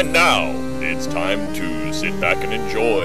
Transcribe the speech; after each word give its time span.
And 0.00 0.14
now 0.14 0.50
it's 0.80 1.06
time 1.06 1.52
to 1.52 1.92
sit 1.92 2.18
back 2.22 2.38
and 2.42 2.54
enjoy 2.54 3.04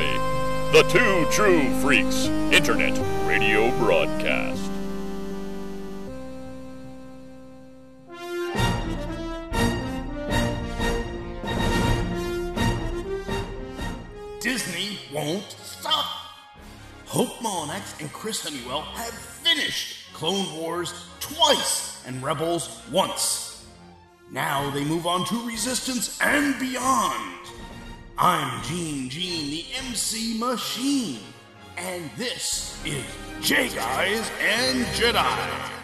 the 0.72 0.82
Two 0.90 1.30
True 1.30 1.70
Freaks 1.82 2.28
Internet 2.54 2.98
Radio 3.28 3.70
Broadcast. 3.80 4.62
Disney 14.40 14.98
won't 15.14 15.52
stop. 15.52 16.06
Hope 17.08 17.40
Monax 17.40 18.00
and 18.00 18.10
Chris 18.14 18.42
Honeywell 18.42 18.84
have 18.84 19.14
finished 19.14 20.14
Clone 20.14 20.58
Wars 20.58 20.94
twice 21.20 22.02
and 22.08 22.24
Rebels 22.24 22.82
once. 22.90 23.45
Now 24.36 24.70
they 24.72 24.84
move 24.84 25.08
on 25.08 25.26
to 25.28 25.48
Resistance 25.48 26.20
and 26.22 26.60
beyond. 26.60 27.40
I'm 28.18 28.62
Gene 28.64 29.08
Gene, 29.08 29.50
the 29.50 29.66
MC 29.78 30.38
Machine, 30.38 31.22
and 31.78 32.10
this 32.18 32.78
is 32.84 33.06
J 33.40 33.70
Guys 33.70 34.30
and 34.42 34.86
Jedi. 34.88 35.75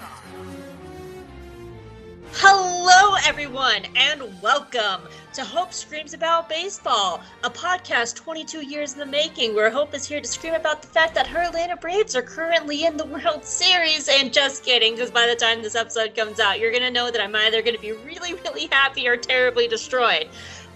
Hello, 2.36 3.16
everyone, 3.28 3.84
and 3.96 4.24
welcome 4.42 5.02
to 5.34 5.44
Hope 5.44 5.74
Screams 5.74 6.14
About 6.14 6.48
Baseball, 6.48 7.22
a 7.44 7.50
podcast 7.50 8.16
22 8.16 8.66
years 8.66 8.94
in 8.94 9.00
the 9.00 9.06
making, 9.06 9.54
where 9.54 9.70
Hope 9.70 9.94
is 9.94 10.08
here 10.08 10.22
to 10.22 10.28
scream 10.28 10.54
about 10.54 10.82
the 10.82 10.88
fact 10.88 11.14
that 11.16 11.28
her 11.28 11.42
Atlanta 11.42 11.76
Braves 11.76 12.16
are 12.16 12.22
currently 12.22 12.86
in 12.86 12.96
the 12.96 13.06
World 13.06 13.44
Series. 13.44 14.08
And 14.08 14.32
just 14.32 14.64
kidding, 14.64 14.96
because 14.96 15.12
by 15.12 15.28
the 15.28 15.36
time 15.36 15.62
this 15.62 15.76
episode 15.76 16.16
comes 16.16 16.40
out, 16.40 16.58
you're 16.58 16.72
going 16.72 16.84
to 16.84 16.90
know 16.90 17.12
that 17.12 17.22
I'm 17.22 17.36
either 17.36 17.62
going 17.62 17.76
to 17.76 17.82
be 17.82 17.92
really, 17.92 18.34
really 18.34 18.68
happy 18.72 19.10
or 19.10 19.18
terribly 19.18 19.68
destroyed. 19.68 20.30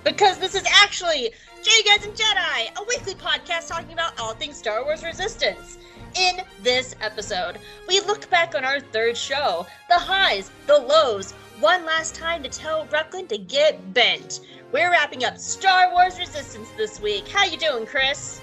Because 0.04 0.38
this 0.38 0.56
is 0.56 0.64
actually 0.84 1.32
J 1.64 1.72
Guys 1.86 2.06
and 2.06 2.14
Jedi, 2.14 2.76
a 2.76 2.84
weekly 2.84 3.16
podcast 3.16 3.70
talking 3.70 3.94
about 3.94 4.20
all 4.20 4.34
things 4.34 4.58
Star 4.58 4.84
Wars 4.84 5.04
Resistance. 5.04 5.78
In 6.16 6.42
this 6.64 6.96
episode, 7.02 7.58
we 7.88 8.00
look 8.02 8.30
back 8.30 8.56
on 8.56 8.64
our 8.64 8.80
third 8.80 9.18
show, 9.18 9.66
the 9.90 10.00
highs, 10.00 10.50
the 10.66 10.78
lows, 10.78 11.34
one 11.60 11.86
last 11.86 12.16
time 12.16 12.44
to 12.44 12.50
tell 12.50 12.86
Brooklyn 12.86 13.28
to 13.28 13.38
get 13.38 13.94
bent. 13.94 14.42
We're 14.74 14.92
wrapping 14.92 15.24
up 15.24 15.38
Star 15.38 15.92
Wars 15.94 16.20
Resistance 16.20 16.70
this 16.76 17.00
week. 17.00 17.28
How 17.30 17.46
you 17.46 17.58
doing, 17.58 17.86
Chris? 17.86 18.42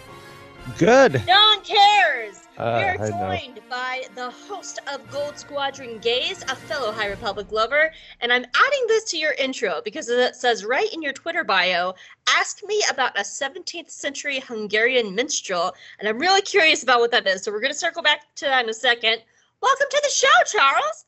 Good. 0.79 1.23
No 1.27 1.55
one 1.57 1.63
cares. 1.63 2.43
Uh, 2.57 2.95
We're 2.99 3.09
joined 3.09 3.61
by 3.69 4.05
the 4.15 4.31
host 4.31 4.79
of 4.91 5.11
Gold 5.11 5.37
Squadron 5.37 5.99
Gaze, 5.99 6.43
a 6.43 6.55
fellow 6.55 6.93
High 6.93 7.09
Republic 7.09 7.51
lover, 7.51 7.93
and 8.21 8.33
I'm 8.33 8.45
adding 8.45 8.85
this 8.87 9.05
to 9.05 9.19
your 9.19 9.33
intro 9.33 9.83
because 9.85 10.09
it 10.09 10.37
says 10.37 10.65
right 10.65 10.93
in 10.93 11.03
your 11.03 11.13
Twitter 11.13 11.45
bio, 11.45 11.95
ask 12.29 12.65
me 12.65 12.83
about 12.91 13.19
a 13.19 13.23
17th 13.23 13.91
century 13.91 14.39
Hungarian 14.39 15.15
minstrel, 15.15 15.75
and 15.99 16.09
I'm 16.09 16.19
really 16.19 16.43
curious 16.43 16.83
about 16.83 17.01
what 17.01 17.11
that 17.11 17.27
is. 17.27 17.43
So 17.43 17.51
we're 17.51 17.61
going 17.61 17.73
to 17.73 17.79
circle 17.79 18.03
back 18.03 18.33
to 18.37 18.45
that 18.45 18.63
in 18.63 18.71
a 18.71 18.75
second. 18.75 19.19
Welcome 19.61 19.87
to 19.91 20.01
the 20.03 20.11
show, 20.11 20.59
Charles. 20.59 21.07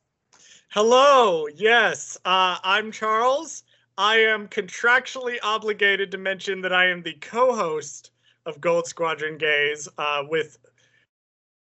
Hello. 0.74 1.46
Yes, 1.54 2.18
uh, 2.24 2.58
I'm 2.64 2.90
Charles. 2.90 3.62
I 3.96 4.16
am 4.16 4.48
contractually 4.48 5.36
obligated 5.40 6.10
to 6.10 6.18
mention 6.18 6.60
that 6.62 6.72
I 6.72 6.88
am 6.88 7.00
the 7.00 7.12
co-host 7.12 8.10
of 8.44 8.60
Gold 8.60 8.88
Squadron 8.88 9.38
Gaze 9.38 9.88
uh, 9.98 10.24
with, 10.28 10.58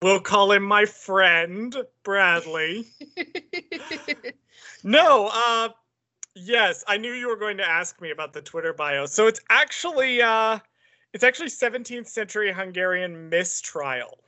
we'll 0.02 0.22
call 0.22 0.54
him 0.54 0.64
my 0.64 0.86
friend 0.86 1.76
Bradley. 2.04 2.88
no, 4.86 5.30
uh, 5.34 5.68
yes, 6.34 6.86
I 6.88 6.96
knew 6.96 7.12
you 7.12 7.28
were 7.28 7.36
going 7.36 7.58
to 7.58 7.68
ask 7.68 8.00
me 8.00 8.12
about 8.12 8.32
the 8.32 8.42
Twitter 8.42 8.72
bio. 8.72 9.08
So 9.08 9.28
it's 9.28 9.42
actually, 9.50 10.22
uh, 10.22 10.58
it's 11.12 11.26
actually 11.26 11.50
17th 11.50 12.08
century 12.08 12.54
Hungarian 12.54 13.28
mistrial. 13.28 14.20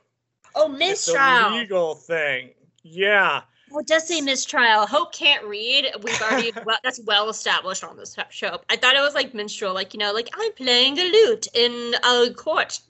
oh, 0.54 0.68
mistrial. 0.68 0.90
It's 0.90 1.08
a 1.08 1.50
legal 1.54 1.94
thing. 1.94 2.50
Yeah. 2.82 3.44
Well, 3.70 3.84
does 3.84 4.06
say 4.06 4.20
mistrial. 4.20 4.86
Hope 4.86 5.12
can't 5.14 5.44
read. 5.44 5.86
We've 6.02 6.20
already 6.20 6.52
well, 6.64 6.78
that's 6.82 7.00
well 7.00 7.28
established 7.28 7.84
on 7.84 7.96
this 7.96 8.16
show. 8.30 8.60
I 8.68 8.76
thought 8.76 8.94
it 8.94 9.00
was 9.00 9.14
like 9.14 9.34
minstrel, 9.34 9.74
like 9.74 9.94
you 9.94 9.98
know, 9.98 10.12
like 10.12 10.28
I'm 10.38 10.52
playing 10.52 10.94
the 10.94 11.04
lute 11.04 11.48
in 11.54 11.94
a 12.04 12.32
court, 12.34 12.80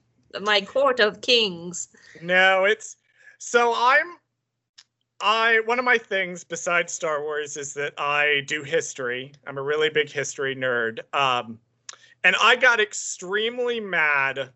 my 0.41 0.61
court 0.61 1.01
of 1.01 1.21
kings. 1.21 1.89
No, 2.21 2.65
it's 2.65 2.97
so 3.39 3.73
I'm 3.77 4.17
I 5.21 5.61
one 5.65 5.79
of 5.79 5.85
my 5.85 5.99
things 5.99 6.45
besides 6.45 6.93
Star 6.93 7.23
Wars 7.23 7.57
is 7.57 7.75
that 7.75 7.95
I 7.99 8.43
do 8.47 8.63
history. 8.63 9.33
I'm 9.47 9.59
a 9.59 9.63
really 9.63 9.91
big 9.91 10.11
history 10.11 10.57
nerd. 10.57 11.01
Um 11.15 11.59
and 12.25 12.35
I 12.41 12.57
got 12.57 12.81
extremely 12.81 13.81
mad 13.81 14.51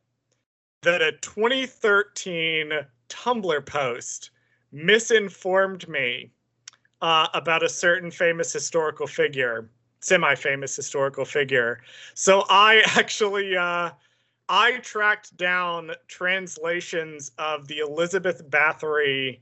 that 0.83 1.03
a 1.03 1.13
2013 1.13 2.73
Tumblr 3.09 3.67
post 3.67 4.31
misinformed 4.73 5.89
me 5.89 6.31
uh, 7.01 7.29
about 7.35 7.63
a 7.63 7.69
certain 7.69 8.11
famous 8.11 8.53
historical 8.53 9.07
figure, 9.07 9.71
semi-famous 10.01 10.75
historical 10.75 11.25
figure. 11.25 11.81
So 12.15 12.45
I 12.49 12.83
actually 12.97 13.57
uh 13.57 13.91
I 14.49 14.79
tracked 14.79 15.37
down 15.37 15.93
translations 16.07 17.33
of 17.39 17.69
the 17.69 17.81
Elizabeth 17.81 18.49
Bathory 18.49 19.41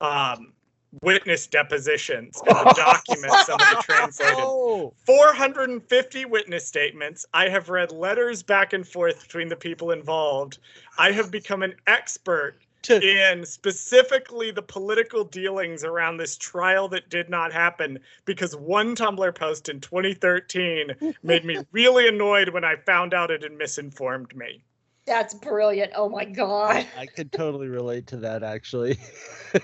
um, 0.00 0.52
witness 1.02 1.46
depositions 1.46 2.42
and 2.46 2.56
the 2.56 2.72
documents 2.76 3.46
somebody 3.46 3.76
translated. 3.82 4.38
Oh, 4.38 4.92
450 5.06 6.24
witness 6.24 6.66
statements. 6.66 7.24
I 7.32 7.48
have 7.48 7.68
read 7.68 7.92
letters 7.92 8.42
back 8.42 8.72
and 8.72 8.86
forth 8.86 9.22
between 9.22 9.48
the 9.48 9.56
people 9.56 9.92
involved. 9.92 10.58
I 10.98 11.12
have 11.12 11.30
become 11.30 11.62
an 11.62 11.74
expert 11.86 12.58
to, 12.82 13.00
in 13.00 13.44
specifically 13.44 14.50
the 14.50 14.62
political 14.62 15.24
dealings 15.24 15.84
around 15.84 16.16
this 16.16 16.36
trial 16.36 16.88
that 16.88 17.08
did 17.10 17.28
not 17.28 17.52
happen 17.52 17.98
because 18.24 18.56
one 18.56 18.94
Tumblr 18.96 19.34
post 19.34 19.68
in 19.68 19.80
2013 19.80 20.92
made 21.22 21.44
me 21.44 21.58
really 21.72 22.08
annoyed 22.08 22.48
when 22.50 22.64
I 22.64 22.76
found 22.76 23.14
out 23.14 23.30
it 23.30 23.42
had 23.42 23.52
misinformed 23.52 24.34
me. 24.36 24.62
That's 25.06 25.34
brilliant. 25.34 25.92
Oh 25.96 26.08
my 26.08 26.24
god. 26.24 26.86
I 26.96 27.06
could 27.06 27.32
totally 27.32 27.68
relate 27.68 28.06
to 28.08 28.16
that 28.18 28.42
actually. 28.42 28.98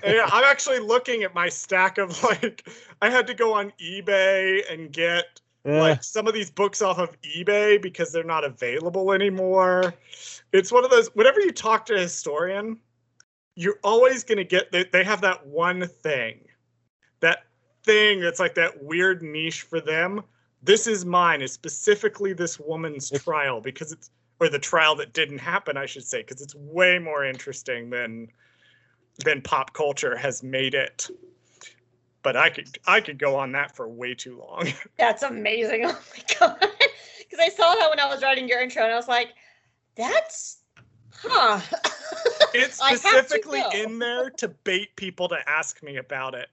Yeah, 0.05 0.29
I'm 0.33 0.43
actually 0.43 0.81
looking 0.81 1.23
at 1.23 1.33
my 1.33 1.49
stack 1.49 1.99
of 1.99 2.21
like 2.25 2.69
I 3.01 3.09
had 3.09 3.29
to 3.29 3.35
go 3.35 3.53
on 3.55 3.73
eBay 3.81 4.63
and 4.69 4.93
get 4.93 5.41
Uh, 5.65 5.79
like 5.79 6.03
some 6.03 6.27
of 6.27 6.35
these 6.35 6.51
books 6.51 6.83
off 6.83 6.99
of 6.99 7.17
eBay 7.23 7.81
because 7.81 8.11
they're 8.11 8.25
not 8.25 8.43
available 8.43 9.13
anymore. 9.13 9.95
It's 10.53 10.73
one 10.73 10.85
of 10.85 10.91
those 10.91 11.09
whenever 11.15 11.41
you 11.41 11.53
talk 11.53 11.87
to 11.87 11.95
a 11.95 12.01
historian, 12.01 12.79
you're 13.57 13.79
always 13.83 14.23
going 14.23 14.39
to 14.39 14.45
get 14.45 14.71
they, 14.71 14.85
they 14.85 15.03
have 15.03 15.23
that 15.23 15.45
one 15.47 15.89
thing. 15.89 16.41
That 17.21 17.45
thing 17.83 18.21
that's 18.21 18.39
like 18.39 18.55
that 18.55 18.83
weird 18.83 19.23
niche 19.23 19.63
for 19.63 19.81
them. 19.81 20.23
This 20.63 20.87
is 20.87 21.05
mine 21.05 21.43
is 21.43 21.53
specifically 21.53 22.33
this 22.33 22.61
woman's 22.61 23.11
trial 23.11 23.61
because 23.61 23.93
it's 23.93 24.11
or 24.39 24.51
the 24.51 24.59
trial 24.59 24.95
that 24.97 25.15
didn't 25.15 25.39
happen, 25.39 25.79
I 25.79 25.87
should 25.87 26.05
say, 26.05 26.19
because 26.21 26.43
it's 26.43 26.55
way 26.55 26.99
more 26.99 27.25
interesting 27.25 27.89
than 27.89 28.29
than 29.25 29.41
pop 29.41 29.73
culture 29.73 30.15
has 30.17 30.43
made 30.43 30.75
it. 30.75 31.09
But 32.23 32.37
I 32.37 32.51
could 32.51 32.79
I 32.87 33.01
could 33.01 33.19
go 33.19 33.37
on 33.37 33.53
that 33.53 33.75
for 33.75 33.89
way 33.89 34.15
too 34.15 34.39
long. 34.39 34.69
That's 34.99 35.23
amazing. 35.23 35.87
Oh 35.91 36.03
my 36.17 36.25
god. 36.39 36.59
Because 37.19 37.41
I 37.41 37.49
saw 37.49 37.75
that 37.75 37.89
when 37.91 37.99
I 37.99 38.07
was 38.07 38.23
writing 38.23 38.49
your 38.49 38.61
intro 38.61 38.85
and 38.85 38.93
I 38.93 38.97
was 38.97 39.09
like, 39.09 39.31
that's 39.97 40.59
huh. 41.23 41.61
It's 42.55 42.81
I 42.83 42.91
have 42.91 43.01
to 43.01 43.09
specifically 43.09 43.63
in 43.75 43.99
there 43.99 44.31
to 44.31 44.49
bait 44.49 44.95
people 44.97 45.29
to 45.29 45.49
ask 45.49 45.83
me 45.83 45.97
about 45.97 46.35
it. 46.35 46.49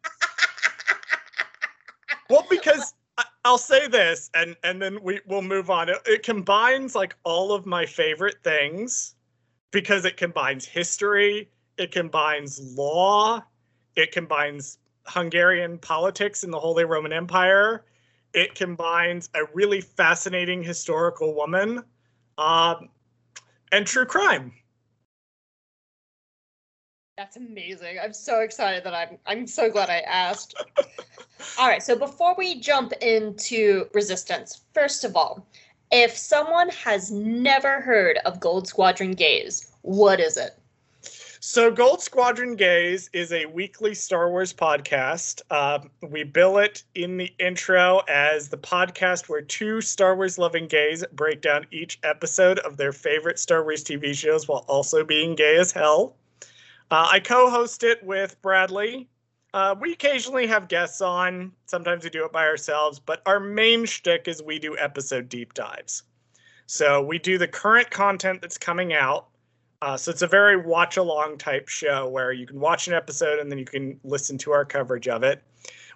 well, 2.29 2.45
because 2.49 2.93
I, 3.17 3.25
I'll 3.45 3.57
say 3.57 3.87
this, 3.87 4.29
and 4.33 4.55
and 4.63 4.81
then 4.81 5.01
we 5.01 5.21
will 5.27 5.41
move 5.41 5.69
on. 5.69 5.89
It, 5.89 5.97
it 6.05 6.23
combines 6.23 6.95
like 6.95 7.15
all 7.23 7.51
of 7.51 7.65
my 7.65 7.85
favorite 7.85 8.37
things 8.43 9.15
because 9.71 10.05
it 10.05 10.17
combines 10.17 10.65
history, 10.65 11.49
it 11.77 11.91
combines 11.91 12.75
law, 12.77 13.43
it 13.95 14.11
combines 14.11 14.77
Hungarian 15.05 15.77
politics 15.77 16.43
in 16.43 16.51
the 16.51 16.59
Holy 16.59 16.85
Roman 16.85 17.11
Empire. 17.11 17.83
It 18.33 18.55
combines 18.55 19.29
a 19.35 19.41
really 19.53 19.81
fascinating 19.81 20.63
historical 20.63 21.35
woman, 21.35 21.83
um, 22.37 22.89
and 23.73 23.87
true 23.87 24.05
crime. 24.05 24.53
That's 27.17 27.37
amazing. 27.37 27.97
I'm 28.01 28.13
so 28.13 28.41
excited 28.41 28.83
that 28.85 28.93
I'm 28.93 29.17
I'm 29.25 29.45
so 29.45 29.69
glad 29.69 29.89
I 29.89 29.99
asked. 29.99 30.55
all 31.59 31.67
right, 31.67 31.83
so 31.83 31.97
before 31.97 32.35
we 32.37 32.59
jump 32.59 32.93
into 33.01 33.87
resistance, 33.93 34.61
first 34.73 35.03
of 35.03 35.15
all, 35.15 35.45
if 35.91 36.15
someone 36.15 36.69
has 36.69 37.11
never 37.11 37.81
heard 37.81 38.17
of 38.25 38.39
Gold 38.39 38.67
Squadron 38.67 39.11
Gaze, 39.11 39.71
what 39.81 40.19
is 40.19 40.37
it? 40.37 40.57
So, 41.45 41.69
Gold 41.69 42.01
Squadron 42.01 42.55
Gaze 42.55 43.09
is 43.11 43.33
a 43.33 43.47
weekly 43.47 43.93
Star 43.93 44.29
Wars 44.29 44.53
podcast. 44.53 45.41
Uh, 45.51 45.79
we 46.01 46.23
bill 46.23 46.57
it 46.57 46.85
in 46.95 47.17
the 47.17 47.33
intro 47.37 48.01
as 48.07 48.47
the 48.47 48.57
podcast 48.57 49.27
where 49.27 49.41
two 49.41 49.81
Star 49.81 50.15
Wars 50.15 50.37
loving 50.37 50.67
gays 50.67 51.03
break 51.11 51.41
down 51.41 51.67
each 51.69 51.99
episode 52.01 52.59
of 52.59 52.77
their 52.77 52.93
favorite 52.93 53.39
Star 53.39 53.61
Wars 53.61 53.83
TV 53.83 54.15
shows 54.15 54.47
while 54.47 54.63
also 54.69 55.03
being 55.03 55.35
gay 55.35 55.57
as 55.57 55.73
hell. 55.73 56.15
Uh, 56.89 57.09
I 57.11 57.19
co 57.19 57.49
host 57.49 57.83
it 57.83 58.01
with 58.05 58.41
Bradley. 58.41 59.09
Uh, 59.53 59.75
we 59.77 59.91
occasionally 59.91 60.47
have 60.47 60.69
guests 60.69 61.01
on. 61.01 61.51
Sometimes 61.65 62.05
we 62.05 62.09
do 62.09 62.23
it 62.23 62.31
by 62.31 62.45
ourselves, 62.47 62.99
but 62.99 63.21
our 63.25 63.41
main 63.41 63.83
shtick 63.83 64.29
is 64.29 64.41
we 64.41 64.59
do 64.59 64.77
episode 64.77 65.27
deep 65.27 65.53
dives. 65.53 66.03
So, 66.67 67.01
we 67.01 67.19
do 67.19 67.37
the 67.37 67.49
current 67.49 67.91
content 67.91 68.39
that's 68.39 68.57
coming 68.57 68.93
out 68.93 69.27
uh, 69.83 69.97
so 69.97 70.09
it's 70.09 70.21
a 70.21 70.27
very 70.27 70.55
watch 70.55 70.95
along 70.95 71.37
type 71.37 71.67
show 71.67 72.07
where 72.07 72.31
you 72.31 72.47
can 72.47 72.57
watch 72.57 72.87
an 72.87 72.93
episode 72.93 73.37
and 73.39 73.51
then 73.51 73.59
you 73.59 73.65
can 73.65 73.99
listen 74.05 74.37
to 74.37 74.49
our 74.49 74.63
coverage 74.63 75.09
of 75.09 75.23
it. 75.23 75.43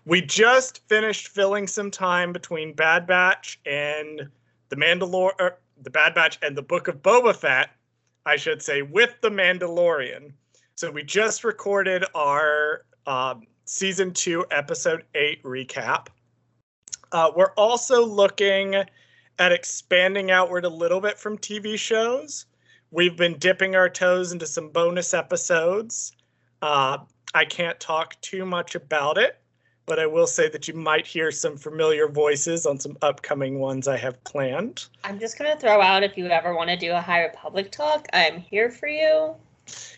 We 0.04 0.22
just 0.22 0.86
finished 0.90 1.30
filling 1.30 1.68
some 1.68 1.90
time 1.90 2.34
between 2.34 2.74
Bad 2.74 3.08
Batch 3.08 3.62
and 3.66 4.28
the 4.68 4.76
Mandalor, 4.76 5.32
er, 5.40 5.60
the 5.84 5.90
Bad 5.90 6.14
Batch 6.14 6.38
and 6.42 6.58
the 6.58 6.62
Book 6.62 6.90
of 6.90 7.02
Boba 7.02 7.34
Fett, 7.34 7.70
I 8.26 8.36
should 8.36 8.62
say, 8.62 8.82
with 8.82 9.16
the 9.22 9.30
Mandalorian. 9.30 10.34
So 10.76 10.92
we 10.92 11.04
just 11.04 11.46
recorded 11.46 12.04
our 12.14 12.82
um, 13.06 13.44
season 13.64 14.12
two, 14.12 14.46
episode 14.52 15.06
eight 15.16 15.42
recap. 15.44 16.08
Uh, 17.14 17.32
we're 17.38 17.54
also 17.54 18.06
looking 18.06 18.76
at 18.76 19.52
expanding 19.54 20.30
outward 20.30 20.66
a 20.66 20.70
little 20.70 21.00
bit 21.00 21.18
from 21.18 21.38
TV 21.38 21.80
shows. 21.80 22.47
We've 22.92 23.16
been 23.18 23.38
dipping 23.38 23.76
our 23.76 23.90
toes 23.90 24.32
into 24.32 24.48
some 24.48 24.70
bonus 24.70 25.14
episodes. 25.14 26.14
Uh, 26.62 27.00
I 27.34 27.46
can't 27.46 27.80
talk 27.80 28.20
too 28.22 28.46
much 28.46 28.76
about 28.76 29.18
it, 29.18 29.40
but 29.86 30.00
I 30.00 30.06
will 30.06 30.28
say 30.28 30.48
that 30.50 30.68
you 30.68 30.74
might 30.74 31.06
hear 31.06 31.32
some 31.32 31.58
familiar 31.58 32.08
voices 32.08 32.66
on 32.66 32.80
some 32.80 32.98
upcoming 33.02 33.60
ones 33.60 33.88
I 33.88 33.98
have 33.98 34.24
planned. 34.24 34.86
I'm 35.04 35.20
just 35.20 35.38
gonna 35.38 35.58
throw 35.58 35.82
out 35.82 36.04
if 36.04 36.18
you 36.18 36.28
ever 36.28 36.56
want 36.56 36.70
to 36.70 36.78
do 36.78 36.94
a 36.94 37.02
High 37.02 37.24
Republic 37.24 37.72
talk, 37.72 38.08
I'm 38.14 38.40
here 38.40 38.70
for 38.70 38.88
you. 38.88 39.36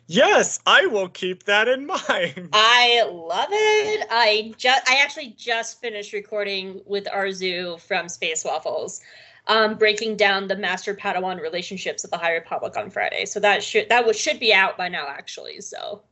Yes, 0.07 0.59
I 0.65 0.87
will 0.87 1.09
keep 1.09 1.43
that 1.43 1.67
in 1.67 1.85
mind. 2.09 2.49
I 2.53 3.03
love 3.07 3.49
it. 3.51 4.07
I 4.09 4.51
just 4.57 4.89
I 4.89 4.95
actually 4.95 5.35
just 5.37 5.79
finished 5.79 6.13
recording 6.13 6.81
with 6.87 7.05
Arzu 7.05 7.79
from 7.79 8.09
Space 8.09 8.43
Waffles 8.43 9.01
um, 9.49 9.75
breaking 9.75 10.15
down 10.15 10.47
the 10.47 10.55
master 10.55 10.93
Padawan 10.93 11.41
relationships 11.41 12.03
of 12.03 12.11
the 12.11 12.17
High 12.17 12.33
Republic 12.35 12.77
on 12.77 12.89
Friday. 12.89 13.25
So 13.25 13.39
that 13.41 13.63
should 13.63 13.89
that 13.89 14.05
was 14.05 14.17
should 14.17 14.39
be 14.39 14.53
out 14.53 14.77
by 14.77 14.87
now, 14.87 15.07
actually. 15.09 15.59
So. 15.59 16.03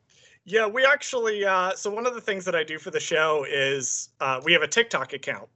Yeah, 0.43 0.65
we 0.65 0.85
actually. 0.85 1.45
Uh, 1.45 1.73
so 1.73 1.91
one 1.91 2.05
of 2.05 2.15
the 2.15 2.21
things 2.21 2.45
that 2.45 2.55
I 2.55 2.63
do 2.63 2.79
for 2.79 2.89
the 2.89 2.99
show 2.99 3.45
is 3.47 4.09
uh, 4.19 4.41
we 4.43 4.53
have 4.53 4.61
a 4.61 4.67
TikTok 4.67 5.13
account, 5.13 5.49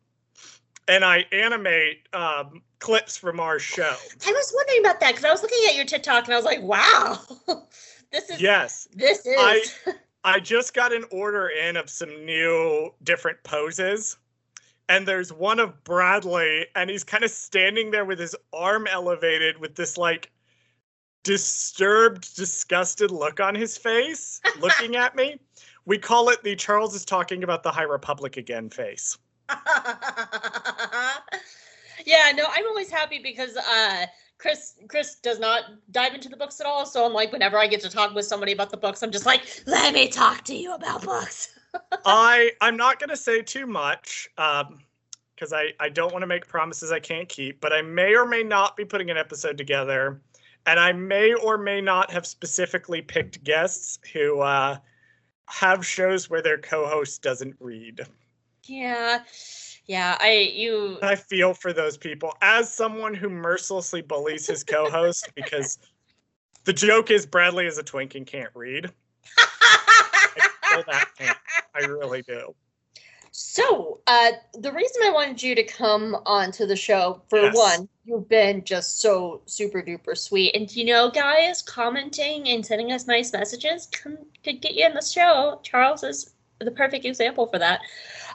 and 0.87 1.03
I 1.05 1.25
animate 1.31 2.07
um, 2.13 2.61
clips 2.79 3.17
from 3.17 3.39
our 3.39 3.57
show. 3.57 3.95
I 4.27 4.31
was 4.31 4.53
wondering 4.53 4.79
about 4.81 4.99
that 4.99 5.11
because 5.11 5.23
I 5.23 5.31
was 5.31 5.41
looking 5.41 5.63
at 5.69 5.75
your 5.75 5.85
TikTok 5.85 6.25
and 6.25 6.33
I 6.33 6.35
was 6.35 6.45
like, 6.45 6.61
"Wow, 6.61 7.19
this 8.11 8.29
is 8.29 8.41
yes, 8.41 8.89
this 8.93 9.25
is." 9.25 9.37
I, 9.37 9.63
I 10.25 10.39
just 10.41 10.73
got 10.73 10.91
an 10.91 11.05
order 11.09 11.47
in 11.47 11.77
of 11.77 11.89
some 11.89 12.25
new 12.25 12.93
different 13.03 13.41
poses 13.43 14.17
and 14.91 15.07
there's 15.07 15.31
one 15.31 15.59
of 15.61 15.85
Bradley, 15.85 16.67
and 16.75 16.89
he's 16.89 17.05
kind 17.05 17.23
of 17.23 17.31
standing 17.31 17.91
there 17.91 18.03
with 18.03 18.19
his 18.19 18.35
arm 18.51 18.87
elevated 18.87 19.57
with 19.57 19.75
this 19.75 19.97
like 19.97 20.29
disturbed, 21.23 22.35
disgusted 22.35 23.09
look 23.09 23.39
on 23.39 23.55
his 23.55 23.77
face, 23.77 24.41
looking 24.59 24.97
at 24.97 25.15
me. 25.15 25.39
We 25.85 25.97
call 25.97 26.27
it 26.27 26.43
the 26.43 26.57
Charles 26.57 26.93
is 26.93 27.05
talking 27.05 27.41
about 27.41 27.63
the 27.63 27.71
High 27.71 27.83
Republic 27.83 28.35
again 28.35 28.69
face. 28.69 29.17
yeah, 32.05 32.33
no, 32.35 32.43
I'm 32.51 32.67
always 32.67 32.89
happy 32.89 33.19
because 33.23 33.55
uh 33.55 34.05
Chris 34.39 34.73
Chris 34.89 35.15
does 35.15 35.39
not 35.39 35.63
dive 35.91 36.13
into 36.13 36.27
the 36.27 36.35
books 36.35 36.59
at 36.59 36.67
all. 36.67 36.85
So 36.85 37.05
I'm 37.05 37.13
like, 37.13 37.31
whenever 37.31 37.57
I 37.57 37.67
get 37.67 37.79
to 37.83 37.89
talk 37.89 38.13
with 38.13 38.25
somebody 38.25 38.51
about 38.51 38.71
the 38.71 38.77
books, 38.77 39.03
I'm 39.03 39.11
just 39.11 39.25
like, 39.25 39.63
let 39.67 39.93
me 39.93 40.09
talk 40.09 40.43
to 40.45 40.53
you 40.53 40.73
about 40.73 41.03
books. 41.03 41.57
I 42.05 42.51
I'm 42.61 42.77
not 42.77 42.99
gonna 42.99 43.17
say 43.17 43.41
too 43.41 43.65
much 43.65 44.29
because 44.35 45.53
um, 45.53 45.53
I 45.53 45.71
I 45.79 45.89
don't 45.89 46.11
want 46.11 46.23
to 46.23 46.27
make 46.27 46.47
promises 46.47 46.91
I 46.91 46.99
can't 46.99 47.29
keep. 47.29 47.61
But 47.61 47.73
I 47.73 47.81
may 47.81 48.15
or 48.15 48.25
may 48.25 48.43
not 48.43 48.75
be 48.75 48.85
putting 48.85 49.09
an 49.09 49.17
episode 49.17 49.57
together, 49.57 50.21
and 50.65 50.79
I 50.79 50.91
may 50.91 51.33
or 51.33 51.57
may 51.57 51.81
not 51.81 52.11
have 52.11 52.25
specifically 52.25 53.01
picked 53.01 53.43
guests 53.43 53.99
who 54.13 54.39
uh, 54.41 54.77
have 55.47 55.85
shows 55.85 56.29
where 56.29 56.41
their 56.41 56.57
co-host 56.57 57.21
doesn't 57.21 57.55
read. 57.59 58.01
Yeah. 58.63 59.23
Yeah, 59.87 60.17
I 60.21 60.51
you 60.53 60.99
I 61.01 61.15
feel 61.15 61.53
for 61.53 61.73
those 61.73 61.97
people 61.97 62.37
as 62.41 62.73
someone 62.73 63.13
who 63.13 63.29
mercilessly 63.29 64.01
bullies 64.01 64.47
his 64.47 64.63
co-host 64.63 65.29
because 65.35 65.79
the 66.63 66.71
joke 66.71 67.11
is 67.11 67.25
Bradley 67.25 67.65
is 67.65 67.77
a 67.77 67.83
twink 67.83 68.15
and 68.15 68.25
can't 68.25 68.51
read. 68.53 68.91
I 70.71 70.83
that 71.19 71.37
I 71.75 71.79
really 71.85 72.21
do. 72.21 72.53
So, 73.33 74.01
uh, 74.07 74.31
the 74.55 74.73
reason 74.73 75.03
I 75.05 75.09
wanted 75.11 75.41
you 75.41 75.55
to 75.55 75.63
come 75.63 76.17
onto 76.25 76.65
the 76.65 76.75
show, 76.75 77.21
for 77.29 77.39
yes. 77.39 77.55
one, 77.55 77.87
you've 78.03 78.27
been 78.27 78.61
just 78.65 78.99
so 78.99 79.41
super 79.45 79.81
duper 79.81 80.17
sweet. 80.17 80.53
And 80.53 80.73
you 80.75 80.83
know, 80.83 81.09
guys, 81.09 81.61
commenting 81.61 82.49
and 82.49 82.65
sending 82.65 82.91
us 82.91 83.07
nice 83.07 83.31
messages 83.31 83.87
can, 83.87 84.17
could 84.43 84.61
get 84.61 84.73
you 84.73 84.85
in 84.85 84.93
the 84.93 85.01
show. 85.01 85.61
Charles 85.63 86.03
is 86.03 86.33
the 86.59 86.71
perfect 86.71 87.05
example 87.05 87.47
for 87.47 87.57
that. 87.57 87.79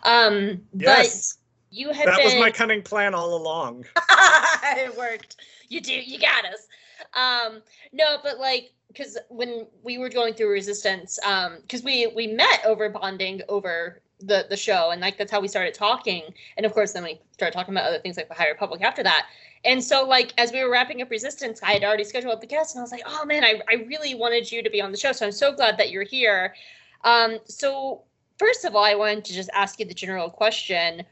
Um, 0.05 0.63
yes. 0.75 1.35
But 1.35 1.77
you 1.77 1.93
have 1.93 2.07
That 2.07 2.17
been... 2.17 2.25
was 2.25 2.35
my 2.37 2.51
cunning 2.51 2.83
plan 2.83 3.15
all 3.15 3.37
along. 3.37 3.85
it 4.65 4.97
worked. 4.97 5.37
You 5.69 5.83
do. 5.83 5.93
You 5.93 6.19
got 6.19 6.47
us. 6.47 6.67
Um, 7.13 7.63
no, 7.93 8.17
but 8.23 8.39
like, 8.39 8.73
because 8.97 9.19
when 9.29 9.67
we 9.83 9.99
were 9.99 10.09
going 10.09 10.35
through 10.35 10.51
resistance 10.51 11.19
um 11.25 11.59
because 11.63 11.83
we 11.83 12.07
we 12.15 12.27
met 12.27 12.61
over 12.65 12.89
bonding 12.89 13.43
over 13.49 14.01
the 14.21 14.47
the 14.49 14.57
show 14.57 14.91
and 14.91 15.01
like 15.01 15.19
that's 15.19 15.31
how 15.31 15.41
we 15.41 15.49
started 15.49 15.75
talking. 15.75 16.23
And 16.57 16.65
of 16.65 16.73
course 16.73 16.93
then 16.93 17.05
we 17.05 17.21
started 17.33 17.55
talking 17.55 17.75
about 17.75 17.87
other 17.87 17.99
things 17.99 18.17
like 18.17 18.29
the 18.29 18.35
high 18.35 18.49
republic 18.49 18.81
after 18.83 19.03
that. 19.03 19.27
And 19.65 19.83
so 19.83 20.05
like 20.05 20.33
as 20.39 20.53
we 20.53 20.63
were 20.65 20.71
wrapping 20.71 21.03
up 21.03 21.11
resistance 21.11 21.61
i 21.63 21.73
had 21.73 21.85
already 21.85 22.05
scheduled 22.05 22.41
the 22.41 22.47
guest 22.47 22.75
and 22.75 22.81
i 22.81 22.83
was 22.83 22.93
like 22.93 23.03
oh 23.07 23.25
man 23.27 23.45
i, 23.45 23.61
I 23.69 23.85
really 23.85 24.15
wanted 24.15 24.51
you 24.51 24.63
to 24.63 24.71
be 24.71 24.81
on 24.81 24.91
the 24.93 24.99
show 24.99 25.13
so 25.13 25.27
i'm 25.27 25.33
so 25.33 25.53
glad 25.53 25.77
that 25.79 25.91
you're 25.91 26.05
here. 26.05 26.55
Um 27.05 27.39
so 27.45 28.03
first 28.39 28.65
of 28.65 28.75
all 28.75 28.85
i 28.85 28.95
wanted 28.95 29.25
to 29.27 29.35
just 29.35 29.51
ask 29.53 29.79
you 29.79 29.87
the 29.87 29.95
general 29.95 30.31
question. 30.31 31.05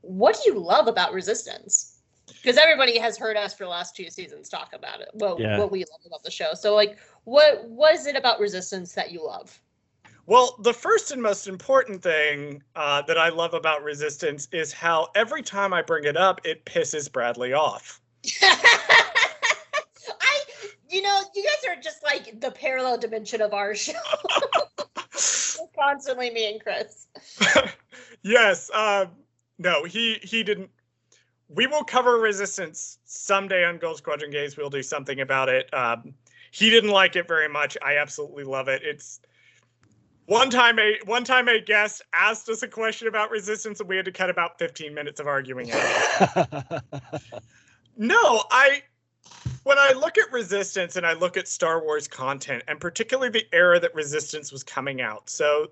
What 0.00 0.36
do 0.36 0.50
you 0.50 0.58
love 0.58 0.88
about 0.88 1.12
resistance 1.12 1.93
because 2.26 2.56
everybody 2.56 2.98
has 2.98 3.16
heard 3.16 3.36
us 3.36 3.54
for 3.54 3.64
the 3.64 3.70
last 3.70 3.96
two 3.96 4.10
seasons 4.10 4.48
talk 4.48 4.72
about 4.72 5.00
it. 5.00 5.08
Well, 5.14 5.36
yeah. 5.40 5.58
what 5.58 5.70
we 5.70 5.80
love 5.80 6.00
about 6.06 6.22
the 6.22 6.30
show. 6.30 6.54
So, 6.54 6.74
like, 6.74 6.98
what 7.24 7.68
was 7.68 8.06
it 8.06 8.16
about 8.16 8.40
Resistance 8.40 8.92
that 8.94 9.10
you 9.10 9.24
love? 9.24 9.60
Well, 10.26 10.56
the 10.62 10.72
first 10.72 11.10
and 11.10 11.22
most 11.22 11.46
important 11.48 12.02
thing 12.02 12.62
uh, 12.76 13.02
that 13.02 13.18
I 13.18 13.28
love 13.28 13.52
about 13.52 13.82
Resistance 13.82 14.48
is 14.52 14.72
how 14.72 15.08
every 15.14 15.42
time 15.42 15.74
I 15.74 15.82
bring 15.82 16.04
it 16.04 16.16
up, 16.16 16.40
it 16.44 16.64
pisses 16.64 17.12
Bradley 17.12 17.52
off. 17.52 18.00
I, 18.42 20.40
you 20.88 21.02
know, 21.02 21.20
you 21.34 21.44
guys 21.44 21.76
are 21.76 21.80
just 21.80 22.02
like 22.02 22.40
the 22.40 22.50
parallel 22.50 22.96
dimension 22.96 23.42
of 23.42 23.52
our 23.52 23.74
show. 23.74 23.92
constantly 25.78 26.30
me 26.30 26.50
and 26.52 26.62
Chris. 26.62 27.06
yes. 28.22 28.70
Um, 28.72 29.10
no, 29.58 29.84
he 29.84 30.18
he 30.22 30.42
didn't 30.42 30.70
we 31.54 31.66
will 31.66 31.84
cover 31.84 32.18
resistance 32.18 32.98
someday 33.04 33.64
on 33.64 33.78
Gold 33.78 33.98
Squadron 33.98 34.30
Gaze. 34.30 34.56
We'll 34.56 34.70
do 34.70 34.82
something 34.82 35.20
about 35.20 35.48
it. 35.48 35.72
Um, 35.72 36.14
he 36.50 36.70
didn't 36.70 36.90
like 36.90 37.16
it 37.16 37.28
very 37.28 37.48
much. 37.48 37.76
I 37.82 37.96
absolutely 37.96 38.44
love 38.44 38.68
it. 38.68 38.82
It's 38.82 39.20
one 40.26 40.50
time 40.50 40.78
a 40.78 40.98
one 41.04 41.24
time 41.24 41.48
a 41.48 41.60
guest 41.60 42.02
asked 42.12 42.48
us 42.48 42.62
a 42.62 42.68
question 42.68 43.08
about 43.08 43.30
resistance 43.30 43.80
and 43.80 43.88
we 43.88 43.96
had 43.96 44.04
to 44.06 44.12
cut 44.12 44.30
about 44.30 44.58
15 44.58 44.94
minutes 44.94 45.20
of 45.20 45.26
arguing 45.26 45.68
no, 47.96 48.44
I 48.50 48.82
when 49.64 49.78
I 49.78 49.92
look 49.92 50.16
at 50.16 50.32
resistance 50.32 50.96
and 50.96 51.06
I 51.06 51.12
look 51.12 51.36
at 51.36 51.46
Star 51.46 51.82
Wars 51.82 52.08
content 52.08 52.62
and 52.68 52.80
particularly 52.80 53.30
the 53.30 53.44
era 53.52 53.78
that 53.80 53.94
resistance 53.94 54.50
was 54.50 54.62
coming 54.62 55.02
out. 55.02 55.28
So 55.28 55.70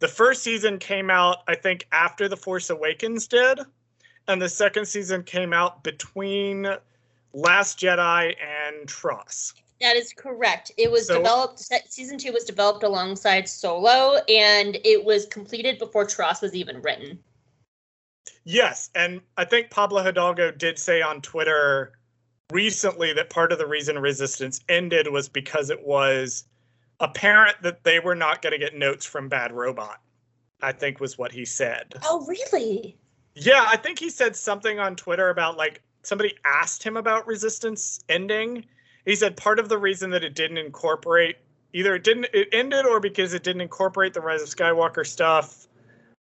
the 0.00 0.08
first 0.08 0.42
season 0.42 0.78
came 0.78 1.10
out 1.10 1.38
I 1.48 1.54
think 1.54 1.86
after 1.92 2.28
The 2.28 2.36
Force 2.36 2.70
Awakens 2.70 3.26
did 3.26 3.60
and 4.28 4.40
the 4.40 4.48
second 4.48 4.86
season 4.86 5.22
came 5.22 5.52
out 5.52 5.82
between 5.82 6.68
Last 7.32 7.80
Jedi 7.80 8.34
and 8.40 8.86
TROS. 8.86 9.54
That 9.80 9.96
is 9.96 10.12
correct. 10.12 10.72
It 10.76 10.90
was 10.90 11.06
so, 11.06 11.18
developed. 11.18 11.60
Season 11.88 12.18
two 12.18 12.32
was 12.32 12.44
developed 12.44 12.82
alongside 12.82 13.48
Solo, 13.48 14.20
and 14.28 14.76
it 14.84 15.04
was 15.04 15.26
completed 15.26 15.78
before 15.78 16.04
TROS 16.04 16.42
was 16.42 16.54
even 16.54 16.82
written. 16.82 17.18
Yes, 18.44 18.90
and 18.94 19.20
I 19.36 19.44
think 19.44 19.70
Pablo 19.70 20.02
Hidalgo 20.02 20.50
did 20.50 20.78
say 20.78 21.00
on 21.00 21.20
Twitter 21.20 21.92
recently 22.50 23.12
that 23.12 23.30
part 23.30 23.52
of 23.52 23.58
the 23.58 23.66
reason 23.66 23.98
Resistance 23.98 24.60
ended 24.68 25.06
was 25.08 25.28
because 25.28 25.70
it 25.70 25.86
was 25.86 26.44
apparent 27.00 27.56
that 27.62 27.84
they 27.84 28.00
were 28.00 28.14
not 28.14 28.42
going 28.42 28.52
to 28.52 28.58
get 28.58 28.74
notes 28.74 29.04
from 29.06 29.28
Bad 29.28 29.52
Robot. 29.52 30.00
I 30.60 30.72
think 30.72 30.98
was 30.98 31.16
what 31.16 31.30
he 31.30 31.44
said. 31.44 31.94
Oh, 32.04 32.26
really? 32.26 32.96
Yeah, 33.40 33.66
I 33.68 33.76
think 33.76 33.98
he 33.98 34.10
said 34.10 34.34
something 34.36 34.78
on 34.78 34.96
Twitter 34.96 35.30
about 35.30 35.56
like 35.56 35.82
somebody 36.02 36.34
asked 36.44 36.82
him 36.82 36.96
about 36.96 37.26
Resistance 37.26 38.00
ending. 38.08 38.64
He 39.04 39.14
said 39.14 39.36
part 39.36 39.58
of 39.58 39.68
the 39.68 39.78
reason 39.78 40.10
that 40.10 40.24
it 40.24 40.34
didn't 40.34 40.58
incorporate 40.58 41.36
either 41.72 41.94
it 41.94 42.04
didn't 42.04 42.26
it 42.32 42.48
ended 42.52 42.86
or 42.86 43.00
because 43.00 43.34
it 43.34 43.42
didn't 43.42 43.60
incorporate 43.60 44.14
the 44.14 44.20
Rise 44.20 44.42
of 44.42 44.48
Skywalker 44.48 45.06
stuff 45.06 45.68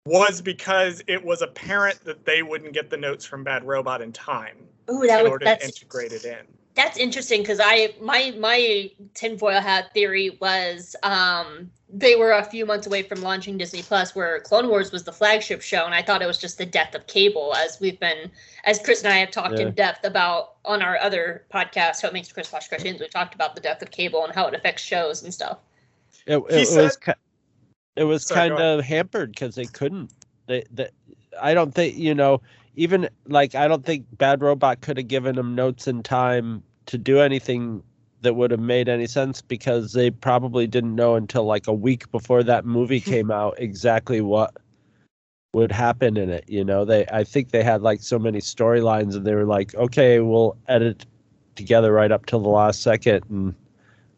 was 0.06 0.40
because 0.40 1.02
it 1.06 1.23
was 1.23 1.42
apparent 1.42 2.04
that 2.04 2.25
they 2.26 2.42
wouldn't 2.42 2.73
get 2.73 2.90
the 2.90 2.97
notes 2.97 3.25
from 3.25 3.42
Bad 3.44 3.64
Robot 3.64 4.02
in 4.02 4.12
time 4.12 4.56
Ooh, 4.90 5.06
that 5.06 5.21
in 5.21 5.25
was 5.25 5.30
order 5.30 5.44
that's 5.44 5.62
to 5.62 5.68
integrate 5.68 6.12
it 6.12 6.25
in. 6.25 6.47
That's 6.74 6.96
interesting 6.98 7.42
because 7.42 7.60
I 7.62 7.94
my 8.00 8.34
my 8.38 8.90
tinfoil 9.14 9.60
hat 9.60 9.92
theory 9.94 10.36
was 10.40 10.96
um 11.02 11.70
they 11.96 12.16
were 12.16 12.32
a 12.32 12.42
few 12.44 12.66
months 12.66 12.88
away 12.88 13.02
from 13.02 13.20
launching 13.22 13.56
Disney 13.56 13.82
Plus, 13.82 14.16
where 14.16 14.40
Clone 14.40 14.68
Wars 14.68 14.90
was 14.90 15.04
the 15.04 15.12
flagship 15.12 15.62
show, 15.62 15.84
and 15.84 15.94
I 15.94 16.02
thought 16.02 16.20
it 16.22 16.26
was 16.26 16.38
just 16.38 16.58
the 16.58 16.66
death 16.66 16.92
of 16.96 17.06
cable, 17.06 17.54
as 17.54 17.78
we've 17.80 18.00
been, 18.00 18.28
as 18.64 18.80
Chris 18.80 19.04
and 19.04 19.12
I 19.12 19.18
have 19.18 19.30
talked 19.30 19.60
Yeah. 19.60 19.66
in 19.68 19.74
depth 19.74 20.04
about 20.04 20.54
on 20.64 20.82
our 20.82 20.96
other 20.98 21.44
podcast, 21.54 22.02
how 22.02 22.08
it 22.08 22.14
makes 22.14 22.32
Chris 22.32 22.50
watch 22.50 22.68
cartoons. 22.68 22.98
We 22.98 23.06
talked 23.06 23.36
about 23.36 23.54
the 23.54 23.60
death 23.60 23.80
of 23.80 23.92
cable 23.92 24.24
and 24.24 24.34
how 24.34 24.48
it 24.48 24.54
affects 24.54 24.82
shows 24.82 25.22
and 25.22 25.32
stuff. 25.32 25.58
It, 26.26 26.38
it 26.38 26.42
was 26.50 26.68
said- 26.70 27.00
ki- 27.00 27.12
it 27.94 28.04
was 28.04 28.26
Sorry, 28.26 28.48
kind 28.48 28.60
of 28.60 28.80
hampered 28.84 29.30
because 29.30 29.54
they 29.54 29.66
couldn't. 29.66 30.10
They, 30.48 30.64
they, 30.72 30.88
I 31.40 31.54
don't 31.54 31.72
think 31.72 31.96
you 31.96 32.16
know. 32.16 32.40
Even 32.76 33.08
like 33.26 33.54
I 33.54 33.68
don't 33.68 33.84
think 33.84 34.06
Bad 34.18 34.42
Robot 34.42 34.80
could 34.80 34.96
have 34.96 35.08
given 35.08 35.36
them 35.36 35.54
notes 35.54 35.86
in 35.86 36.02
time 36.02 36.62
to 36.86 36.98
do 36.98 37.20
anything 37.20 37.82
that 38.22 38.34
would 38.34 38.50
have 38.50 38.60
made 38.60 38.88
any 38.88 39.06
sense 39.06 39.42
because 39.42 39.92
they 39.92 40.10
probably 40.10 40.66
didn't 40.66 40.94
know 40.94 41.14
until 41.14 41.44
like 41.44 41.66
a 41.66 41.72
week 41.72 42.10
before 42.10 42.42
that 42.42 42.64
movie 42.64 43.00
came 43.12 43.30
out 43.30 43.54
exactly 43.58 44.20
what 44.20 44.56
would 45.52 45.70
happen 45.70 46.16
in 46.16 46.30
it. 46.30 46.44
You 46.48 46.64
know, 46.64 46.84
they 46.84 47.06
I 47.12 47.24
think 47.24 47.50
they 47.50 47.62
had 47.62 47.82
like 47.82 48.02
so 48.02 48.18
many 48.18 48.40
storylines 48.40 49.14
and 49.14 49.26
they 49.26 49.34
were 49.34 49.44
like, 49.44 49.74
okay, 49.74 50.20
we'll 50.20 50.56
edit 50.68 51.06
together 51.54 51.92
right 51.92 52.10
up 52.10 52.26
till 52.26 52.40
the 52.40 52.48
last 52.48 52.82
second 52.82 53.24
and 53.30 53.54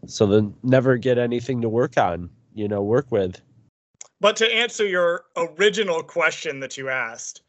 so 0.06 0.26
then 0.26 0.54
never 0.62 0.96
get 0.96 1.18
anything 1.18 1.60
to 1.60 1.68
work 1.68 1.98
on, 1.98 2.30
you 2.54 2.68
know, 2.68 2.82
work 2.82 3.10
with. 3.10 3.40
But 4.20 4.36
to 4.36 4.52
answer 4.52 4.86
your 4.86 5.25
original 5.36 6.02
question 6.02 6.60
that 6.60 6.78
you 6.78 6.88
asked, 6.88 7.42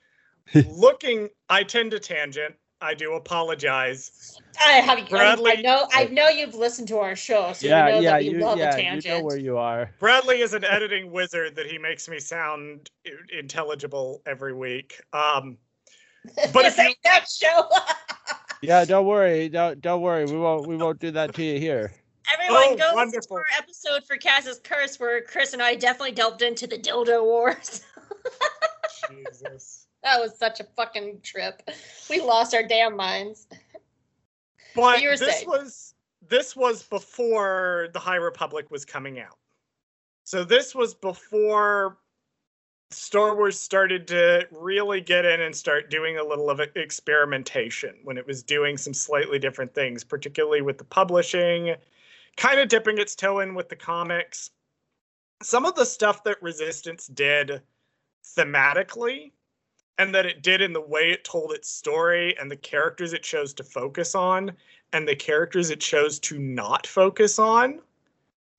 looking, 0.69 1.29
I 1.49 1.63
tend 1.63 1.91
to 1.91 1.99
tangent. 1.99 2.55
I 2.79 2.93
do 2.93 3.13
apologize. 3.13 4.39
I 4.63 4.73
have 4.73 4.99
I, 5.11 5.33
I 5.33 5.61
know 5.61 5.87
I 5.91 6.05
know 6.05 6.29
you've 6.29 6.53
listened 6.53 6.87
to 6.89 6.97
our 6.99 7.15
show, 7.15 7.53
so 7.53 7.65
yeah, 7.67 7.87
you 7.87 7.93
know 7.95 7.99
yeah, 8.01 8.11
that 8.11 8.21
we 8.21 8.29
you, 8.29 8.39
love 8.39 8.57
yeah, 8.59 8.75
a 8.75 8.77
you 8.77 8.83
tangent. 8.83 9.17
know 9.19 9.23
where 9.25 9.37
you 9.37 9.57
are. 9.57 9.89
Bradley 9.99 10.41
is 10.41 10.53
an 10.53 10.63
editing 10.63 11.11
wizard 11.11 11.55
that 11.55 11.65
he 11.65 11.79
makes 11.79 12.07
me 12.07 12.19
sound 12.19 12.91
intelligible 13.35 14.21
every 14.27 14.53
week. 14.53 15.01
Um, 15.13 15.57
but 16.53 16.65
if 16.65 16.75
This 16.75 16.77
you- 16.77 16.83
ain't 16.83 16.97
that 17.03 17.25
show. 17.27 17.67
Yeah, 18.61 18.85
don't 18.85 19.05
worry, 19.07 19.49
don't 19.49 19.81
don't 19.81 20.01
worry. 20.01 20.25
We 20.25 20.37
won't 20.37 20.67
we 20.67 20.77
won't 20.77 20.99
do 20.99 21.09
that 21.11 21.33
to 21.35 21.43
you 21.43 21.59
here. 21.59 21.91
Everyone 22.31 22.63
Oh, 22.63 22.67
go 22.69 22.73
listen 22.75 22.89
to 22.89 22.95
wonderful. 22.95 23.37
our 23.37 23.45
episode 23.57 24.03
for 24.05 24.17
Cass's 24.17 24.59
Curse 24.59 24.99
where 24.99 25.21
Chris 25.21 25.53
and 25.53 25.61
I 25.63 25.75
definitely 25.75 26.11
delved 26.11 26.41
into 26.43 26.67
the 26.67 26.77
dildo 26.77 27.23
wars. 27.23 27.81
Jesus. 29.09 29.86
That 30.03 30.19
was 30.19 30.37
such 30.37 30.59
a 30.59 30.63
fucking 30.63 31.21
trip. 31.21 31.61
We 32.09 32.21
lost 32.21 32.53
our 32.53 32.63
damn 32.63 32.95
minds. 32.95 33.47
But 34.75 35.01
you 35.01 35.09
were 35.09 35.17
this 35.17 35.37
saying. 35.37 35.47
was 35.47 35.93
this 36.29 36.55
was 36.55 36.83
before 36.83 37.89
the 37.93 37.99
High 37.99 38.15
Republic 38.15 38.69
was 38.69 38.85
coming 38.85 39.19
out. 39.19 39.37
So 40.23 40.43
this 40.43 40.75
was 40.75 40.93
before 40.93 41.97
Star 42.91 43.35
Wars 43.35 43.59
started 43.59 44.07
to 44.07 44.47
really 44.51 45.01
get 45.01 45.25
in 45.25 45.41
and 45.41 45.55
start 45.55 45.89
doing 45.89 46.17
a 46.17 46.23
little 46.23 46.49
of 46.49 46.59
experimentation 46.75 47.95
when 48.03 48.17
it 48.17 48.25
was 48.25 48.43
doing 48.43 48.77
some 48.77 48.93
slightly 48.93 49.39
different 49.39 49.73
things, 49.73 50.03
particularly 50.03 50.61
with 50.61 50.77
the 50.77 50.83
publishing, 50.83 51.75
kind 52.37 52.59
of 52.59 52.69
dipping 52.69 52.97
its 52.97 53.15
toe 53.15 53.39
in 53.39 53.55
with 53.55 53.69
the 53.69 53.75
comics. 53.75 54.51
Some 55.43 55.65
of 55.65 55.75
the 55.75 55.85
stuff 55.85 56.23
that 56.23 56.41
Resistance 56.41 57.07
did 57.07 57.61
thematically 58.37 59.31
and 59.97 60.13
that 60.13 60.25
it 60.25 60.43
did 60.43 60.61
in 60.61 60.73
the 60.73 60.81
way 60.81 61.11
it 61.11 61.23
told 61.23 61.51
its 61.51 61.69
story 61.69 62.37
and 62.39 62.49
the 62.49 62.57
characters 62.57 63.13
it 63.13 63.23
chose 63.23 63.53
to 63.53 63.63
focus 63.63 64.15
on 64.15 64.51
and 64.93 65.07
the 65.07 65.15
characters 65.15 65.69
it 65.69 65.81
chose 65.81 66.19
to 66.19 66.37
not 66.37 66.85
focus 66.85 67.39
on 67.39 67.79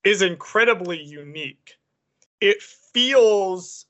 is 0.04 0.23
incredibly 0.23 1.00
unique. 1.00 1.78
It 2.40 2.62
feels 2.62 3.87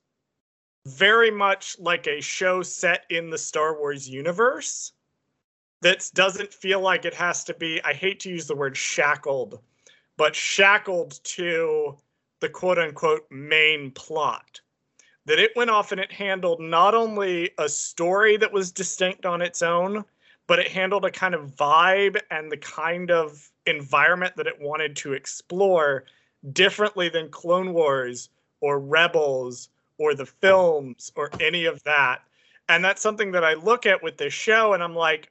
very 0.87 1.31
much 1.31 1.79
like 1.79 2.07
a 2.07 2.21
show 2.21 2.63
set 2.63 3.05
in 3.11 3.31
the 3.31 3.39
Star 3.39 3.79
Wars 3.79 4.09
universe 4.09 4.93
that 5.81 6.11
doesn't 6.15 6.53
feel 6.53 6.81
like 6.81 7.05
it 7.05 7.15
has 7.15 7.45
to 7.45 7.55
be, 7.55 7.81
I 7.85 7.93
hate 7.93 8.21
to 8.21 8.31
use 8.31 8.47
the 8.47 8.57
word 8.57 8.77
shackled, 8.77 9.61
but 10.17 10.35
shackled 10.35 11.21
to 11.25 11.97
the 12.41 12.49
quote 12.49 12.79
unquote 12.79 13.27
main 13.31 13.91
plot. 13.91 14.61
That 15.29 15.39
it 15.39 15.55
went 15.55 15.69
off 15.69 15.93
and 15.93 16.01
it 16.01 16.11
handled 16.11 16.59
not 16.59 16.95
only 16.95 17.51
a 17.59 17.69
story 17.69 18.39
that 18.39 18.51
was 18.51 18.73
distinct 18.73 19.27
on 19.27 19.43
its 19.43 19.61
own, 19.61 20.03
but 20.47 20.59
it 20.59 20.69
handled 20.69 21.05
a 21.05 21.11
kind 21.11 21.35
of 21.35 21.55
vibe 21.55 22.19
and 22.31 22.51
the 22.51 22.57
kind 22.57 23.11
of 23.11 23.51
environment 23.67 24.35
that 24.37 24.47
it 24.47 24.59
wanted 24.59 24.97
to 24.97 25.13
explore 25.13 26.05
differently 26.55 27.11
than 27.11 27.29
Clone 27.29 27.75
Wars 27.75 28.31
or 28.63 28.81
Rebels 28.81 29.69
or 29.99 30.15
the 30.15 30.25
films 30.25 31.13
or 31.15 31.29
any 31.41 31.67
of 31.67 31.85
that. 31.85 32.23
And 32.71 32.83
that's 32.83 33.03
something 33.03 33.33
that 33.33 33.45
I 33.45 33.53
look 33.53 33.85
at 33.85 34.03
with 34.03 34.17
this 34.17 34.33
show 34.33 34.73
and 34.73 34.83
I'm 34.83 34.95
like, 34.97 35.31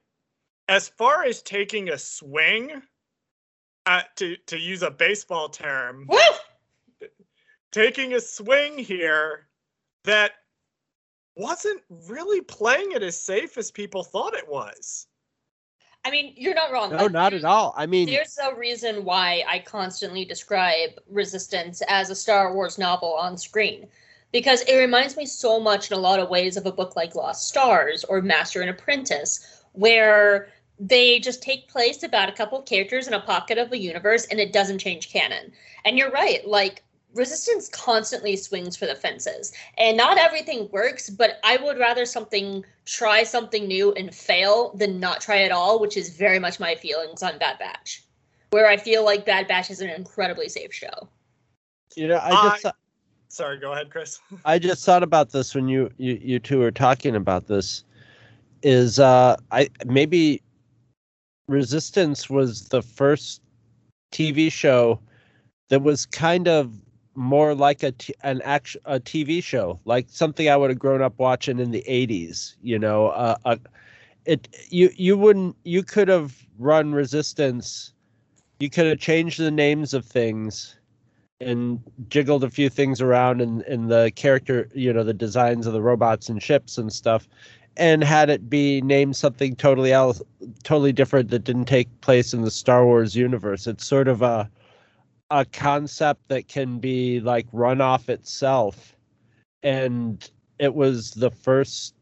as 0.70 0.90
far 0.90 1.24
as 1.24 1.42
taking 1.42 1.90
a 1.90 1.98
swing, 1.98 2.84
uh, 3.88 4.02
to, 4.18 4.36
to 4.46 4.60
use 4.60 4.84
a 4.84 4.92
baseball 4.92 5.50
term, 5.50 6.08
taking 7.72 8.14
a 8.14 8.20
swing 8.20 8.78
here 8.78 9.47
that 10.08 10.32
wasn't 11.36 11.82
really 12.08 12.42
playing 12.42 12.94
it 12.94 13.04
as 13.04 13.22
safe 13.22 13.58
as 13.58 13.70
people 13.70 14.04
thought 14.04 14.34
it 14.34 14.48
was. 14.48 15.06
I 16.04 16.10
mean, 16.10 16.34
you're 16.38 16.56
not 16.56 16.72
wrong. 16.72 16.92
No, 16.92 17.04
Like, 17.04 17.12
not 17.12 17.34
at 17.34 17.44
all. 17.44 17.74
I 17.78 17.86
mean, 17.86 18.08
There's 18.08 18.38
a 18.42 18.56
reason 18.56 19.04
why 19.04 19.44
I 19.48 19.60
constantly 19.60 20.24
describe 20.24 20.92
Resistance 21.10 21.84
as 21.90 22.10
a 22.10 22.16
Star 22.16 22.54
Wars 22.54 22.78
novel 22.78 23.14
on 23.14 23.38
screen. 23.38 23.88
Because 24.32 24.62
it 24.64 24.78
reminds 24.78 25.16
me 25.18 25.26
so 25.26 25.60
much 25.60 25.92
in 25.92 25.98
a 25.98 26.02
lot 26.02 26.20
of 26.20 26.30
ways 26.30 26.58
of 26.58 26.66
a 26.66 26.72
book 26.72 26.96
like 26.96 27.16
Lost 27.16 27.48
Stars 27.48 28.04
or 28.06 28.22
Master 28.22 28.62
and 28.62 28.70
Apprentice, 28.70 29.64
where 29.74 30.50
they 30.80 31.20
just 31.20 31.42
take 31.42 31.68
place 31.68 32.04
about 32.04 32.30
a 32.30 32.34
couple 32.34 32.60
of 32.60 32.66
characters 32.66 33.08
in 33.08 33.14
a 33.14 33.20
pocket 33.20 33.58
of 33.58 33.72
a 33.72 33.78
universe 33.78 34.26
and 34.26 34.40
it 34.40 34.54
doesn't 34.54 34.80
change 34.80 35.12
canon. 35.12 35.52
And 35.86 35.98
you're 35.98 36.12
right, 36.12 36.46
like 36.48 36.84
Resistance 37.18 37.68
constantly 37.70 38.36
swings 38.36 38.78
for 38.78 38.86
the 38.86 38.96
fences. 38.96 39.52
And 39.78 39.98
not 39.98 40.18
everything 40.18 40.70
works, 40.72 41.10
but 41.10 41.40
I 41.44 41.58
would 41.58 41.78
rather 41.78 42.06
something 42.06 42.64
try 42.86 43.24
something 43.24 43.68
new 43.68 43.92
and 43.94 44.14
fail 44.14 44.72
than 44.76 45.00
not 45.00 45.20
try 45.20 45.42
at 45.42 45.52
all, 45.52 45.80
which 45.80 45.98
is 45.98 46.16
very 46.16 46.40
much 46.40 46.60
my 46.60 46.76
feelings 46.76 47.24
on 47.24 47.38
Bad 47.40 47.60
Batch. 47.60 48.04
Where 48.52 48.70
I 48.70 48.78
feel 48.78 49.04
like 49.04 49.26
Bad 49.26 49.48
Batch 49.48 49.72
is 49.72 49.82
an 49.82 49.90
incredibly 49.90 50.48
safe 50.48 50.74
show. 50.74 51.10
you 51.96 52.08
know, 52.08 52.20
I 52.22 52.32
just 52.32 52.68
Sorry, 53.30 53.60
go 53.60 53.74
ahead, 53.74 53.90
Chris. 53.90 54.20
I 54.46 54.58
just 54.58 54.86
thought 54.86 55.04
about 55.04 55.32
this 55.32 55.54
when 55.54 55.68
you 55.68 55.92
you, 55.98 56.20
you 56.22 56.40
two 56.40 56.60
were 56.60 56.72
talking 56.72 57.16
about 57.16 57.48
this. 57.48 57.84
Is 58.64 59.00
uh 59.00 59.36
I 59.52 59.70
maybe 59.86 60.42
Resistance 61.48 62.30
was 62.30 62.70
the 62.70 62.82
first 62.82 63.42
TV 64.12 64.52
show 64.52 65.00
that 65.70 65.82
was 65.82 66.06
kind 66.06 66.48
of 66.48 66.74
more 67.18 67.56
like 67.56 67.82
a 67.82 67.92
t- 67.92 68.14
an 68.22 68.42
act 68.44 68.78
a 68.86 69.00
TV 69.00 69.44
show, 69.44 69.80
like 69.86 70.06
something 70.10 70.48
I 70.48 70.56
would 70.56 70.70
have 70.70 70.80
grown 70.80 71.02
up 71.02 71.18
watching 71.18 71.60
in 71.60 71.72
the 71.72 71.84
'80s. 71.88 72.56
You 72.62 72.78
know, 72.78 73.08
uh, 73.08 73.36
uh, 73.44 73.58
it 74.26 74.48
you 74.70 74.92
you 74.96 75.18
wouldn't 75.18 75.56
you 75.64 75.82
could 75.84 76.08
have 76.08 76.46
run 76.60 76.94
Resistance, 76.94 77.92
you 78.60 78.70
could 78.70 78.86
have 78.86 79.00
changed 79.00 79.40
the 79.40 79.52
names 79.52 79.96
of 79.96 80.06
things 80.06 80.78
and 81.42 81.82
jiggled 82.08 82.44
a 82.44 82.50
few 82.50 82.70
things 82.70 83.02
around 83.02 83.42
in, 83.42 83.62
in 83.64 83.88
the 83.88 84.12
character, 84.16 84.70
you 84.74 84.92
know, 84.92 85.04
the 85.04 85.14
designs 85.14 85.68
of 85.68 85.74
the 85.74 85.82
robots 85.82 86.30
and 86.30 86.42
ships 86.42 86.78
and 86.78 86.92
stuff, 86.92 87.28
and 87.78 88.04
had 88.04 88.30
it 88.30 88.50
be 88.50 88.82
named 88.82 89.16
something 89.16 89.56
totally 89.56 89.92
else, 89.92 90.22
totally 90.64 90.92
different 90.92 91.30
that 91.30 91.44
didn't 91.44 91.66
take 91.66 91.90
place 92.02 92.34
in 92.34 92.42
the 92.42 92.52
Star 92.52 92.86
Wars 92.86 93.16
universe. 93.16 93.68
It's 93.68 93.86
sort 93.86 94.08
of 94.08 94.22
a 94.22 94.50
a 95.30 95.46
concept 95.46 96.28
that 96.30 96.48
can 96.48 96.80
be 96.80 97.20
like 97.20 97.48
run 97.52 97.82
off 97.82 98.10
itself, 98.10 98.96
and 99.64 100.30
it 100.60 100.74
was 100.74 101.12
the 101.12 101.32
first, 101.32 101.94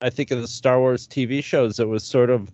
I 0.00 0.10
think, 0.10 0.30
of 0.30 0.40
the 0.40 0.48
Star 0.48 0.78
Wars 0.78 1.06
TV 1.06 1.42
shows 1.42 1.76
that 1.76 1.88
was 1.88 2.04
sort 2.04 2.30
of 2.30 2.52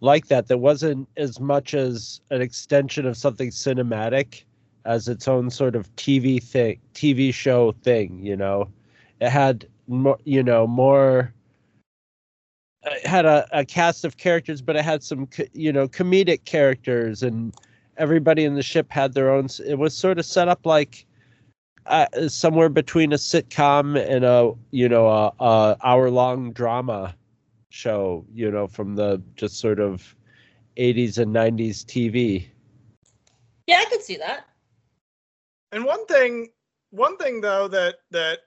like 0.00 0.28
that. 0.28 0.46
That 0.48 0.58
wasn't 0.58 1.08
as 1.16 1.40
much 1.40 1.74
as 1.74 2.20
an 2.30 2.40
extension 2.40 3.06
of 3.06 3.16
something 3.16 3.50
cinematic 3.50 4.44
as 4.84 5.08
its 5.08 5.28
own 5.28 5.50
sort 5.50 5.74
of 5.74 5.94
TV 5.96 6.42
thing, 6.42 6.80
TV 6.94 7.34
show 7.34 7.72
thing. 7.82 8.24
You 8.24 8.36
know, 8.36 8.70
it 9.20 9.30
had 9.30 9.66
more, 9.88 10.18
you 10.24 10.42
know, 10.42 10.66
more. 10.66 11.32
It 12.84 13.06
had 13.06 13.26
a, 13.26 13.46
a 13.52 13.64
cast 13.64 14.04
of 14.04 14.16
characters, 14.18 14.62
but 14.62 14.76
it 14.76 14.84
had 14.84 15.02
some, 15.02 15.28
you 15.52 15.72
know, 15.72 15.88
comedic 15.88 16.44
characters, 16.44 17.24
and 17.24 17.52
everybody 17.98 18.44
in 18.44 18.54
the 18.54 18.62
ship 18.62 18.90
had 18.90 19.12
their 19.12 19.30
own. 19.30 19.48
It 19.66 19.78
was 19.78 19.94
sort 19.96 20.18
of 20.18 20.24
set 20.24 20.48
up 20.48 20.64
like 20.64 21.04
uh, 21.86 22.06
somewhere 22.28 22.68
between 22.68 23.12
a 23.12 23.16
sitcom 23.16 23.98
and 23.98 24.24
a, 24.24 24.52
you 24.70 24.88
know, 24.88 25.08
a, 25.08 25.32
a 25.40 25.76
hour 25.82 26.10
long 26.10 26.52
drama 26.52 27.14
show. 27.70 28.24
You 28.32 28.50
know, 28.50 28.66
from 28.66 28.96
the 28.96 29.22
just 29.36 29.58
sort 29.58 29.80
of 29.80 30.14
80s 30.76 31.18
and 31.18 31.34
90s 31.34 31.84
TV. 31.84 32.46
Yeah, 33.66 33.78
I 33.80 33.84
could 33.86 34.02
see 34.02 34.16
that. 34.16 34.46
And 35.72 35.84
one 35.84 36.06
thing, 36.06 36.48
one 36.90 37.18
thing 37.18 37.42
though 37.42 37.68
that 37.68 37.96
that 38.10 38.38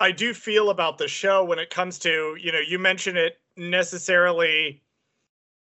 I 0.00 0.12
do 0.12 0.34
feel 0.34 0.70
about 0.70 0.98
the 0.98 1.08
show 1.08 1.44
when 1.44 1.58
it 1.58 1.70
comes 1.70 1.98
to, 2.00 2.36
you 2.38 2.52
know, 2.52 2.60
you 2.60 2.78
mention 2.78 3.16
it 3.16 3.40
necessarily 3.56 4.82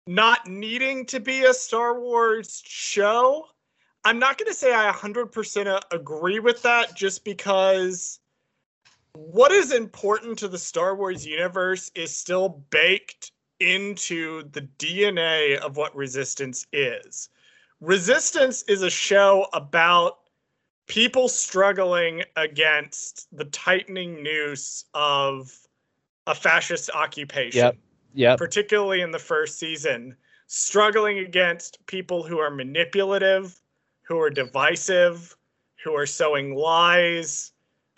not 0.08 0.48
needing 0.48 1.06
to 1.08 1.20
be 1.20 1.44
a 1.46 1.54
Star 1.54 2.00
Wars 2.00 2.62
show. 2.66 3.46
I'm 4.04 4.20
not 4.20 4.38
going 4.38 4.52
to 4.52 4.58
say 4.58 4.74
I 4.74 4.92
100% 4.92 5.82
agree 5.92 6.40
with 6.40 6.62
that 6.62 6.96
just 6.96 7.26
because 7.26 8.20
what 9.14 9.52
is 9.52 9.72
important 9.72 10.38
to 10.40 10.48
the 10.48 10.60
Star 10.60 10.96
Wars 10.96 11.26
universe 11.26 11.90
is 11.96 12.16
still 12.16 12.64
baked 12.70 13.32
into 13.60 14.44
the 14.52 14.68
DNA 14.78 15.58
of 15.58 15.78
what 15.78 15.96
Resistance 15.96 16.68
is. 16.72 17.30
Resistance 17.82 18.64
is 18.64 18.82
a 18.82 18.90
show 18.90 19.48
about 19.54 20.20
people 20.88 21.28
struggling 21.28 22.24
against 22.36 23.28
the 23.32 23.46
tightening 23.46 24.22
noose 24.22 24.86
of 24.94 25.58
a 26.28 26.36
fascist 26.36 26.90
occupation, 26.94 27.60
Yep. 27.60 27.78
Yep. 28.16 28.38
particularly 28.38 29.02
in 29.02 29.12
the 29.12 29.20
first 29.20 29.60
season, 29.60 30.16
struggling 30.48 31.20
against 31.20 31.86
people 31.86 32.24
who 32.24 32.40
are 32.40 32.50
manipulative, 32.50 33.60
who 34.04 34.20
are 34.20 34.30
divisive, 34.30 35.36
who 35.84 35.94
are 35.94 36.06
sowing 36.06 36.56
lies, 36.56 37.52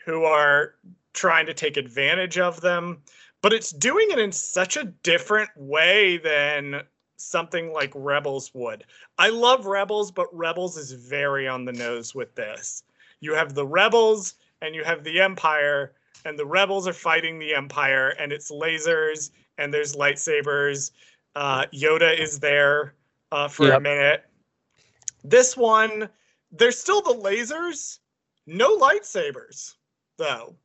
who 0.04 0.24
are 0.24 0.76
trying 1.14 1.46
to 1.46 1.54
take 1.54 1.78
advantage 1.78 2.40
of 2.40 2.62
them. 2.62 3.02
But 3.42 3.54
it's 3.54 3.72
doing 3.72 4.08
it 4.10 4.18
in 4.18 4.32
such 4.32 4.76
a 4.76 4.86
different 5.04 5.52
way 5.56 6.18
than 6.18 6.82
something 7.18 7.72
like 7.72 7.92
Rebels 7.94 8.52
would. 8.56 8.86
I 9.20 9.30
love 9.30 9.68
Rebels, 9.68 10.12
but 10.12 10.36
Rebels 10.36 10.78
is 10.78 10.92
very 10.94 11.48
on 11.48 11.64
the 11.64 11.74
nose 11.74 12.16
with 12.16 12.34
this. 12.36 12.84
You 13.20 13.36
have 13.36 13.54
the 13.54 13.66
Rebels 13.66 14.36
and 14.62 14.74
you 14.74 14.84
have 14.84 15.04
the 15.04 15.22
Empire, 15.22 15.94
and 16.26 16.38
the 16.38 16.46
Rebels 16.46 16.88
are 16.88 16.94
fighting 16.94 17.38
the 17.38 17.54
Empire, 17.54 18.10
and 18.20 18.32
it's 18.32 18.52
lasers 18.52 19.30
and 19.58 19.74
there's 19.74 19.96
lightsabers. 19.96 20.92
Uh, 21.36 21.66
Yoda 21.74 22.18
is 22.18 22.40
there 22.40 22.94
uh, 23.32 23.48
for 23.48 23.68
a 23.72 23.80
minute. 23.80 24.26
This 25.24 25.58
one, 25.58 26.10
there's 26.52 26.78
still 26.78 27.02
the 27.02 27.14
lasers, 27.14 28.00
no 28.46 28.78
lightsabers, 28.78 29.76
though. 30.18 30.56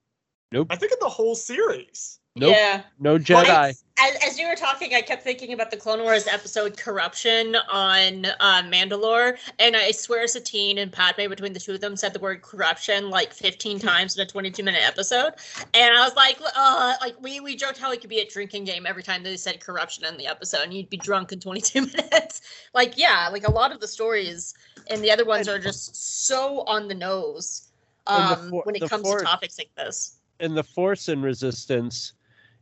Nope. 0.53 0.69
I 0.71 0.77
think 0.77 0.93
in 0.93 0.99
the 1.01 1.09
whole 1.09 1.35
series. 1.35 2.21
Nope. 2.37 2.55
Yeah. 2.57 2.83
No 2.99 3.19
Jedi. 3.19 3.49
I- 3.49 3.75
as, 4.03 4.17
as 4.33 4.39
you 4.39 4.49
were 4.49 4.55
talking, 4.57 4.95
I 4.95 5.01
kept 5.01 5.23
thinking 5.23 5.53
about 5.53 5.71
the 5.71 5.77
Clone 5.77 6.01
Wars 6.03 6.27
episode 6.27 6.77
"Corruption" 6.77 7.57
on 7.71 8.27
uh, 8.41 8.63
Mandalore, 8.65 9.37
and 9.59 9.77
I 9.77 9.91
swear 9.93 10.27
Satine 10.27 10.79
and 10.79 10.93
Padme, 10.93 11.29
between 11.29 11.53
the 11.53 11.61
two 11.61 11.73
of 11.75 11.81
them, 11.81 11.97
said 11.97 12.13
the 12.13 12.19
word 12.19 12.43
"corruption" 12.43 13.11
like 13.11 13.33
15 13.33 13.79
times 13.79 14.17
in 14.17 14.23
a 14.23 14.27
22-minute 14.31 14.83
episode, 14.85 15.35
and 15.75 15.95
I 15.95 16.01
was 16.05 16.17
like, 16.17 16.39
uh, 16.57 16.95
like 17.01 17.15
we 17.23 17.41
we 17.41 17.55
joked 17.57 17.79
how 17.79 17.93
it 17.93 18.01
could 18.01 18.11
be 18.11 18.19
a 18.21 18.27
drinking 18.29 18.65
game 18.65 18.87
every 18.87 19.03
time 19.03 19.23
they 19.23 19.37
said 19.37 19.61
corruption 19.61 20.05
in 20.05 20.17
the 20.17 20.27
episode, 20.27 20.63
and 20.65 20.75
you'd 20.75 20.91
be 20.91 20.97
drunk 20.97 21.33
in 21.33 21.41
22 21.41 21.81
minutes. 21.87 22.43
like, 22.75 22.99
yeah, 22.99 23.29
like 23.33 23.47
a 23.47 23.51
lot 23.53 23.73
of 23.73 23.81
the 23.81 23.89
stories 23.89 24.55
and 24.91 25.03
the 25.03 25.11
other 25.11 25.25
ones 25.25 25.47
are 25.49 25.59
just 25.59 26.25
so 26.27 26.63
on 26.63 26.89
the 26.89 26.95
nose 26.95 27.69
And 28.09 28.29
the 28.31 28.43
um, 28.43 28.51
for- 28.51 28.63
when 28.65 28.75
it 28.75 28.89
comes 28.89 29.09
to 29.09 29.21
topics 29.23 29.59
like 29.59 29.71
this. 29.77 30.19
and 30.41 30.57
the 30.57 30.65
Force 30.65 31.09
and 31.09 31.23
Resistance 31.23 32.15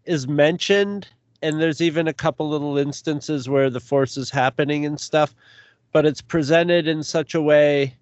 is 0.05 0.29
mentioned, 0.29 1.09
and 1.43 1.61
there's 1.61 1.81
even 1.81 2.09
a 2.09 2.13
couple 2.13 2.49
little 2.49 2.77
instances 2.79 3.49
where 3.49 3.71
the 3.71 3.81
Force 3.81 4.17
is 4.17 4.31
happening 4.31 4.85
and 4.85 5.01
stuff, 5.01 5.35
but 5.93 6.07
it's 6.07 6.21
presented 6.21 6.87
in 6.87 7.03
such 7.03 7.35
a 7.35 7.41
way 7.43 7.95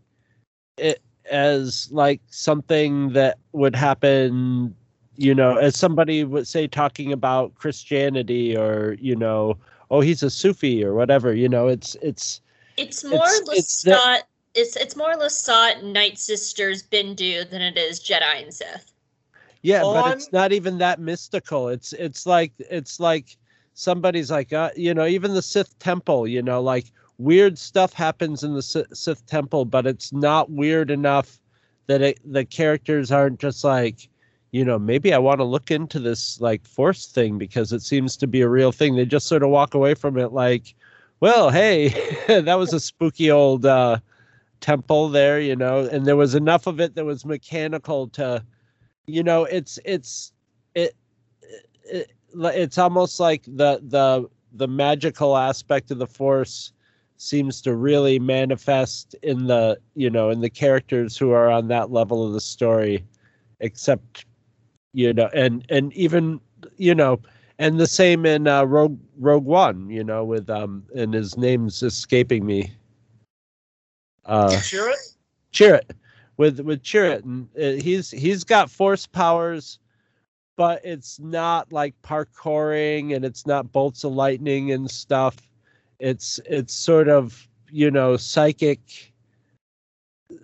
it 0.77 1.01
as 1.31 1.89
like 1.93 2.21
something 2.31 3.13
that 3.13 3.39
would 3.53 3.77
happen 3.77 4.75
you 5.17 5.35
know 5.35 5.57
as 5.57 5.77
somebody 5.77 6.25
would 6.25 6.47
say 6.47 6.67
talking 6.67 7.13
about 7.13 7.55
christianity 7.57 8.57
or 8.57 8.97
you 9.01 9.15
know 9.15 9.57
oh 9.91 10.01
he's 10.01 10.23
a 10.23 10.31
sufi 10.31 10.83
or 10.83 10.95
whatever 10.95 11.35
you 11.35 11.49
know 11.49 11.67
it's 11.69 11.97
it's 12.01 12.41
It's 12.79 13.05
more 13.05 13.19
It's- 13.19 13.41
or 13.41 13.45
less 13.45 13.85
it's. 13.87 14.23
It's 14.55 14.77
it's 14.77 14.97
more 14.97 15.13
or 15.13 15.17
less 15.17 15.39
sought 15.39 15.85
Night 15.85 16.19
Sisters 16.19 16.83
Bendu 16.83 17.49
than 17.49 17.61
it 17.61 17.77
is 17.77 18.01
Jedi 18.01 18.43
and 18.43 18.53
Sith. 18.53 18.93
Yeah, 19.63 19.83
but 19.83 20.17
it's 20.17 20.33
not 20.33 20.53
even 20.53 20.79
that 20.79 21.01
mystical. 21.01 21.69
It's 21.69 21.93
it's 21.93 22.27
like 22.27 22.53
it's 22.59 23.01
like 23.01 23.37
somebody's 23.75 24.31
like 24.31 24.53
uh, 24.53 24.71
you 24.77 24.95
know 24.95 25.07
even 25.07 25.35
the 25.35 25.43
Sith 25.43 25.79
temple. 25.79 26.27
You 26.27 26.43
know, 26.43 26.61
like 26.61 26.87
weird 27.19 27.59
stuff 27.59 27.93
happens 27.93 28.45
in 28.45 28.55
the 28.55 28.63
Sith, 28.63 28.97
Sith 28.97 29.27
temple, 29.27 29.65
but 29.65 29.87
it's 29.87 30.13
not 30.13 30.51
weird 30.51 30.91
enough 30.91 31.41
that 31.89 32.03
it, 32.03 32.21
the 32.25 32.45
characters 32.45 33.11
aren't 33.11 33.41
just 33.41 33.65
like 33.65 34.09
you 34.53 34.65
know 34.65 34.79
maybe 34.79 35.13
I 35.13 35.19
want 35.19 35.41
to 35.41 35.45
look 35.45 35.71
into 35.71 35.99
this 35.99 36.41
like 36.41 36.65
Force 36.67 37.07
thing 37.07 37.39
because 37.39 37.73
it 37.73 37.83
seems 37.83 38.17
to 38.19 38.27
be 38.27 38.43
a 38.43 38.49
real 38.49 38.73
thing. 38.73 38.95
They 38.95 39.07
just 39.07 39.27
sort 39.27 39.43
of 39.43 39.51
walk 39.51 39.75
away 39.75 39.95
from 39.95 40.19
it 40.19 40.33
like, 40.33 40.75
well, 41.21 41.51
hey, 41.51 41.89
that 42.29 42.59
was 42.59 42.73
a 42.73 42.81
spooky 42.81 43.31
old 43.31 43.67
uh, 43.67 43.99
temple 44.61 45.09
there, 45.09 45.41
you 45.41 45.57
know, 45.57 45.81
and 45.87 46.07
there 46.07 46.17
was 46.17 46.35
enough 46.37 46.67
of 46.69 46.81
it 46.81 46.95
that 46.95 47.05
was 47.05 47.25
mechanical 47.25 48.09
to 48.09 48.45
you 49.09 49.23
know 49.23 49.45
it's 49.45 49.79
it's 49.85 50.33
it, 50.75 50.95
it 51.85 52.13
it's 52.35 52.79
almost 52.79 53.19
like 53.19 53.43
the 53.45 53.81
the 53.83 54.29
the 54.53 54.69
magical 54.69 55.37
aspect 55.37 55.91
of 55.91 55.99
the 55.99 56.07
force 56.07 56.73
seems 57.17 57.61
to 57.63 57.75
really 57.75 58.19
manifest 58.19 59.15
in 59.23 59.47
the 59.47 59.79
you 59.95 60.11
know 60.11 60.31
in 60.31 60.41
the 60.41 60.51
characters 60.51 61.17
who 61.17 61.31
are 61.33 61.51
on 61.51 61.69
that 61.69 61.91
level 61.91 62.25
of 62.27 62.33
the 62.33 62.41
story 62.41 63.05
except 63.61 64.27
you 64.93 65.13
know 65.13 65.29
and 65.35 65.65
and 65.71 65.93
even 65.95 66.41
you 66.77 66.95
know 66.95 67.19
and 67.59 67.79
the 67.81 67.87
same 67.87 68.25
in 68.27 68.47
uh, 68.47 68.65
rogue 68.65 68.99
rogue 69.19 69.45
one 69.45 69.89
you 69.91 70.05
know 70.05 70.25
with 70.25 70.49
um 70.51 70.85
and 70.95 71.15
his 71.15 71.37
name's 71.37 71.83
escaping 71.83 72.45
me 72.47 72.73
uh 74.27 74.61
Cheer 74.61 74.91
it. 74.91 74.99
Chirrut 75.53 75.91
with 76.39 76.61
with 76.61 76.83
Chirrut, 76.83 77.25
and 77.25 77.49
uh, 77.61 77.83
he's 77.83 78.11
he's 78.11 78.45
got 78.45 78.71
force 78.71 79.07
powers, 79.07 79.79
but 80.57 80.81
it's 80.85 81.21
not 81.21 81.71
like 81.73 82.01
parkouring 82.03 83.15
and 83.15 83.25
it's 83.25 83.47
not 83.47 83.73
bolts 83.73 84.05
of 84.05 84.13
lightning 84.13 84.73
and 84.73 84.91
stuff. 84.91 85.37
It's 85.99 86.41
it's 86.47 86.73
sort 86.73 87.09
of 87.09 87.47
you 87.71 87.91
know 87.91 88.17
psychic 88.17 89.13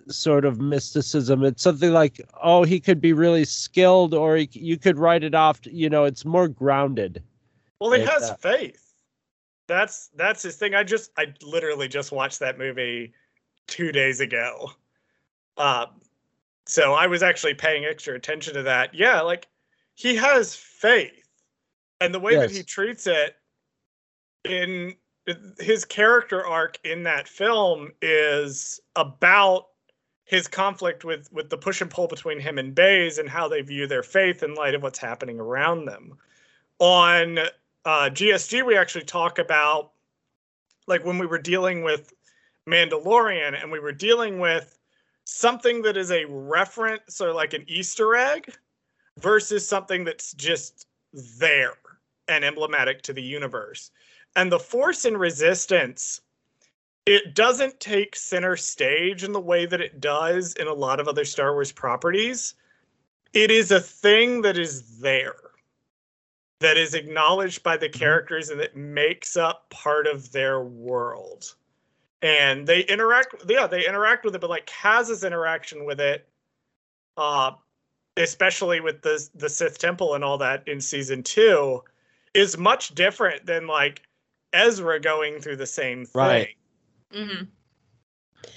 sort 0.07 0.45
of 0.45 0.59
mysticism. 0.59 1.43
It's 1.43 1.63
something 1.63 1.91
like 1.91 2.21
oh 2.43 2.63
he 2.63 2.79
could 2.79 3.01
be 3.01 3.13
really 3.13 3.45
skilled, 3.45 4.13
or 4.13 4.35
he, 4.35 4.49
you 4.51 4.77
could 4.77 4.99
write 4.99 5.23
it 5.23 5.33
off. 5.33 5.61
To, 5.61 5.73
you 5.73 5.89
know, 5.89 6.03
it's 6.03 6.25
more 6.25 6.49
grounded. 6.49 7.23
Well, 7.79 7.91
he 7.91 8.01
has 8.01 8.31
uh, 8.31 8.35
faith. 8.35 8.81
That's 9.67 10.09
that's 10.15 10.43
his 10.43 10.57
thing. 10.57 10.75
I 10.75 10.83
just 10.83 11.11
I 11.17 11.33
literally 11.41 11.87
just 11.87 12.11
watched 12.11 12.39
that 12.39 12.57
movie 12.57 13.13
two 13.67 13.93
days 13.93 14.19
ago. 14.19 14.71
Um, 15.57 15.87
so 16.65 16.93
I 16.93 17.07
was 17.07 17.23
actually 17.23 17.53
paying 17.53 17.85
extra 17.85 18.15
attention 18.15 18.53
to 18.55 18.63
that. 18.63 18.93
Yeah, 18.93 19.21
like 19.21 19.47
he 19.95 20.15
has 20.15 20.55
faith, 20.55 21.27
and 22.01 22.13
the 22.13 22.19
way 22.19 22.35
that 22.35 22.51
he 22.51 22.63
treats 22.63 23.07
it 23.07 23.35
in 24.43 24.95
his 25.59 25.85
character 25.85 26.45
arc 26.45 26.77
in 26.83 27.03
that 27.03 27.27
film 27.27 27.91
is 28.01 28.79
about 28.95 29.67
his 30.25 30.47
conflict 30.47 31.05
with 31.05 31.31
with 31.31 31.49
the 31.49 31.57
push 31.57 31.81
and 31.81 31.89
pull 31.89 32.07
between 32.07 32.39
him 32.39 32.57
and 32.57 32.73
Baze 32.73 33.19
and 33.19 33.29
how 33.29 33.47
they 33.47 33.61
view 33.61 33.87
their 33.87 34.03
faith 34.03 34.43
in 34.43 34.55
light 34.55 34.75
of 34.75 34.83
what's 34.83 34.99
happening 34.99 35.39
around 35.39 35.85
them. 35.85 36.13
On 36.79 37.39
uh, 37.85 38.09
GSG, 38.09 38.65
we 38.65 38.75
actually 38.75 39.05
talk 39.05 39.39
about 39.39 39.91
like 40.87 41.05
when 41.05 41.17
we 41.17 41.25
were 41.25 41.39
dealing 41.39 41.83
with 41.83 42.11
Mandalorian 42.67 43.61
and 43.61 43.71
we 43.71 43.79
were 43.79 43.91
dealing 43.91 44.39
with 44.39 44.77
something 45.25 45.81
that 45.81 45.97
is 45.97 46.11
a 46.11 46.25
reference 46.25 47.19
or 47.19 47.33
like 47.33 47.53
an 47.53 47.65
Easter 47.67 48.15
egg 48.15 48.53
versus 49.19 49.67
something 49.67 50.03
that's 50.03 50.33
just 50.33 50.87
there 51.13 51.73
and 52.27 52.43
emblematic 52.43 53.01
to 53.03 53.13
the 53.13 53.21
universe. 53.21 53.91
And 54.35 54.51
the 54.51 54.59
Force 54.59 55.05
and 55.05 55.19
Resistance 55.19 56.21
it 57.05 57.35
doesn't 57.35 57.79
take 57.79 58.15
center 58.15 58.55
stage 58.57 59.23
in 59.23 59.31
the 59.31 59.39
way 59.39 59.65
that 59.67 59.81
it 59.81 60.01
does 60.01 60.53
in 60.53 60.67
a 60.67 60.73
lot 60.73 60.99
of 60.99 61.07
other 61.07 61.25
Star 61.25 61.53
Wars 61.53 61.71
properties. 61.71 62.55
It 63.33 63.51
is 63.51 63.71
a 63.71 63.79
thing 63.79 64.41
that 64.41 64.57
is 64.57 64.99
there, 64.99 65.35
that 66.61 66.77
is 66.77 66.95
acknowledged 66.95 67.61
by 67.61 67.77
the 67.77 67.87
mm-hmm. 67.87 67.99
characters 67.99 68.49
and 68.49 68.59
that 68.59 68.75
makes 68.75 69.37
up 69.37 69.69
part 69.69 70.07
of 70.07 70.31
their 70.31 70.61
world. 70.61 71.53
And 72.25 72.65
they 72.65 72.79
interact, 72.85 73.35
yeah, 73.47 73.67
they 73.67 73.87
interact 73.87 74.25
with 74.25 74.33
it, 74.33 74.41
but 74.41 74.49
like 74.49 74.65
Kaz's 74.65 75.23
interaction 75.23 75.85
with 75.85 75.99
it, 75.99 76.27
uh, 77.17 77.51
especially 78.17 78.79
with 78.79 79.03
the 79.03 79.29
the 79.35 79.47
Sith 79.47 79.77
Temple 79.77 80.15
and 80.15 80.23
all 80.23 80.39
that 80.39 80.67
in 80.67 80.81
season 80.81 81.21
two, 81.21 81.83
is 82.33 82.57
much 82.57 82.95
different 82.95 83.45
than 83.45 83.67
like 83.67 84.01
Ezra 84.53 84.99
going 84.99 85.39
through 85.39 85.57
the 85.57 85.67
same 85.67 86.03
thing. 86.03 86.19
Right. 86.19 86.55
hmm 87.13 87.43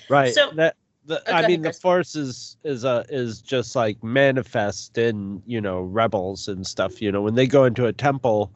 Right. 0.08 0.32
So- 0.32 0.50
that 0.52 0.74
the, 1.04 1.20
Oh, 1.20 1.24
go 1.26 1.32
I 1.32 1.38
ahead, 1.40 1.48
mean 1.50 1.60
the 1.60 1.72
force 1.74 2.16
is 2.16 2.56
is 2.64 2.86
uh 2.86 3.04
is 3.10 3.42
just 3.42 3.76
like 3.76 4.02
manifest 4.02 4.96
in, 4.96 5.42
you 5.44 5.60
know, 5.60 5.80
rebels 5.80 6.48
and 6.48 6.66
stuff. 6.66 7.02
You 7.02 7.12
know, 7.12 7.20
when 7.20 7.34
they 7.34 7.46
go 7.46 7.64
into 7.64 7.84
a 7.84 7.92
temple, 7.92 8.50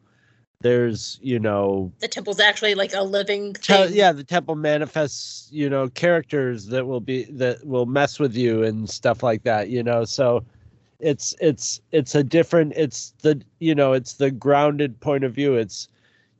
there's, 0.63 1.19
you 1.21 1.39
know, 1.39 1.91
The 1.99 2.07
temple's 2.07 2.39
actually 2.39 2.75
like 2.75 2.93
a 2.93 3.03
living 3.03 3.53
te- 3.53 3.61
thing. 3.61 3.93
yeah, 3.93 4.11
the 4.11 4.23
temple 4.23 4.55
manifests, 4.55 5.49
you 5.51 5.69
know, 5.69 5.89
characters 5.89 6.67
that 6.67 6.87
will 6.87 7.01
be 7.01 7.25
that 7.25 7.65
will 7.65 7.85
mess 7.85 8.19
with 8.19 8.35
you 8.35 8.63
and 8.63 8.89
stuff 8.89 9.23
like 9.23 9.43
that, 9.43 9.69
you 9.69 9.83
know. 9.83 10.05
So 10.05 10.43
it's 10.99 11.35
it's 11.41 11.81
it's 11.91 12.15
a 12.15 12.23
different 12.23 12.73
it's 12.75 13.13
the 13.21 13.41
you 13.59 13.75
know, 13.75 13.93
it's 13.93 14.13
the 14.15 14.31
grounded 14.31 14.99
point 15.01 15.23
of 15.23 15.33
view. 15.33 15.55
It's 15.55 15.87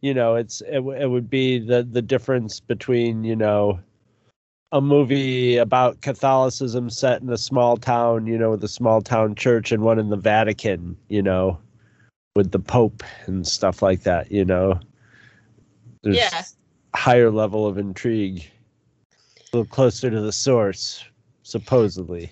you 0.01 0.13
know, 0.13 0.35
it's 0.35 0.61
it, 0.61 0.79
it 0.81 1.09
would 1.09 1.29
be 1.29 1.59
the 1.59 1.83
the 1.83 2.01
difference 2.01 2.59
between, 2.59 3.23
you 3.23 3.35
know, 3.35 3.79
a 4.71 4.81
movie 4.81 5.57
about 5.57 6.01
Catholicism 6.01 6.89
set 6.89 7.21
in 7.21 7.29
a 7.29 7.37
small 7.37 7.77
town, 7.77 8.25
you 8.27 8.37
know, 8.37 8.51
with 8.51 8.63
a 8.63 8.67
small 8.67 9.01
town 9.01 9.35
church 9.35 9.71
and 9.71 9.83
one 9.83 9.99
in 9.99 10.09
the 10.09 10.17
Vatican, 10.17 10.97
you 11.09 11.21
know, 11.21 11.59
with 12.35 12.51
the 12.51 12.59
Pope 12.59 13.03
and 13.27 13.45
stuff 13.45 13.81
like 13.81 14.01
that, 14.03 14.31
you 14.31 14.43
know. 14.43 14.79
There's 16.01 16.17
Yeah. 16.17 16.43
higher 16.95 17.29
level 17.29 17.67
of 17.67 17.77
intrigue. 17.77 18.49
A 19.51 19.57
little 19.57 19.69
closer 19.69 20.09
to 20.09 20.19
the 20.19 20.31
source, 20.31 21.03
supposedly. 21.43 22.31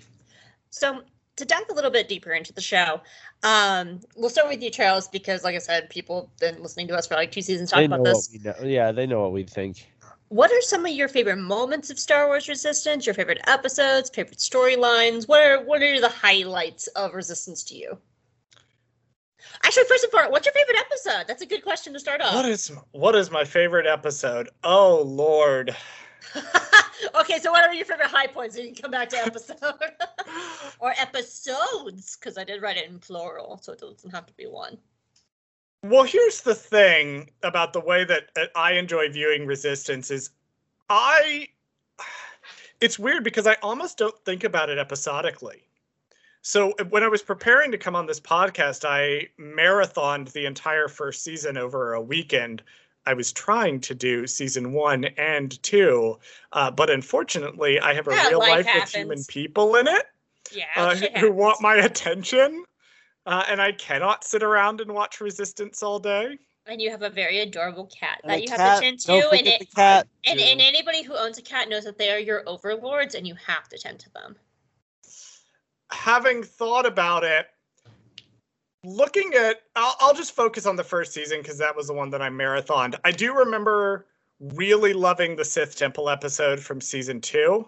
So 0.71 1.03
to 1.35 1.45
dive 1.45 1.69
a 1.69 1.73
little 1.73 1.91
bit 1.91 2.07
deeper 2.07 2.31
into 2.31 2.51
the 2.51 2.61
show, 2.61 3.01
um, 3.43 3.99
we'll 4.15 4.29
start 4.29 4.49
with 4.49 4.63
you, 4.63 4.71
Charles, 4.71 5.07
because 5.07 5.43
like 5.43 5.55
I 5.55 5.59
said, 5.59 5.89
people 5.89 6.21
have 6.21 6.37
been 6.37 6.63
listening 6.63 6.87
to 6.87 6.95
us 6.95 7.05
for 7.05 7.13
like 7.13 7.31
two 7.31 7.41
seasons 7.43 7.69
talking 7.69 7.85
about 7.85 8.03
this. 8.03 8.35
Yeah, 8.63 8.91
they 8.91 9.05
know 9.05 9.21
what 9.21 9.33
we 9.33 9.43
think. 9.43 9.87
What 10.29 10.51
are 10.51 10.61
some 10.61 10.85
of 10.85 10.91
your 10.91 11.09
favorite 11.09 11.37
moments 11.37 11.89
of 11.89 11.99
Star 11.99 12.27
Wars 12.27 12.47
Resistance? 12.47 13.05
Your 13.05 13.13
favorite 13.13 13.41
episodes, 13.47 14.09
favorite 14.09 14.39
storylines? 14.39 15.27
What 15.27 15.41
are 15.41 15.63
what 15.63 15.83
are 15.83 15.99
the 15.99 16.09
highlights 16.09 16.87
of 16.87 17.13
Resistance 17.13 17.63
to 17.65 17.75
you? 17.75 17.97
Actually, 19.63 19.85
first 19.85 20.03
and 20.03 20.11
foremost, 20.11 20.31
what's 20.31 20.45
your 20.45 20.53
favorite 20.53 20.77
episode? 20.77 21.25
That's 21.27 21.41
a 21.41 21.45
good 21.45 21.63
question 21.63 21.93
to 21.93 21.99
start 21.99 22.21
off. 22.21 22.33
What 22.33 22.45
is 22.45 22.71
what 22.91 23.15
is 23.15 23.31
my 23.31 23.43
favorite 23.43 23.85
episode? 23.85 24.49
Oh 24.63 25.01
Lord. 25.01 25.75
okay, 27.15 27.39
so 27.39 27.51
what 27.51 27.63
are 27.63 27.73
your 27.73 27.85
favorite 27.85 28.07
high 28.07 28.27
points? 28.27 28.57
You 28.57 28.65
can 28.65 28.75
come 28.75 28.91
back 28.91 29.09
to 29.09 29.17
episode 29.17 29.57
or 30.79 30.93
episodes, 30.97 32.15
because 32.15 32.37
I 32.37 32.43
did 32.43 32.61
write 32.61 32.77
it 32.77 32.89
in 32.89 32.99
plural, 32.99 33.59
so 33.61 33.73
it 33.73 33.79
doesn't 33.79 34.11
have 34.11 34.25
to 34.27 34.33
be 34.33 34.45
one. 34.45 34.77
Well, 35.83 36.03
here's 36.03 36.41
the 36.41 36.53
thing 36.53 37.31
about 37.41 37.73
the 37.73 37.79
way 37.79 38.03
that 38.03 38.29
uh, 38.35 38.45
I 38.55 38.73
enjoy 38.73 39.09
viewing 39.09 39.47
Resistance 39.47 40.11
is 40.11 40.29
I 40.89 41.47
it's 42.81 42.99
weird 42.99 43.23
because 43.23 43.47
I 43.47 43.55
almost 43.61 43.97
don't 43.97 44.17
think 44.25 44.43
about 44.43 44.69
it 44.69 44.77
episodically. 44.77 45.63
So 46.41 46.73
uh, 46.79 46.85
when 46.85 47.03
I 47.03 47.07
was 47.07 47.21
preparing 47.21 47.71
to 47.71 47.77
come 47.77 47.95
on 47.95 48.05
this 48.05 48.19
podcast, 48.19 48.85
I 48.85 49.29
marathoned 49.39 50.31
the 50.31 50.45
entire 50.45 50.87
first 50.87 51.23
season 51.23 51.57
over 51.57 51.93
a 51.93 52.01
weekend. 52.01 52.63
I 53.05 53.13
was 53.13 53.31
trying 53.31 53.79
to 53.81 53.95
do 53.95 54.27
season 54.27 54.73
one 54.73 55.05
and 55.17 55.61
two, 55.63 56.19
uh, 56.51 56.69
but 56.69 56.89
unfortunately, 56.89 57.79
I 57.79 57.93
have 57.93 58.07
a 58.07 58.11
Yeah, 58.11 58.27
real 58.29 58.39
life 58.39 58.65
life 58.65 58.75
with 58.75 58.93
human 58.93 59.23
people 59.25 59.75
in 59.75 59.87
it 59.87 60.05
Yeah, 60.51 60.65
uh, 60.75 60.95
who 61.19 61.31
want 61.31 61.61
my 61.61 61.75
attention. 61.75 62.63
Uh, 63.25 63.43
and 63.47 63.61
I 63.61 63.71
cannot 63.71 64.23
sit 64.23 64.43
around 64.43 64.81
and 64.81 64.91
watch 64.91 65.21
Resistance 65.21 65.83
all 65.83 65.99
day. 65.99 66.37
And 66.65 66.81
you 66.81 66.89
have 66.91 67.01
a 67.01 67.09
very 67.09 67.39
adorable 67.39 67.85
cat 67.87 68.19
And 68.23 68.31
that 68.31 68.37
the 68.39 68.45
you 68.45 68.51
have 68.51 68.75
to 68.75 68.81
tend 68.81 68.99
to, 68.99 69.29
and 69.31 69.47
it, 69.47 69.59
the 69.59 69.65
cat. 69.65 70.07
and, 70.25 70.39
too. 70.39 70.45
and 70.45 70.61
anybody 70.61 71.03
who 71.03 71.15
owns 71.15 71.37
a 71.37 71.41
cat 71.41 71.69
knows 71.69 71.83
that 71.85 71.97
they 71.97 72.11
are 72.11 72.19
your 72.19 72.43
overlords, 72.47 73.15
and 73.15 73.27
you 73.27 73.35
have 73.47 73.67
to 73.69 73.77
tend 73.77 73.99
to 73.99 74.09
them. 74.13 74.35
Having 75.91 76.43
thought 76.43 76.85
about 76.85 77.23
it, 77.23 77.47
looking 78.83 79.33
at, 79.33 79.61
I'll, 79.75 79.95
I'll 79.99 80.13
just 80.13 80.33
focus 80.33 80.65
on 80.65 80.75
the 80.75 80.83
first 80.83 81.13
season 81.13 81.41
because 81.41 81.57
that 81.57 81.75
was 81.75 81.87
the 81.87 81.93
one 81.93 82.09
that 82.11 82.21
I 82.21 82.29
marathoned. 82.29 82.95
I 83.03 83.11
do 83.11 83.33
remember 83.33 84.07
really 84.39 84.93
loving 84.93 85.35
the 85.35 85.45
Sith 85.45 85.75
Temple 85.75 86.09
episode 86.09 86.59
from 86.59 86.81
season 86.81 87.21
two. 87.21 87.67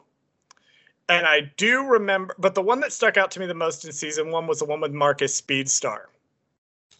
And 1.10 1.26
I 1.26 1.52
do 1.58 1.86
remember, 1.86 2.34
but 2.40 2.56
the 2.56 2.62
one 2.62 2.80
that 2.80 2.94
stuck 2.94 3.18
out 3.18 3.30
to 3.32 3.40
me 3.40 3.46
the 3.46 3.54
most 3.54 3.86
in 3.86 3.92
season 3.92 4.32
one 4.32 4.48
was 4.48 4.60
the 4.60 4.66
one 4.66 4.82
with 4.82 4.94
Marcus 4.94 5.40
Speedstar. 5.40 6.04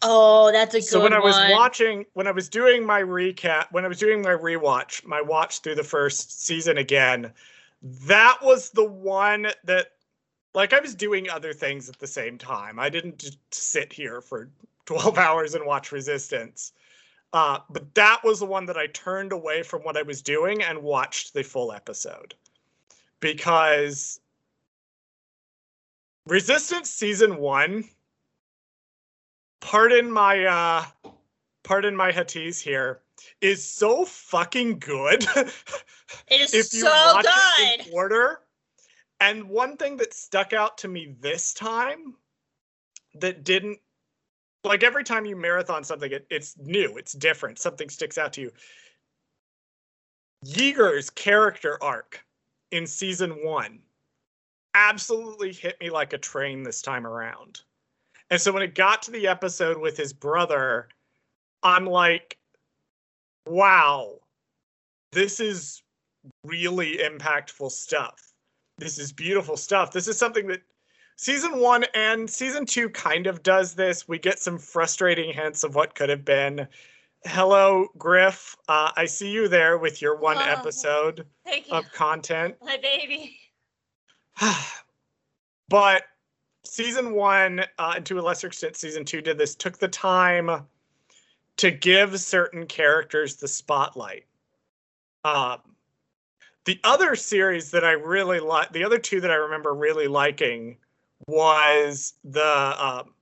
Oh, 0.02 0.52
that's 0.52 0.74
a 0.74 0.78
good 0.78 0.84
one. 0.84 0.88
so 0.88 1.02
when 1.02 1.12
I 1.14 1.18
was 1.18 1.36
watching, 1.50 2.04
when 2.12 2.26
I 2.26 2.30
was 2.30 2.48
doing 2.48 2.84
my 2.84 3.00
recap, 3.00 3.66
when 3.70 3.84
I 3.84 3.88
was 3.88 3.98
doing 3.98 4.20
my 4.20 4.30
rewatch, 4.30 5.04
my 5.06 5.22
watch 5.22 5.60
through 5.60 5.76
the 5.76 5.84
first 5.84 6.44
season 6.44 6.78
again, 6.78 7.32
that 7.82 8.38
was 8.42 8.70
the 8.70 8.84
one 8.84 9.48
that, 9.64 9.92
like, 10.54 10.72
I 10.72 10.80
was 10.80 10.94
doing 10.94 11.28
other 11.28 11.52
things 11.52 11.88
at 11.88 11.98
the 11.98 12.06
same 12.06 12.38
time. 12.38 12.78
I 12.78 12.88
didn't 12.88 13.18
just 13.18 13.38
sit 13.52 13.92
here 13.92 14.20
for 14.20 14.50
12 14.86 15.18
hours 15.18 15.54
and 15.54 15.64
watch 15.66 15.92
Resistance. 15.92 16.72
Uh, 17.32 17.58
but 17.70 17.92
that 17.94 18.20
was 18.22 18.38
the 18.38 18.46
one 18.46 18.64
that 18.66 18.76
I 18.76 18.86
turned 18.88 19.32
away 19.32 19.62
from 19.62 19.82
what 19.82 19.96
I 19.96 20.02
was 20.02 20.22
doing 20.22 20.62
and 20.62 20.80
watched 20.80 21.34
the 21.34 21.42
full 21.42 21.72
episode 21.72 22.34
because 23.18 24.20
Resistance 26.26 26.90
season 26.90 27.36
one 27.36 27.84
pardon 29.60 30.10
my 30.10 30.44
uh 30.44 30.84
pardon 31.62 31.96
my 31.96 32.12
hatties 32.12 32.60
here 32.60 33.00
is 33.40 33.64
so 33.64 34.04
fucking 34.04 34.78
good 34.78 35.22
it 35.36 36.40
is 36.40 36.52
if 36.54 36.72
you 36.74 36.80
so 36.80 37.12
watch 37.14 37.26
it 37.26 37.78
good. 37.78 37.86
in 37.88 37.94
order 37.94 38.40
and 39.24 39.48
one 39.48 39.76
thing 39.76 39.96
that 39.96 40.14
stuck 40.14 40.52
out 40.52 40.78
to 40.78 40.88
me 40.88 41.14
this 41.20 41.54
time 41.54 42.14
that 43.14 43.44
didn't 43.44 43.78
like 44.64 44.82
every 44.82 45.04
time 45.04 45.24
you 45.24 45.36
marathon 45.36 45.84
something 45.84 46.10
it, 46.12 46.26
it's 46.30 46.56
new 46.58 46.96
it's 46.96 47.12
different 47.12 47.58
something 47.58 47.88
sticks 47.88 48.18
out 48.18 48.32
to 48.32 48.40
you 48.42 48.50
Yeager's 50.44 51.10
character 51.10 51.78
arc 51.82 52.24
in 52.70 52.86
season 52.86 53.30
one 53.44 53.80
absolutely 54.74 55.52
hit 55.52 55.80
me 55.80 55.88
like 55.88 56.12
a 56.12 56.18
train 56.18 56.62
this 56.62 56.82
time 56.82 57.06
around. 57.06 57.62
And 58.30 58.40
so 58.40 58.52
when 58.52 58.62
it 58.62 58.74
got 58.74 59.02
to 59.02 59.10
the 59.10 59.28
episode 59.28 59.78
with 59.78 59.96
his 59.96 60.12
brother, 60.12 60.88
I'm 61.62 61.86
like, 61.86 62.38
wow, 63.46 64.18
this 65.12 65.40
is 65.40 65.82
really 66.44 66.98
impactful 66.98 67.70
stuff. 67.70 68.33
This 68.78 68.98
is 68.98 69.12
beautiful 69.12 69.56
stuff. 69.56 69.92
This 69.92 70.08
is 70.08 70.18
something 70.18 70.46
that 70.48 70.62
season 71.16 71.58
one 71.60 71.84
and 71.94 72.28
season 72.28 72.66
two 72.66 72.88
kind 72.90 73.26
of 73.26 73.42
does 73.42 73.74
this. 73.74 74.08
We 74.08 74.18
get 74.18 74.38
some 74.38 74.58
frustrating 74.58 75.32
hints 75.32 75.62
of 75.64 75.74
what 75.74 75.94
could 75.94 76.08
have 76.08 76.24
been. 76.24 76.66
Hello, 77.24 77.88
Griff. 77.96 78.56
Uh, 78.68 78.90
I 78.96 79.06
see 79.06 79.30
you 79.30 79.48
there 79.48 79.78
with 79.78 80.02
your 80.02 80.16
one 80.16 80.36
Oh. 80.38 80.40
episode 80.40 81.24
of 81.70 81.90
content. 81.92 82.56
my 82.62 82.76
baby. 82.76 83.38
but 85.68 86.02
season 86.64 87.14
one, 87.14 87.60
uh, 87.78 87.92
and 87.96 88.06
to 88.06 88.18
a 88.18 88.22
lesser 88.22 88.48
extent, 88.48 88.76
season 88.76 89.04
two 89.04 89.20
did 89.22 89.38
this, 89.38 89.54
took 89.54 89.78
the 89.78 89.88
time 89.88 90.66
to 91.58 91.70
give 91.70 92.18
certain 92.20 92.66
characters 92.66 93.36
the 93.36 93.46
spotlight. 93.46 94.24
Um, 95.24 95.60
the 96.64 96.80
other 96.84 97.14
series 97.14 97.70
that 97.70 97.84
I 97.84 97.92
really 97.92 98.40
like, 98.40 98.72
the 98.72 98.84
other 98.84 98.98
two 98.98 99.20
that 99.20 99.30
I 99.30 99.34
remember 99.34 99.74
really 99.74 100.08
liking 100.08 100.76
was 101.26 102.14
the. 102.24 102.84
Um, 102.84 103.12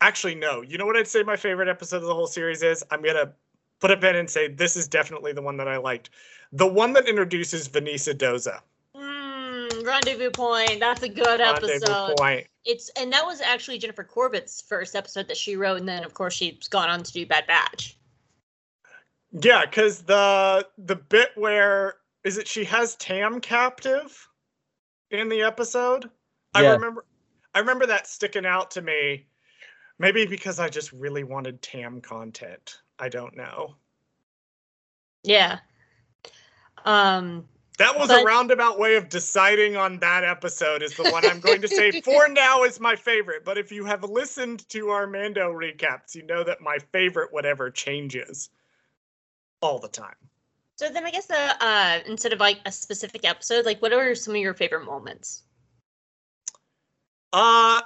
actually, 0.00 0.34
no. 0.34 0.62
You 0.62 0.78
know 0.78 0.86
what 0.86 0.96
I'd 0.96 1.08
say 1.08 1.22
my 1.22 1.36
favorite 1.36 1.68
episode 1.68 1.98
of 1.98 2.04
the 2.04 2.14
whole 2.14 2.26
series 2.26 2.62
is? 2.62 2.84
I'm 2.90 3.02
going 3.02 3.16
to 3.16 3.32
put 3.80 3.90
a 3.90 3.96
pin 3.96 4.16
and 4.16 4.28
say 4.28 4.48
this 4.48 4.76
is 4.76 4.86
definitely 4.86 5.32
the 5.32 5.42
one 5.42 5.56
that 5.56 5.68
I 5.68 5.76
liked. 5.78 6.10
The 6.52 6.66
one 6.66 6.92
that 6.92 7.08
introduces 7.08 7.68
Venisa 7.68 8.14
Doza. 8.14 8.60
Mm, 8.94 9.84
Rendezvous 9.84 10.30
Point. 10.30 10.80
That's 10.80 11.02
a 11.02 11.08
good 11.08 11.40
Rendezvous 11.40 11.76
episode. 11.76 12.16
Point. 12.16 12.46
It's 12.64 12.90
and 12.90 13.12
that 13.12 13.26
was 13.26 13.40
actually 13.40 13.78
Jennifer 13.78 14.04
Corbett's 14.04 14.62
first 14.62 14.94
episode 14.94 15.28
that 15.28 15.36
she 15.36 15.56
wrote, 15.56 15.78
and 15.78 15.88
then 15.88 16.04
of 16.04 16.14
course 16.14 16.34
she's 16.34 16.68
gone 16.68 16.88
on 16.88 17.02
to 17.02 17.12
do 17.12 17.26
Bad 17.26 17.46
Batch. 17.46 17.96
Yeah, 19.32 19.64
because 19.66 20.02
the 20.02 20.66
the 20.78 20.96
bit 20.96 21.30
where 21.34 21.96
is 22.24 22.38
it 22.38 22.48
she 22.48 22.64
has 22.64 22.96
Tam 22.96 23.40
captive 23.40 24.28
in 25.10 25.28
the 25.28 25.42
episode? 25.42 26.10
I 26.54 26.66
remember 26.66 27.04
I 27.54 27.60
remember 27.60 27.86
that 27.86 28.06
sticking 28.06 28.46
out 28.46 28.70
to 28.72 28.82
me. 28.82 29.26
Maybe 29.98 30.26
because 30.26 30.58
I 30.58 30.68
just 30.68 30.92
really 30.92 31.22
wanted 31.22 31.62
Tam 31.62 32.00
content. 32.00 32.80
I 32.98 33.08
don't 33.08 33.36
know. 33.36 33.76
Yeah. 35.22 35.60
Um, 36.84 37.48
That 37.78 37.96
was 37.98 38.08
But- 38.08 38.22
a 38.22 38.24
roundabout 38.24 38.78
way 38.78 38.96
of 38.96 39.08
deciding 39.08 39.76
on 39.76 39.98
that 39.98 40.22
episode 40.24 40.82
is 40.82 40.94
the 40.94 41.10
one 41.10 41.24
I'm 41.26 41.40
going 41.40 41.60
to 41.60 41.68
say 41.68 42.00
for 42.02 42.28
now 42.28 42.62
is 42.64 42.78
my 42.78 42.94
favorite. 42.94 43.44
But 43.44 43.58
if 43.58 43.72
you 43.72 43.84
have 43.84 44.04
listened 44.04 44.68
to 44.70 44.90
our 44.90 45.06
Mando 45.06 45.52
recaps, 45.52 46.14
you 46.14 46.22
know 46.24 46.44
that 46.44 46.60
my 46.60 46.78
favorite 46.92 47.32
whatever 47.32 47.70
changes 47.70 48.50
all 49.60 49.78
the 49.78 49.88
time. 49.88 50.14
So 50.76 50.88
then 50.88 51.04
I 51.06 51.10
guess 51.10 51.30
uh, 51.30 51.52
uh, 51.60 51.98
instead 52.06 52.32
of 52.32 52.40
like 52.40 52.60
a 52.66 52.72
specific 52.72 53.24
episode, 53.24 53.64
like 53.64 53.80
what 53.82 53.92
are 53.92 54.14
some 54.14 54.34
of 54.34 54.40
your 54.40 54.54
favorite 54.54 54.84
moments? 54.84 55.42
Uh 57.32 57.80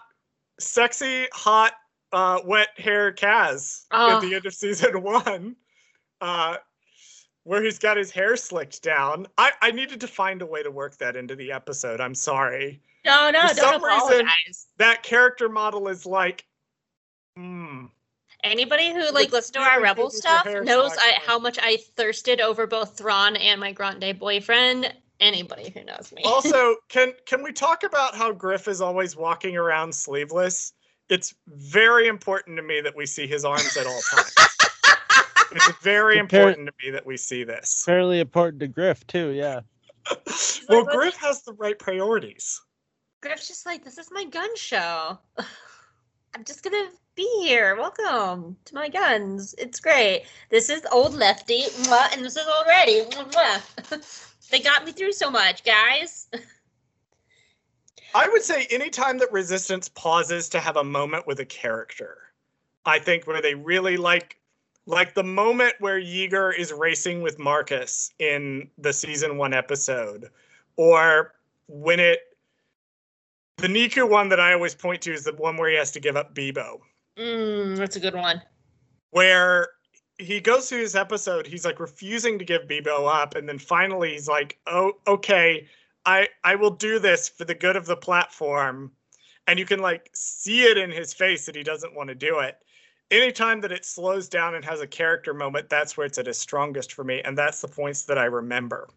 sexy, 0.60 1.26
hot, 1.32 1.72
uh, 2.12 2.40
wet 2.44 2.68
hair 2.76 3.12
Kaz 3.12 3.84
Oh. 3.90 4.16
at 4.16 4.22
the 4.22 4.34
end 4.34 4.46
of 4.46 4.54
season 4.54 5.02
one. 5.02 5.56
Uh 6.20 6.56
where 7.44 7.62
he's 7.62 7.78
got 7.78 7.96
his 7.96 8.10
hair 8.10 8.36
slicked 8.36 8.82
down. 8.82 9.26
I, 9.38 9.52
I 9.62 9.70
needed 9.70 10.02
to 10.02 10.06
find 10.06 10.42
a 10.42 10.46
way 10.46 10.62
to 10.62 10.70
work 10.70 10.98
that 10.98 11.16
into 11.16 11.34
the 11.34 11.50
episode. 11.52 11.98
I'm 11.98 12.14
sorry. 12.14 12.82
No, 13.06 13.30
no, 13.30 13.48
For 13.48 13.54
don't 13.54 13.80
some 13.80 13.82
reason- 14.10 14.28
That 14.76 15.02
character 15.02 15.48
model 15.48 15.88
is 15.88 16.04
like, 16.04 16.44
hmm. 17.36 17.86
Anybody 18.44 18.92
who 18.92 19.10
like 19.10 19.26
With 19.26 19.32
listens 19.32 19.50
to 19.52 19.60
our 19.60 19.80
Rebel 19.80 20.10
stuff 20.10 20.46
knows 20.46 20.92
I, 20.96 21.18
how 21.26 21.38
much 21.38 21.58
I 21.60 21.78
thirsted 21.96 22.40
over 22.40 22.66
both 22.66 22.96
Thrawn 22.96 23.36
and 23.36 23.60
my 23.60 23.72
Grande 23.72 24.16
boyfriend. 24.18 24.94
Anybody 25.20 25.70
who 25.70 25.82
knows 25.82 26.12
me. 26.12 26.22
Also, 26.24 26.76
can 26.88 27.12
can 27.26 27.42
we 27.42 27.52
talk 27.52 27.82
about 27.82 28.14
how 28.14 28.30
Griff 28.30 28.68
is 28.68 28.80
always 28.80 29.16
walking 29.16 29.56
around 29.56 29.92
sleeveless? 29.92 30.72
It's 31.08 31.34
very 31.48 32.06
important 32.06 32.56
to 32.58 32.62
me 32.62 32.80
that 32.80 32.94
we 32.94 33.06
see 33.06 33.26
his 33.26 33.44
arms 33.44 33.76
at 33.76 33.86
all 33.86 34.00
times. 34.14 34.34
it's 35.52 35.72
very 35.82 36.18
important 36.18 36.68
to 36.68 36.72
me 36.84 36.92
that 36.92 37.04
we 37.04 37.16
see 37.16 37.42
this. 37.42 37.82
Fairly 37.84 38.20
important 38.20 38.60
to 38.60 38.68
Griff 38.68 39.04
too. 39.06 39.30
Yeah. 39.30 39.60
Well, 40.68 40.84
what- 40.84 40.94
Griff 40.94 41.16
has 41.16 41.42
the 41.42 41.54
right 41.54 41.78
priorities. 41.78 42.60
Griff's 43.20 43.48
just 43.48 43.66
like, 43.66 43.84
this 43.84 43.98
is 43.98 44.10
my 44.12 44.24
gun 44.26 44.54
show. 44.56 45.18
I'm 46.38 46.44
just 46.44 46.62
gonna 46.62 46.90
be 47.16 47.28
here. 47.42 47.74
Welcome 47.74 48.56
to 48.66 48.74
my 48.76 48.88
guns. 48.88 49.56
It's 49.58 49.80
great. 49.80 50.22
This 50.50 50.70
is 50.70 50.86
old 50.92 51.12
lefty, 51.12 51.64
and 51.64 52.24
this 52.24 52.36
is 52.36 52.46
old 52.46 52.64
ready. 52.64 53.02
they 54.52 54.60
got 54.60 54.84
me 54.84 54.92
through 54.92 55.14
so 55.14 55.32
much, 55.32 55.64
guys. 55.64 56.28
I 58.14 58.28
would 58.28 58.42
say 58.42 58.68
anytime 58.70 59.18
that 59.18 59.32
Resistance 59.32 59.88
pauses 59.88 60.48
to 60.50 60.60
have 60.60 60.76
a 60.76 60.84
moment 60.84 61.26
with 61.26 61.40
a 61.40 61.44
character, 61.44 62.18
I 62.86 63.00
think 63.00 63.26
where 63.26 63.42
they 63.42 63.56
really 63.56 63.96
like 63.96 64.36
like 64.86 65.14
the 65.14 65.24
moment 65.24 65.74
where 65.80 66.00
Yeager 66.00 66.56
is 66.56 66.72
racing 66.72 67.20
with 67.20 67.40
Marcus 67.40 68.12
in 68.20 68.70
the 68.78 68.92
season 68.92 69.38
one 69.38 69.54
episode, 69.54 70.30
or 70.76 71.34
when 71.66 71.98
it 71.98 72.27
the 73.58 73.68
Neeku 73.68 74.08
one 74.08 74.28
that 74.30 74.40
I 74.40 74.52
always 74.52 74.74
point 74.74 75.02
to 75.02 75.12
is 75.12 75.24
the 75.24 75.32
one 75.34 75.56
where 75.56 75.68
he 75.70 75.76
has 75.76 75.90
to 75.92 76.00
give 76.00 76.16
up 76.16 76.34
Bebo, 76.34 76.78
Mm, 77.16 77.76
that's 77.76 77.96
a 77.96 78.00
good 78.00 78.14
one. 78.14 78.40
where 79.10 79.68
he 80.18 80.40
goes 80.40 80.68
through 80.68 80.80
his 80.80 80.94
episode, 80.96 81.46
he's 81.46 81.64
like 81.64 81.80
refusing 81.80 82.38
to 82.38 82.44
give 82.44 82.62
Bebo 82.62 83.06
up, 83.12 83.34
and 83.34 83.48
then 83.48 83.58
finally 83.58 84.12
he's 84.12 84.28
like, 84.28 84.58
"Oh, 84.66 84.92
okay, 85.06 85.66
I 86.06 86.28
I 86.44 86.54
will 86.54 86.70
do 86.70 86.98
this 86.98 87.28
for 87.28 87.44
the 87.44 87.54
good 87.54 87.76
of 87.76 87.86
the 87.86 87.96
platform," 87.96 88.92
and 89.46 89.58
you 89.58 89.64
can 89.64 89.80
like 89.80 90.10
see 90.14 90.62
it 90.64 90.78
in 90.78 90.90
his 90.90 91.12
face 91.12 91.46
that 91.46 91.54
he 91.56 91.62
doesn't 91.62 91.94
want 91.94 92.08
to 92.08 92.14
do 92.14 92.38
it. 92.40 92.58
Anytime 93.10 93.60
that 93.62 93.72
it 93.72 93.84
slows 93.86 94.28
down 94.28 94.54
and 94.54 94.64
has 94.64 94.80
a 94.80 94.86
character 94.86 95.32
moment, 95.32 95.68
that's 95.70 95.96
where 95.96 96.06
it's 96.06 96.18
at 96.18 96.28
its 96.28 96.38
strongest 96.38 96.92
for 96.92 97.04
me, 97.04 97.22
and 97.24 97.36
that's 97.38 97.60
the 97.60 97.68
points 97.68 98.02
that 98.04 98.18
I 98.18 98.26
remember. 98.26 98.88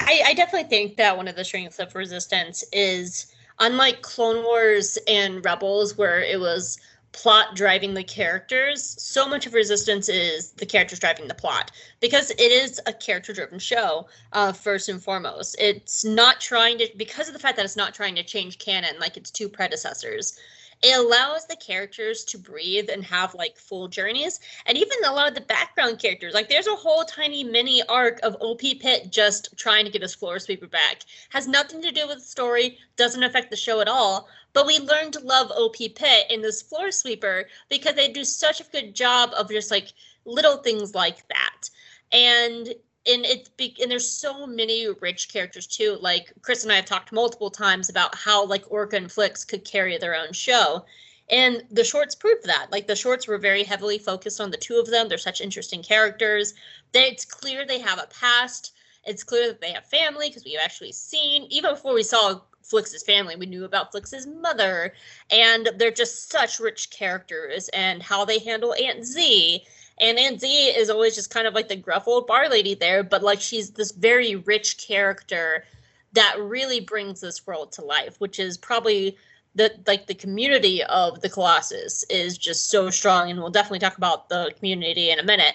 I, 0.00 0.22
I 0.26 0.34
definitely 0.34 0.68
think 0.68 0.96
that 0.96 1.16
one 1.16 1.26
of 1.26 1.36
the 1.36 1.44
strengths 1.44 1.78
of 1.78 1.94
Resistance 1.94 2.64
is 2.72 3.34
unlike 3.60 4.02
Clone 4.02 4.42
Wars 4.42 4.98
and 5.06 5.44
Rebels, 5.44 5.96
where 5.96 6.20
it 6.20 6.40
was 6.40 6.78
plot 7.12 7.56
driving 7.56 7.94
the 7.94 8.04
characters, 8.04 8.96
so 9.02 9.28
much 9.28 9.46
of 9.46 9.54
Resistance 9.54 10.08
is 10.08 10.52
the 10.52 10.66
characters 10.66 11.00
driving 11.00 11.28
the 11.28 11.34
plot 11.34 11.72
because 12.00 12.30
it 12.30 12.40
is 12.40 12.80
a 12.86 12.92
character 12.92 13.32
driven 13.32 13.58
show, 13.58 14.06
uh, 14.32 14.52
first 14.52 14.88
and 14.88 15.02
foremost. 15.02 15.56
It's 15.58 16.04
not 16.04 16.40
trying 16.40 16.78
to, 16.78 16.88
because 16.96 17.28
of 17.28 17.34
the 17.34 17.40
fact 17.40 17.56
that 17.56 17.64
it's 17.64 17.76
not 17.76 17.94
trying 17.94 18.14
to 18.14 18.22
change 18.22 18.58
canon 18.58 18.98
like 19.00 19.16
its 19.16 19.30
two 19.30 19.48
predecessors. 19.48 20.38
It 20.82 20.98
allows 20.98 21.46
the 21.46 21.56
characters 21.56 22.24
to 22.24 22.38
breathe 22.38 22.88
and 22.90 23.04
have 23.04 23.34
like 23.34 23.58
full 23.58 23.88
journeys 23.88 24.40
and 24.66 24.78
even 24.78 25.04
a 25.04 25.12
lot 25.12 25.28
of 25.28 25.34
the 25.34 25.42
background 25.42 25.98
characters 25.98 26.32
like 26.32 26.48
there's 26.48 26.66
a 26.66 26.74
whole 26.74 27.04
tiny 27.04 27.44
mini 27.44 27.82
arc 27.88 28.18
of 28.22 28.36
op 28.40 28.60
pit 28.60 29.10
just 29.10 29.56
trying 29.56 29.84
to 29.84 29.90
get 29.90 30.02
his 30.02 30.14
floor 30.14 30.38
sweeper 30.38 30.66
back. 30.66 31.02
Has 31.30 31.46
nothing 31.46 31.82
to 31.82 31.92
do 31.92 32.06
with 32.06 32.18
the 32.18 32.24
story 32.24 32.78
doesn't 32.96 33.22
affect 33.22 33.50
the 33.50 33.56
show 33.56 33.80
at 33.80 33.88
all 33.88 34.28
but 34.52 34.66
we 34.66 34.78
learn 34.78 35.10
to 35.12 35.20
love 35.20 35.50
op 35.52 35.76
pit 35.76 36.26
in 36.30 36.40
this 36.40 36.62
floor 36.62 36.90
sweeper 36.90 37.46
because 37.68 37.94
they 37.94 38.08
do 38.08 38.24
such 38.24 38.60
a 38.60 38.70
good 38.72 38.94
job 38.94 39.30
of 39.36 39.48
just 39.48 39.70
like 39.70 39.92
little 40.24 40.58
things 40.58 40.94
like 40.94 41.26
that. 41.28 41.70
And 42.12 42.74
and 43.06 43.24
it's 43.24 43.50
and 43.80 43.90
there's 43.90 44.08
so 44.08 44.46
many 44.46 44.86
rich 45.00 45.32
characters 45.32 45.66
too 45.66 45.96
like 46.00 46.32
chris 46.42 46.64
and 46.64 46.72
i 46.72 46.76
have 46.76 46.84
talked 46.84 47.12
multiple 47.12 47.50
times 47.50 47.88
about 47.88 48.14
how 48.14 48.44
like 48.44 48.64
Orka 48.66 48.94
and 48.94 49.10
flix 49.10 49.44
could 49.44 49.64
carry 49.64 49.96
their 49.96 50.14
own 50.14 50.32
show 50.32 50.84
and 51.30 51.62
the 51.70 51.84
shorts 51.84 52.14
proved 52.14 52.44
that. 52.46 52.72
Like 52.72 52.86
the 52.86 52.96
shorts 52.96 53.28
were 53.28 53.38
very 53.38 53.62
heavily 53.62 53.98
focused 53.98 54.40
on 54.40 54.50
the 54.50 54.56
two 54.56 54.78
of 54.78 54.90
them. 54.90 55.08
They're 55.08 55.18
such 55.18 55.40
interesting 55.40 55.82
characters. 55.82 56.54
They, 56.92 57.04
it's 57.04 57.24
clear 57.24 57.64
they 57.64 57.78
have 57.78 58.00
a 58.00 58.08
past. 58.08 58.72
It's 59.04 59.22
clear 59.22 59.46
that 59.46 59.60
they 59.60 59.72
have 59.72 59.86
family 59.86 60.28
because 60.28 60.44
we've 60.44 60.58
actually 60.60 60.92
seen, 60.92 61.46
even 61.48 61.74
before 61.74 61.94
we 61.94 62.02
saw 62.02 62.40
Flix's 62.62 63.04
family, 63.04 63.36
we 63.36 63.46
knew 63.46 63.64
about 63.64 63.92
Flix's 63.92 64.26
mother. 64.26 64.92
And 65.30 65.70
they're 65.76 65.92
just 65.92 66.30
such 66.30 66.58
rich 66.58 66.90
characters 66.90 67.68
and 67.68 68.02
how 68.02 68.24
they 68.24 68.40
handle 68.40 68.74
Aunt 68.74 69.04
Z. 69.04 69.64
And 70.00 70.18
Aunt 70.18 70.40
Z 70.40 70.48
is 70.48 70.88
always 70.90 71.14
just 71.14 71.30
kind 71.30 71.46
of 71.46 71.54
like 71.54 71.68
the 71.68 71.76
gruff 71.76 72.08
old 72.08 72.26
bar 72.26 72.48
lady 72.48 72.74
there, 72.74 73.02
but 73.02 73.22
like 73.22 73.40
she's 73.40 73.70
this 73.70 73.92
very 73.92 74.36
rich 74.36 74.78
character 74.78 75.64
that 76.12 76.36
really 76.38 76.80
brings 76.80 77.20
this 77.20 77.46
world 77.46 77.70
to 77.72 77.84
life, 77.84 78.16
which 78.18 78.38
is 78.38 78.56
probably 78.56 79.16
the 79.54 79.72
like 79.86 80.06
the 80.06 80.14
community 80.14 80.82
of 80.84 81.20
the 81.20 81.28
Colossus 81.28 82.04
is 82.04 82.38
just 82.38 82.70
so 82.70 82.88
strong, 82.90 83.30
and 83.30 83.38
we'll 83.40 83.50
definitely 83.50 83.78
talk 83.80 83.96
about 83.98 84.28
the 84.28 84.52
community 84.56 85.10
in 85.10 85.18
a 85.18 85.24
minute. 85.24 85.54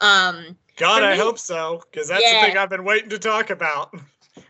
Um, 0.00 0.56
God, 0.76 1.02
I 1.02 1.12
me- 1.12 1.18
hope 1.18 1.38
so, 1.38 1.82
because 1.90 2.08
that's 2.08 2.22
Yeah. 2.24 2.40
the 2.40 2.46
thing 2.48 2.58
I've 2.58 2.70
been 2.70 2.84
waiting 2.84 3.08
to 3.10 3.18
talk 3.18 3.50
about. 3.50 3.94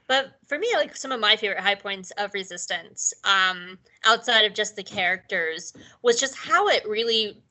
but 0.09 0.38
for 0.46 0.59
me, 0.59 0.68
like 0.77 0.96
some 0.96 1.12
of 1.12 1.20
my 1.20 1.37
favorite 1.37 1.61
high 1.61 1.75
points 1.75 2.11
of 2.12 2.33
Resistance, 2.35 3.12
um, 3.25 3.79
outside 4.05 4.44
of 4.44 4.55
just 4.55 4.77
the 4.77 4.83
characters, 4.83 5.72
was 6.03 6.18
just 6.18 6.35
how 6.37 6.68
it 6.68 6.87
really 6.88 7.42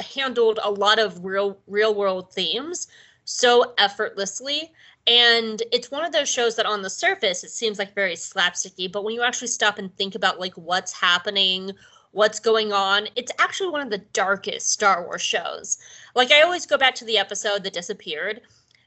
handled 0.00 0.58
a 0.62 0.70
lot 0.70 0.98
of 0.98 1.24
real 1.24 1.58
real 1.66 1.94
world 1.94 2.32
themes 2.32 2.86
so 3.24 3.74
effortlessly. 3.78 4.72
And 5.06 5.62
it's 5.70 5.90
one 5.90 6.04
of 6.04 6.12
those 6.12 6.30
shows 6.30 6.56
that 6.56 6.66
on 6.66 6.82
the 6.82 6.90
surface 6.90 7.44
it 7.44 7.50
seems 7.50 7.78
like 7.78 7.94
very 7.94 8.14
slapsticky, 8.14 8.90
but 8.90 9.04
when 9.04 9.14
you 9.14 9.22
actually 9.22 9.48
stop 9.48 9.78
and 9.78 9.94
think 9.96 10.14
about 10.14 10.40
like 10.40 10.54
what's 10.54 10.92
happening, 10.92 11.72
what's 12.12 12.40
going 12.40 12.72
on, 12.72 13.08
it's 13.16 13.32
actually 13.38 13.70
one 13.70 13.82
of 13.82 13.90
the 13.90 14.04
darkest 14.12 14.70
Star 14.70 15.04
Wars 15.04 15.22
shows. 15.22 15.78
Like 16.14 16.30
I 16.30 16.42
always 16.42 16.64
go 16.64 16.78
back 16.78 16.94
to 16.96 17.04
the 17.04 17.18
episode 17.18 17.64
that 17.64 17.72
disappeared 17.72 18.40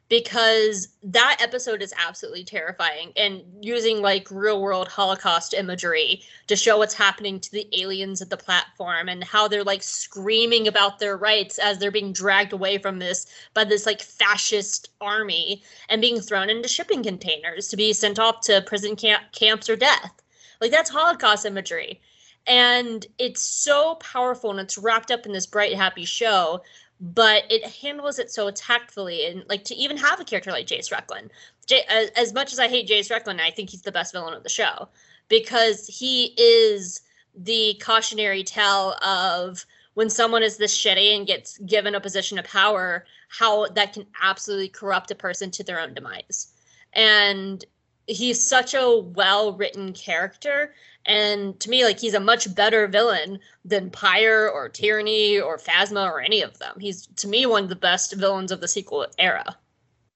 because 0.09 0.87
that 1.03 1.37
episode 1.41 1.81
is 1.81 1.93
absolutely 1.97 2.43
terrifying 2.43 3.11
and 3.17 3.41
using 3.61 4.01
like 4.01 4.27
real 4.31 4.61
world 4.61 4.87
holocaust 4.87 5.53
imagery 5.53 6.21
to 6.47 6.55
show 6.55 6.77
what's 6.77 6.93
happening 6.93 7.39
to 7.39 7.51
the 7.51 7.67
aliens 7.81 8.21
at 8.21 8.29
the 8.29 8.37
platform 8.37 9.09
and 9.09 9.23
how 9.23 9.47
they're 9.47 9.63
like 9.63 9.83
screaming 9.83 10.67
about 10.67 10.99
their 10.99 11.17
rights 11.17 11.59
as 11.59 11.77
they're 11.77 11.91
being 11.91 12.13
dragged 12.13 12.53
away 12.53 12.77
from 12.77 12.99
this 12.99 13.27
by 13.53 13.63
this 13.63 13.85
like 13.85 14.01
fascist 14.01 14.89
army 15.01 15.61
and 15.89 16.01
being 16.01 16.21
thrown 16.21 16.49
into 16.49 16.67
shipping 16.67 17.03
containers 17.03 17.67
to 17.67 17.75
be 17.75 17.91
sent 17.91 18.19
off 18.19 18.41
to 18.41 18.63
prison 18.65 18.95
camp 18.95 19.23
camps 19.33 19.69
or 19.69 19.75
death. 19.75 20.21
Like 20.61 20.71
that's 20.71 20.89
holocaust 20.89 21.45
imagery. 21.45 22.01
And 22.45 23.05
it's 23.17 23.41
so 23.41 23.95
powerful 23.95 24.51
and 24.51 24.59
it's 24.59 24.77
wrapped 24.77 25.11
up 25.11 25.25
in 25.25 25.33
this 25.33 25.45
bright 25.45 25.75
happy 25.75 26.05
show 26.05 26.61
but 26.99 27.43
it 27.49 27.63
handles 27.63 28.19
it 28.19 28.31
so 28.31 28.49
tactfully 28.51 29.25
and 29.25 29.43
like 29.47 29.63
to 29.65 29.75
even 29.75 29.97
have 29.97 30.19
a 30.19 30.25
character 30.25 30.51
like 30.51 30.67
Jace 30.67 30.91
Rucklin. 30.91 31.29
Jay, 31.65 31.83
as, 31.89 32.09
as 32.11 32.33
much 32.33 32.51
as 32.53 32.59
I 32.59 32.67
hate 32.67 32.87
Jace 32.89 33.11
Rucklin, 33.11 33.39
I 33.39 33.51
think 33.51 33.69
he's 33.69 33.83
the 33.83 33.91
best 33.91 34.13
villain 34.13 34.33
of 34.33 34.43
the 34.43 34.49
show 34.49 34.89
because 35.29 35.85
he 35.87 36.33
is 36.37 37.01
the 37.35 37.79
cautionary 37.83 38.43
tale 38.43 38.95
of 39.05 39.65
when 39.93 40.09
someone 40.09 40.43
is 40.43 40.57
this 40.57 40.77
shitty 40.77 41.15
and 41.15 41.27
gets 41.27 41.57
given 41.59 41.95
a 41.95 41.99
position 41.99 42.37
of 42.37 42.45
power, 42.45 43.05
how 43.29 43.67
that 43.69 43.93
can 43.93 44.05
absolutely 44.21 44.69
corrupt 44.69 45.11
a 45.11 45.15
person 45.15 45.51
to 45.51 45.63
their 45.63 45.79
own 45.79 45.93
demise. 45.93 46.53
and 46.93 47.65
he's 48.07 48.43
such 48.43 48.73
a 48.73 48.99
well 48.99 49.53
written 49.53 49.93
character. 49.93 50.73
And 51.05 51.57
to 51.61 51.69
me, 51.69 51.85
like 51.85 51.99
he's 51.99 52.13
a 52.13 52.19
much 52.19 52.53
better 52.53 52.87
villain 52.87 53.39
than 53.63 53.89
Pyre 53.89 54.49
or 54.49 54.67
Tierney 54.67 55.39
or 55.39 55.57
Phasma 55.57 56.09
or 56.09 56.19
any 56.19 56.41
of 56.41 56.57
them. 56.59 56.75
He's 56.79 57.07
to 57.17 57.27
me 57.27 57.45
one 57.45 57.63
of 57.63 57.69
the 57.69 57.75
best 57.75 58.13
villains 58.15 58.51
of 58.51 58.59
the 58.59 58.67
sequel 58.67 59.05
era. 59.17 59.57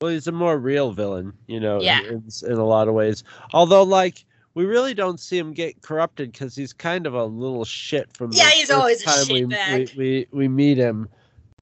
Well, 0.02 0.12
he's 0.12 0.28
a 0.28 0.32
more 0.32 0.58
real 0.58 0.92
villain, 0.92 1.34
you 1.48 1.60
know, 1.60 1.80
Yeah. 1.80 2.02
in, 2.02 2.24
in 2.46 2.54
a 2.54 2.66
lot 2.66 2.88
of 2.88 2.96
ways. 2.96 3.24
Although, 3.54 3.84
like, 3.84 4.26
we 4.56 4.66
really 4.66 4.96
don't 4.96 5.20
see 5.20 5.38
him 5.38 5.54
get 5.54 5.82
corrupted 5.82 6.32
because 6.32 6.56
he's 6.56 6.74
kind 6.74 7.06
of 7.06 7.14
a 7.14 7.24
little 7.24 7.64
shit 7.64 8.12
from 8.18 8.32
the 8.32 8.38
Yeah, 8.38 8.50
he's 8.50 8.72
always 8.72 9.02
a 9.04 9.06
time 9.06 9.28
we, 9.30 9.46
we, 9.46 9.88
we 9.96 10.28
we 10.32 10.48
meet 10.48 10.78
him. 10.78 11.08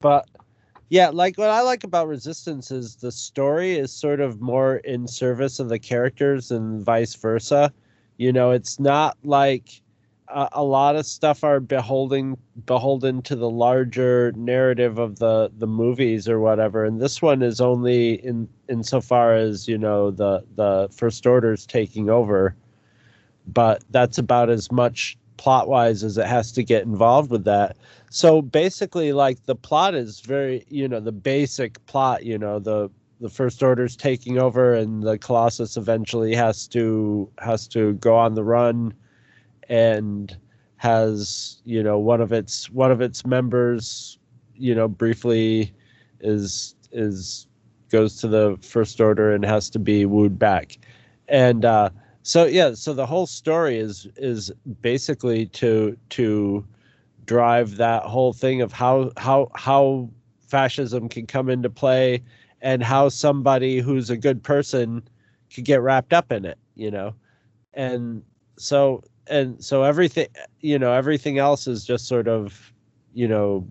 But 0.01 0.27
yeah, 0.89 1.09
like 1.09 1.37
what 1.37 1.49
I 1.49 1.61
like 1.61 1.83
about 1.83 2.07
Resistance 2.07 2.71
is 2.71 2.95
the 2.95 3.11
story 3.11 3.77
is 3.77 3.91
sort 3.91 4.19
of 4.19 4.41
more 4.41 4.77
in 4.77 5.07
service 5.07 5.59
of 5.59 5.69
the 5.69 5.79
characters 5.79 6.51
and 6.51 6.83
vice 6.83 7.15
versa. 7.15 7.71
You 8.17 8.33
know, 8.33 8.51
it's 8.51 8.79
not 8.79 9.17
like 9.23 9.81
a, 10.31 10.63
lot 10.63 10.95
of 10.95 11.05
stuff 11.05 11.43
are 11.43 11.59
beholding 11.59 12.37
beholden 12.65 13.21
to 13.23 13.35
the 13.35 13.49
larger 13.49 14.31
narrative 14.35 14.99
of 14.99 15.19
the 15.19 15.51
the 15.57 15.67
movies 15.67 16.27
or 16.27 16.39
whatever 16.39 16.85
and 16.85 17.01
this 17.01 17.21
one 17.21 17.41
is 17.41 17.59
only 17.59 18.13
in 18.25 18.47
insofar 18.69 19.35
as 19.35 19.67
you 19.67 19.77
know 19.77 20.11
the 20.11 20.43
the 20.55 20.87
first 20.91 21.25
orders 21.25 21.65
taking 21.65 22.09
over 22.09 22.55
but 23.47 23.83
that's 23.89 24.17
about 24.17 24.49
as 24.49 24.71
much 24.71 25.17
plot 25.39 25.69
wise 25.69 26.03
as 26.03 26.17
it 26.17 26.27
has 26.27 26.51
to 26.51 26.61
get 26.61 26.83
involved 26.83 27.31
with 27.31 27.45
that. 27.45 27.77
So 28.09 28.41
basically 28.41 29.13
like 29.13 29.45
the 29.45 29.55
plot 29.55 29.95
is 29.95 30.19
very 30.19 30.65
you 30.67 30.85
know 30.85 30.99
the 30.99 31.13
basic 31.13 31.83
plot 31.85 32.25
you 32.25 32.37
know 32.37 32.59
the 32.59 32.91
the 33.21 33.29
first 33.29 33.63
order's 33.63 33.95
taking 33.95 34.37
over 34.37 34.73
and 34.73 35.01
the 35.01 35.17
colossus 35.17 35.77
eventually 35.77 36.35
has 36.35 36.67
to 36.67 37.29
has 37.39 37.69
to 37.69 37.93
go 37.93 38.17
on 38.17 38.35
the 38.35 38.43
run 38.43 38.93
and 39.69 40.35
has 40.75 41.61
you 41.63 41.81
know 41.81 41.97
one 41.97 42.19
of 42.19 42.33
its 42.33 42.69
one 42.71 42.91
of 42.91 42.99
its 42.99 43.25
members 43.25 44.19
you 44.55 44.75
know 44.75 44.89
briefly 44.89 45.73
is 46.19 46.75
is 46.91 47.47
goes 47.89 48.17
to 48.17 48.27
the 48.27 48.57
first 48.61 48.99
order 48.99 49.33
and 49.33 49.45
has 49.45 49.69
to 49.69 49.79
be 49.79 50.05
wooed 50.05 50.37
back. 50.37 50.77
And 51.29 51.63
uh 51.63 51.91
so 52.29 52.45
yeah 52.45 52.73
so 52.73 52.93
the 52.93 53.05
whole 53.05 53.25
story 53.27 53.77
is 53.77 54.07
is 54.17 54.51
basically 54.81 55.47
to 55.47 55.97
to 56.09 56.65
drive 57.25 57.77
that 57.77 58.03
whole 58.03 58.33
thing 58.33 58.61
of 58.61 58.71
how 58.71 59.11
how 59.17 59.49
how 59.55 60.09
fascism 60.47 61.09
can 61.09 61.25
come 61.25 61.49
into 61.49 61.69
play 61.69 62.21
and 62.61 62.83
how 62.83 63.09
somebody 63.09 63.79
who's 63.79 64.09
a 64.09 64.17
good 64.17 64.43
person 64.43 65.01
could 65.53 65.65
get 65.65 65.81
wrapped 65.81 66.13
up 66.13 66.31
in 66.31 66.45
it 66.45 66.57
you 66.79 66.89
know? 66.89 67.13
And 67.73 68.23
so 68.57 69.03
and 69.27 69.63
so 69.63 69.83
everything 69.83 70.27
you 70.61 70.79
know 70.79 70.93
everything 70.93 71.37
else 71.37 71.67
is 71.67 71.85
just 71.85 72.07
sort 72.07 72.27
of 72.27 72.73
you 73.13 73.27
know 73.27 73.67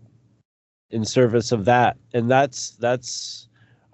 in 0.91 1.05
service 1.05 1.51
of 1.53 1.65
that. 1.65 1.97
And 2.15 2.31
that's 2.31 2.71
that's 2.73 3.49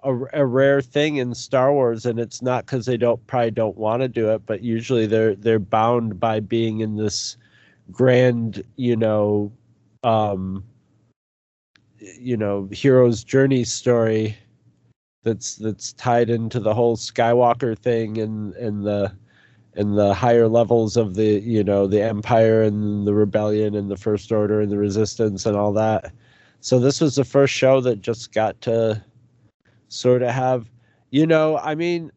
a, 0.05 0.41
a 0.41 0.45
rare 0.45 0.81
thing 0.81 1.17
in 1.17 1.33
star 1.33 1.73
wars 1.73 2.05
and 2.05 2.19
it's 2.19 2.41
not 2.41 2.65
because 2.65 2.85
they 2.85 2.97
don't 2.97 3.25
probably 3.27 3.51
don't 3.51 3.77
want 3.77 4.01
to 4.01 4.07
do 4.07 4.29
it 4.29 4.45
but 4.45 4.61
usually 4.61 5.05
they're 5.05 5.35
they're 5.35 5.59
bound 5.59 6.19
by 6.19 6.39
being 6.39 6.79
in 6.79 6.95
this 6.95 7.37
grand 7.91 8.63
you 8.75 8.95
know 8.95 9.51
um 10.03 10.63
you 11.99 12.37
know 12.37 12.69
hero's 12.71 13.23
journey 13.23 13.63
story 13.63 14.37
that's 15.23 15.55
that's 15.55 15.91
tied 15.93 16.29
into 16.29 16.59
the 16.59 16.73
whole 16.73 16.95
skywalker 16.95 17.77
thing 17.77 18.17
and 18.19 18.53
and 18.55 18.85
the 18.85 19.11
and 19.75 19.97
the 19.97 20.13
higher 20.13 20.47
levels 20.47 20.95
of 20.95 21.15
the 21.15 21.41
you 21.41 21.63
know 21.63 21.87
the 21.87 22.01
empire 22.01 22.61
and 22.61 23.05
the 23.05 23.13
rebellion 23.13 23.75
and 23.75 23.91
the 23.91 23.97
first 23.97 24.31
order 24.31 24.61
and 24.61 24.71
the 24.71 24.77
resistance 24.77 25.45
and 25.45 25.57
all 25.57 25.73
that. 25.73 26.13
So 26.61 26.79
this 26.79 27.01
was 27.01 27.15
the 27.15 27.25
first 27.25 27.53
show 27.53 27.81
that 27.81 28.01
just 28.01 28.31
got 28.31 28.59
to 28.61 29.03
sort 29.95 30.21
of 30.21 30.29
have 30.29 30.69
you 31.11 31.25
know 31.25 31.57
i 31.59 31.73
mean 31.73 32.11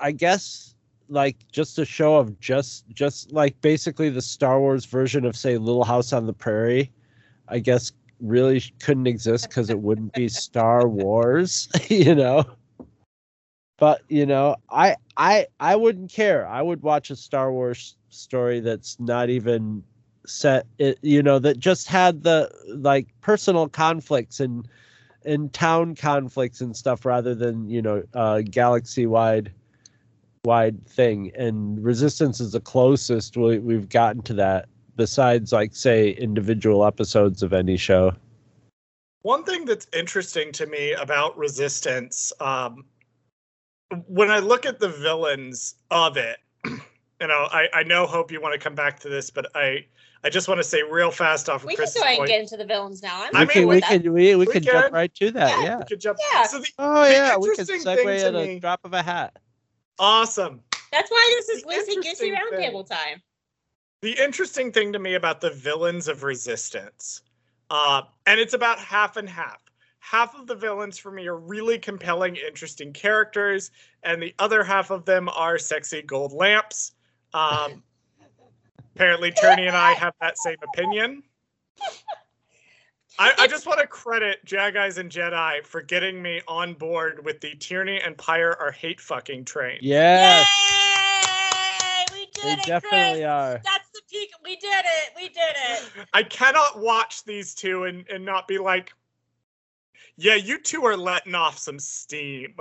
i 0.00 0.10
guess 0.10 0.74
like 1.08 1.36
just 1.52 1.78
a 1.78 1.84
show 1.84 2.16
of 2.16 2.38
just 2.40 2.88
just 2.90 3.32
like 3.32 3.60
basically 3.60 4.08
the 4.10 4.22
star 4.22 4.58
wars 4.60 4.84
version 4.84 5.24
of 5.24 5.36
say 5.36 5.56
little 5.56 5.84
house 5.84 6.12
on 6.12 6.26
the 6.26 6.32
prairie 6.32 6.90
i 7.48 7.58
guess 7.58 7.92
really 8.20 8.60
couldn't 8.80 9.06
exist 9.06 9.48
because 9.48 9.70
it 9.70 9.80
wouldn't 9.80 10.12
be 10.14 10.28
star 10.44 10.88
wars 10.88 11.68
you 11.88 12.14
know? 12.14 12.44
But 13.76 14.02
you 14.08 14.24
know 14.24 14.56
i 14.70 14.96
i 15.16 15.46
i 15.60 15.76
wouldn't 15.76 16.10
care. 16.10 16.46
I 16.46 16.62
would 16.62 16.82
watch 16.82 17.10
a 17.10 17.16
star 17.16 17.52
wars 17.52 17.96
story 18.08 18.60
that's 18.60 18.98
not 19.00 19.30
even 19.30 19.82
set 20.26 20.66
it 20.78 20.98
you 21.02 21.22
know 21.22 21.38
that 21.40 21.58
just 21.58 21.86
had 21.88 22.22
the 22.22 22.50
like 22.68 23.08
personal 23.20 23.68
conflicts 23.68 24.40
and 24.40 24.66
and 25.24 25.52
town 25.52 25.94
conflicts 25.94 26.60
and 26.60 26.76
stuff 26.76 27.04
rather 27.04 27.34
than 27.34 27.68
you 27.68 27.82
know 27.82 28.02
uh 28.14 28.42
galaxy 28.42 29.06
wide 29.06 29.52
wide 30.44 30.86
thing. 30.86 31.32
And 31.34 31.82
resistance 31.82 32.40
is 32.40 32.52
the 32.52 32.60
closest 32.60 33.36
we, 33.36 33.58
we've 33.58 33.88
gotten 33.88 34.22
to 34.22 34.34
that 34.34 34.68
besides 34.96 35.52
like 35.52 35.74
say 35.74 36.10
individual 36.10 36.84
episodes 36.84 37.42
of 37.42 37.52
any 37.52 37.76
show. 37.76 38.12
One 39.22 39.42
thing 39.42 39.64
that's 39.64 39.86
interesting 39.92 40.52
to 40.52 40.66
me 40.66 40.92
about 40.92 41.36
Resistance, 41.38 42.32
um, 42.40 42.84
when 44.06 44.30
I 44.30 44.38
look 44.38 44.66
at 44.66 44.78
the 44.78 44.88
villains 44.88 45.76
of 45.90 46.16
it, 46.18 46.36
you 46.64 47.26
know, 47.26 47.48
I, 47.50 47.68
I 47.72 47.82
know 47.84 48.06
Hope 48.06 48.30
you 48.30 48.40
want 48.40 48.52
to 48.52 48.58
come 48.58 48.74
back 48.74 49.00
to 49.00 49.08
this, 49.08 49.30
but 49.30 49.46
I 49.54 49.86
I 50.24 50.30
just 50.30 50.48
want 50.48 50.58
to 50.58 50.64
say 50.64 50.82
real 50.82 51.10
fast 51.10 51.48
off 51.50 51.62
of 51.62 51.66
We 51.66 51.76
can 51.76 51.84
go 51.94 52.00
ahead 52.02 52.18
and 52.18 52.26
get 52.26 52.40
into 52.40 52.56
the 52.56 52.64
villains 52.64 53.02
now. 53.02 53.24
I'm 53.24 53.36
I 53.36 53.40
we 53.40 53.46
mean, 53.46 53.54
can 53.54 53.68
we 53.68 53.80
can 53.80 54.12
we, 54.12 54.36
we 54.36 54.46
We 54.46 54.52
can 54.52 54.62
jump 54.62 54.86
can. 54.86 54.92
right 54.94 55.14
to 55.16 55.30
that 55.32 55.58
Yeah. 55.60 55.64
yeah, 55.64 55.78
We 55.78 55.84
could 55.84 56.00
jump. 56.00 56.18
Yeah. 56.32 56.44
So 56.46 56.60
the 56.60 56.68
oh 56.78 57.04
the 57.04 57.10
yeah 57.12 57.36
we 57.36 57.54
can 57.54 57.64
segue 57.66 57.94
thing 57.96 58.06
to 58.06 58.24
at 58.26 58.34
a 58.34 58.46
me- 58.46 58.58
drop 58.58 58.80
of 58.84 58.94
a 58.94 59.02
hat 59.02 59.38
awesome. 59.98 60.62
That's 60.90 61.10
why 61.10 61.34
this 61.36 61.48
is 61.48 61.62
The 61.62 61.68
Lucy 61.68 61.96
Goosey 61.96 62.30
Roundtable 62.32 62.88
time. 62.88 63.20
The 64.00 64.12
interesting 64.22 64.70
thing 64.72 64.92
to 64.92 64.98
me 64.98 65.14
about 65.14 65.40
the 65.40 65.50
villains 65.50 66.08
of 66.08 66.22
Resistance, 66.22 67.22
uh, 67.70 68.02
and 68.26 68.38
it's 68.38 68.54
about 68.54 68.78
half 68.78 69.16
and 69.16 69.28
half. 69.28 69.58
Half 69.98 70.34
of 70.38 70.46
the 70.46 70.54
villains 70.54 70.98
for 70.98 71.10
me 71.10 71.26
are 71.26 71.38
really 71.38 71.78
compelling, 71.78 72.36
interesting 72.36 72.92
characters, 72.92 73.70
and 74.02 74.22
the 74.22 74.34
other 74.38 74.62
half 74.62 74.90
of 74.90 75.04
them 75.04 75.28
are 75.30 75.58
sexy 75.58 76.02
gold 76.02 76.32
lamps. 76.32 76.92
Um, 77.32 77.82
apparently, 78.94 79.32
Tierney 79.32 79.66
and 79.66 79.76
I 79.76 79.92
have 79.92 80.14
that 80.20 80.38
same 80.38 80.56
opinion. 80.62 81.22
I, 83.18 83.32
I 83.38 83.46
just 83.46 83.66
want 83.66 83.80
to 83.80 83.86
credit 83.86 84.44
Jag 84.44 84.74
and 84.76 85.10
Jedi 85.10 85.64
for 85.64 85.82
getting 85.82 86.20
me 86.20 86.40
on 86.48 86.74
board 86.74 87.24
with 87.24 87.40
the 87.40 87.54
Tierney 87.54 88.00
and 88.00 88.18
Pyre 88.18 88.56
are 88.58 88.72
hate 88.72 89.00
fucking 89.00 89.44
train. 89.44 89.78
yes 89.80 90.48
Yay! 92.10 92.18
We 92.18 92.26
did 92.26 92.44
they 92.44 92.52
it, 92.52 92.66
definitely 92.66 93.20
Chris. 93.20 93.26
are 93.26 93.60
That's 93.64 93.90
the 93.94 94.00
peak. 94.10 94.30
We 94.42 94.56
did 94.56 94.84
it. 94.84 95.12
We 95.16 95.28
did 95.28 95.38
it. 95.38 95.82
I 96.12 96.24
cannot 96.24 96.80
watch 96.80 97.22
these 97.24 97.54
two 97.54 97.84
and, 97.84 98.04
and 98.08 98.24
not 98.24 98.48
be 98.48 98.58
like, 98.58 98.92
yeah, 100.16 100.34
you 100.34 100.58
two 100.60 100.84
are 100.84 100.96
letting 100.96 101.36
off 101.36 101.58
some 101.58 101.78
steam. 101.78 102.54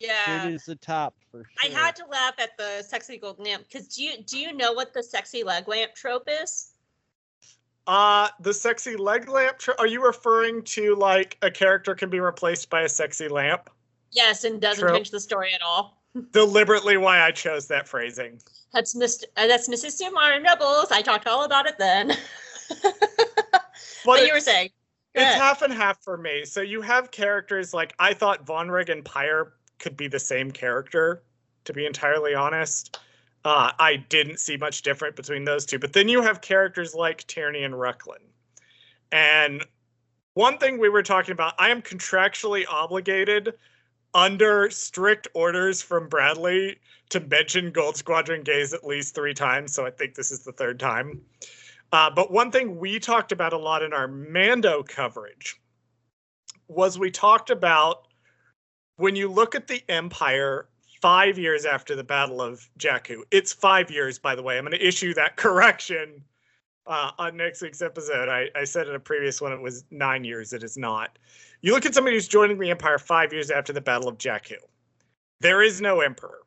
Yeah. 0.00 0.46
It 0.46 0.54
is 0.54 0.64
the 0.64 0.76
top 0.76 1.14
for 1.30 1.44
sure. 1.44 1.70
I 1.70 1.74
had 1.74 1.94
to 1.96 2.04
laugh 2.06 2.34
at 2.38 2.56
the 2.58 2.82
sexy 2.86 3.16
gold 3.18 3.38
lamp 3.38 3.64
because 3.70 3.88
do 3.88 4.02
you 4.02 4.22
do 4.22 4.38
you 4.38 4.52
know 4.52 4.72
what 4.72 4.92
the 4.92 5.02
sexy 5.02 5.42
leg 5.44 5.68
lamp 5.68 5.94
trope 5.94 6.28
is? 6.42 6.72
Uh, 7.86 8.28
the 8.40 8.52
sexy 8.54 8.96
leg 8.96 9.28
lamp. 9.28 9.58
Tr- 9.58 9.72
are 9.78 9.86
you 9.86 10.04
referring 10.04 10.62
to 10.64 10.94
like 10.96 11.36
a 11.42 11.50
character 11.50 11.94
can 11.94 12.10
be 12.10 12.18
replaced 12.20 12.70
by 12.70 12.82
a 12.82 12.88
sexy 12.88 13.28
lamp? 13.28 13.70
Yes, 14.10 14.44
and 14.44 14.60
doesn't 14.60 14.82
Trope. 14.82 14.96
change 14.96 15.10
the 15.10 15.20
story 15.20 15.52
at 15.52 15.60
all. 15.62 16.02
Deliberately, 16.32 16.96
why 16.96 17.20
I 17.20 17.30
chose 17.30 17.66
that 17.68 17.86
phrasing. 17.88 18.40
That's 18.72 18.94
Mr. 18.94 19.24
Uh, 19.36 19.46
that's 19.46 19.68
Mrs. 19.68 20.00
Sumar 20.00 20.34
and 20.34 20.44
Rebels. 20.44 20.90
I 20.92 21.02
talked 21.02 21.26
all 21.26 21.44
about 21.44 21.66
it 21.66 21.76
then. 21.78 22.16
But 24.04 24.18
what 24.20 24.26
you 24.26 24.34
were 24.34 24.40
saying? 24.40 24.68
Go 25.14 25.22
It's 25.22 25.30
ahead. 25.30 25.40
half 25.40 25.62
and 25.62 25.72
half 25.72 26.02
for 26.02 26.16
me. 26.18 26.44
So 26.44 26.60
you 26.60 26.82
have 26.82 27.10
characters 27.10 27.72
like 27.72 27.94
I 27.98 28.12
thought 28.12 28.44
Vonreg 28.44 28.90
and 28.90 29.02
Pyre 29.04 29.54
could 29.78 29.96
be 29.96 30.08
the 30.08 30.18
same 30.18 30.50
character, 30.50 31.22
to 31.64 31.72
be 31.72 31.86
entirely 31.86 32.34
honest. 32.34 32.98
Uh, 33.44 33.72
I 33.78 33.96
didn't 33.96 34.38
see 34.38 34.56
much 34.56 34.82
different 34.82 35.16
between 35.16 35.44
those 35.44 35.66
two. 35.66 35.78
But 35.78 35.92
then 35.92 36.08
you 36.08 36.22
have 36.22 36.40
characters 36.40 36.94
like 36.94 37.26
Tierney 37.26 37.64
and 37.64 37.74
Rucklin. 37.74 38.22
And 39.12 39.64
one 40.32 40.58
thing 40.58 40.78
we 40.78 40.88
were 40.88 41.02
talking 41.02 41.32
about, 41.32 41.54
I 41.58 41.68
am 41.68 41.82
contractually 41.82 42.64
obligated 42.68 43.54
under 44.14 44.70
strict 44.70 45.28
orders 45.34 45.82
from 45.82 46.08
Bradley 46.08 46.76
to 47.10 47.20
mention 47.20 47.70
Gold 47.70 47.96
Squadron 47.96 48.42
gays 48.42 48.72
at 48.72 48.84
least 48.84 49.14
three 49.14 49.34
times. 49.34 49.74
So 49.74 49.84
I 49.84 49.90
think 49.90 50.14
this 50.14 50.30
is 50.30 50.40
the 50.40 50.52
third 50.52 50.80
time. 50.80 51.20
Uh, 51.92 52.10
but 52.10 52.32
one 52.32 52.50
thing 52.50 52.78
we 52.78 52.98
talked 52.98 53.30
about 53.30 53.52
a 53.52 53.58
lot 53.58 53.82
in 53.82 53.92
our 53.92 54.08
Mando 54.08 54.82
coverage 54.82 55.60
was 56.66 56.98
we 56.98 57.10
talked 57.10 57.50
about 57.50 58.08
when 58.96 59.16
you 59.16 59.28
look 59.28 59.54
at 59.54 59.66
the 59.66 59.82
Empire 59.88 60.68
five 61.04 61.36
years 61.38 61.66
after 61.66 61.94
the 61.94 62.02
Battle 62.02 62.40
of 62.40 62.66
Jakku. 62.78 63.24
It's 63.30 63.52
five 63.52 63.90
years, 63.90 64.18
by 64.18 64.34
the 64.34 64.42
way. 64.42 64.56
I'm 64.56 64.64
going 64.64 64.72
to 64.72 64.82
issue 64.82 65.12
that 65.12 65.36
correction 65.36 66.24
uh, 66.86 67.10
on 67.18 67.36
next 67.36 67.60
week's 67.60 67.82
episode. 67.82 68.30
I, 68.30 68.48
I 68.54 68.64
said 68.64 68.88
in 68.88 68.94
a 68.94 69.00
previous 69.00 69.40
one 69.42 69.52
it 69.52 69.60
was 69.60 69.84
nine 69.90 70.24
years. 70.24 70.54
It 70.54 70.62
is 70.62 70.78
not. 70.78 71.18
You 71.60 71.72
look 71.72 71.84
at 71.84 71.94
somebody 71.94 72.16
who's 72.16 72.26
joining 72.26 72.58
the 72.58 72.70
Empire 72.70 72.98
five 72.98 73.34
years 73.34 73.50
after 73.50 73.70
the 73.70 73.82
Battle 73.82 74.08
of 74.08 74.16
Jakku. 74.16 74.56
There 75.40 75.62
is 75.62 75.78
no 75.78 76.00
Emperor. 76.00 76.40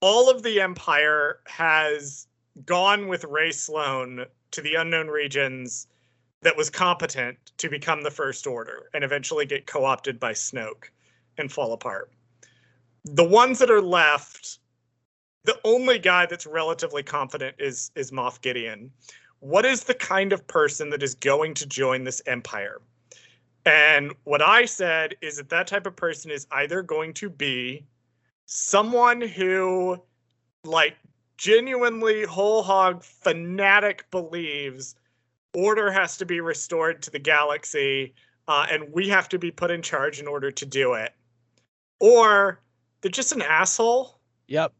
All 0.00 0.30
of 0.30 0.44
the 0.44 0.60
Empire 0.60 1.40
has 1.48 2.28
gone 2.64 3.08
with 3.08 3.24
Rae 3.24 3.50
Sloane 3.50 4.24
to 4.52 4.60
the 4.60 4.76
unknown 4.76 5.08
regions 5.08 5.88
that 6.42 6.56
was 6.56 6.70
competent 6.70 7.38
to 7.58 7.68
become 7.68 8.04
the 8.04 8.10
First 8.12 8.46
Order 8.46 8.88
and 8.94 9.02
eventually 9.02 9.46
get 9.46 9.66
co 9.66 9.84
opted 9.84 10.20
by 10.20 10.32
Snoke 10.32 10.90
and 11.40 11.50
fall 11.50 11.72
apart. 11.72 12.12
The 13.04 13.24
ones 13.24 13.58
that 13.58 13.70
are 13.70 13.80
left, 13.80 14.58
the 15.44 15.58
only 15.64 15.98
guy 15.98 16.26
that's 16.26 16.46
relatively 16.46 17.02
confident 17.02 17.56
is 17.58 17.90
is 17.94 18.10
Moff 18.10 18.40
Gideon. 18.40 18.90
What 19.40 19.64
is 19.64 19.84
the 19.84 19.94
kind 19.94 20.32
of 20.32 20.46
person 20.46 20.90
that 20.90 21.02
is 21.02 21.14
going 21.14 21.54
to 21.54 21.66
join 21.66 22.04
this 22.04 22.20
empire? 22.26 22.80
And 23.64 24.12
what 24.24 24.42
I 24.42 24.64
said 24.66 25.16
is 25.20 25.36
that 25.36 25.48
that 25.50 25.66
type 25.66 25.86
of 25.86 25.96
person 25.96 26.30
is 26.30 26.46
either 26.50 26.82
going 26.82 27.14
to 27.14 27.30
be 27.30 27.86
someone 28.46 29.20
who, 29.20 30.02
like, 30.64 30.96
genuinely 31.36 32.24
whole 32.24 32.62
hog 32.62 33.02
fanatic 33.02 34.10
believes 34.10 34.94
order 35.54 35.90
has 35.90 36.16
to 36.18 36.26
be 36.26 36.40
restored 36.40 37.02
to 37.02 37.10
the 37.10 37.18
galaxy 37.18 38.14
uh, 38.46 38.66
and 38.70 38.92
we 38.92 39.08
have 39.08 39.28
to 39.28 39.38
be 39.38 39.50
put 39.50 39.70
in 39.70 39.80
charge 39.80 40.20
in 40.20 40.26
order 40.26 40.50
to 40.50 40.66
do 40.66 40.94
it 40.94 41.14
or 42.00 42.60
they're 43.00 43.10
just 43.10 43.32
an 43.32 43.42
asshole 43.42 44.18
Yep. 44.48 44.72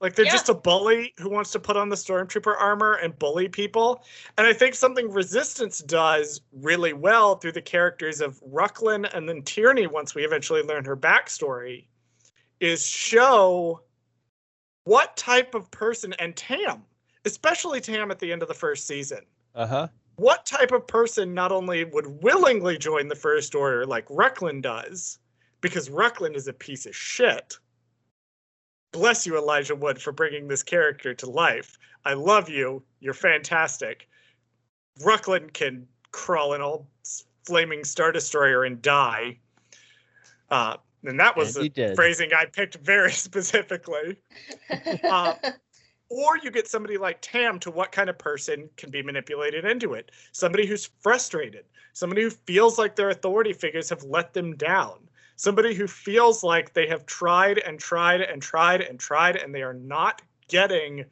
like 0.00 0.14
they're 0.14 0.26
Yeah. 0.26 0.32
just 0.32 0.48
a 0.50 0.54
bully 0.54 1.14
who 1.18 1.30
wants 1.30 1.50
to 1.52 1.58
put 1.60 1.76
on 1.76 1.88
the 1.88 1.96
stormtrooper 1.96 2.54
armor 2.58 2.94
and 2.94 3.18
bully 3.18 3.48
people 3.48 4.04
and 4.36 4.46
i 4.46 4.52
think 4.52 4.74
something 4.74 5.10
resistance 5.10 5.78
does 5.78 6.42
really 6.52 6.92
well 6.92 7.36
through 7.36 7.52
the 7.52 7.62
characters 7.62 8.20
of 8.20 8.38
rucklin 8.42 9.08
and 9.14 9.28
then 9.28 9.42
tierney 9.42 9.86
once 9.86 10.14
we 10.14 10.24
eventually 10.24 10.62
learn 10.62 10.84
her 10.84 10.96
backstory 10.96 11.86
is 12.60 12.84
show 12.84 13.80
what 14.84 15.16
type 15.16 15.54
of 15.54 15.70
person 15.70 16.12
and 16.14 16.36
tam 16.36 16.84
especially 17.24 17.80
tam 17.80 18.10
at 18.10 18.18
the 18.18 18.32
end 18.32 18.42
of 18.42 18.48
the 18.48 18.54
first 18.54 18.86
season 18.86 19.20
Uh 19.54 19.66
huh. 19.66 19.88
what 20.16 20.44
type 20.46 20.72
of 20.72 20.86
person 20.86 21.32
not 21.34 21.52
only 21.52 21.84
would 21.84 22.22
willingly 22.22 22.76
join 22.78 23.08
the 23.08 23.14
First 23.14 23.54
Order 23.54 23.86
like 23.86 24.06
Rucklin 24.08 24.60
does, 24.60 25.18
because 25.60 25.88
Rucklin 25.88 26.34
is 26.34 26.48
a 26.48 26.52
piece 26.52 26.86
of 26.86 26.94
shit. 26.94 27.56
Bless 28.92 29.26
you, 29.26 29.36
Elijah 29.36 29.76
Wood, 29.76 30.00
for 30.00 30.12
bringing 30.12 30.48
this 30.48 30.62
character 30.62 31.14
to 31.14 31.30
life. 31.30 31.78
I 32.04 32.14
love 32.14 32.48
you. 32.48 32.82
You're 32.98 33.14
fantastic. 33.14 34.08
Rucklin 35.00 35.52
can 35.52 35.86
crawl 36.10 36.54
in 36.54 36.60
old 36.60 36.86
flaming 37.44 37.84
Star 37.84 38.12
Destroyer 38.12 38.64
and 38.64 38.82
die. 38.82 39.38
Uh, 40.50 40.76
and 41.04 41.18
that 41.20 41.36
was 41.36 41.56
And 41.56 41.64
he 41.64 41.68
the 41.68 41.94
phrasing 41.94 42.32
I 42.34 42.46
picked 42.46 42.76
very 42.76 43.12
specifically 43.28 44.18
uh, 45.04 45.34
or 46.10 46.36
you 46.38 46.50
get 46.50 46.68
somebody 46.68 46.98
like 46.98 47.18
Tam 47.22 47.58
to 47.60 47.70
what 47.70 47.92
kind 47.92 48.10
of 48.10 48.18
person 48.18 48.68
can 48.76 48.90
be 48.90 49.02
manipulated 49.02 49.64
into 49.64 49.94
it. 49.94 50.10
Somebody 50.32 50.66
who's 50.66 50.90
frustrated, 50.98 51.64
somebody 51.92 52.22
who 52.22 52.30
feels 52.30 52.78
like 52.78 52.96
their 52.96 53.10
authority 53.10 53.52
figures 53.52 53.88
have 53.88 54.02
let 54.02 54.34
them 54.34 54.56
down, 54.56 54.98
somebody 55.40 55.72
who 55.74 55.86
feels 55.86 56.44
like 56.44 56.74
they 56.74 56.86
have 56.86 57.06
tried 57.06 57.56
and 57.56 57.80
tried 57.80 58.20
and 58.20 58.42
tried 58.42 58.82
and 58.82 59.00
tried 59.00 59.36
and 59.36 59.54
they 59.54 59.62
are 59.62 59.72
not 59.72 60.20
getting 60.48 61.02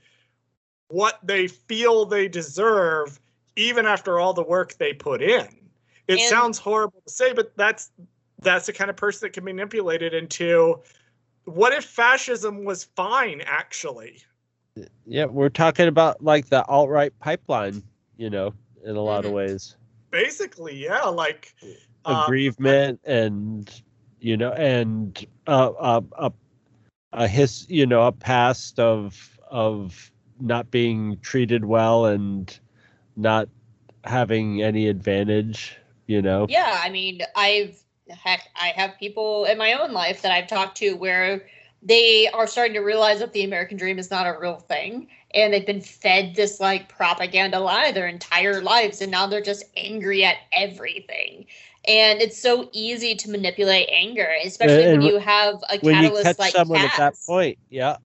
what 0.88 1.18
they 1.22 1.46
feel 1.48 2.04
they 2.04 2.28
deserve 2.28 3.18
even 3.56 3.86
after 3.86 4.20
all 4.20 4.34
the 4.34 4.42
work 4.42 4.74
they 4.74 4.92
put 4.92 5.22
in. 5.22 5.46
It 6.08 6.18
And- 6.20 6.28
sounds 6.28 6.58
horrible 6.58 7.00
to 7.06 7.10
say, 7.12 7.32
but 7.32 7.56
that's 7.56 7.90
that's 8.40 8.66
the 8.66 8.72
kind 8.74 8.90
of 8.90 8.96
person 8.96 9.26
that 9.26 9.32
can 9.32 9.44
be 9.46 9.52
manipulated 9.52 10.12
into 10.12 10.80
what 11.44 11.72
if 11.72 11.84
fascism 11.86 12.64
was 12.64 12.84
fine 12.84 13.40
actually? 13.46 14.22
Yeah, 15.06 15.24
we're 15.24 15.48
talking 15.48 15.88
about 15.88 16.22
like 16.22 16.50
the 16.50 16.64
alt 16.66 16.90
right 16.90 17.18
pipeline, 17.18 17.82
you 18.18 18.28
know, 18.28 18.52
in 18.84 18.94
a 18.96 19.00
lot 19.00 19.24
of 19.24 19.30
Mhm. 19.30 19.36
ways. 19.36 19.76
basically 20.10 20.74
yeah 20.74 21.04
like 21.04 21.54
um, 22.04 22.22
Aggrievement 22.24 23.00
and 23.04 23.82
you 24.20 24.36
know, 24.36 24.52
and 24.52 25.26
a 25.46 26.02
a 26.16 26.32
a 27.12 27.28
his, 27.28 27.66
you 27.68 27.86
know, 27.86 28.06
a 28.06 28.12
past 28.12 28.78
of 28.78 29.38
of 29.50 30.10
not 30.40 30.70
being 30.70 31.18
treated 31.20 31.64
well 31.64 32.06
and 32.06 32.58
not 33.16 33.48
having 34.04 34.62
any 34.62 34.88
advantage, 34.88 35.76
you 36.06 36.22
know. 36.22 36.46
yeah, 36.48 36.80
I 36.82 36.90
mean, 36.90 37.22
I've 37.34 37.82
heck, 38.08 38.48
I 38.56 38.68
have 38.68 38.98
people 38.98 39.44
in 39.44 39.58
my 39.58 39.74
own 39.74 39.92
life 39.92 40.22
that 40.22 40.32
I've 40.32 40.46
talked 40.46 40.76
to 40.78 40.94
where 40.94 41.46
they 41.82 42.28
are 42.28 42.46
starting 42.46 42.74
to 42.74 42.80
realize 42.80 43.20
that 43.20 43.32
the 43.32 43.44
American 43.44 43.76
dream 43.76 43.98
is 43.98 44.10
not 44.10 44.26
a 44.26 44.38
real 44.38 44.56
thing. 44.56 45.08
And 45.34 45.52
they've 45.52 45.66
been 45.66 45.82
fed 45.82 46.34
this 46.34 46.58
like 46.58 46.88
propaganda 46.88 47.60
lie 47.60 47.92
their 47.92 48.08
entire 48.08 48.62
lives, 48.62 49.02
and 49.02 49.10
now 49.10 49.26
they're 49.26 49.42
just 49.42 49.64
angry 49.76 50.24
at 50.24 50.36
everything. 50.52 51.46
And 51.89 52.20
it's 52.20 52.39
so 52.39 52.68
easy 52.72 53.14
to 53.14 53.30
manipulate 53.30 53.89
anger, 53.91 54.28
especially 54.45 54.84
And 54.84 55.01
when 55.01 55.09
you 55.11 55.18
have 55.18 55.55
a 55.70 55.78
When 55.78 55.95
you 55.97 56.03
catalyst 56.03 56.24
catch 56.24 56.39
like 56.39 56.53
someone 56.53 56.80
at 56.80 56.97
that 56.99 57.14
point, 57.26 57.59
yeah. 57.70 57.97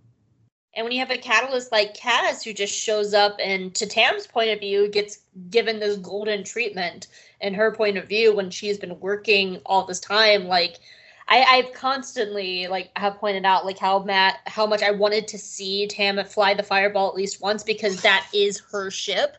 And 0.75 0.85
when 0.85 0.93
you 0.93 0.99
have 0.99 1.11
a 1.11 1.17
catalyst 1.17 1.71
like 1.71 1.95
Kaz 1.95 2.43
who 2.43 2.53
just 2.53 2.73
shows 2.73 3.13
up 3.13 3.37
and 3.43 3.75
to 3.75 3.85
Tam's 3.85 4.25
point 4.25 4.49
of 4.49 4.59
view 4.59 4.89
gets 4.89 5.19
given 5.49 5.79
this 5.79 5.97
golden 5.97 6.43
treatment 6.43 7.07
in 7.41 7.53
her 7.53 7.71
point 7.71 7.97
of 7.97 8.07
view 8.07 8.33
when 8.33 8.49
she's 8.49 8.77
been 8.77 8.99
working 8.99 9.61
all 9.65 9.85
this 9.85 9.99
time, 9.99 10.47
like 10.47 10.79
I, 11.27 11.43
I've 11.43 11.73
constantly 11.73 12.67
like 12.67 12.89
have 12.95 13.17
pointed 13.17 13.45
out 13.45 13.65
like 13.65 13.77
how 13.77 13.99
Matt 13.99 14.39
how 14.45 14.65
much 14.65 14.81
I 14.81 14.91
wanted 14.91 15.27
to 15.29 15.37
see 15.37 15.87
Tam 15.87 16.23
fly 16.25 16.53
the 16.53 16.63
fireball 16.63 17.09
at 17.09 17.15
least 17.15 17.41
once 17.41 17.63
because 17.63 18.01
that 18.01 18.27
is 18.33 18.61
her 18.71 18.89
ship. 18.89 19.37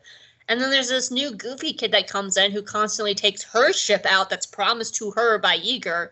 And 0.49 0.61
then 0.61 0.71
there's 0.71 0.91
this 0.91 1.11
new 1.11 1.35
goofy 1.35 1.73
kid 1.73 1.93
that 1.93 2.09
comes 2.09 2.37
in 2.37 2.53
who 2.53 2.63
constantly 2.63 3.15
takes 3.15 3.43
her 3.43 3.73
ship 3.73 4.05
out 4.09 4.29
that's 4.29 4.47
promised 4.47 4.95
to 4.97 5.11
her 5.13 5.39
by 5.39 5.57
Yeager 5.57 6.11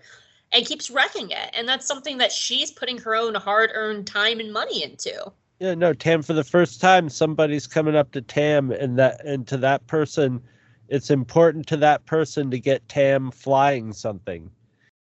and 0.53 0.67
keeps 0.67 0.91
wrecking 0.91 1.31
it. 1.31 1.51
And 1.55 1.69
that's 1.69 1.87
something 1.87 2.19
that 2.19 2.33
she's 2.33 2.71
putting 2.71 2.99
her 2.99 3.15
own 3.15 3.35
hard 3.35 3.71
earned 3.75 4.07
time 4.07 4.41
and 4.41 4.53
money 4.53 4.83
into. 4.83 5.33
Yeah, 5.59 5.75
no, 5.75 5.93
Tam. 5.93 6.23
For 6.23 6.33
the 6.33 6.45
first 6.45 6.81
time, 6.81 7.09
somebody's 7.09 7.67
coming 7.67 7.95
up 7.95 8.11
to 8.13 8.21
Tam, 8.21 8.73
and 8.73 8.99
that 8.99 9.25
and 9.25 9.47
to 9.47 9.57
that 9.59 9.87
person, 9.87 10.43
it's 10.89 11.09
important 11.09 11.69
to 11.69 11.77
that 11.77 12.05
person 12.05 12.51
to 12.51 12.59
get 12.59 12.89
Tam 12.89 13.31
flying 13.31 13.93
something. 13.93 14.51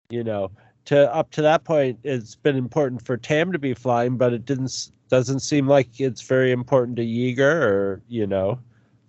You 0.09 0.25
know, 0.25 0.51
to 0.87 1.15
up 1.15 1.31
to 1.33 1.43
that 1.43 1.65
point, 1.65 1.99
it's 2.05 2.37
been 2.37 2.57
important 2.57 3.05
for 3.05 3.19
Tam 3.19 3.53
to 3.53 3.59
be 3.59 3.75
flying, 3.75 4.17
but 4.17 4.33
it 4.33 4.47
didn't 4.47 4.93
doesn't 5.11 5.41
seem 5.41 5.69
like 5.69 6.01
it's 6.01 6.23
very 6.23 6.53
important 6.53 6.97
to 6.97 7.05
Yeager, 7.05 7.61
or 7.61 8.03
you 8.09 8.27
know, 8.27 8.59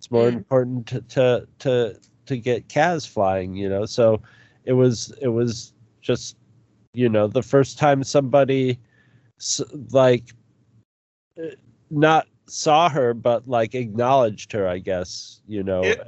it's 0.08 0.12
more 0.12 0.30
Mm. 0.30 0.36
important 0.36 0.86
to 0.88 1.00
to 1.02 1.48
to 1.60 2.00
to 2.26 2.36
get 2.38 2.68
Kaz 2.68 3.06
flying. 3.08 3.54
You 3.54 3.68
know, 3.68 3.86
so 3.86 4.20
it 4.64 4.72
was 4.72 5.12
it 5.20 5.28
was 5.28 5.72
just 6.00 6.36
you 6.94 7.08
know 7.08 7.26
the 7.26 7.42
first 7.42 7.78
time 7.78 8.02
somebody 8.02 8.78
like 9.90 10.24
uh, 11.38 11.46
not 11.90 12.26
saw 12.46 12.88
her 12.88 13.12
but 13.12 13.46
like 13.46 13.74
acknowledged 13.74 14.52
her 14.52 14.66
i 14.66 14.78
guess 14.78 15.42
you 15.46 15.62
know 15.62 15.82
It- 15.82 16.00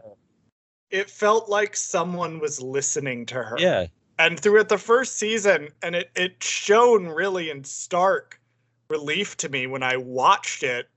it 0.90 1.11
felt 1.11 1.48
like 1.48 1.76
someone 1.76 2.40
was 2.40 2.61
listening 2.61 3.26
to 3.26 3.34
her. 3.34 3.57
yeah 3.59 3.86
And 4.18 4.40
throughout 4.40 4.68
the 4.68 4.78
first 4.78 5.16
season, 5.18 5.68
and 5.82 5.94
it, 5.94 6.11
it 6.16 6.42
shone 6.42 7.07
really 7.07 7.48
in 7.51 7.62
stark 7.62 8.40
relief 8.88 9.36
to 9.36 9.48
me 9.48 9.68
when 9.68 9.82
I 9.84 9.96
watched 9.98 10.62
it 10.64 10.88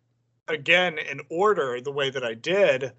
again 0.48 0.98
in 0.98 1.22
order 1.30 1.80
the 1.82 1.92
way 1.92 2.10
that 2.10 2.24
I 2.24 2.34
did, 2.34 2.92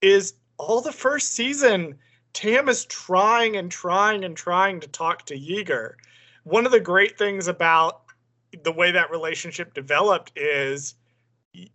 is 0.00 0.34
all 0.58 0.80
the 0.80 0.92
first 0.92 1.32
season, 1.32 1.98
Tam 2.32 2.68
is 2.68 2.84
trying 2.86 3.56
and 3.56 3.70
trying 3.70 4.24
and 4.24 4.36
trying 4.36 4.80
to 4.80 4.88
talk 4.88 5.26
to 5.26 5.38
Yeager. 5.38 5.94
One 6.44 6.66
of 6.66 6.72
the 6.72 6.80
great 6.80 7.18
things 7.18 7.46
about 7.46 8.02
the 8.64 8.72
way 8.72 8.90
that 8.90 9.10
relationship 9.10 9.74
developed 9.74 10.32
is 10.36 10.94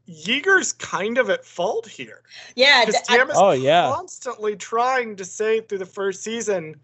Yeager's 0.08 0.74
kind 0.74 1.18
of 1.18 1.30
at 1.30 1.46
fault 1.46 1.88
here. 1.88 2.24
Yeah, 2.56 2.86
Because 2.86 3.02
Tam 3.04 3.30
is 3.30 3.38
Oh, 3.40 3.52
yeah. 3.52 3.92
constantly 3.94 4.56
trying 4.56 5.16
to 5.16 5.26
say 5.26 5.62
through 5.62 5.78
the 5.78 5.86
first 5.86 6.24
season, 6.24 6.76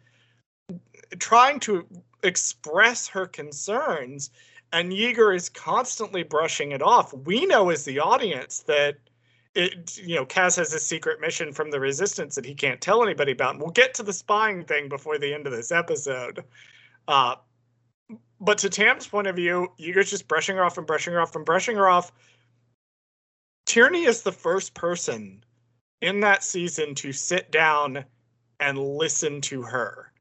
trying 1.20 1.59
to 1.61 1.88
express 2.24 3.07
her 3.07 3.26
concerns, 3.26 4.30
and 4.74 4.91
Yeager 4.91 5.34
is 5.34 5.49
constantly 5.49 6.24
brushing 6.24 6.71
it 6.71 6.82
off. 6.82 7.13
We 7.13 7.45
know 7.45 7.69
as 7.69 7.86
the 7.86 7.99
audience 7.99 8.63
that 8.63 8.97
it, 9.55 9.99
you 10.03 10.15
know, 10.15 10.26
Kaz 10.26 10.57
has 10.57 10.74
a 10.74 10.80
secret 10.80 11.21
mission 11.21 11.53
from 11.53 11.69
the 11.69 11.80
Resistance 11.80 12.34
that 12.36 12.45
he 12.45 12.55
can't 12.55 12.82
tell 12.82 13.03
anybody 13.03 13.34
about. 13.34 13.51
And 13.51 13.61
we'll 13.61 13.71
get 13.71 13.93
to 13.93 14.03
the 14.03 14.11
spying 14.11 14.63
thing 14.63 14.89
before 14.89 15.19
the 15.19 15.32
end 15.32 15.45
of 15.45 15.53
this 15.53 15.71
episode. 15.71 16.43
Uh, 17.07 17.36
but 18.41 18.57
to 18.57 18.69
Tam's 18.69 19.07
point 19.07 19.28
of 19.28 19.36
view, 19.36 19.71
Yeager's 19.80 20.09
just 20.09 20.28
brushing 20.28 20.55
her 20.57 20.63
off 20.65 20.80
and 20.80 20.88
brushing 20.88 21.13
her 21.13 21.21
off 21.21 21.36
and 21.36 21.45
brushing 21.45 21.78
her 21.78 21.88
off. 21.88 22.11
Tierney 23.67 24.05
is 24.05 24.24
the 24.24 24.32
first 24.32 24.74
person 24.74 25.43
in 26.01 26.19
that 26.21 26.43
season 26.43 26.95
to 26.95 27.13
sit 27.13 27.51
down 27.51 28.03
and 28.59 28.78
listen 28.80 29.39
to 29.41 29.61
her 29.61 30.11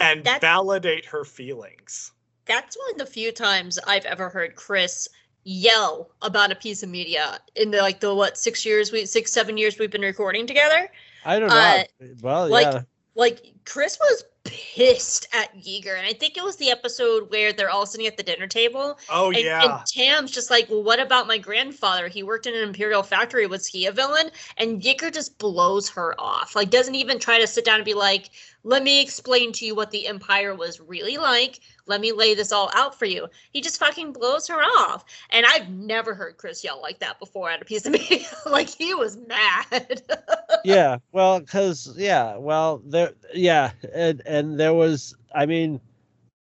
and 0.00 0.22
That's- 0.22 0.42
validate 0.42 1.06
her 1.06 1.24
feelings. 1.24 2.12
That's 2.46 2.76
one 2.76 2.92
of 2.92 2.98
the 2.98 3.06
few 3.06 3.32
times 3.32 3.78
I've 3.86 4.04
ever 4.04 4.28
heard 4.28 4.56
Chris 4.56 5.08
yell 5.44 6.10
about 6.22 6.52
a 6.52 6.54
piece 6.54 6.82
of 6.82 6.88
media 6.88 7.38
in 7.56 7.70
the 7.70 7.78
like 7.78 8.00
the 8.00 8.14
what 8.14 8.38
six 8.38 8.64
years 8.64 8.92
we 8.92 9.06
six 9.06 9.32
seven 9.32 9.56
years 9.56 9.78
we've 9.78 9.90
been 9.90 10.02
recording 10.02 10.46
together. 10.46 10.88
I 11.24 11.38
don't 11.38 11.48
know. 11.48 11.54
Uh, 11.56 11.84
well, 12.20 12.48
like- 12.48 12.66
yeah. 12.66 12.82
Like 13.14 13.52
Chris 13.66 13.98
was 14.00 14.24
pissed 14.44 15.28
at 15.34 15.54
Yeager, 15.54 15.98
and 15.98 16.06
I 16.06 16.14
think 16.14 16.38
it 16.38 16.42
was 16.42 16.56
the 16.56 16.70
episode 16.70 17.30
where 17.30 17.52
they're 17.52 17.68
all 17.68 17.84
sitting 17.84 18.06
at 18.06 18.16
the 18.16 18.22
dinner 18.22 18.46
table, 18.46 18.98
Oh 19.10 19.28
and, 19.30 19.38
yeah. 19.38 19.62
and 19.62 19.86
Tam's 19.86 20.30
just 20.30 20.50
like, 20.50 20.70
well, 20.70 20.82
what 20.82 20.98
about 20.98 21.26
my 21.26 21.36
grandfather? 21.36 22.08
He 22.08 22.22
worked 22.22 22.46
in 22.46 22.54
an 22.54 22.62
imperial 22.62 23.02
factory. 23.02 23.46
Was 23.46 23.66
he 23.66 23.84
a 23.84 23.92
villain? 23.92 24.30
And 24.56 24.80
Yeager 24.80 25.12
just 25.12 25.36
blows 25.38 25.90
her 25.90 26.18
off. 26.18 26.56
Like, 26.56 26.70
doesn't 26.70 26.94
even 26.94 27.18
try 27.18 27.38
to 27.38 27.46
sit 27.46 27.66
down 27.66 27.76
and 27.76 27.84
be 27.84 27.92
like, 27.94 28.30
let 28.64 28.82
me 28.82 29.00
explain 29.02 29.52
to 29.52 29.66
you 29.66 29.74
what 29.74 29.90
the 29.90 30.06
empire 30.06 30.54
was 30.54 30.80
really 30.80 31.18
like. 31.18 31.60
Let 31.86 32.00
me 32.00 32.12
lay 32.12 32.34
this 32.34 32.52
all 32.52 32.70
out 32.74 32.96
for 32.96 33.06
you. 33.06 33.26
He 33.52 33.60
just 33.60 33.78
fucking 33.78 34.12
blows 34.12 34.46
her 34.48 34.62
off. 34.62 35.04
And 35.30 35.44
I've 35.46 35.68
never 35.68 36.14
heard 36.14 36.36
Chris 36.36 36.62
yell 36.62 36.80
like 36.80 37.00
that 37.00 37.18
before 37.18 37.50
at 37.50 37.60
a 37.60 37.64
piece 37.64 37.86
of 37.86 37.92
media. 37.92 38.26
like, 38.46 38.68
he 38.68 38.94
was 38.94 39.16
mad. 39.26 40.02
yeah 40.64 40.96
well 41.10 41.40
because 41.40 41.92
yeah 41.96 42.36
well 42.36 42.80
there 42.86 43.12
yeah 43.34 43.72
and 43.94 44.22
and 44.26 44.60
there 44.60 44.72
was 44.74 45.14
i 45.34 45.44
mean 45.44 45.80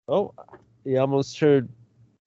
oh 0.08 0.32
you 0.84 0.98
almost 0.98 1.38
heard 1.38 1.68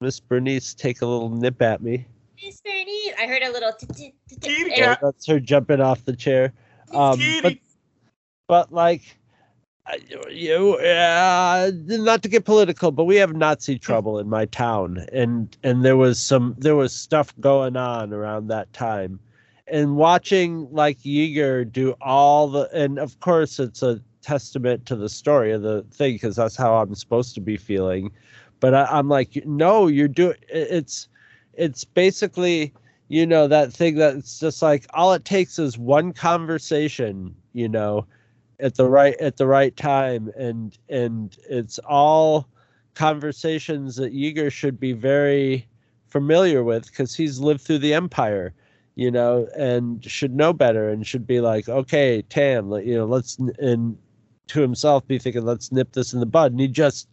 miss 0.02 0.20
bernice 0.20 0.74
take 0.76 1.02
a 1.02 1.06
little 1.06 1.30
nip 1.30 1.62
at 1.62 1.82
me 1.82 2.06
Miss 2.44 2.62
Bernice. 2.62 3.14
I 3.20 3.28
heard 3.28 3.42
a 3.42 3.52
little. 3.52 3.74
t- 3.74 3.86
t- 3.88 4.14
t- 4.30 4.36
t- 4.36 4.66
Kitty 4.66 4.96
that's 5.02 5.28
her 5.28 5.40
jumping 5.40 5.82
off 5.82 6.06
the 6.06 6.16
chair 6.16 6.54
um 6.94 7.20
but 7.42 7.58
but 8.48 8.72
like 8.72 9.02
I- 9.02 9.19
you 10.30 10.76
uh, 10.76 11.72
not 11.88 12.22
to 12.24 12.30
get 12.30 12.46
political 12.46 12.92
but 12.92 13.06
we 13.06 13.16
have 13.16 13.34
nazi 13.34 13.78
trouble 13.78 14.20
in 14.20 14.30
my 14.30 14.46
town 14.46 15.06
and 15.12 15.58
and 15.64 15.84
there 15.84 15.98
was 15.98 16.20
some 16.20 16.56
there 16.58 16.76
was 16.76 16.94
stuff 16.94 17.34
going 17.40 17.76
on 17.76 18.14
around 18.14 18.48
that 18.48 18.72
time. 18.74 19.20
And 19.68 19.98
watching 19.98 20.68
like 20.72 21.00
Yeager 21.00 21.72
do 21.72 21.96
all 22.02 22.48
the 22.48 22.70
and 22.74 22.98
of 22.98 23.20
course 23.20 23.60
it's 23.60 23.84
a 23.84 24.02
testament 24.22 24.86
to 24.88 24.96
the 24.96 25.10
story 25.10 25.52
of 25.52 25.62
the 25.62 25.84
thing 25.92 26.16
because 26.16 26.36
that's 26.36 26.56
how 26.56 26.76
I'm 26.78 26.96
supposed 26.96 27.36
to 27.36 27.42
be 27.42 27.58
feeling. 27.58 28.12
But 28.60 28.74
I, 28.74 28.86
I'm 28.86 29.10
like 29.10 29.46
no 29.46 29.88
you're 29.88 30.08
doing 30.08 30.38
it's 30.50 31.08
it's 31.54 31.84
basically 31.84 32.74
you 33.10 33.26
know 33.26 33.48
that 33.48 33.72
thing 33.72 33.96
that's 33.96 34.40
just 34.40 34.62
like 34.62 34.86
all 34.94 35.14
it 35.14 35.26
takes 35.26 35.60
is 35.60 35.78
one 35.78 36.14
conversation 36.14 37.36
you 37.54 37.70
know 37.70 38.06
at 38.60 38.76
the 38.76 38.90
right 38.90 39.16
at 39.20 39.38
the 39.38 39.48
right 39.48 39.76
time. 39.76 40.32
And 40.38 40.78
and 40.90 41.36
it's 41.50 41.80
all 41.80 42.48
conversations 42.94 43.96
that 43.96 44.14
Yeager 44.14 44.52
should 44.52 44.80
be 44.80 44.94
very 44.94 45.68
familiar 46.08 46.64
with 46.64 46.86
because 46.88 47.16
he's 47.16 47.40
lived 47.40 47.62
through 47.62 47.78
the 47.78 47.94
empire 47.94 48.52
you 48.96 49.12
know 49.12 49.48
and 49.56 50.04
should 50.04 50.36
know 50.36 50.52
better 50.52 50.90
and 50.90 51.06
should 51.06 51.28
be 51.28 51.40
like 51.40 51.70
okay 51.70 52.24
tam 52.24 52.72
you 52.72 52.96
know 52.96 53.06
let's 53.06 53.38
and 53.60 53.96
to 54.50 54.62
himself 54.62 55.08
be 55.08 55.18
thinking 55.18 55.46
let's 55.46 55.72
nip 55.72 55.94
this 55.94 56.12
in 56.12 56.20
the 56.20 56.26
bud. 56.26 56.52
And 56.52 56.60
he 56.60 56.68
just 56.68 57.08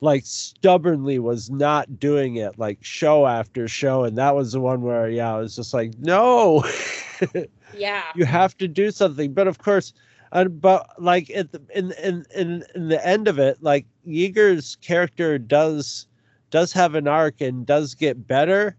like 0.00 0.22
stubbornly 0.24 1.18
was 1.18 1.50
not 1.50 1.98
doing 1.98 2.36
it 2.36 2.58
like 2.58 2.78
show 2.80 3.26
after 3.26 3.68
show. 3.68 4.04
And 4.04 4.16
that 4.16 4.34
was 4.34 4.52
the 4.52 4.60
one 4.60 4.82
where 4.82 5.10
yeah 5.10 5.34
i 5.34 5.38
was 5.38 5.54
just 5.54 5.74
like 5.74 5.92
no. 5.98 6.64
Yeah. 7.76 8.04
you 8.14 8.24
have 8.24 8.56
to 8.58 8.68
do 8.68 8.90
something. 8.90 9.34
But 9.34 9.48
of 9.48 9.58
course 9.58 9.92
uh, 10.32 10.44
but 10.44 10.88
like 10.98 11.30
at 11.30 11.52
the 11.52 11.62
in, 11.74 11.92
in 12.02 12.24
in 12.34 12.64
in 12.74 12.88
the 12.88 13.06
end 13.06 13.28
of 13.28 13.38
it 13.38 13.62
like 13.62 13.86
Yeager's 14.06 14.76
character 14.76 15.38
does 15.38 16.06
does 16.50 16.72
have 16.72 16.94
an 16.94 17.08
arc 17.08 17.40
and 17.40 17.66
does 17.66 17.94
get 17.94 18.26
better. 18.26 18.76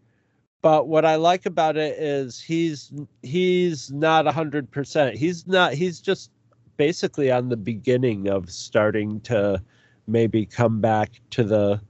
But 0.62 0.88
what 0.88 1.06
i 1.06 1.16
like 1.16 1.46
about 1.46 1.78
it 1.78 1.98
is 1.98 2.42
he's 2.42 2.92
he's 3.22 3.92
not 3.92 4.26
hundred 4.28 4.72
percent. 4.72 5.16
He's 5.16 5.48
not 5.48 5.74
he's 5.74 6.00
just 6.02 6.32
basically 6.78 7.32
on 7.32 7.50
the 7.50 7.58
beginning 7.58 8.28
of 8.28 8.50
starting 8.50 9.20
to 9.22 9.62
maybe 10.08 10.46
come 10.46 10.80
back 10.82 11.22
to 11.32 11.44
the 11.44 11.82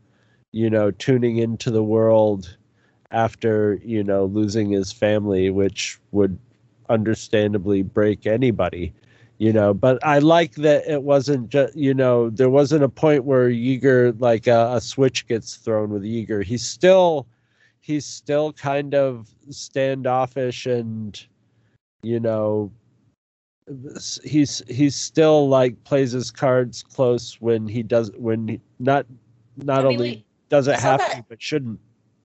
you 0.51 0.69
know 0.69 0.91
tuning 0.91 1.37
into 1.37 1.71
the 1.71 1.83
world 1.83 2.57
after 3.11 3.79
you 3.83 4.03
know 4.03 4.25
losing 4.25 4.71
his 4.71 4.91
family 4.91 5.49
which 5.49 5.99
would 6.11 6.37
understandably 6.89 7.81
break 7.81 8.25
anybody 8.25 8.93
you 9.39 9.53
know 9.53 9.73
but 9.73 10.03
i 10.05 10.19
like 10.19 10.55
that 10.55 10.87
it 10.89 11.03
wasn't 11.03 11.47
just 11.49 11.75
you 11.75 11.93
know 11.93 12.29
there 12.31 12.49
wasn't 12.49 12.83
a 12.83 12.89
point 12.89 13.23
where 13.23 13.49
Yeager 13.49 14.19
like 14.19 14.47
a, 14.47 14.73
a 14.75 14.81
switch 14.81 15.27
gets 15.27 15.55
thrown 15.55 15.89
with 15.91 16.03
Yeager. 16.03 16.43
He's 16.43 16.65
still 16.65 17.27
he's 17.81 18.05
still 18.05 18.51
kind 18.53 18.93
of 18.95 19.29
standoffish 19.49 20.65
and 20.65 21.23
you 22.01 22.19
know 22.19 22.71
he's 24.23 24.63
he's 24.67 24.95
still 24.95 25.47
like 25.49 25.81
plays 25.83 26.11
his 26.13 26.31
cards 26.31 26.81
close 26.83 27.35
when 27.41 27.67
he 27.67 27.83
does 27.83 28.11
when 28.17 28.47
he, 28.47 28.61
not 28.79 29.05
not 29.57 29.79
I 29.79 29.89
mean, 29.89 29.93
only 29.93 30.09
we- 30.11 30.25
doesn't 30.49 30.79
have 30.79 30.99
that- 30.99 31.11
to 31.17 31.25
but 31.29 31.41
shouldn't 31.41 31.79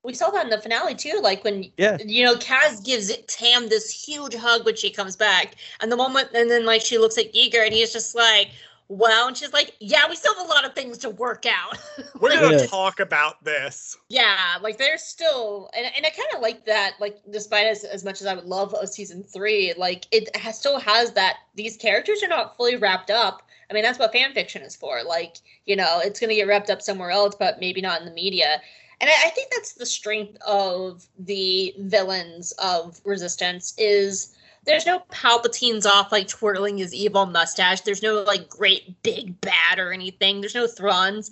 we 0.05 0.15
saw 0.15 0.31
that 0.31 0.45
in 0.45 0.51
the 0.51 0.61
finale 0.61 0.95
too. 0.95 1.21
Like 1.23 1.45
when 1.45 1.71
Yeah. 1.77 1.99
you 2.05 2.25
know 2.25 2.35
Kaz 2.37 2.85
gives 2.85 3.15
Tam 3.29 3.69
this 3.69 3.91
huge 3.91 4.35
hug 4.35 4.65
when 4.65 4.77
she 4.77 4.91
comes 4.91 5.17
back, 5.17 5.55
and 5.81 5.91
the 5.93 5.97
moment, 5.97 6.31
and 6.35 6.51
then 6.51 6.65
like 6.67 6.83
she 6.83 6.99
looks 6.99 7.19
at 7.19 7.33
Yeager, 7.33 7.65
and 7.65 7.73
he's 7.73 7.93
just 7.93 8.15
like, 8.15 8.49
"Wow," 8.89 9.27
and 9.29 9.37
she's 9.37 9.53
like, 9.53 9.75
"Yeah, 9.81 10.09
we 10.09 10.17
still 10.17 10.35
have 10.35 10.45
a 10.47 10.49
lot 10.49 10.65
of 10.65 10.75
things 10.75 10.99
to 10.99 11.11
work 11.11 11.47
out." 11.47 11.79
We're 12.21 12.31
Like, 12.31 12.41
gonna 12.41 12.59
Yeah. 12.59 12.67
talk 12.67 13.01
about 13.01 13.43
this. 13.45 13.97
yeah, 14.09 14.57
like 14.61 14.77
there's 14.77 15.03
still, 15.03 15.71
and, 15.77 15.87
and 15.97 16.05
I 16.05 16.11
kind 16.11 16.29
of 16.35 16.41
like 16.43 16.65
that. 16.67 16.95
Like 17.01 17.19
despite 17.31 17.67
as 17.67 17.85
as 17.85 18.05
much 18.05 18.21
as 18.21 18.27
I 18.27 18.35
would 18.35 18.45
love 18.45 18.75
a 18.81 18.87
season 18.87 19.23
three, 19.23 19.73
like 19.77 20.07
it 20.11 20.35
has, 20.37 20.59
still 20.59 20.79
has 20.81 21.13
that 21.13 21.37
these 21.55 21.77
characters 21.77 22.23
are 22.23 22.29
not 22.29 22.57
fully 22.57 22.77
wrapped 22.77 23.11
up. 23.11 23.43
I 23.71 23.75
mean, 23.75 23.85
that's 23.85 23.99
what 23.99 24.13
fan 24.13 24.35
fiction 24.35 24.61
is 24.63 24.77
for. 24.77 25.03
Like, 25.03 25.37
you 25.65 25.77
know, 25.77 26.01
it's 26.05 26.21
going 26.21 26.29
to 26.29 26.35
get 26.37 26.47
wrapped 26.47 26.69
up 26.69 26.83
somewhere 26.83 27.11
else, 27.11 27.35
but 27.35 27.59
maybe 27.59 27.81
not 27.81 28.01
in 28.01 28.07
the 28.07 28.13
media. 28.13 28.61
And 29.03 29.11
I, 29.11 29.27
I 29.27 29.31
think 29.31 29.53
that's 29.53 29.75
the 29.75 29.85
strength 29.85 30.39
of 30.47 31.07
the 31.19 31.75
villains 31.79 32.53
of 32.53 33.01
Resistance 33.05 33.75
is 33.77 34.35
there's 34.65 34.87
no 34.87 35.01
Palpatine's 35.11 35.85
off 35.85 36.11
like 36.13 36.29
twirling 36.29 36.79
his 36.79 36.95
evil 36.95 37.27
mustache. 37.27 37.83
There's 37.83 38.03
no 38.03 38.23
like 38.23 38.49
great 38.49 39.03
big 39.03 39.39
bad 39.43 39.79
or 39.79 39.93
anything. 39.93 40.41
There's 40.41 40.55
no 40.55 40.67
Thrawns. 40.67 41.31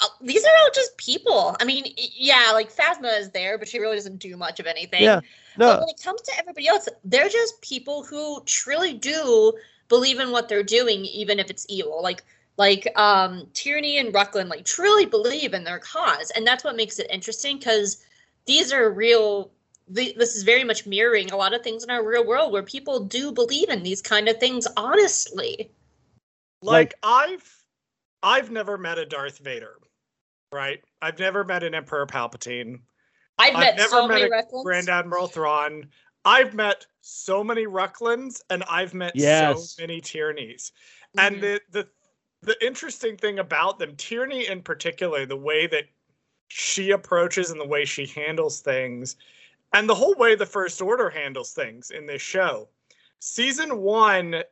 Uh, 0.00 0.06
these 0.22 0.44
are 0.44 0.62
all 0.62 0.70
just 0.72 0.96
people. 0.96 1.56
I 1.60 1.64
mean, 1.64 1.92
yeah, 1.96 2.52
like 2.54 2.74
Phasma 2.74 3.18
is 3.18 3.30
there, 3.30 3.58
but 3.58 3.68
she 3.68 3.80
really 3.80 3.96
doesn't 3.96 4.18
do 4.18 4.36
much 4.36 4.60
of 4.60 4.66
anything. 4.66 5.02
yeah 5.02 5.20
no. 5.58 5.66
But 5.66 5.80
when 5.80 5.88
it 5.88 6.02
comes 6.02 6.22
to 6.22 6.32
everybody 6.38 6.68
else, 6.68 6.88
they're 7.04 7.28
just 7.28 7.60
people 7.62 8.04
who 8.04 8.40
truly 8.46 8.94
do 8.94 9.52
believe 9.88 10.20
in 10.20 10.30
what 10.30 10.48
they're 10.48 10.62
doing, 10.62 11.04
even 11.04 11.40
if 11.40 11.50
it's 11.50 11.66
evil. 11.68 12.00
Like 12.00 12.22
like 12.58 12.86
um 12.96 13.46
Tierney 13.54 13.98
and 13.98 14.12
Rucklin 14.12 14.48
like 14.48 14.64
truly 14.64 15.06
believe 15.06 15.54
in 15.54 15.64
their 15.64 15.78
cause. 15.78 16.30
And 16.32 16.46
that's 16.46 16.64
what 16.64 16.76
makes 16.76 16.98
it 16.98 17.10
interesting 17.10 17.56
because 17.58 18.04
these 18.44 18.72
are 18.72 18.90
real 18.90 19.50
the, 19.90 20.14
this 20.18 20.36
is 20.36 20.42
very 20.42 20.64
much 20.64 20.84
mirroring 20.86 21.30
a 21.30 21.36
lot 21.36 21.54
of 21.54 21.62
things 21.62 21.82
in 21.82 21.88
our 21.88 22.06
real 22.06 22.26
world 22.26 22.52
where 22.52 22.62
people 22.62 23.00
do 23.00 23.32
believe 23.32 23.70
in 23.70 23.82
these 23.82 24.02
kind 24.02 24.28
of 24.28 24.38
things 24.38 24.66
honestly. 24.76 25.70
Like 26.60 26.94
I've 27.02 27.64
I've 28.22 28.50
never 28.50 28.76
met 28.76 28.98
a 28.98 29.06
Darth 29.06 29.38
Vader, 29.38 29.76
right? 30.52 30.82
I've 31.00 31.18
never 31.18 31.44
met 31.44 31.62
an 31.62 31.74
Emperor 31.74 32.06
Palpatine. 32.06 32.80
I've, 33.38 33.54
I've 33.54 33.60
met 33.60 33.76
never 33.76 33.88
so 33.90 34.08
met 34.08 34.14
many 34.14 34.22
a 34.24 34.30
Rucklins. 34.30 34.64
Grand 34.64 34.88
Admiral 34.88 35.28
Thrawn. 35.28 35.86
I've 36.24 36.52
met 36.52 36.84
so 37.00 37.44
many 37.44 37.66
Rucklins 37.66 38.42
and 38.50 38.64
I've 38.64 38.92
met 38.92 39.12
Yes. 39.14 39.76
so 39.76 39.82
many 39.82 40.00
Tierneys. 40.00 40.72
Mhm. 41.16 41.26
And 41.26 41.40
the 41.40 41.60
the 41.70 41.88
the 42.42 42.56
interesting 42.64 43.16
thing 43.16 43.38
about 43.38 43.78
them, 43.78 43.96
Tierney 43.96 44.46
in 44.46 44.62
particular, 44.62 45.26
the 45.26 45.36
way 45.36 45.66
that 45.66 45.84
she 46.48 46.90
approaches 46.90 47.50
and 47.50 47.60
the 47.60 47.66
way 47.66 47.84
she 47.84 48.06
handles 48.06 48.60
things, 48.60 49.16
and 49.72 49.88
the 49.88 49.94
whole 49.94 50.14
way 50.14 50.34
the 50.34 50.46
First 50.46 50.80
Order 50.80 51.10
handles 51.10 51.52
things 51.52 51.90
in 51.90 52.06
this 52.06 52.22
show. 52.22 52.68
Season 53.18 53.78
one, 53.78 54.42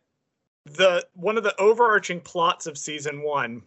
the 0.64 1.06
one 1.14 1.38
of 1.38 1.44
the 1.44 1.58
overarching 1.60 2.20
plots 2.20 2.66
of 2.66 2.76
season 2.76 3.22
one 3.22 3.62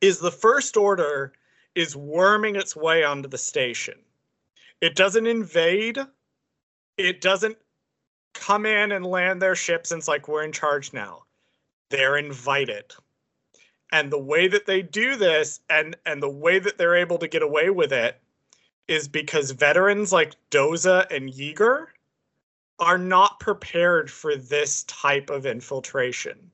is 0.00 0.18
the 0.18 0.32
First 0.32 0.76
Order 0.76 1.32
is 1.74 1.94
worming 1.94 2.56
its 2.56 2.74
way 2.74 3.04
onto 3.04 3.28
the 3.28 3.38
station. 3.38 3.98
It 4.80 4.96
doesn't 4.96 5.26
invade. 5.26 5.98
It 6.96 7.20
doesn't 7.20 7.58
come 8.32 8.64
in 8.66 8.92
and 8.92 9.04
land 9.04 9.42
their 9.42 9.54
ships 9.54 9.92
and 9.92 9.98
it's 9.98 10.08
like 10.08 10.28
we're 10.28 10.44
in 10.44 10.52
charge 10.52 10.92
now. 10.92 11.24
They're 11.90 12.16
invited. 12.16 12.94
And 13.92 14.10
the 14.10 14.18
way 14.18 14.48
that 14.48 14.66
they 14.66 14.82
do 14.82 15.16
this 15.16 15.60
and 15.70 15.96
and 16.04 16.22
the 16.22 16.28
way 16.28 16.58
that 16.58 16.76
they're 16.76 16.96
able 16.96 17.18
to 17.18 17.28
get 17.28 17.42
away 17.42 17.70
with 17.70 17.92
it 17.92 18.20
is 18.86 19.08
because 19.08 19.50
veterans 19.50 20.12
like 20.12 20.34
Doza 20.50 21.10
and 21.14 21.30
Yeager 21.30 21.86
are 22.78 22.98
not 22.98 23.40
prepared 23.40 24.10
for 24.10 24.36
this 24.36 24.84
type 24.84 25.30
of 25.30 25.46
infiltration. 25.46 26.50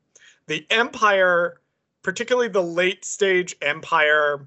The 0.47 0.66
Empire, 0.70 1.61
particularly 2.03 2.49
the 2.49 2.62
late 2.62 3.05
stage 3.05 3.57
Empire 3.62 4.47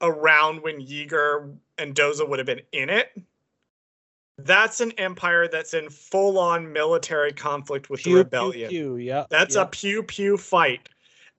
around 0.00 0.62
when 0.62 0.80
Yeager 0.80 1.56
and 1.78 1.94
Doza 1.94 2.28
would 2.28 2.38
have 2.38 2.46
been 2.46 2.62
in 2.72 2.90
it, 2.90 3.10
that's 4.38 4.80
an 4.80 4.92
empire 4.98 5.48
that's 5.48 5.74
in 5.74 5.88
full 5.88 6.38
on 6.38 6.72
military 6.72 7.32
conflict 7.32 7.88
with 7.88 8.02
Pew, 8.02 8.14
the 8.14 8.18
rebellion. 8.18 8.68
Pew, 8.68 8.94
pew, 8.94 8.96
yeah. 8.96 9.26
That's 9.30 9.54
yeah. 9.54 9.62
a 9.62 9.66
pew 9.66 10.02
pew 10.02 10.36
fight. 10.36 10.88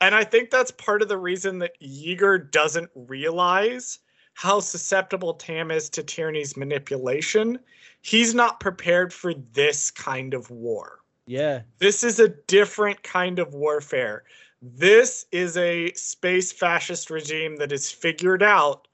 And 0.01 0.13
I 0.13 0.23
think 0.23 0.49
that's 0.49 0.71
part 0.71 1.01
of 1.01 1.07
the 1.07 1.17
reason 1.17 1.59
that 1.59 1.79
Yeager 1.81 2.51
doesn't 2.51 2.89
realize 2.95 3.99
how 4.33 4.59
susceptible 4.59 5.33
Tam 5.33 5.71
is 5.71 5.89
to 5.91 6.03
Tierney's 6.03 6.57
manipulation. 6.57 7.57
He's 8.01 8.35
not 8.35 8.59
prepared 8.59 9.13
for 9.13 9.33
this 9.53 9.89
kind 9.89 10.33
of 10.33 10.51
war. 10.51 10.99
Yeah. 11.25 11.61
This 11.79 12.03
is 12.03 12.19
a 12.19 12.29
different 12.29 13.01
kind 13.01 13.39
of 13.39 13.53
warfare. 13.53 14.23
This 14.61 15.25
is 15.31 15.57
a 15.57 15.91
space 15.93 16.51
fascist 16.51 17.09
regime 17.09 17.55
that 17.57 17.71
has 17.71 17.89
figured 17.89 18.43
out 18.43 18.87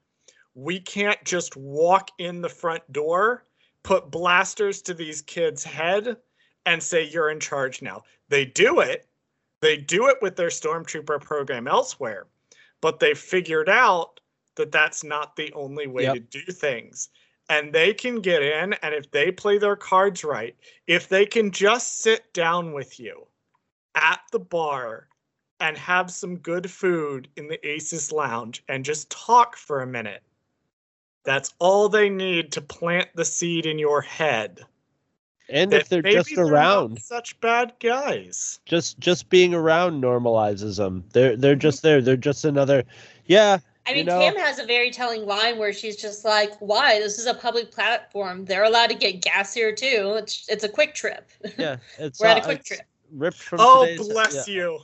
we 0.54 0.78
can't 0.78 1.22
just 1.24 1.56
walk 1.56 2.10
in 2.18 2.42
the 2.42 2.48
front 2.48 2.90
door, 2.92 3.44
put 3.82 4.10
blasters 4.10 4.82
to 4.82 4.94
these 4.94 5.22
kids' 5.22 5.64
head, 5.64 6.16
and 6.66 6.82
say, 6.82 7.08
You're 7.08 7.30
in 7.30 7.40
charge 7.40 7.82
now. 7.82 8.02
They 8.28 8.44
do 8.44 8.80
it. 8.80 9.08
They 9.62 9.76
do 9.76 10.08
it 10.08 10.18
with 10.20 10.34
their 10.36 10.48
stormtrooper 10.48 11.20
program 11.22 11.68
elsewhere, 11.68 12.26
but 12.80 12.98
they 12.98 13.14
figured 13.14 13.68
out 13.68 14.20
that 14.56 14.72
that's 14.72 15.02
not 15.04 15.36
the 15.36 15.52
only 15.54 15.86
way 15.86 16.02
Yep. 16.02 16.14
to 16.14 16.20
do 16.20 16.52
things. 16.52 17.08
And 17.48 17.72
they 17.72 17.94
can 17.94 18.20
get 18.20 18.42
in, 18.42 18.72
and 18.74 18.94
if 18.94 19.10
they 19.12 19.30
play 19.30 19.58
their 19.58 19.76
cards 19.76 20.24
right, 20.24 20.56
if 20.86 21.08
they 21.08 21.24
can 21.24 21.52
just 21.52 22.00
sit 22.00 22.32
down 22.34 22.72
with 22.72 22.98
you 22.98 23.26
at 23.94 24.20
the 24.32 24.40
bar 24.40 25.08
and 25.60 25.78
have 25.78 26.10
some 26.10 26.38
good 26.38 26.68
food 26.68 27.28
in 27.36 27.46
the 27.46 27.64
Aces 27.66 28.10
Lounge 28.10 28.64
and 28.68 28.84
just 28.84 29.10
talk 29.10 29.56
for 29.56 29.80
a 29.80 29.86
minute, 29.86 30.24
that's 31.24 31.54
all 31.60 31.88
they 31.88 32.08
need 32.08 32.50
to 32.52 32.60
plant 32.60 33.10
the 33.14 33.24
seed 33.24 33.64
in 33.66 33.78
your 33.78 34.00
head. 34.00 34.64
And 35.52 35.70
that 35.70 35.82
if 35.82 35.88
they're 35.90 36.02
maybe 36.02 36.14
just 36.16 36.34
they're 36.34 36.46
not 36.46 36.52
around, 36.52 37.02
such 37.02 37.38
bad 37.40 37.74
guys. 37.78 38.58
just 38.64 38.98
just 38.98 39.28
being 39.28 39.52
around 39.54 40.02
normalizes 40.02 40.78
them. 40.78 41.04
They're 41.12 41.36
they're 41.36 41.54
just 41.54 41.82
there. 41.82 42.00
They're 42.00 42.16
just 42.16 42.44
another. 42.44 42.84
Yeah. 43.26 43.58
I 43.86 43.90
You 43.90 43.96
mean, 43.96 44.06
know- 44.06 44.18
Tam 44.18 44.36
has 44.36 44.58
a 44.58 44.64
very 44.64 44.90
telling 44.90 45.26
line 45.26 45.58
where 45.58 45.72
she's 45.72 45.96
just 45.96 46.24
like, 46.24 46.52
"Why? 46.60 46.98
This 47.00 47.18
is 47.18 47.26
a 47.26 47.34
public 47.34 47.70
platform. 47.70 48.44
They're 48.46 48.64
allowed 48.64 48.88
to 48.90 48.94
get 48.94 49.20
gas 49.20 49.52
here 49.52 49.74
too. 49.74 50.14
It's 50.16 50.46
it's 50.48 50.64
a 50.64 50.68
quick 50.68 50.94
trip. 50.94 51.30
Yeah. 51.58 51.76
It's 51.98 52.18
We're 52.20 52.28
at 52.28 52.38
a 52.38 52.40
uh, 52.40 52.44
quick 52.44 52.64
trip." 52.64 52.80
Ripped 53.12 53.36
from 53.36 53.58
Oh, 53.60 53.86
bless 53.98 54.48
yeah. 54.48 54.54
you. 54.54 54.78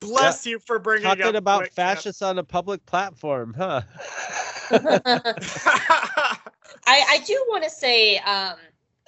Bless 0.00 0.46
you 0.46 0.58
for 0.60 0.78
bringing 0.78 1.02
Talking 1.08 1.24
up 1.24 1.34
about 1.34 1.58
Quick 1.58 1.74
Trip. 1.74 1.74
fascists 1.74 2.22
on 2.22 2.38
a 2.38 2.44
public 2.44 2.86
platform, 2.86 3.52
huh? 3.58 3.82
I, 4.70 6.36
I 6.86 7.22
do 7.26 7.44
want 7.48 7.64
to 7.64 7.70
say 7.70 8.18
um, 8.18 8.54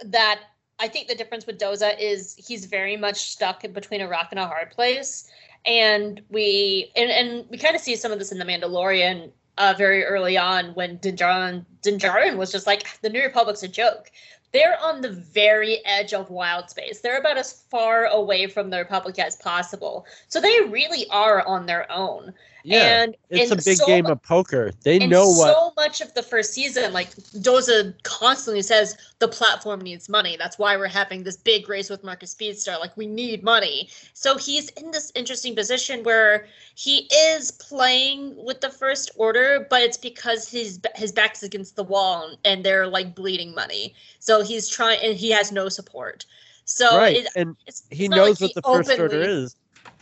that 0.04 0.40
I 0.80 0.88
think 0.88 1.08
the 1.08 1.14
difference 1.14 1.46
with 1.46 1.58
Doza 1.58 1.94
is 2.00 2.34
he's 2.36 2.64
very 2.64 2.96
much 2.96 3.16
stuck 3.30 3.62
between 3.72 4.00
a 4.00 4.08
rock 4.08 4.28
and 4.30 4.40
a 4.40 4.46
hard 4.46 4.70
place, 4.70 5.30
and 5.66 6.22
we 6.30 6.90
and, 6.96 7.10
and 7.10 7.46
we 7.50 7.58
kind 7.58 7.76
of 7.76 7.82
see 7.82 7.96
some 7.96 8.12
of 8.12 8.18
this 8.18 8.32
in 8.32 8.38
the 8.38 8.46
Mandalorian 8.46 9.30
uh, 9.58 9.74
very 9.76 10.04
early 10.04 10.38
on 10.38 10.74
when 10.74 10.96
Din 10.96 11.16
Djarin 11.16 11.66
Dinjarin 11.82 12.36
was 12.36 12.50
just 12.50 12.66
like 12.66 13.00
the 13.02 13.10
New 13.10 13.22
Republic's 13.22 13.62
a 13.62 13.68
joke. 13.68 14.10
They're 14.52 14.80
on 14.82 15.00
the 15.00 15.12
very 15.12 15.84
edge 15.84 16.12
of 16.12 16.30
wild 16.30 16.70
space. 16.70 17.00
They're 17.00 17.20
about 17.20 17.38
as 17.38 17.52
far 17.52 18.06
away 18.06 18.48
from 18.48 18.70
the 18.70 18.78
Republic 18.78 19.18
as 19.18 19.36
possible. 19.36 20.06
So 20.28 20.40
they 20.40 20.60
really 20.62 21.06
are 21.10 21.46
on 21.46 21.66
their 21.66 21.90
own. 21.92 22.34
Yeah. 22.64 23.02
and 23.02 23.16
it's 23.30 23.50
a 23.50 23.56
big 23.56 23.78
so 23.78 23.86
game 23.86 24.06
of 24.06 24.22
poker. 24.22 24.72
They 24.82 24.98
know 24.98 25.28
what. 25.28 25.54
so 25.54 25.72
much 25.76 26.00
of 26.00 26.12
the 26.14 26.22
first 26.22 26.52
season, 26.52 26.92
like 26.92 27.10
Doza 27.16 27.94
constantly 28.02 28.62
says, 28.62 28.96
the 29.18 29.28
platform 29.28 29.80
needs 29.80 30.08
money. 30.08 30.36
That's 30.36 30.58
why 30.58 30.76
we're 30.76 30.88
having 30.88 31.22
this 31.22 31.36
big 31.36 31.68
race 31.68 31.90
with 31.90 32.02
Marcus 32.04 32.34
Speedstar. 32.34 32.78
Like 32.78 32.96
we 32.96 33.06
need 33.06 33.42
money. 33.42 33.88
So 34.14 34.36
he's 34.36 34.68
in 34.70 34.90
this 34.90 35.12
interesting 35.14 35.54
position 35.54 36.02
where 36.02 36.46
he 36.74 37.08
is 37.14 37.50
playing 37.52 38.34
with 38.36 38.60
the 38.60 38.70
first 38.70 39.10
order, 39.16 39.66
but 39.68 39.82
it's 39.82 39.98
because 39.98 40.48
his 40.48 40.80
his 40.94 41.12
back's 41.12 41.42
against 41.42 41.76
the 41.76 41.84
wall 41.84 42.36
and, 42.44 42.60
they're 42.60 42.86
like 42.86 43.14
bleeding 43.14 43.54
money. 43.54 43.94
So 44.18 44.42
he's 44.42 44.68
trying, 44.68 45.00
and 45.02 45.16
he 45.16 45.30
has 45.30 45.50
no 45.50 45.70
support. 45.70 46.26
So 46.66 46.98
right. 46.98 47.16
it, 47.16 47.26
and 47.34 47.56
it's, 47.66 47.84
he 47.90 48.04
it's 48.04 48.14
knows 48.14 48.40
like 48.40 48.40
what 48.40 48.48
he 48.48 48.52
the 48.54 48.62
first 48.62 49.00
order 49.00 49.22
is. 49.22 49.56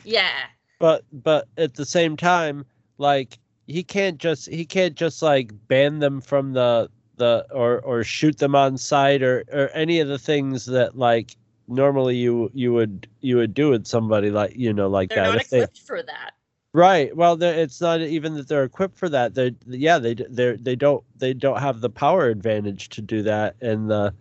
Yeah. 0.05 0.47
But 0.79 1.05
but 1.13 1.49
at 1.57 1.75
the 1.75 1.85
same 1.85 2.17
time 2.17 2.65
like 2.99 3.39
he 3.67 3.83
can't 3.83 4.19
just 4.19 4.49
he 4.49 4.65
can't 4.65 4.95
just 4.95 5.23
like 5.23 5.53
ban 5.69 5.99
them 5.99 6.21
from 6.21 6.53
the 6.53 6.89
the 7.17 7.47
or 7.53 7.81
or 7.81 8.03
shoot 8.05 8.39
them 8.39 8.55
on 8.55 8.79
site 8.79 9.23
or 9.23 9.45
or 9.53 9.69
any 9.75 10.01
of 10.01 10.09
the 10.09 10.19
things 10.19 10.67
that 10.67 10.97
like 10.97 11.37
normally 11.69 12.17
you 12.17 12.51
you 12.55 12.73
would 12.73 13.07
you 13.21 13.37
would 13.37 13.55
do 13.55 13.71
with 13.71 13.87
somebody 13.87 14.31
like 14.31 14.55
you 14.57 14.73
know 14.73 14.89
like 14.89 15.11
They're 15.11 15.25
that. 15.25 15.33
not 15.33 15.41
if 15.43 15.51
they 15.51 15.59
equipped 15.59 15.81
for 15.81 16.03
that. 16.03 16.33
right. 16.73 17.15
Well 17.17 17.41
it's 17.43 17.81
not 17.81 18.01
even 18.01 18.35
that 18.35 18.49
they're 18.49 18.65
equipped 18.65 18.99
for 18.99 19.09
that. 19.11 19.35
They 19.35 19.55
yeah 19.67 19.99
they 19.99 20.15
they 20.15 20.57
they 20.57 20.77
don't 20.77 21.05
they 21.17 21.35
don't 21.35 21.61
have 21.61 21.81
the 21.81 21.91
power 21.91 22.27
advantage 22.29 22.89
to 22.91 23.03
do 23.03 23.23
that. 23.23 23.57
And 23.61 23.91
the 23.91 24.15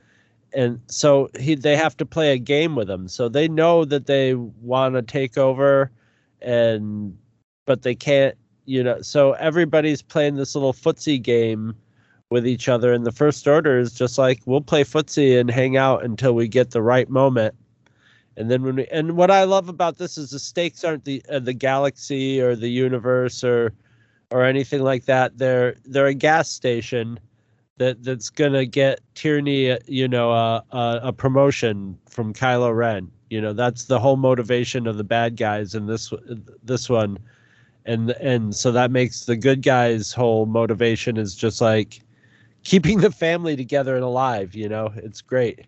and 0.53 0.81
so 0.87 1.29
he 1.39 1.55
they 1.55 1.77
have 1.77 1.95
to 1.97 2.05
play 2.05 2.33
a 2.33 2.37
game 2.37 2.75
with 2.75 2.87
them. 2.87 3.07
So 3.07 3.29
they 3.29 3.47
know 3.47 3.85
that 3.85 4.07
they 4.07 4.33
want 4.33 4.95
to 4.95 5.01
take 5.01 5.37
over 5.37 5.91
and 6.41 7.17
but 7.65 7.81
they 7.81 7.95
can't 7.95 8.35
you 8.65 8.83
know 8.83 9.01
so 9.01 9.33
everybody's 9.33 10.01
playing 10.01 10.35
this 10.35 10.55
little 10.55 10.73
footsie 10.73 11.21
game 11.21 11.75
with 12.29 12.45
each 12.45 12.67
other 12.67 12.93
and 12.93 13.05
the 13.05 13.11
first 13.11 13.47
order 13.47 13.79
is 13.79 13.93
just 13.93 14.17
like 14.17 14.41
we'll 14.45 14.61
play 14.61 14.83
footsie 14.83 15.39
and 15.39 15.49
hang 15.49 15.77
out 15.77 16.03
until 16.03 16.33
we 16.33 16.47
get 16.47 16.71
the 16.71 16.81
right 16.81 17.09
moment 17.09 17.55
and 18.35 18.51
then 18.51 18.63
when 18.63 18.75
we 18.75 18.87
and 18.87 19.15
what 19.15 19.31
i 19.31 19.43
love 19.43 19.69
about 19.69 19.97
this 19.97 20.17
is 20.17 20.31
the 20.31 20.39
stakes 20.39 20.83
aren't 20.83 21.05
the 21.05 21.23
uh, 21.29 21.39
the 21.39 21.53
galaxy 21.53 22.41
or 22.41 22.55
the 22.55 22.69
universe 22.69 23.43
or 23.43 23.73
or 24.31 24.43
anything 24.43 24.81
like 24.81 25.05
that 25.05 25.37
they're 25.37 25.75
they're 25.85 26.07
a 26.07 26.13
gas 26.13 26.49
station 26.49 27.17
that 27.77 28.03
that's 28.03 28.29
gonna 28.29 28.65
get 28.65 28.99
Tierney, 29.15 29.77
you 29.85 30.07
know, 30.07 30.31
uh, 30.31 30.61
uh, 30.71 30.99
a 31.03 31.13
promotion 31.13 31.97
from 32.09 32.33
Kylo 32.33 32.75
Ren. 32.75 33.11
You 33.29 33.41
know, 33.41 33.53
that's 33.53 33.85
the 33.85 33.99
whole 33.99 34.15
motivation 34.15 34.87
of 34.87 34.97
the 34.97 35.03
bad 35.03 35.35
guys 35.35 35.75
in 35.75 35.85
this 35.87 36.13
this 36.63 36.89
one, 36.89 37.17
and 37.85 38.11
and 38.11 38.55
so 38.55 38.71
that 38.71 38.91
makes 38.91 39.25
the 39.25 39.35
good 39.35 39.61
guys' 39.61 40.13
whole 40.13 40.45
motivation 40.45 41.17
is 41.17 41.35
just 41.35 41.59
like 41.61 42.01
keeping 42.63 42.99
the 42.99 43.11
family 43.11 43.55
together 43.55 43.95
and 43.95 44.03
alive. 44.03 44.55
You 44.55 44.69
know, 44.69 44.91
it's 44.95 45.21
great. 45.21 45.65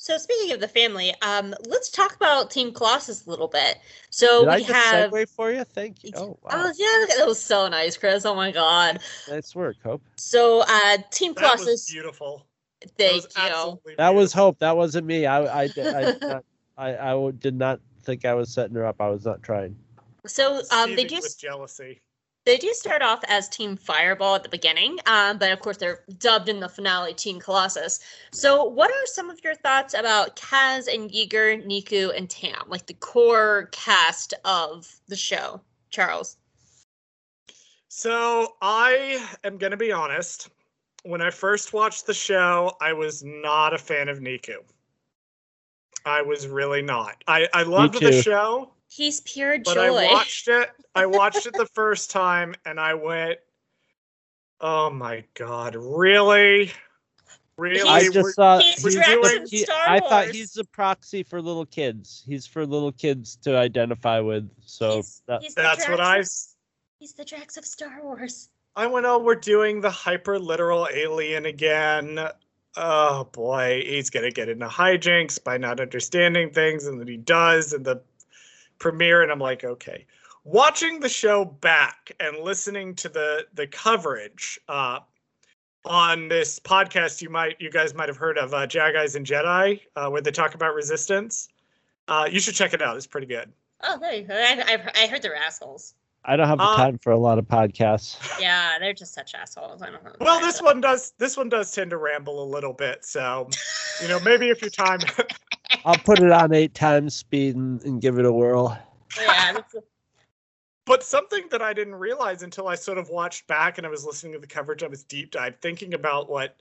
So 0.00 0.16
speaking 0.16 0.52
of 0.54 0.60
the 0.60 0.68
family, 0.68 1.12
um, 1.22 1.52
let's 1.66 1.90
talk 1.90 2.14
about 2.14 2.52
Team 2.52 2.72
Colossus 2.72 3.26
a 3.26 3.30
little 3.30 3.48
bit. 3.48 3.78
So 4.10 4.40
Did 4.40 4.48
I 4.48 4.56
we 4.58 4.62
just 4.64 4.72
have. 4.72 5.10
segue 5.10 5.28
for 5.28 5.50
you? 5.50 5.64
Thank 5.64 6.04
you. 6.04 6.12
Oh, 6.14 6.38
wow. 6.42 6.50
Oh 6.52 6.72
yeah, 6.76 7.16
that 7.16 7.26
was 7.26 7.40
so 7.42 7.66
nice, 7.66 7.96
Chris. 7.96 8.24
Oh 8.24 8.36
my 8.36 8.52
god. 8.52 9.00
nice 9.28 9.56
work, 9.56 9.76
Hope. 9.82 10.02
So 10.16 10.62
uh, 10.68 10.98
Team 11.10 11.34
That 11.34 11.42
was 11.42 11.62
Colossus, 11.62 11.90
beautiful. 11.90 12.46
Thank 12.96 13.24
was 13.24 13.28
you. 13.36 13.42
absolutely 13.42 13.94
That 13.96 14.14
was. 14.14 14.32
Hope. 14.32 14.60
That 14.60 14.76
wasn't 14.76 15.06
me. 15.08 15.26
I 15.26 15.42
I 15.42 15.62
I, 15.62 15.66
did 15.66 16.22
not- 16.22 16.44
I, 16.78 16.96
I 16.96 17.10
w- 17.10 17.32
did 17.32 17.56
not 17.56 17.80
think 18.04 18.24
I 18.24 18.32
was 18.34 18.50
setting 18.52 18.76
her 18.76 18.86
up. 18.86 19.00
I 19.00 19.08
was 19.08 19.26
not 19.26 19.42
trying. 19.42 19.76
So 20.26 20.62
um, 20.70 20.90
they 20.90 21.02
Seething 21.02 21.08
do 21.08 21.20
with 21.22 21.38
jealousy. 21.38 22.00
they 22.46 22.56
do 22.56 22.72
start 22.72 23.02
off 23.02 23.20
as 23.28 23.48
Team 23.48 23.76
Fireball 23.76 24.36
at 24.36 24.42
the 24.44 24.48
beginning, 24.48 24.98
um, 25.06 25.38
but 25.38 25.52
of 25.52 25.60
course 25.60 25.76
they're 25.76 26.04
dubbed 26.18 26.48
in 26.48 26.60
the 26.60 26.68
finale 26.68 27.14
Team 27.14 27.40
Colossus. 27.40 28.00
So 28.32 28.64
what 28.64 28.90
are 28.90 29.06
some 29.06 29.28
of 29.28 29.42
your 29.42 29.54
thoughts 29.56 29.94
about 29.94 30.36
Kaz 30.36 30.92
and 30.92 31.10
Yeager, 31.10 31.66
Neeku, 31.66 32.16
and 32.16 32.30
Tam, 32.30 32.62
like 32.68 32.86
the 32.86 32.94
core 32.94 33.68
cast 33.72 34.34
of 34.44 34.88
the 35.08 35.16
show? 35.16 35.60
Charles. 35.90 36.36
So 37.88 38.54
I 38.60 39.26
am 39.44 39.58
going 39.58 39.70
to 39.70 39.76
be 39.76 39.90
honest. 39.90 40.50
When 41.04 41.22
I 41.22 41.30
first 41.30 41.72
watched 41.72 42.06
the 42.06 42.14
show, 42.14 42.76
I 42.80 42.92
was 42.92 43.24
not 43.24 43.72
a 43.72 43.78
fan 43.78 44.08
of 44.08 44.18
Neeku. 44.18 44.56
I 46.04 46.22
was 46.22 46.46
really 46.46 46.82
not. 46.82 47.22
I, 47.26 47.48
I 47.52 47.62
loved 47.62 48.00
the 48.00 48.22
show, 48.22 48.70
He's 48.90 49.20
pure 49.20 49.58
joy. 49.58 49.74
but. 49.74 49.78
I 49.78 50.12
watched 50.12 50.48
it. 50.48 50.70
I 50.94 51.06
watched 51.20 51.46
it 51.46 51.52
the 51.54 51.66
first 51.66 52.10
time 52.10 52.54
and 52.64 52.80
I 52.80 52.94
went, 52.94 53.38
oh 54.60 54.90
my 54.90 55.24
God, 55.34 55.74
really? 55.76 56.72
Really? 57.58 57.88
I 57.88 58.08
just 58.08 58.36
thought 58.36 58.62
he's 58.62 58.82
he's 58.82 58.94
Drax 58.94 59.10
the- 59.10 59.48
he- 59.50 59.66
I 59.70 59.98
thought 60.00 60.28
he's 60.28 60.52
the 60.52 60.64
proxy 60.64 61.24
for 61.24 61.42
little 61.42 61.66
kids. 61.66 62.22
He's 62.26 62.46
for 62.46 62.64
little 62.64 62.92
kids 62.92 63.36
to 63.42 63.56
identify 63.56 64.20
with. 64.20 64.48
So 64.64 64.96
he's, 64.96 65.22
that, 65.26 65.42
he's 65.42 65.54
That's 65.54 65.88
what 65.88 65.96
Drax 65.96 66.00
I 66.00 66.18
of- 66.18 66.54
He's 67.00 67.12
the 67.14 67.24
Drax 67.24 67.56
of 67.56 67.64
Star 67.64 68.00
Wars. 68.02 68.48
I 68.74 68.86
went, 68.86 69.06
oh, 69.06 69.18
we're 69.18 69.34
doing 69.34 69.80
the 69.80 69.90
hyper 69.90 70.38
literal 70.38 70.88
alien 70.92 71.46
again. 71.46 72.18
Oh 72.80 73.24
boy, 73.32 73.82
he's 73.84 74.08
gonna 74.08 74.30
get 74.30 74.48
into 74.48 74.68
hijinks 74.68 75.42
by 75.42 75.58
not 75.58 75.80
understanding 75.80 76.50
things, 76.50 76.86
and 76.86 77.00
then 77.00 77.08
he 77.08 77.16
does 77.16 77.72
in 77.72 77.82
the 77.82 78.00
premiere, 78.78 79.20
and 79.20 79.32
I'm 79.32 79.40
like, 79.40 79.64
okay. 79.64 80.06
Watching 80.44 81.00
the 81.00 81.08
show 81.08 81.44
back 81.44 82.12
and 82.20 82.38
listening 82.38 82.94
to 82.96 83.08
the 83.08 83.46
the 83.54 83.66
coverage 83.66 84.60
uh, 84.68 85.00
on 85.84 86.28
this 86.28 86.60
podcast, 86.60 87.20
you 87.20 87.30
might 87.30 87.60
you 87.60 87.68
guys 87.68 87.94
might 87.94 88.08
have 88.08 88.16
heard 88.16 88.38
of 88.38 88.54
uh, 88.54 88.68
Jaig 88.68 88.96
Eyes 88.96 89.16
and 89.16 89.26
Jedi, 89.26 89.80
uh, 89.96 90.08
where 90.08 90.22
they 90.22 90.30
talk 90.30 90.54
about 90.54 90.74
resistance. 90.74 91.48
Uh, 92.06 92.28
you 92.30 92.38
should 92.38 92.54
check 92.54 92.74
it 92.74 92.80
out; 92.80 92.96
it's 92.96 93.08
pretty 93.08 93.26
good. 93.26 93.50
Oh, 93.82 93.98
there 93.98 94.14
you 94.14 94.22
go. 94.22 94.34
I, 94.34 94.62
I've, 94.64 94.88
I 94.94 95.08
heard 95.08 95.22
they're 95.22 95.34
assholes. 95.34 95.94
I 96.28 96.36
don't 96.36 96.46
have 96.46 96.58
the 96.58 96.64
Uh, 96.64 96.76
time 96.76 96.98
for 96.98 97.10
a 97.10 97.16
lot 97.18 97.38
of 97.38 97.46
podcasts. 97.46 98.18
Yeah, 98.38 98.78
they're 98.78 98.92
just 98.92 99.14
such 99.14 99.34
assholes. 99.34 99.80
I 99.80 99.90
don't 99.90 100.04
know. 100.04 100.12
Well, 100.20 100.40
this 100.40 100.60
one 100.60 100.82
does 100.82 101.12
this 101.18 101.38
one 101.38 101.48
does 101.48 101.72
tend 101.72 101.90
to 101.90 101.96
ramble 101.96 102.42
a 102.42 102.44
little 102.44 102.74
bit, 102.74 103.04
so 103.06 103.48
you 104.02 104.08
know 104.08 104.20
maybe 104.20 104.50
if 104.50 104.60
your 104.60 104.70
time 104.70 105.00
I'll 105.86 105.96
put 105.96 106.18
it 106.20 106.30
on 106.30 106.52
eight 106.52 106.74
times 106.74 107.16
speed 107.16 107.56
and, 107.56 107.82
and 107.84 108.00
give 108.00 108.18
it 108.18 108.26
a 108.26 108.32
whirl. 108.32 108.78
Yeah, 109.18 109.58
But 110.84 111.02
something 111.02 111.44
that 111.50 111.62
I 111.62 111.72
didn't 111.72 111.94
realize 111.94 112.42
until 112.42 112.68
I 112.68 112.74
sort 112.74 112.98
of 112.98 113.08
watched 113.08 113.46
back 113.46 113.78
and 113.78 113.86
I 113.86 113.90
was 113.90 114.04
listening 114.04 114.34
to 114.34 114.38
the 114.38 114.46
coverage, 114.46 114.82
I 114.82 114.86
was 114.86 115.04
deep 115.04 115.30
dive 115.30 115.56
thinking 115.62 115.94
about 115.94 116.28
what 116.28 116.60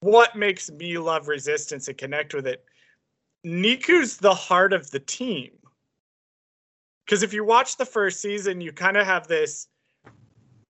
what 0.00 0.36
makes 0.36 0.70
me 0.70 0.98
love 0.98 1.26
resistance 1.26 1.88
and 1.88 1.96
connect 1.96 2.34
with 2.34 2.46
it. 2.46 2.64
Neeku's 3.46 4.18
the 4.18 4.34
heart 4.34 4.74
of 4.74 4.90
the 4.90 5.00
team. 5.00 5.52
Because 7.04 7.22
if 7.22 7.32
you 7.32 7.44
watch 7.44 7.76
the 7.76 7.86
first 7.86 8.20
season, 8.20 8.60
you 8.60 8.72
kind 8.72 8.96
of 8.96 9.06
have 9.06 9.26
this 9.26 9.68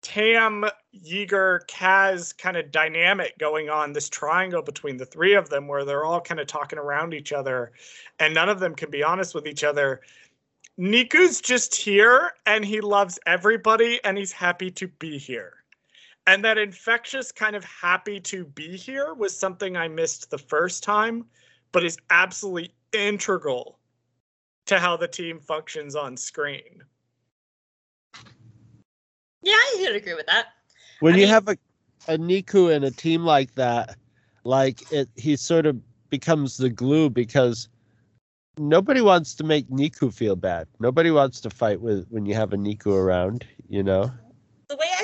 Tam, 0.01 0.65
Yeager, 0.95 1.65
Kaz 1.67 2.37
kind 2.37 2.55
of 2.55 2.71
dynamic 2.71 3.37
going 3.37 3.69
on, 3.69 3.91
this 3.91 4.09
triangle 4.09 4.61
between 4.61 4.97
the 4.97 5.05
three 5.05 5.33
of 5.33 5.49
them 5.49 5.67
where 5.67 5.83
they're 5.83 6.05
all 6.05 6.21
kind 6.21 6.39
of 6.39 6.47
talking 6.47 6.79
around 6.79 7.13
each 7.13 7.33
other 7.33 7.73
and 8.19 8.33
none 8.33 8.49
of 8.49 8.59
them 8.59 8.75
can 8.75 8.89
be 8.89 9.03
honest 9.03 9.35
with 9.35 9.45
each 9.45 9.63
other. 9.63 10.01
Neeku's 10.79 11.41
just 11.41 11.75
here 11.75 12.31
and 12.45 12.63
he 12.63 12.79
loves 12.79 13.19
everybody 13.25 13.99
and 14.05 14.17
he's 14.17 14.31
happy 14.31 14.71
to 14.71 14.87
be 14.87 15.17
here. 15.17 15.55
And 16.27 16.45
that 16.45 16.57
infectious 16.57 17.31
kind 17.31 17.55
of 17.55 17.65
happy 17.65 18.19
to 18.21 18.45
be 18.45 18.77
here 18.77 19.13
was 19.13 19.37
something 19.37 19.75
I 19.75 19.89
missed 19.89 20.29
the 20.29 20.37
first 20.37 20.83
time, 20.83 21.25
but 21.71 21.83
is 21.83 21.97
absolutely 22.09 22.73
integral 22.93 23.78
to 24.69 24.79
how 24.79 24.95
the 24.95 25.07
team 25.07 25.39
functions 25.39 25.95
on 25.95 26.15
screen. 26.15 26.83
yeah, 29.43 29.53
I 29.53 29.77
would 29.81 29.95
agree 29.95 30.13
with 30.13 30.27
that. 30.27 30.47
When 30.99 31.13
I 31.13 31.17
you 31.17 31.23
mean- 31.23 31.33
have 31.33 31.47
a, 31.47 31.57
a 32.07 32.17
Neeku 32.17 32.73
in 32.75 32.83
a 32.83 32.91
team 32.91 33.23
like 33.23 33.55
that, 33.55 33.97
like 34.43 34.91
it, 34.91 35.09
he 35.15 35.35
sort 35.35 35.65
of 35.65 35.77
becomes 36.09 36.57
the 36.57 36.69
glue 36.69 37.09
because 37.09 37.67
nobody 38.57 39.01
wants 39.01 39.33
to 39.35 39.43
make 39.43 39.67
Neeku 39.69 40.13
feel 40.13 40.35
bad. 40.35 40.67
Nobody 40.79 41.11
wants 41.11 41.41
to 41.41 41.49
fight 41.49 41.81
with 41.81 42.05
when 42.09 42.25
you 42.25 42.35
have 42.35 42.53
a 42.53 42.57
Neeku 42.57 42.93
around. 42.93 43.45
You 43.69 43.83
know. 43.83 44.11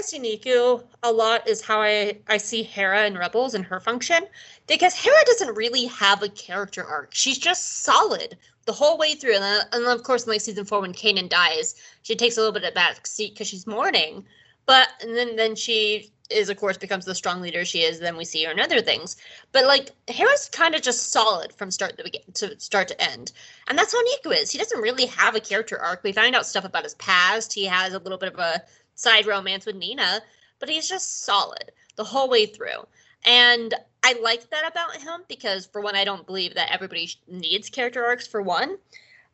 See 0.06 0.20
Neeku 0.20 0.84
a 1.02 1.12
lot 1.12 1.48
is 1.48 1.62
how 1.62 1.82
I, 1.82 2.20
I 2.28 2.38
see 2.38 2.62
Hera 2.62 3.08
in 3.08 3.18
Rebels 3.18 3.56
and 3.56 3.66
her 3.66 3.80
function. 3.80 4.28
Because 4.68 4.94
Hera 4.94 5.18
doesn't 5.26 5.56
really 5.56 5.86
have 5.86 6.22
a 6.22 6.30
character 6.30 6.84
arc. 6.84 7.14
She's 7.14 7.40
just 7.40 7.84
solid 7.84 8.38
the 8.66 8.74
whole 8.74 9.00
way 9.00 9.16
through. 9.16 9.34
And 9.34 9.44
then, 9.44 9.62
and 9.74 9.86
then 9.86 9.96
of 9.96 10.04
course, 10.04 10.26
in 10.26 10.32
like 10.32 10.42
season 10.42 10.66
four, 10.66 10.82
when 10.82 10.94
Kanan 10.94 11.28
dies, 11.28 11.76
she 12.04 12.16
takes 12.16 12.38
a 12.38 12.40
little 12.40 12.54
bit 12.54 12.64
of 12.64 12.72
a 12.72 12.76
back 12.76 13.08
seat 13.08 13.34
because 13.34 13.48
she's 13.48 13.66
mourning. 13.66 14.26
But 14.68 14.90
and 15.02 15.16
then 15.16 15.36
then 15.36 15.56
she 15.56 16.12
is 16.32 16.50
of 16.50 16.58
course 16.58 16.78
becomes 16.78 17.06
the 17.06 17.16
strong 17.16 17.42
leader 17.42 17.66
she 17.66 17.80
is. 17.80 18.00
Then 18.00 18.18
we 18.18 18.26
see 18.26 18.44
her 18.44 18.52
in 18.52 18.60
other 18.60 18.82
things. 18.82 19.18
But 19.52 19.66
like 19.66 19.92
Hera's 20.08 20.50
kind 20.52 20.76
of 20.76 20.82
just 20.82 21.12
solid 21.12 21.52
from 21.54 21.72
start 21.72 21.98
to 21.98 22.04
begin 22.04 22.22
to 22.36 22.60
start 22.60 22.88
to 22.90 23.02
end, 23.02 23.32
and 23.68 23.78
that's 23.78 23.94
how 23.94 24.02
Neeku 24.04 24.36
is. 24.36 24.52
He 24.52 24.58
doesn't 24.58 24.82
really 24.82 25.06
have 25.08 25.36
a 25.36 25.40
character 25.40 25.80
arc. 25.80 26.04
We 26.04 26.12
find 26.12 26.36
out 26.36 26.46
stuff 26.46 26.66
about 26.66 26.84
his 26.84 26.96
past. 26.96 27.54
He 27.54 27.66
has 27.66 27.94
a 27.94 28.00
little 28.00 28.18
bit 28.18 28.34
of 28.34 28.40
a 28.40 28.64
side 28.96 29.28
romance 29.28 29.66
with 29.66 29.76
Nina, 29.76 30.22
but 30.60 30.70
he's 30.70 30.90
just 30.90 31.24
solid 31.24 31.72
the 31.96 32.04
whole 32.04 32.30
way 32.30 32.46
through. 32.46 32.88
And 33.26 33.74
I 34.04 34.14
like 34.22 34.50
that 34.52 34.70
about 34.70 34.98
him 34.98 35.24
because, 35.28 35.66
for 35.66 35.82
one, 35.82 35.96
I 35.96 36.04
don't 36.04 36.26
believe 36.26 36.56
that 36.56 36.72
everybody 36.72 37.10
needs 37.28 37.70
character 37.70 38.06
arcs, 38.06 38.28
for 38.28 38.42
one. 38.42 38.78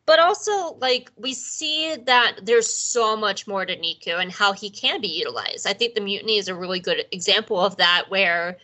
But 0.04 0.18
also, 0.18 0.74
like, 0.80 1.12
we 1.16 1.32
see 1.32 1.94
that 2.06 2.40
there's 2.42 2.68
so 2.68 3.16
much 3.16 3.46
more 3.46 3.64
to 3.64 3.76
Neeku 3.76 4.20
and 4.20 4.32
how 4.32 4.52
he 4.52 4.68
can 4.70 5.00
be 5.00 5.08
utilized. 5.08 5.66
I 5.66 5.74
think 5.74 5.94
the 5.94 6.00
mutiny 6.00 6.38
is 6.38 6.48
a 6.48 6.54
really 6.54 6.80
good 6.80 7.04
example 7.12 7.60
of 7.60 7.76
that, 7.76 8.06
where 8.08 8.58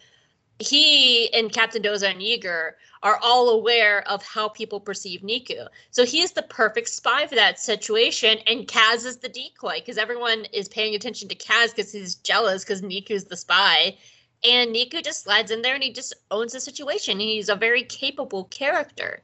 he 0.58 1.32
and 1.32 1.52
Captain 1.52 1.82
Doza 1.82 2.10
and 2.10 2.20
Yeager 2.20 2.72
are 3.02 3.18
all 3.22 3.50
aware 3.50 4.06
of 4.08 4.24
how 4.24 4.48
people 4.48 4.80
perceive 4.80 5.20
Neeku. 5.20 5.68
So 5.92 6.04
he 6.04 6.20
is 6.20 6.32
the 6.32 6.42
perfect 6.42 6.88
spy 6.88 7.26
for 7.26 7.36
that 7.36 7.60
situation, 7.60 8.38
and 8.46 8.66
Kaz 8.66 9.06
is 9.06 9.18
the 9.18 9.28
decoy 9.28 9.78
because 9.78 9.98
everyone 9.98 10.46
is 10.52 10.68
paying 10.68 10.94
attention 10.94 11.28
to 11.28 11.36
Kaz 11.36 11.74
because 11.74 11.92
he's 11.92 12.16
jealous 12.16 12.64
because 12.64 12.82
Neeku's 12.82 13.24
the 13.24 13.36
spy. 13.36 13.96
And 14.44 14.74
Niku 14.74 15.02
just 15.02 15.24
slides 15.24 15.50
in 15.50 15.62
there 15.62 15.74
and 15.74 15.82
he 15.82 15.92
just 15.92 16.14
owns 16.30 16.52
the 16.52 16.60
situation. 16.60 17.18
He's 17.18 17.48
a 17.48 17.56
very 17.56 17.82
capable 17.82 18.44
character, 18.44 19.20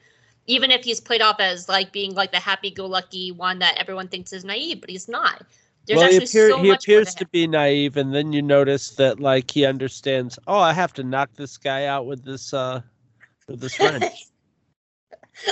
even 0.47 0.70
if 0.70 0.85
he's 0.85 1.01
played 1.01 1.22
off 1.22 1.41
as 1.41 1.68
like 1.68 1.93
being 1.93 2.14
like 2.14 2.32
the 2.32 2.41
happy-go-lucky 2.41 3.32
one 3.32 3.61
that 3.61 3.78
everyone 3.78 4.09
thinks 4.09 4.32
is 4.32 4.45
naive, 4.45 4.80
but 4.80 4.91
he's 4.91 5.09
not. 5.09 5.45
There's 5.87 5.99
well, 5.99 6.11
he, 6.11 6.16
appear, 6.16 6.51
so 6.51 6.62
he 6.62 6.70
appears 6.70 7.14
to 7.14 7.24
to 7.24 7.30
be 7.30 7.47
naive, 7.47 7.97
and 7.97 8.14
then 8.14 8.32
you 8.32 8.41
notice 8.41 8.91
that 8.93 9.20
like 9.20 9.51
he 9.51 9.66
understands. 9.66 10.39
Oh, 10.47 10.59
I 10.59 10.72
have 10.72 10.95
to 10.95 11.05
knock 11.05 11.30
this 11.35 11.59
guy 11.59 11.87
out 11.87 12.07
with 12.07 12.24
this 12.24 12.55
uh 12.55 12.80
with 13.49 13.61
this 13.61 13.78
wrench. 13.80 14.26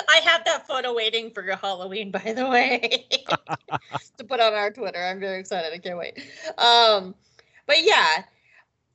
I 0.09 0.17
have 0.25 0.45
that 0.45 0.67
photo 0.67 0.95
waiting 0.95 1.31
for 1.31 1.43
your 1.43 1.57
Halloween, 1.57 2.11
by 2.11 2.33
the 2.35 2.49
way, 2.49 3.07
to 4.19 4.25
put 4.25 4.41
on 4.41 4.55
our 4.55 4.71
Twitter. 4.71 5.03
I'm 5.05 5.21
very 5.21 5.41
excited. 5.41 5.73
I 5.73 5.79
can't 5.79 5.99
wait. 5.99 6.19
Um, 6.57 7.15
but 7.67 7.83
yeah, 7.83 8.23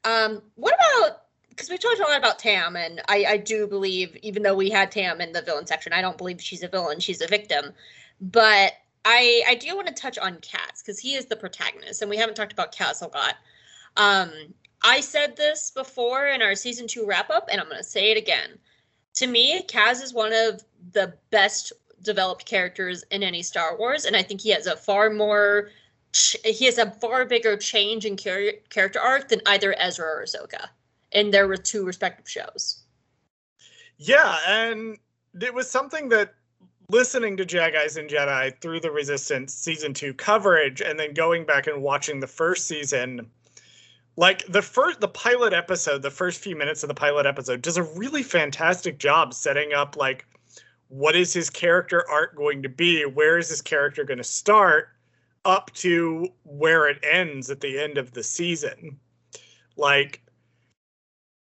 um, 0.06 0.42
what 0.56 0.74
about? 0.76 1.24
Because 1.50 1.70
we 1.70 1.78
talked 1.78 2.00
a 2.00 2.04
lot 2.04 2.18
about 2.18 2.40
Tam, 2.40 2.76
and 2.76 3.02
I, 3.10 3.26
I 3.28 3.38
do 3.38 3.68
believe, 3.68 4.16
even 4.22 4.44
though 4.44 4.56
we 4.56 4.70
had 4.70 4.92
Tam 4.92 5.20
in 5.22 5.34
the 5.34 5.42
villain 5.42 5.68
section, 5.68 5.92
I 5.92 6.02
don't 6.02 6.18
believe 6.18 6.42
she's 6.42 6.64
a 6.64 6.68
villain. 6.68 7.00
She's 7.00 7.22
a 7.22 7.28
victim. 7.28 7.74
But 8.22 8.74
I, 9.10 9.44
I 9.48 9.56
do 9.56 9.74
want 9.76 9.88
to 9.88 9.94
touch 9.94 10.18
on 10.18 10.36
Kaz 10.36 10.80
because 10.80 11.00
he 11.00 11.16
is 11.16 11.28
the 11.28 11.36
protagonist, 11.38 12.02
and 12.02 12.10
we 12.10 12.18
haven't 12.18 12.36
talked 12.36 12.52
about 12.52 12.76
Kaz 12.76 13.02
a 13.02 13.08
lot. 13.18 13.36
Um, 13.96 14.32
I 14.84 15.00
said 15.00 15.38
this 15.38 15.72
before 15.72 16.28
in 16.28 16.42
our 16.42 16.56
season 16.56 16.88
two 16.88 17.06
wrap 17.06 17.30
up, 17.30 17.48
and 17.50 17.62
I'm 17.62 17.68
going 17.68 17.78
to 17.78 17.84
say 17.84 18.12
it 18.12 18.18
again 18.18 18.60
to 19.18 19.28
me, 19.28 19.64
Kaz 19.64 20.04
is 20.04 20.14
one 20.14 20.32
of 20.32 20.64
the 20.94 21.14
best 21.32 21.74
developed 22.04 22.46
characters 22.46 23.04
in 23.10 23.24
any 23.24 23.42
Star 23.42 23.76
Wars, 23.76 24.06
and 24.06 24.16
I 24.16 24.22
think 24.22 24.42
he 24.42 24.52
has 24.52 24.68
a 24.68 24.76
far 24.76 25.10
more, 25.10 25.72
he 26.46 26.66
has 26.66 26.78
a 26.78 26.92
far 26.92 27.26
bigger 27.26 27.58
change 27.58 28.06
in 28.06 28.16
char- 28.16 28.60
character 28.70 29.00
arc 29.00 29.30
than 29.30 29.42
either 29.48 29.76
Ezra 29.80 30.06
or 30.06 30.24
Ahsoka 30.24 30.68
in 31.14 31.32
their 31.32 31.56
two 31.56 31.84
respective 31.84 32.30
shows. 32.30 32.84
Yeah, 33.98 34.38
and 34.48 35.00
it 35.42 35.54
was 35.54 35.68
something 35.68 36.10
that 36.10 36.36
listening 36.90 37.36
to 37.38 37.46
Jaig 37.46 37.76
Eyes 37.76 37.98
and 37.98 38.10
Jedi 38.10 38.60
through 38.62 38.80
the 38.80 38.92
Resistance 38.92 39.54
season 39.54 39.94
two 39.94 40.14
coverage 40.14 40.82
and 40.82 41.00
then 41.00 41.14
going 41.14 41.46
back 41.46 41.68
and 41.68 41.82
watching 41.82 42.20
the 42.20 42.28
first 42.28 42.68
season, 42.68 43.30
like 44.16 44.46
the 44.48 44.62
first 44.62 45.02
the 45.02 45.08
pilot 45.08 45.54
episode, 45.54 46.02
the 46.02 46.12
first 46.12 46.40
few 46.40 46.56
minutes 46.56 46.84
of 46.84 46.88
the 46.88 46.94
pilot 46.96 47.26
episode 47.26 47.62
does 47.62 47.78
a 47.78 47.84
really 47.84 48.24
fantastic 48.24 49.00
job 49.00 49.34
setting 49.34 49.74
up 49.74 49.98
like 49.98 50.26
what 50.90 51.16
is 51.16 51.34
his 51.34 51.50
character 51.50 52.10
arc 52.10 52.36
going 52.36 52.64
to 52.64 52.70
be? 52.70 53.04
Where 53.04 53.38
is 53.38 53.50
his 53.50 53.62
character 53.62 54.06
going 54.06 54.20
to 54.20 54.24
start 54.24 54.90
up 55.44 55.72
to 55.76 56.30
where 56.44 56.88
it 56.88 57.04
ends 57.04 57.50
at 57.50 57.60
the 57.60 57.80
end 57.80 57.98
of 57.98 58.14
the 58.14 58.24
season? 58.24 58.98
Like 59.76 60.22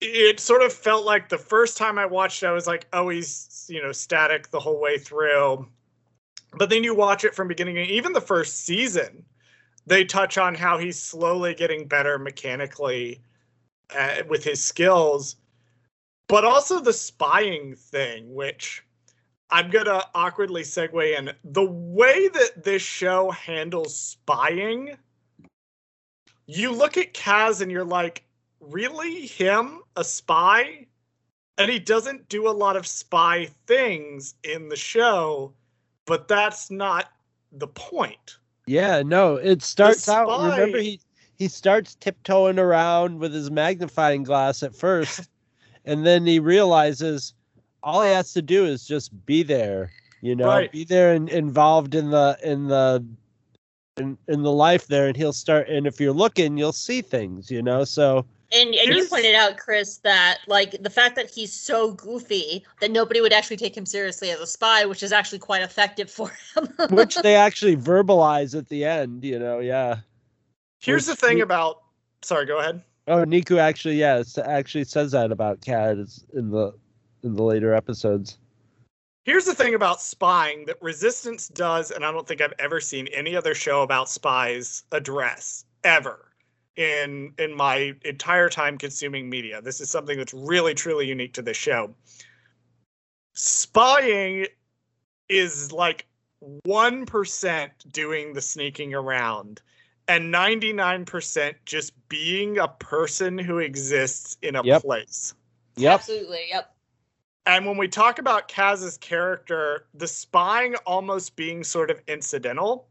it 0.01 0.39
sort 0.39 0.61
of 0.61 0.73
felt 0.73 1.05
like 1.05 1.29
the 1.29 1.37
first 1.37 1.77
time 1.77 1.97
I 1.97 2.05
watched 2.05 2.43
it, 2.43 2.47
I 2.47 2.51
was 2.51 2.67
like, 2.67 2.87
oh, 2.93 3.09
he's, 3.09 3.58
you 3.69 3.81
know, 3.81 3.91
static 3.91 4.49
the 4.49 4.59
whole 4.59 4.79
way 4.79 4.97
through. 4.97 5.67
But 6.57 6.69
then 6.69 6.83
you 6.83 6.95
watch 6.95 7.23
it 7.23 7.35
from 7.35 7.47
beginning, 7.47 7.77
even 7.77 8.13
the 8.13 8.21
first 8.21 8.65
season, 8.65 9.23
they 9.85 10.03
touch 10.03 10.37
on 10.37 10.55
how 10.55 10.77
he's 10.77 11.01
slowly 11.01 11.53
getting 11.53 11.87
better 11.87 12.17
mechanically 12.17 13.21
uh, 13.95 14.23
with 14.27 14.43
his 14.43 14.63
skills, 14.63 15.35
but 16.27 16.45
also 16.45 16.79
the 16.79 16.93
spying 16.93 17.75
thing, 17.75 18.33
which 18.33 18.83
I'm 19.51 19.69
going 19.69 19.85
to 19.85 20.03
awkwardly 20.13 20.63
segue 20.63 21.17
in. 21.17 21.31
The 21.43 21.65
way 21.65 22.27
that 22.27 22.63
this 22.63 22.81
show 22.81 23.31
handles 23.31 23.97
spying, 23.97 24.95
you 26.45 26.71
look 26.71 26.97
at 26.97 27.13
Kaz 27.13 27.61
and 27.61 27.71
you're 27.71 27.83
like, 27.83 28.23
really 28.59 29.25
him 29.25 29.81
a 29.95 30.03
spy 30.03 30.85
and 31.59 31.69
he 31.69 31.77
doesn't 31.77 32.27
do 32.29 32.49
a 32.49 32.51
lot 32.51 32.77
of 32.77 32.87
spy 32.87 33.49
things 33.67 34.33
in 34.43 34.69
the 34.69 34.77
show, 34.77 35.53
but 36.05 36.27
that's 36.27 36.71
not 36.71 37.11
the 37.51 37.67
point. 37.67 38.37
Yeah, 38.65 39.03
no, 39.05 39.35
it 39.35 39.61
starts 39.61 40.07
out. 40.07 40.41
Remember, 40.41 40.77
he 40.79 40.99
he 41.37 41.47
starts 41.47 41.95
tiptoeing 41.95 42.59
around 42.59 43.19
with 43.19 43.33
his 43.33 43.51
magnifying 43.51 44.23
glass 44.23 44.63
at 44.63 44.75
first, 44.75 45.29
and 45.85 46.05
then 46.05 46.25
he 46.25 46.39
realizes 46.39 47.33
all 47.83 48.01
he 48.03 48.09
has 48.11 48.33
to 48.33 48.41
do 48.41 48.65
is 48.65 48.87
just 48.87 49.25
be 49.25 49.43
there. 49.43 49.91
You 50.21 50.35
know, 50.35 50.47
Right. 50.47 50.71
be 50.71 50.83
there 50.85 51.13
and 51.13 51.29
involved 51.29 51.95
in 51.95 52.09
the 52.09 52.37
in 52.43 52.67
the 52.67 53.05
in, 53.97 54.17
in 54.27 54.43
the 54.43 54.51
life 54.51 54.87
there, 54.87 55.07
and 55.07 55.17
he'll 55.17 55.33
start. 55.33 55.67
And 55.67 55.85
if 55.87 55.99
you're 55.99 56.13
looking, 56.13 56.57
you'll 56.57 56.71
see 56.71 57.01
things. 57.01 57.51
You 57.51 57.61
know, 57.61 57.83
so 57.83 58.25
And, 58.51 58.73
and 58.73 58.95
you 58.95 59.07
pointed 59.07 59.35
out, 59.35 59.57
Chris, 59.57 59.97
that 59.97 60.39
like 60.47 60.81
the 60.81 60.89
fact 60.89 61.15
that 61.15 61.29
he's 61.29 61.53
so 61.53 61.91
goofy 61.91 62.65
that 62.81 62.89
nobody 62.89 63.21
would 63.21 63.33
actually 63.33 63.57
take 63.57 63.77
him 63.77 63.85
seriously 63.85 64.31
as 64.31 64.39
a 64.39 64.47
spy, 64.47 64.85
which 64.85 65.03
is 65.03 65.11
actually 65.11 65.39
quite 65.39 65.61
effective 65.61 66.09
for 66.09 66.31
him. 66.55 66.67
which 66.89 67.15
they 67.17 67.35
actually 67.35 67.77
verbalize 67.77 68.57
at 68.57 68.67
the 68.69 68.85
end. 68.85 69.23
You 69.23 69.37
know, 69.37 69.59
yeah. 69.59 69.97
Here's 70.79 71.05
the 71.05 71.15
thing 71.15 71.35
we- 71.35 71.41
about. 71.41 71.83
Sorry, 72.21 72.45
go 72.45 72.59
ahead. 72.59 72.83
Oh, 73.07 73.25
Neeku 73.25 73.57
actually, 73.57 73.95
yeah, 73.95 74.21
actually 74.43 74.83
says 74.83 75.13
that 75.13 75.31
about 75.31 75.61
Kaz 75.61 76.23
in 76.33 76.51
the 76.51 76.73
in 77.23 77.35
the 77.35 77.43
later 77.43 77.73
episodes. 77.73 78.37
Here's 79.25 79.45
the 79.45 79.55
thing 79.55 79.75
about 79.75 80.01
spying 80.01 80.65
that 80.65 80.81
Resistance 80.81 81.49
does, 81.49 81.91
and 81.91 82.05
I 82.05 82.11
don't 82.11 82.27
think 82.27 82.41
I've 82.41 82.53
ever 82.59 82.79
seen 82.79 83.07
any 83.07 83.35
other 83.35 83.53
show 83.53 83.81
about 83.81 84.09
spies 84.09 84.83
address 84.91 85.65
ever 85.83 86.28
in 86.79 87.33
in 87.37 87.53
my 87.55 87.93
entire 88.05 88.47
time 88.49 88.77
consuming 88.77 89.29
media. 89.29 89.61
This 89.61 89.81
is 89.81 89.89
something 89.89 90.17
that's 90.17 90.33
really 90.33 90.73
truly 90.73 91.05
unique 91.05 91.33
to 91.33 91.41
this 91.41 91.57
show. 91.57 91.93
Spying 93.33 94.47
is 95.27 95.73
like 95.73 96.07
1% 96.65 97.69
doing 97.91 98.33
the 98.33 98.41
sneaking 98.41 98.93
around 98.93 99.61
and 100.07 100.33
99% 100.33 101.53
just 101.65 101.93
being 102.07 102.57
a 102.57 102.67
person 102.67 103.37
who 103.37 103.59
exists 103.59 104.37
in 104.41 104.55
a 104.55 104.63
Yep. 104.63 104.81
place. 104.81 105.33
Yep. 105.75 105.93
Absolutely. 105.99 106.45
Yep. 106.49 106.73
And 107.45 107.65
when 107.65 107.77
we 107.77 107.87
talk 107.89 108.19
about 108.19 108.47
Kaz's 108.47 108.97
character, 108.97 109.85
the 109.93 110.07
spying 110.07 110.75
almost 110.85 111.35
being 111.35 111.63
sort 111.63 111.91
of 111.91 112.01
incidental, 112.07 112.87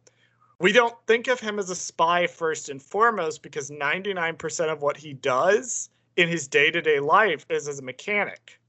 we 0.61 0.73
don't 0.73 0.95
think 1.07 1.29
of 1.29 1.41
him 1.41 1.59
as 1.59 1.71
a 1.71 1.75
spy 1.75 2.27
first 2.27 2.69
and 2.69 2.83
foremost 2.83 3.43
because 3.43 3.71
99% 3.71 4.73
of 4.73 4.83
what 4.83 4.97
he 4.97 5.13
does 5.13 5.91
in 6.17 6.29
his 6.29 6.49
day 6.49 6.71
to 6.71 6.83
day 6.83 6.99
life 6.99 7.47
is 7.49 7.69
as 7.69 7.79
a 7.79 7.83
mechanic. 7.83 8.61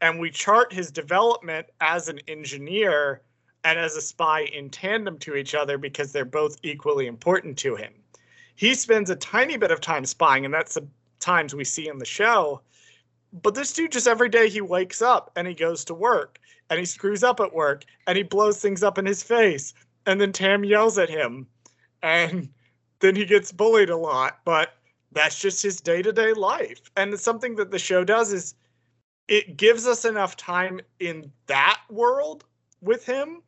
And 0.00 0.18
we 0.18 0.30
chart 0.30 0.72
his 0.72 0.90
development 0.90 1.66
as 1.80 2.08
an 2.08 2.20
engineer 2.26 3.20
and 3.64 3.78
as 3.78 3.96
a 3.96 4.00
spy 4.00 4.42
in 4.42 4.70
tandem 4.70 5.18
to 5.18 5.34
each 5.34 5.54
other 5.54 5.76
because 5.76 6.12
they're 6.12 6.24
both 6.24 6.56
equally 6.62 7.06
important 7.06 7.58
to 7.58 7.76
him. 7.76 7.92
He 8.54 8.74
spends 8.74 9.10
a 9.10 9.16
tiny 9.16 9.58
bit 9.58 9.70
of 9.70 9.80
time 9.80 10.06
spying, 10.06 10.46
and 10.46 10.54
that's 10.54 10.74
the 10.74 10.86
times 11.18 11.54
we 11.54 11.64
see 11.64 11.88
in 11.88 11.98
the 11.98 12.06
show. 12.06 12.62
But 13.42 13.54
this 13.54 13.74
dude 13.74 13.92
just 13.92 14.08
every 14.08 14.30
day 14.30 14.48
he 14.48 14.62
wakes 14.62 15.02
up 15.02 15.30
and 15.36 15.46
he 15.46 15.54
goes 15.54 15.84
to 15.84 15.94
work 15.94 16.38
and 16.70 16.78
he 16.78 16.86
screws 16.86 17.22
up 17.22 17.40
at 17.40 17.54
work 17.54 17.84
and 18.06 18.16
he 18.16 18.22
blows 18.22 18.60
things 18.60 18.82
up 18.82 18.98
in 18.98 19.04
his 19.04 19.22
face. 19.22 19.74
And 20.06 20.20
then 20.20 20.32
Tam 20.32 20.64
yells 20.64 20.98
at 20.98 21.10
him 21.10 21.46
and 22.02 22.48
then 23.00 23.16
he 23.16 23.24
gets 23.24 23.52
bullied 23.52 23.90
a 23.90 23.96
lot. 23.96 24.38
But 24.44 24.74
that's 25.12 25.38
just 25.38 25.62
his 25.62 25.80
day 25.80 26.02
to 26.02 26.12
day 26.12 26.32
life. 26.32 26.90
And 26.96 27.12
it's 27.12 27.22
something 27.22 27.56
that 27.56 27.70
the 27.70 27.78
show 27.78 28.04
does 28.04 28.32
is 28.32 28.54
it 29.28 29.56
gives 29.56 29.86
us 29.86 30.04
enough 30.04 30.36
time 30.36 30.80
in 30.98 31.30
that 31.46 31.80
world 31.88 32.44
with 32.80 33.04
him 33.04 33.42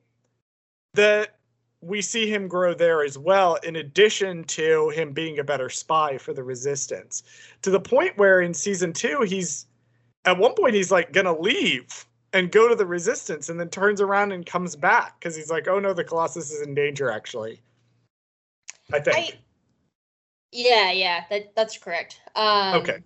that 0.94 1.38
we 1.80 2.00
see 2.00 2.32
him 2.32 2.46
grow 2.46 2.74
there 2.74 3.02
as 3.02 3.18
well, 3.18 3.56
in 3.64 3.76
addition 3.76 4.44
to 4.44 4.90
him 4.90 5.12
being 5.12 5.40
a 5.40 5.44
better 5.44 5.68
spy 5.68 6.16
for 6.16 6.32
the 6.32 6.42
resistance. 6.42 7.24
To 7.62 7.70
the 7.70 7.80
point 7.80 8.16
where 8.16 8.40
in 8.40 8.54
season 8.54 8.92
two, 8.92 9.22
he's 9.22 9.66
at 10.24 10.38
one 10.38 10.54
point 10.54 10.74
he's 10.74 10.92
like 10.92 11.12
gonna 11.12 11.36
leave 11.36 12.06
and 12.32 12.50
go 12.50 12.68
to 12.68 12.74
the 12.74 12.86
resistance 12.86 13.48
and 13.48 13.58
then 13.60 13.68
turns 13.68 14.00
around 14.00 14.32
and 14.32 14.46
comes 14.46 14.76
back 14.76 15.18
because 15.18 15.36
he's 15.36 15.50
like, 15.50 15.68
oh 15.68 15.78
no, 15.78 15.92
the 15.92 16.04
Colossus 16.04 16.50
is 16.50 16.62
in 16.62 16.74
danger 16.74 17.10
actually. 17.10 17.60
I 18.92 19.00
think. 19.00 19.16
I, 19.16 19.38
yeah, 20.50 20.92
yeah, 20.92 21.24
that 21.30 21.54
that's 21.54 21.78
correct. 21.78 22.20
Um, 22.34 22.80
okay. 22.82 22.98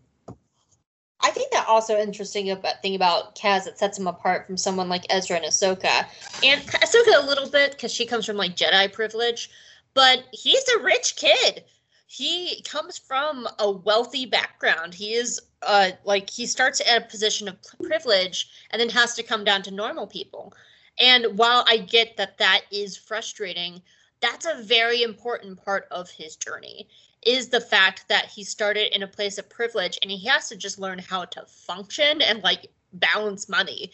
I 1.20 1.31
think 1.31 1.51
that 1.53 1.66
also 1.66 1.97
interesting 1.99 2.51
about 2.51 2.83
thing 2.83 2.95
about 2.95 3.37
Kaz 3.37 3.64
that 3.64 3.79
sets 3.79 3.99
him 3.99 4.07
apart 4.07 4.47
from 4.47 4.57
someone 4.57 4.89
like 4.89 5.07
Ezra 5.11 5.37
and 5.37 5.45
Ahsoka, 5.47 6.07
and 6.45 6.61
Ahsoka 6.61 7.22
a 7.22 7.27
little 7.27 7.49
bit 7.49 7.72
because 7.72 7.93
she 7.93 8.07
comes 8.07 8.27
from 8.27 8.37
like 8.37 8.55
Jedi 8.57 8.93
privilege, 8.93 9.51
but 9.95 10.24
he's 10.33 10.68
a 10.68 10.83
rich 10.83 11.16
kid. 11.16 11.64
He 12.07 12.62
comes 12.62 12.98
from 12.98 13.48
a 13.59 13.70
wealthy 13.70 14.26
background. 14.26 14.94
He 14.94 15.14
is 15.14 15.40
uh 15.62 15.90
like 16.04 16.30
he 16.30 16.46
starts 16.46 16.80
at 16.80 17.02
a 17.02 17.07
position 17.07 17.48
of 17.48 17.59
privilege 17.84 18.48
and 18.70 18.80
then 18.80 18.88
has 18.90 19.14
to 19.14 19.22
come 19.22 19.44
down 19.44 19.62
to 19.62 19.70
normal 19.70 20.07
people. 20.07 20.52
And 20.98 21.38
while 21.38 21.64
I 21.68 21.78
get 21.78 22.16
that 22.16 22.38
that 22.38 22.62
is 22.70 22.96
frustrating, 22.96 23.82
that's 24.20 24.46
a 24.46 24.62
very 24.62 25.02
important 25.02 25.62
part 25.62 25.86
of 25.90 26.11
his 26.11 26.36
journey 26.36 26.88
is 27.22 27.48
the 27.48 27.61
fact 27.61 28.09
that 28.09 28.26
he 28.26 28.44
started 28.44 28.94
in 28.94 29.02
a 29.02 29.09
place 29.09 29.36
of 29.38 29.48
privilege 29.50 29.98
and 30.00 30.11
he 30.11 30.24
has 30.26 30.48
to 30.48 30.57
just 30.57 30.78
learn 30.78 30.98
how 30.98 31.24
to 31.24 31.44
function 31.46 32.22
and 32.22 32.42
like 32.42 32.68
balance 32.92 33.48
money. 33.48 33.90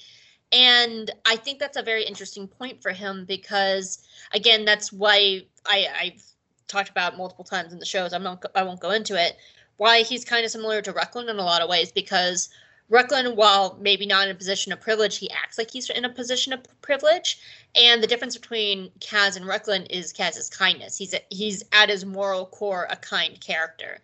And 0.52 1.10
I 1.24 1.36
think 1.36 1.58
that's 1.58 1.78
a 1.78 1.82
very 1.82 2.04
interesting 2.04 2.46
point 2.46 2.82
for 2.82 2.92
him 2.92 3.24
because 3.24 4.06
again, 4.32 4.64
that's 4.66 4.92
why 4.92 5.42
I, 5.66 5.86
I've 5.98 6.31
talked 6.72 6.88
about 6.88 7.16
multiple 7.16 7.44
times 7.44 7.72
in 7.72 7.78
the 7.78 7.86
shows. 7.86 8.12
I'm 8.12 8.22
not 8.22 8.44
I 8.54 8.62
won't 8.64 8.80
go 8.80 8.90
into 8.90 9.14
it. 9.14 9.36
Why 9.76 10.02
he's 10.02 10.24
kind 10.24 10.44
of 10.44 10.50
similar 10.50 10.82
to 10.82 10.92
Rucklin 10.92 11.28
in 11.28 11.38
a 11.38 11.44
lot 11.44 11.62
of 11.62 11.68
ways 11.68 11.92
because 11.92 12.48
Rucklin, 12.90 13.36
while 13.36 13.78
maybe 13.80 14.04
not 14.04 14.26
in 14.26 14.34
a 14.34 14.38
position 14.38 14.72
of 14.72 14.80
privilege, 14.80 15.16
he 15.16 15.30
acts 15.30 15.56
like 15.56 15.70
he's 15.70 15.88
in 15.88 16.04
a 16.04 16.10
position 16.10 16.52
of 16.52 16.60
privilege. 16.82 17.38
And 17.74 18.02
the 18.02 18.06
difference 18.06 18.36
between 18.36 18.90
Kaz 19.00 19.36
and 19.36 19.46
Rucklin 19.46 19.86
is 19.88 20.12
Kaz's 20.12 20.50
kindness. 20.50 20.98
He's 20.98 21.14
a, 21.14 21.20
he's 21.30 21.62
at 21.72 21.88
his 21.88 22.04
moral 22.04 22.46
core 22.46 22.86
a 22.90 22.96
kind 22.96 23.40
character, 23.40 23.98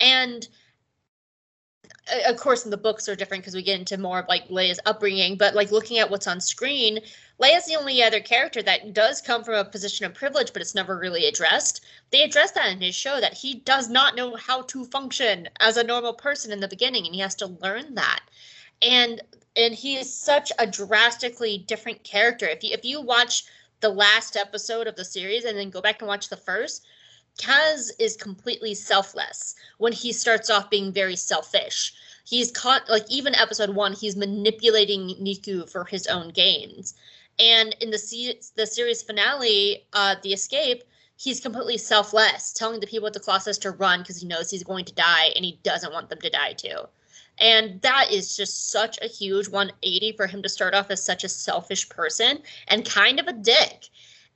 and 0.00 0.48
of 2.26 2.36
course, 2.36 2.64
in 2.64 2.70
the 2.70 2.76
books 2.76 3.08
are 3.08 3.14
different 3.14 3.42
because 3.42 3.54
we 3.54 3.62
get 3.62 3.78
into 3.78 3.96
more 3.96 4.18
of 4.18 4.28
like 4.28 4.48
Leia's 4.48 4.80
upbringing. 4.86 5.36
But 5.36 5.54
like 5.54 5.70
looking 5.70 5.98
at 5.98 6.10
what's 6.10 6.26
on 6.26 6.40
screen, 6.40 6.98
Leia's 7.40 7.66
the 7.66 7.76
only 7.76 8.02
other 8.02 8.20
character 8.20 8.62
that 8.62 8.92
does 8.92 9.20
come 9.20 9.44
from 9.44 9.54
a 9.54 9.64
position 9.64 10.04
of 10.06 10.14
privilege, 10.14 10.52
but 10.52 10.62
it's 10.62 10.74
never 10.74 10.98
really 10.98 11.26
addressed. 11.26 11.84
They 12.10 12.22
address 12.22 12.50
that 12.52 12.72
in 12.72 12.80
his 12.80 12.94
show 12.94 13.20
that 13.20 13.34
he 13.34 13.54
does 13.54 13.88
not 13.88 14.16
know 14.16 14.34
how 14.36 14.62
to 14.62 14.84
function 14.86 15.48
as 15.60 15.76
a 15.76 15.84
normal 15.84 16.12
person 16.12 16.52
in 16.52 16.60
the 16.60 16.68
beginning, 16.68 17.06
and 17.06 17.14
he 17.14 17.20
has 17.20 17.36
to 17.36 17.46
learn 17.46 17.94
that. 17.94 18.20
And 18.80 19.20
and 19.56 19.74
he 19.74 19.96
is 19.96 20.12
such 20.12 20.50
a 20.58 20.66
drastically 20.66 21.58
different 21.58 22.02
character. 22.02 22.46
If 22.46 22.64
you 22.64 22.70
if 22.72 22.84
you 22.84 23.00
watch 23.00 23.44
the 23.80 23.90
last 23.90 24.36
episode 24.36 24.86
of 24.86 24.96
the 24.96 25.04
series 25.04 25.44
and 25.44 25.58
then 25.58 25.70
go 25.70 25.80
back 25.80 26.00
and 26.00 26.08
watch 26.08 26.28
the 26.28 26.36
first, 26.36 26.84
Kaz 27.38 27.90
is 27.98 28.16
completely 28.16 28.74
selfless 28.74 29.54
when 29.78 29.92
he 29.92 30.12
starts 30.12 30.50
off 30.50 30.70
being 30.70 30.92
very 30.92 31.16
selfish. 31.16 31.92
He's 32.24 32.50
caught 32.50 32.88
like 32.88 33.04
even 33.10 33.34
episode 33.34 33.70
one, 33.70 33.92
he's 33.94 34.16
manipulating 34.16 35.16
Neeku 35.20 35.68
for 35.68 35.84
his 35.84 36.06
own 36.06 36.28
gains. 36.30 36.94
And 37.38 37.74
in 37.80 37.90
the 37.90 37.98
se- 37.98 38.40
the 38.54 38.66
series 38.66 39.02
finale, 39.02 39.86
uh, 39.92 40.16
the 40.22 40.32
escape, 40.32 40.84
he's 41.16 41.40
completely 41.40 41.78
selfless, 41.78 42.52
telling 42.52 42.80
the 42.80 42.86
people 42.86 43.06
at 43.06 43.12
the 43.12 43.20
Colossus 43.20 43.58
to 43.58 43.70
run 43.70 44.00
because 44.00 44.20
he 44.20 44.26
knows 44.26 44.50
he's 44.50 44.62
going 44.62 44.84
to 44.84 44.94
die 44.94 45.32
and 45.34 45.44
he 45.44 45.58
doesn't 45.62 45.92
want 45.92 46.10
them 46.10 46.20
to 46.20 46.30
die 46.30 46.52
too. 46.52 46.86
And 47.38 47.80
that 47.82 48.12
is 48.12 48.36
just 48.36 48.70
such 48.70 48.98
a 49.00 49.08
huge 49.08 49.48
180 49.48 50.12
for 50.12 50.26
him 50.26 50.42
to 50.42 50.48
start 50.48 50.74
off 50.74 50.90
as 50.90 51.04
such 51.04 51.24
a 51.24 51.28
selfish 51.28 51.88
person 51.88 52.42
and 52.68 52.84
kind 52.84 53.18
of 53.18 53.26
a 53.26 53.32
dick. 53.32 53.88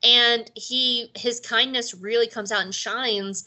And 0.06 0.48
he 0.54 1.10
his 1.16 1.40
kindness 1.40 1.92
really 1.92 2.28
comes 2.28 2.52
out 2.52 2.62
and 2.62 2.74
shines. 2.74 3.44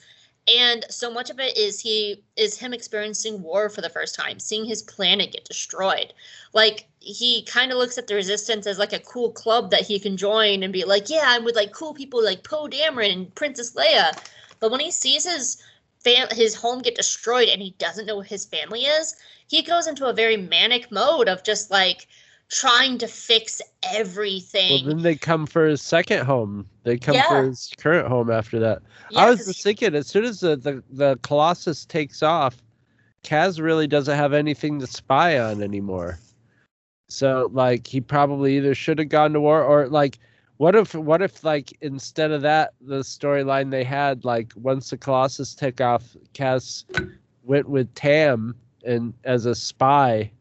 And 0.47 0.85
so 0.89 1.09
much 1.11 1.29
of 1.29 1.39
it 1.39 1.57
is 1.57 1.79
he 1.79 2.23
is 2.35 2.57
him 2.57 2.73
experiencing 2.73 3.41
war 3.41 3.69
for 3.69 3.81
the 3.81 3.89
first 3.89 4.15
time, 4.15 4.39
seeing 4.39 4.65
his 4.65 4.81
planet 4.81 5.31
get 5.31 5.45
destroyed. 5.45 6.13
Like 6.53 6.87
he 6.99 7.43
kind 7.43 7.71
of 7.71 7.77
looks 7.77 7.97
at 7.97 8.07
the 8.07 8.15
resistance 8.15 8.67
as 8.67 8.77
like 8.77 8.93
a 8.93 8.99
cool 8.99 9.31
club 9.31 9.71
that 9.71 9.87
he 9.87 9.99
can 9.99 10.17
join 10.17 10.63
and 10.63 10.73
be 10.73 10.83
like, 10.83 11.09
yeah, 11.09 11.25
I'm 11.27 11.45
with 11.45 11.55
like 11.55 11.71
cool 11.71 11.93
people 11.93 12.23
like 12.23 12.43
Poe 12.43 12.67
Dameron 12.67 13.13
and 13.13 13.35
Princess 13.35 13.73
Leia. 13.73 14.17
But 14.59 14.71
when 14.71 14.81
he 14.81 14.91
sees 14.91 15.25
his 15.25 15.63
fam- 16.03 16.29
his 16.31 16.55
home 16.55 16.81
get 16.81 16.95
destroyed 16.95 17.47
and 17.47 17.61
he 17.61 17.75
doesn't 17.77 18.05
know 18.05 18.15
who 18.17 18.21
his 18.21 18.45
family 18.45 18.81
is, 18.81 19.15
he 19.47 19.61
goes 19.61 19.87
into 19.87 20.07
a 20.07 20.13
very 20.13 20.37
manic 20.37 20.91
mode 20.91 21.29
of 21.29 21.43
just 21.43 21.71
like 21.71 22.07
trying 22.49 22.97
to 22.97 23.07
fix 23.07 23.61
everything. 23.93 24.85
Well, 24.85 24.95
then 24.95 25.03
they 25.03 25.15
come 25.15 25.45
for 25.45 25.65
his 25.67 25.81
second 25.81 26.25
home. 26.25 26.65
They 26.83 26.97
come 26.97 27.15
Yeah. 27.15 27.27
for 27.27 27.43
his 27.43 27.71
current 27.77 28.07
home 28.07 28.31
after 28.31 28.59
that. 28.59 28.81
Yeah, 29.11 29.21
I 29.25 29.29
was 29.29 29.45
just 29.45 29.63
thinking, 29.63 29.95
as 29.95 30.07
soon 30.07 30.25
as 30.25 30.39
the, 30.39 30.55
the, 30.55 30.83
the 30.89 31.19
Colossus 31.21 31.85
takes 31.85 32.23
off, 32.23 32.61
Kaz 33.23 33.61
really 33.61 33.87
doesn't 33.87 34.15
have 34.15 34.33
anything 34.33 34.79
to 34.79 34.87
spy 34.87 35.39
on 35.39 35.61
anymore. 35.61 36.19
So 37.09 37.49
like 37.51 37.87
he 37.87 38.01
probably 38.01 38.57
either 38.57 38.75
should 38.75 38.99
have 38.99 39.09
gone 39.09 39.33
to 39.33 39.41
war 39.41 39.63
or 39.63 39.87
like 39.87 40.19
what 40.57 40.75
if 40.75 40.93
what 40.93 41.21
if 41.21 41.43
like 41.43 41.75
instead 41.81 42.31
of 42.31 42.41
that 42.43 42.73
the 42.81 42.99
storyline 42.99 43.71
they 43.71 43.83
had 43.83 44.25
like 44.25 44.53
once 44.55 44.91
the 44.91 44.97
Colossus 44.97 45.55
took 45.55 45.81
off, 45.81 46.15
Kaz 46.33 46.83
went 47.43 47.67
with 47.67 47.93
Tam 47.95 48.55
and 48.85 49.13
as 49.23 49.45
a 49.45 49.55
spy 49.55 50.31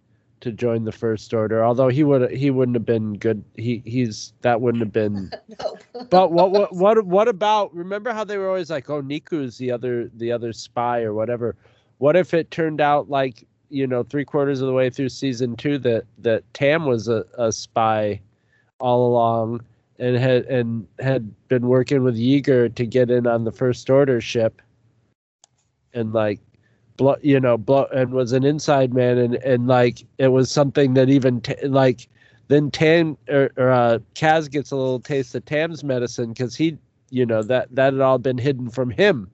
to 0.41 0.53
join 0.53 0.85
the 0.85 0.93
First 0.93 1.35
Order. 1.35 1.65
Although 1.65 1.89
he 1.89 2.05
would 2.05 2.31
he 2.31 2.51
wouldn't 2.51 2.77
have 2.77 2.87
been 2.87 3.15
good. 3.15 3.45
He 3.57 3.83
he's 3.85 4.33
that 4.43 4.61
wouldn't 4.61 4.83
have 4.83 4.93
been. 4.93 5.31
no. 5.61 5.77
But 6.11 6.33
what 6.33 6.51
what 6.51 6.73
what 6.73 7.07
what 7.07 7.29
about? 7.29 7.75
Remember 7.75 8.13
how 8.13 8.25
they 8.25 8.39
were 8.39 8.49
always 8.49 8.71
like, 8.71 8.89
oh, 8.91 9.03
Neeku's 9.03 9.59
the 9.59 9.71
other 9.71 10.11
the 10.15 10.33
other 10.33 10.53
spy 10.53 11.03
or 11.03 11.15
whatever. 11.15 11.57
What 11.99 12.17
if 12.17 12.35
it 12.35 12.51
turned 12.51 12.81
out 12.81 13.11
like 13.11 13.47
you 13.71 13.87
know 13.87 14.03
three 14.03 14.25
quarters 14.25 14.61
of 14.61 14.67
the 14.67 14.73
way 14.73 14.91
through 14.91 15.11
season 15.11 15.57
two 15.57 15.79
that 15.79 16.05
that 16.19 16.43
Tam 16.55 16.87
was 16.87 17.09
a, 17.09 17.25
a 17.37 17.53
spy 17.53 18.21
all 18.81 19.09
along 19.09 19.65
and 19.99 20.17
had 20.17 20.45
and 20.47 20.87
had 21.01 21.33
been 21.49 21.67
working 21.67 22.03
with 22.03 22.17
Yeager 22.17 22.75
to 22.75 22.87
get 22.87 23.11
in 23.11 23.27
on 23.27 23.45
the 23.45 23.53
First 23.53 23.91
Order 23.91 24.21
ship 24.21 24.63
and 25.93 26.13
like 26.13 26.41
blow 26.99 27.17
you 27.23 27.41
know 27.41 27.57
blow 27.57 27.87
and 27.95 28.11
was 28.11 28.33
an 28.33 28.45
inside 28.45 28.93
man 28.93 29.17
and 29.17 29.37
and 29.37 29.67
like 29.67 30.05
it 30.19 30.29
was 30.29 30.51
something 30.51 30.93
that 30.95 31.09
even 31.09 31.41
t- 31.41 31.67
like 31.67 32.09
then 32.49 32.71
Tam 32.71 33.17
or, 33.29 33.51
or 33.57 33.71
uh, 33.71 33.99
Kaz 34.15 34.51
gets 34.51 34.71
a 34.71 34.77
little 34.77 35.01
taste 35.01 35.35
of 35.35 35.45
Tam's 35.47 35.83
medicine 35.83 36.33
because 36.35 36.55
he 36.55 36.77
you 37.09 37.25
know 37.25 37.43
that 37.43 37.75
that 37.75 37.95
had 37.95 38.03
all 38.03 38.19
been 38.19 38.37
hidden 38.37 38.69
from 38.69 38.91
him. 38.91 39.31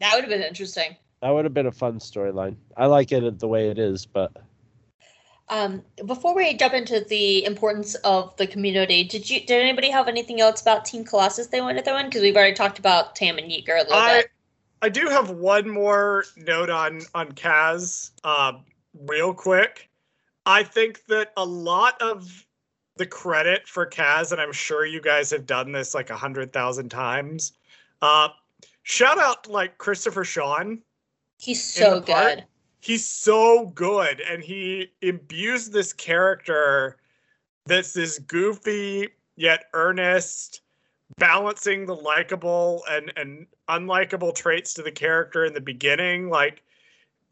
That 0.00 0.14
would 0.14 0.24
have 0.24 0.30
been 0.30 0.42
interesting. 0.42 0.96
That 1.22 1.30
would 1.30 1.44
have 1.44 1.54
been 1.54 1.66
a 1.66 1.72
fun 1.72 1.98
storyline. 1.98 2.56
I 2.76 2.86
like 2.86 3.12
it 3.12 3.38
the 3.38 3.48
way 3.48 3.70
it 3.70 3.78
is, 3.78 4.04
but 4.04 4.32
Um, 5.50 5.82
before 6.04 6.34
we 6.34 6.54
jump 6.54 6.74
into 6.74 7.00
the 7.00 7.44
importance 7.44 7.94
of 7.96 8.36
the 8.36 8.46
community, 8.46 9.04
did 9.04 9.28
you 9.30 9.40
did 9.40 9.62
anybody 9.62 9.90
have 9.90 10.08
anything 10.08 10.40
else 10.40 10.60
about 10.60 10.84
Team 10.84 11.04
Colossus 11.04 11.46
they 11.46 11.60
wanted 11.60 11.78
to 11.78 11.84
throw 11.84 11.96
in? 11.96 12.06
Because 12.06 12.22
we've 12.22 12.36
already 12.36 12.54
talked 12.54 12.78
about 12.78 13.16
Tam 13.16 13.38
and 13.38 13.50
Yeager 13.50 13.76
a 13.76 13.82
little 13.82 13.94
I 13.94 14.22
bit. 14.22 14.30
I 14.80 14.88
do 14.88 15.06
have 15.08 15.30
one 15.30 15.68
more 15.68 16.24
note 16.36 16.70
on 16.70 17.00
on 17.14 17.32
Kaz, 17.32 18.10
uh, 18.24 18.52
real 18.94 19.34
quick. 19.34 19.88
I 20.46 20.62
think 20.62 21.04
that 21.06 21.32
a 21.36 21.44
lot 21.44 22.00
of 22.00 22.46
the 22.96 23.06
credit 23.06 23.66
for 23.66 23.86
Kaz, 23.86 24.32
and 24.32 24.40
I'm 24.40 24.52
sure 24.52 24.86
you 24.86 25.00
guys 25.00 25.30
have 25.30 25.46
done 25.46 25.72
this 25.72 25.94
like 25.94 26.10
a 26.10 26.16
hundred 26.16 26.52
thousand 26.52 26.90
times. 26.90 27.52
Uh, 28.02 28.28
shout 28.82 29.18
out 29.18 29.44
to, 29.44 29.52
like 29.52 29.78
Christopher 29.78 30.24
Sean. 30.24 30.80
He's 31.38 31.62
so 31.62 32.00
part- 32.00 32.36
good. 32.36 32.44
He's 32.80 33.04
so 33.04 33.66
good, 33.74 34.20
and 34.20 34.42
he 34.42 34.92
imbues 35.02 35.68
this 35.68 35.92
character 35.92 36.98
that's 37.66 37.92
this 37.92 38.20
goofy 38.20 39.08
yet 39.36 39.64
earnest, 39.74 40.62
balancing 41.18 41.86
the 41.86 41.96
likable 41.96 42.84
and 42.88 43.12
and 43.16 43.46
unlikable 43.68 44.34
traits 44.34 44.74
to 44.74 44.82
the 44.82 44.92
character 44.92 45.44
in 45.44 45.52
the 45.52 45.60
beginning. 45.60 46.28
Like, 46.28 46.62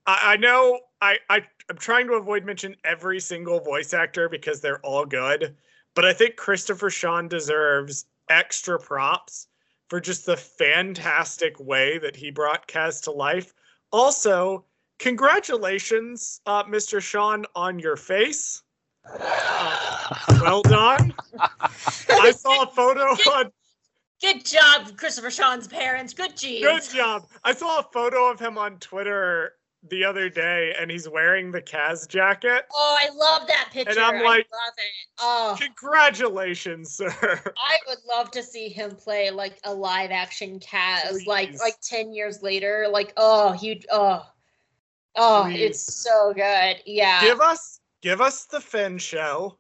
I, 0.07 0.21
I 0.23 0.37
know 0.37 0.81
I, 1.01 1.19
I 1.29 1.43
I'm 1.69 1.79
trying 1.79 2.07
to 2.09 2.15
avoid 2.15 2.45
mention 2.45 2.77
every 2.85 3.21
single 3.21 3.61
voice 3.61 3.93
actor 3.93 4.29
because 4.29 4.61
they're 4.61 4.81
all 4.81 5.05
good, 5.05 5.57
but 5.95 6.05
I 6.05 6.13
think 6.13 6.37
Christopher 6.37 6.91
Sean 6.91 7.29
deserves 7.29 8.07
extra 8.29 8.79
props 8.79 9.49
for 9.89 10.01
just 10.01 10.27
the 10.27 10.37
fantastic 10.37 11.59
way 11.61 11.99
that 11.99 12.17
he 12.17 12.31
brought 12.31 12.69
Kaz 12.69 13.03
to 13.05 13.11
life. 13.11 13.55
Also, 13.93 14.65
congratulations, 14.99 16.41
uh, 16.47 16.65
Mr. 16.65 17.01
Sean, 17.01 17.45
on 17.55 17.79
your 17.79 17.97
face. 17.97 18.63
Uh, 19.09 20.15
well 20.41 20.63
done. 20.63 21.15
I 22.11 22.33
saw 22.33 22.65
a 22.65 22.67
photo 22.67 23.03
on 23.33 23.53
Good 24.23 24.45
job, 24.45 24.97
Christopher 24.97 25.31
Sean's 25.31 25.69
parents. 25.69 26.15
Good 26.15 26.37
genes. 26.37 26.65
Good 26.65 26.97
job. 26.97 27.27
I 27.45 27.53
saw 27.55 27.81
a 27.81 27.83
photo 27.93 28.31
of 28.31 28.41
him 28.41 28.57
on 28.57 28.79
Twitter 28.79 29.53
the 29.89 30.05
other 30.05 30.29
day, 30.29 30.75
and 30.81 30.91
he's 30.91 31.09
wearing 31.09 31.53
the 31.53 31.61
Kaz 31.63 32.09
jacket. 32.09 32.65
Oh, 32.73 32.97
I 32.99 33.11
love 33.15 33.47
that 33.47 33.69
picture. 33.73 33.91
And 33.91 33.99
I'm 34.01 34.17
I 34.17 34.23
like- 34.23 34.49
love 34.51 34.75
it. 34.79 35.09
Oh, 35.19 35.57
Congratulations, 35.61 36.97
sir. 36.97 37.13
I 37.23 37.77
would 37.89 37.99
love 38.09 38.31
to 38.33 38.43
see 38.43 38.69
him 38.69 38.97
play 38.97 39.31
like 39.31 39.59
a 39.65 39.73
live 39.73 40.11
action 40.11 40.59
Kaz, 40.61 41.27
like 41.27 41.51
Please. 41.51 41.61
like 41.61 41.77
ten 41.83 42.13
years 42.13 42.43
later. 42.43 42.87
Like, 42.91 43.13
oh, 43.17 43.53
he, 43.53 43.85
oh, 43.93 44.27
oh, 45.17 45.47
it's 45.49 46.03
so 46.03 46.33
good. 46.35 46.83
Yeah. 46.87 47.21
give 47.21 47.41
us 47.41 47.81
give 48.03 48.21
us 48.21 48.47
the 48.47 48.61
Finn 48.61 48.99
show 48.99 49.59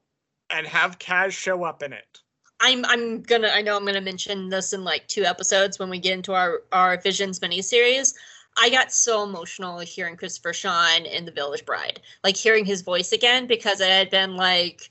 and 0.50 0.66
have 0.66 0.98
Kaz 0.98 1.32
show 1.32 1.62
up 1.62 1.82
in 1.82 1.92
it. 1.92 2.20
I'm 2.60 2.84
I'm 2.86 3.22
gonna 3.22 3.48
I 3.48 3.62
know 3.62 3.76
I'm 3.76 3.84
gonna 3.84 4.00
mention 4.00 4.48
this 4.48 4.72
in 4.72 4.84
like 4.84 5.06
two 5.08 5.24
episodes 5.24 5.78
when 5.78 5.90
we 5.90 5.98
get 5.98 6.14
into 6.14 6.32
our 6.32 6.62
our 6.72 6.96
Visions 7.00 7.40
miniseries. 7.40 8.14
I 8.58 8.70
got 8.70 8.90
so 8.92 9.22
emotional 9.22 9.78
hearing 9.80 10.16
Christopher 10.16 10.54
Sean 10.54 11.04
in 11.04 11.26
The 11.26 11.32
Village 11.32 11.66
Bride, 11.66 12.00
like 12.24 12.36
hearing 12.36 12.64
his 12.64 12.80
voice 12.80 13.12
again 13.12 13.46
because 13.46 13.80
it 13.80 13.90
had 13.90 14.08
been 14.10 14.36
like 14.36 14.88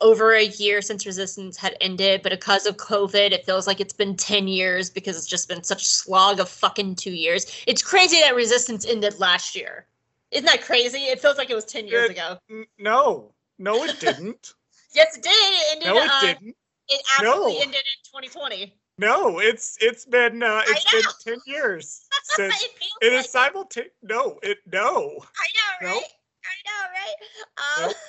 over 0.00 0.34
a 0.34 0.46
year 0.46 0.82
since 0.82 1.06
Resistance 1.06 1.56
had 1.56 1.76
ended, 1.80 2.22
but 2.22 2.32
because 2.32 2.66
of 2.66 2.76
COVID, 2.76 3.30
it 3.30 3.46
feels 3.46 3.68
like 3.68 3.80
it's 3.80 3.92
been 3.92 4.16
ten 4.16 4.48
years 4.48 4.90
because 4.90 5.16
it's 5.16 5.26
just 5.28 5.48
been 5.48 5.62
such 5.62 5.86
slog 5.86 6.40
of 6.40 6.48
fucking 6.48 6.96
two 6.96 7.12
years. 7.12 7.62
It's 7.68 7.82
crazy 7.82 8.18
that 8.20 8.34
Resistance 8.34 8.84
ended 8.84 9.20
last 9.20 9.54
year. 9.54 9.86
Isn't 10.32 10.46
that 10.46 10.62
crazy? 10.62 10.98
It 10.98 11.20
feels 11.20 11.38
like 11.38 11.48
it 11.48 11.54
was 11.54 11.64
ten 11.64 11.86
years 11.86 12.06
It- 12.06 12.12
ago. 12.12 12.38
N- 12.50 12.66
no, 12.78 13.32
no, 13.58 13.84
it 13.84 14.00
didn't. 14.00 14.54
Yes, 14.94 15.16
it 15.16 15.24
did. 15.24 15.32
It 15.32 15.72
ended. 15.72 15.88
no, 15.88 16.02
it 16.04 16.08
uh, 16.08 16.20
didn't. 16.20 16.56
It 16.88 17.02
absolutely 17.18 17.54
No. 17.54 17.60
ended 17.60 17.80
in 17.80 18.20
2020. 18.22 18.74
No, 18.96 19.38
it's 19.40 19.76
it's 19.80 20.04
been 20.04 20.42
uh, 20.42 20.62
it's 20.66 20.84
been 20.92 21.34
ten 21.34 21.40
years 21.46 22.08
since 22.22 22.62
it 22.62 22.70
it 23.00 23.16
like 23.16 23.26
simultaneous. 23.26 23.92
No, 24.02 24.38
it 24.42 24.58
no. 24.70 25.24
I 25.36 25.48
know, 25.82 25.88
right? 25.88 25.94
Nope. 25.94 26.04
I 26.44 26.56
know, 26.64 26.90
right? 26.92 27.84
Um, 27.84 27.88
Nope. 27.88 27.96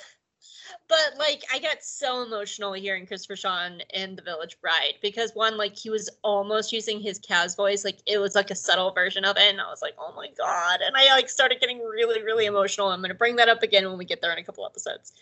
But 0.88 1.18
like, 1.18 1.42
I 1.52 1.58
got 1.58 1.82
so 1.82 2.22
emotional 2.22 2.72
hearing 2.72 3.06
Christopher 3.06 3.36
Sean 3.36 3.80
in 3.92 4.14
The 4.14 4.22
Village 4.22 4.56
Bride 4.60 4.94
because 5.02 5.32
one, 5.34 5.56
like, 5.56 5.76
he 5.76 5.90
was 5.90 6.08
almost 6.22 6.72
using 6.72 7.00
his 7.00 7.18
Kaz 7.18 7.56
voice, 7.56 7.84
like 7.84 7.98
it 8.06 8.18
was 8.18 8.34
like 8.34 8.50
a 8.50 8.54
subtle 8.54 8.92
version 8.92 9.24
of 9.24 9.36
it, 9.36 9.50
and 9.50 9.60
I 9.60 9.68
was 9.68 9.82
like, 9.82 9.94
oh 9.98 10.12
my 10.16 10.28
god! 10.38 10.80
And 10.80 10.96
I 10.96 11.12
like 11.14 11.28
started 11.28 11.60
getting 11.60 11.80
really, 11.80 12.22
really 12.22 12.46
emotional. 12.46 12.88
I'm 12.88 13.00
gonna 13.00 13.14
bring 13.14 13.36
that 13.36 13.48
up 13.48 13.62
again 13.62 13.88
when 13.88 13.98
we 13.98 14.04
get 14.04 14.20
there 14.20 14.32
in 14.32 14.38
a 14.38 14.44
couple 14.44 14.64
episodes. 14.64 15.12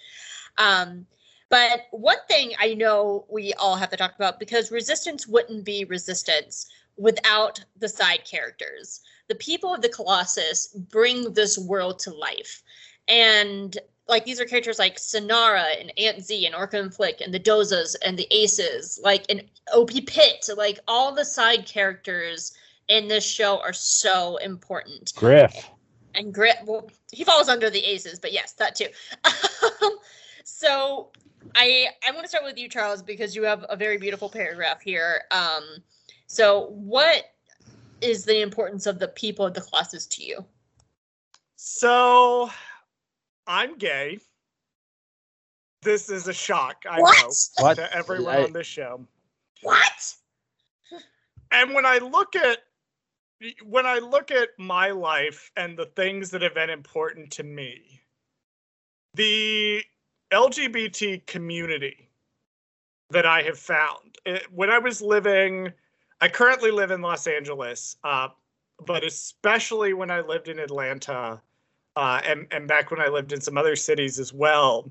Um, 0.58 1.06
but 1.54 1.86
one 1.92 2.16
thing 2.26 2.50
I 2.58 2.74
know 2.74 3.26
we 3.30 3.52
all 3.52 3.76
have 3.76 3.90
to 3.90 3.96
talk 3.96 4.16
about 4.16 4.40
because 4.40 4.72
Resistance 4.72 5.28
wouldn't 5.28 5.64
be 5.64 5.84
Resistance 5.84 6.66
without 6.96 7.64
the 7.78 7.88
side 7.88 8.24
characters. 8.24 9.02
The 9.28 9.36
people 9.36 9.72
of 9.72 9.80
the 9.80 9.88
Colossus 9.88 10.66
bring 10.90 11.32
this 11.32 11.56
world 11.56 12.00
to 12.00 12.10
life. 12.12 12.64
And 13.06 13.78
like 14.08 14.24
these 14.24 14.40
are 14.40 14.46
characters 14.46 14.80
like 14.80 14.96
Synara 14.96 15.80
and 15.80 15.92
Aunt 15.96 16.24
Z 16.24 16.44
and 16.44 16.56
Orka 16.56 16.80
and 16.80 16.92
Flix 16.92 17.22
and 17.22 17.32
the 17.32 17.38
Dozas 17.38 17.94
and 18.04 18.18
the 18.18 18.26
Aces, 18.32 18.98
like 19.04 19.24
and 19.28 19.44
OP 19.72 19.92
Pit, 20.08 20.48
like 20.56 20.80
all 20.88 21.14
the 21.14 21.24
side 21.24 21.66
characters 21.66 22.52
in 22.88 23.06
this 23.06 23.24
show 23.24 23.60
are 23.60 23.72
so 23.72 24.38
important 24.38 25.12
Griff. 25.14 25.70
and 26.16 26.34
Grit. 26.34 26.56
Well, 26.64 26.90
he 27.12 27.22
falls 27.22 27.48
under 27.48 27.70
the 27.70 27.84
aces, 27.84 28.18
but 28.18 28.32
yes, 28.32 28.54
that 28.54 28.74
too. 28.74 28.88
Um, 29.82 29.98
so 30.44 31.10
I 31.54 31.88
I 32.06 32.10
want 32.12 32.22
to 32.24 32.28
start 32.28 32.44
with 32.44 32.58
you, 32.58 32.68
Charles, 32.68 33.02
because 33.02 33.34
you 33.36 33.42
have 33.44 33.64
a 33.68 33.76
very 33.76 33.98
beautiful 33.98 34.28
paragraph 34.28 34.80
here. 34.80 35.22
Um, 35.30 35.82
so 36.26 36.66
what 36.70 37.24
is 38.00 38.24
the 38.24 38.40
importance 38.40 38.86
of 38.86 38.98
the 38.98 39.08
people 39.08 39.46
of 39.46 39.54
the 39.54 39.60
Colossus 39.60 40.06
to 40.08 40.24
you? 40.24 40.44
So, 41.56 42.50
I'm 43.46 43.78
gay. 43.78 44.18
This 45.82 46.10
is 46.10 46.28
a 46.28 46.32
shock, 46.32 46.84
I 46.88 47.00
What? 47.00 47.16
know, 47.18 47.30
What? 47.64 47.74
to 47.76 47.94
everyone 47.94 48.34
I- 48.34 48.42
on 48.44 48.52
this 48.52 48.66
show. 48.66 49.06
What? 49.62 50.14
And 51.50 51.72
when 51.72 51.86
I 51.86 51.98
look 51.98 52.34
at 52.36 52.58
when 53.62 53.84
I 53.84 53.98
look 53.98 54.30
at 54.30 54.50
my 54.58 54.90
life 54.90 55.50
and 55.56 55.76
the 55.76 55.86
things 55.86 56.30
that 56.30 56.40
have 56.42 56.54
been 56.54 56.70
important 56.70 57.30
to 57.32 57.42
me, 57.42 58.00
the 59.14 59.84
LGBT 60.32 61.26
community 61.26 62.08
that 63.10 63.26
I 63.26 63.42
have 63.42 63.58
found. 63.58 64.18
It, 64.24 64.46
when 64.52 64.70
I 64.70 64.78
was 64.78 65.00
living, 65.00 65.72
I 66.20 66.28
currently 66.28 66.70
live 66.70 66.90
in 66.90 67.02
Los 67.02 67.26
Angeles, 67.26 67.96
uh, 68.04 68.28
but 68.86 69.04
especially 69.04 69.92
when 69.92 70.10
I 70.10 70.20
lived 70.20 70.48
in 70.48 70.58
Atlanta, 70.58 71.40
uh, 71.96 72.20
and 72.24 72.46
and 72.50 72.66
back 72.66 72.90
when 72.90 73.00
I 73.00 73.08
lived 73.08 73.32
in 73.32 73.40
some 73.40 73.56
other 73.56 73.76
cities 73.76 74.18
as 74.18 74.32
well, 74.32 74.90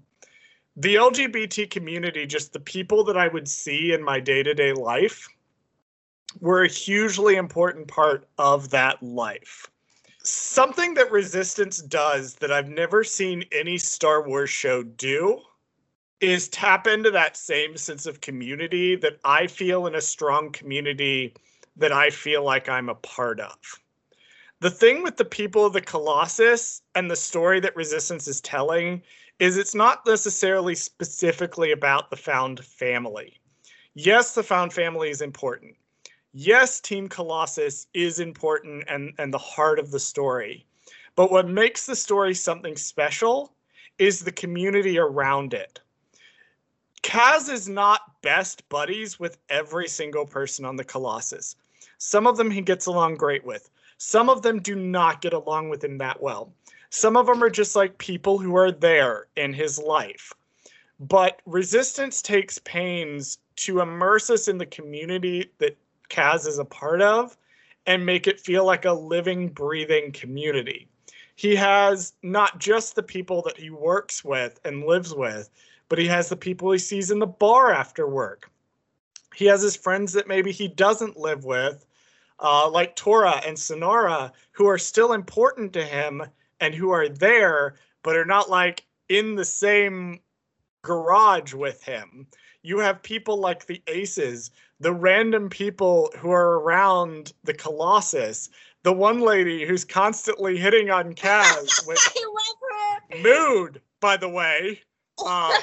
the 0.78 0.96
LGBT 0.96 1.70
community, 1.70 2.26
just 2.26 2.54
the 2.54 2.60
people 2.60 3.04
that 3.06 3.18
I 3.18 3.28
would 3.28 3.48
see 3.48 3.94
in 3.94 4.04
my 4.04 4.20
day 4.20 4.44
to 4.44 4.54
day 4.54 4.74
life, 4.74 5.28
were 6.40 6.64
a 6.64 6.70
hugely 6.70 7.36
important 7.36 7.88
part 7.88 8.28
of 8.38 8.70
that 8.70 9.02
life. 9.04 9.70
Something 10.24 10.94
that 10.94 11.12
Resistance 11.12 11.80
does 11.80 12.36
that 12.36 12.52
I've 12.52 12.70
never 12.70 13.04
seen 13.04 13.46
any 13.52 13.78
Star 13.78 14.28
Wars 14.28 14.50
show 14.50 14.84
do 14.84 15.42
is 16.22 16.48
tap 16.48 16.88
into 16.88 17.12
that 17.12 17.36
same 17.36 17.76
sense 17.76 18.06
of 18.06 18.22
community 18.22 18.96
that 18.96 19.20
I 19.26 19.48
feel 19.48 19.88
in 19.88 19.96
a 19.96 20.02
strong 20.02 20.52
community 20.52 21.34
that 21.76 21.92
I 21.92 22.10
feel 22.10 22.44
like 22.44 22.70
I'm 22.70 22.88
a 22.88 22.96
part 22.96 23.42
of. 23.42 23.58
The 24.62 24.72
thing 24.72 25.04
with 25.04 25.18
the 25.18 25.26
people 25.26 25.66
of 25.66 25.74
the 25.74 25.82
Colossus 25.82 26.82
and 26.96 27.12
the 27.12 27.18
story 27.18 27.60
that 27.60 27.76
Resistance 27.76 28.28
is 28.30 28.40
telling 28.40 29.02
is 29.40 29.58
it's 29.58 29.76
not 29.76 30.06
necessarily 30.06 30.76
specifically 30.76 31.74
about 31.74 32.10
the 32.10 32.16
found 32.16 32.64
family. 32.64 33.42
Yes, 33.94 34.34
the 34.34 34.44
found 34.44 34.72
family 34.72 35.10
is 35.10 35.22
important. 35.22 35.76
Yes, 36.36 36.82
Team 36.82 37.08
Colossus 37.08 37.86
is 37.94 38.20
important 38.20 38.86
and, 38.88 39.14
and 39.20 39.32
the 39.32 39.38
heart 39.38 39.78
of 39.78 39.92
the 39.92 40.00
story. 40.00 40.66
But 41.16 41.32
what 41.32 41.48
makes 41.48 41.86
the 41.86 41.96
story 41.96 42.34
something 42.34 42.76
special 42.76 43.54
is 44.00 44.22
the 44.22 44.32
community 44.32 44.98
around 44.98 45.54
it. 45.54 45.80
Kaz 47.04 47.50
is 47.50 47.70
not 47.70 48.20
best 48.24 48.68
buddies 48.70 49.20
with 49.20 49.38
every 49.50 49.88
single 49.88 50.26
person 50.26 50.66
on 50.66 50.76
the 50.76 50.84
Colossus. 50.84 51.56
Some 52.00 52.26
of 52.26 52.38
them 52.38 52.50
he 52.50 52.62
gets 52.62 52.88
along 52.88 53.16
great 53.16 53.46
with. 53.46 53.70
Some 53.98 54.28
of 54.28 54.42
them 54.42 54.60
do 54.60 54.76
not 54.76 55.22
get 55.22 55.34
along 55.34 55.70
with 55.70 55.84
him 55.84 56.00
that 56.00 56.20
well. 56.20 56.52
Some 56.90 57.16
of 57.16 57.28
them 57.28 57.44
are 57.44 57.50
just 57.50 57.76
like 57.76 57.98
people 58.00 58.40
who 58.40 58.56
are 58.56 58.72
there 58.72 59.28
in 59.36 59.54
his 59.54 59.78
life. 59.78 60.34
But 61.00 61.42
Resistance 61.46 62.24
takes 62.24 62.58
pains 62.60 63.38
to 63.58 63.82
immerse 63.82 64.32
us 64.32 64.48
in 64.48 64.58
the 64.58 64.66
community 64.66 65.52
that 65.60 65.78
Kaz 66.10 66.48
is 66.48 66.60
a 66.60 66.66
part 66.66 67.02
of 67.02 67.38
and 67.86 68.06
make 68.06 68.28
it 68.28 68.40
feel 68.40 68.66
like 68.66 68.86
a 68.86 68.94
living, 68.94 69.50
breathing 69.50 70.12
community. 70.12 70.88
He 71.36 71.56
has 71.56 72.14
not 72.22 72.60
just 72.60 72.96
the 72.96 73.04
people 73.04 73.42
that 73.44 73.58
he 73.58 73.70
works 73.70 74.24
with 74.24 74.60
and 74.64 74.86
lives 74.86 75.14
with, 75.14 75.50
but 75.90 76.00
he 76.00 76.08
has 76.08 76.30
the 76.30 76.36
people 76.36 76.72
he 76.72 76.80
sees 76.80 77.12
in 77.12 77.20
the 77.20 77.28
bar 77.28 77.74
after 77.74 78.08
work. 78.08 78.50
He 79.36 79.46
has 79.46 79.62
his 79.62 79.76
friends 79.76 80.14
that 80.14 80.28
maybe 80.28 80.52
he 80.52 80.68
doesn't 80.68 81.18
live 81.18 81.44
with, 81.44 81.86
uh, 82.40 82.70
like 82.70 82.96
Torra 82.96 83.42
and 83.46 83.58
Synara, 83.58 84.32
who 84.52 84.68
are 84.68 84.78
still 84.78 85.14
important 85.14 85.74
to 85.74 85.84
him 85.84 86.24
and 86.60 86.74
who 86.74 86.92
are 86.92 87.10
there, 87.10 87.76
but 88.04 88.16
are 88.16 88.26
not 88.26 88.50
like 88.50 88.86
in 89.10 89.36
the 89.36 89.46
same 89.46 90.20
garage 90.84 91.54
with 91.54 91.84
him. 91.84 92.28
You 92.64 92.80
have 92.80 93.04
people 93.04 93.38
like 93.38 93.66
the 93.66 93.82
Aces, 93.88 94.50
the 94.80 94.94
random 94.94 95.50
people 95.50 96.10
who 96.18 96.32
are 96.32 96.60
around 96.60 97.34
the 97.44 97.54
Colossus, 97.54 98.50
the 98.84 98.94
one 98.94 99.20
lady 99.20 99.66
who's 99.66 99.84
constantly 99.84 100.58
hitting 100.58 100.90
on 100.90 101.14
Kaz 101.16 101.86
with 101.86 102.00
I 102.00 102.26
love 102.26 103.12
her. 103.12 103.22
mood, 103.22 103.82
by 104.00 104.18
the 104.18 104.30
way. 104.30 104.82
Um, 105.24 105.54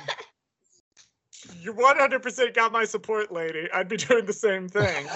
you 1.61 1.75
100% 1.75 2.55
got 2.55 2.71
my 2.71 2.85
support, 2.85 3.33
lady. 3.33 3.69
I'd 3.75 3.89
be 3.89 3.97
doing 3.97 4.25
the 4.25 4.33
same 4.33 4.69
thing. 4.69 5.07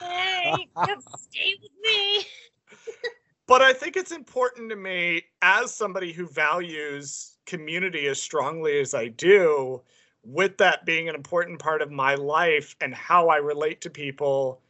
Hey, 0.00 0.66
come 0.74 1.00
stay 1.00 1.54
with 1.60 1.72
me. 1.82 2.24
But 3.46 3.60
I 3.60 3.74
think 3.74 3.96
it's 3.96 4.12
important 4.12 4.70
to 4.70 4.76
me, 4.76 5.24
as 5.42 5.74
somebody 5.74 6.12
who 6.12 6.26
values 6.26 7.36
community 7.44 8.06
as 8.06 8.22
strongly 8.22 8.80
as 8.80 8.94
I 8.94 9.08
do, 9.08 9.82
with 10.24 10.58
that 10.58 10.84
being 10.84 11.08
an 11.08 11.14
important 11.14 11.58
part 11.58 11.82
of 11.82 11.90
my 11.90 12.14
life 12.14 12.76
and 12.80 12.94
how 12.94 13.28
I 13.28 13.36
relate 13.36 13.80
to 13.82 13.90
people 13.90 14.60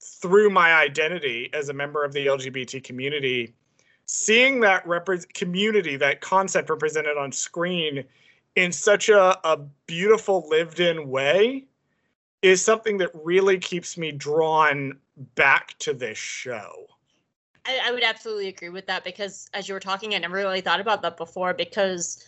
through 0.00 0.50
my 0.50 0.74
identity 0.74 1.50
as 1.52 1.68
a 1.68 1.72
member 1.72 2.04
of 2.04 2.12
the 2.12 2.26
LGBT 2.26 2.82
community, 2.84 3.54
seeing 4.06 4.60
that 4.60 4.84
repre- 4.84 5.32
community, 5.34 5.96
that 5.96 6.20
concept 6.20 6.70
represented 6.70 7.16
on 7.16 7.32
screen 7.32 8.04
in 8.54 8.72
such 8.72 9.08
a, 9.08 9.38
a 9.46 9.58
beautiful 9.86 10.46
lived 10.48 10.80
in 10.80 11.08
way 11.08 11.64
is 12.42 12.62
something 12.62 12.98
that 12.98 13.10
really 13.14 13.58
keeps 13.58 13.98
me 13.98 14.12
drawn 14.12 14.98
back 15.34 15.76
to 15.78 15.92
this 15.92 16.18
show. 16.18 16.86
I, 17.66 17.80
I 17.86 17.92
would 17.92 18.04
absolutely 18.04 18.48
agree 18.48 18.68
with 18.68 18.86
that 18.86 19.02
because 19.02 19.50
as 19.52 19.66
you 19.68 19.74
were 19.74 19.80
talking, 19.80 20.14
I 20.14 20.18
never 20.18 20.36
really 20.36 20.60
thought 20.60 20.80
about 20.80 21.02
that 21.02 21.16
before 21.16 21.52
because 21.52 22.24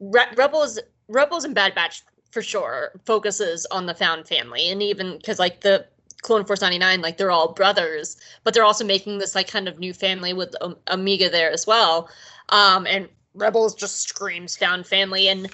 Re- 0.00 0.32
Rebels, 0.34 0.80
Rebels 1.10 1.44
and 1.44 1.54
Bad 1.54 1.74
Batch 1.74 2.02
for 2.30 2.42
sure 2.42 2.92
focuses 3.04 3.66
on 3.66 3.86
the 3.86 3.94
found 3.94 4.26
family, 4.26 4.70
and 4.70 4.82
even 4.82 5.18
because 5.18 5.38
like 5.38 5.60
the 5.60 5.86
Clone 6.22 6.44
Force 6.44 6.60
99, 6.60 7.00
like 7.00 7.16
they're 7.16 7.30
all 7.30 7.52
brothers, 7.52 8.16
but 8.44 8.54
they're 8.54 8.64
also 8.64 8.84
making 8.84 9.18
this 9.18 9.34
like 9.34 9.48
kind 9.48 9.68
of 9.68 9.78
new 9.78 9.92
family 9.92 10.32
with 10.32 10.54
um, 10.60 10.76
Omega 10.90 11.28
there 11.28 11.50
as 11.50 11.66
well. 11.66 12.08
Um, 12.50 12.86
and 12.86 13.08
Rebels 13.34 13.74
just 13.74 14.08
screams 14.08 14.56
found 14.56 14.86
family, 14.86 15.28
and 15.28 15.48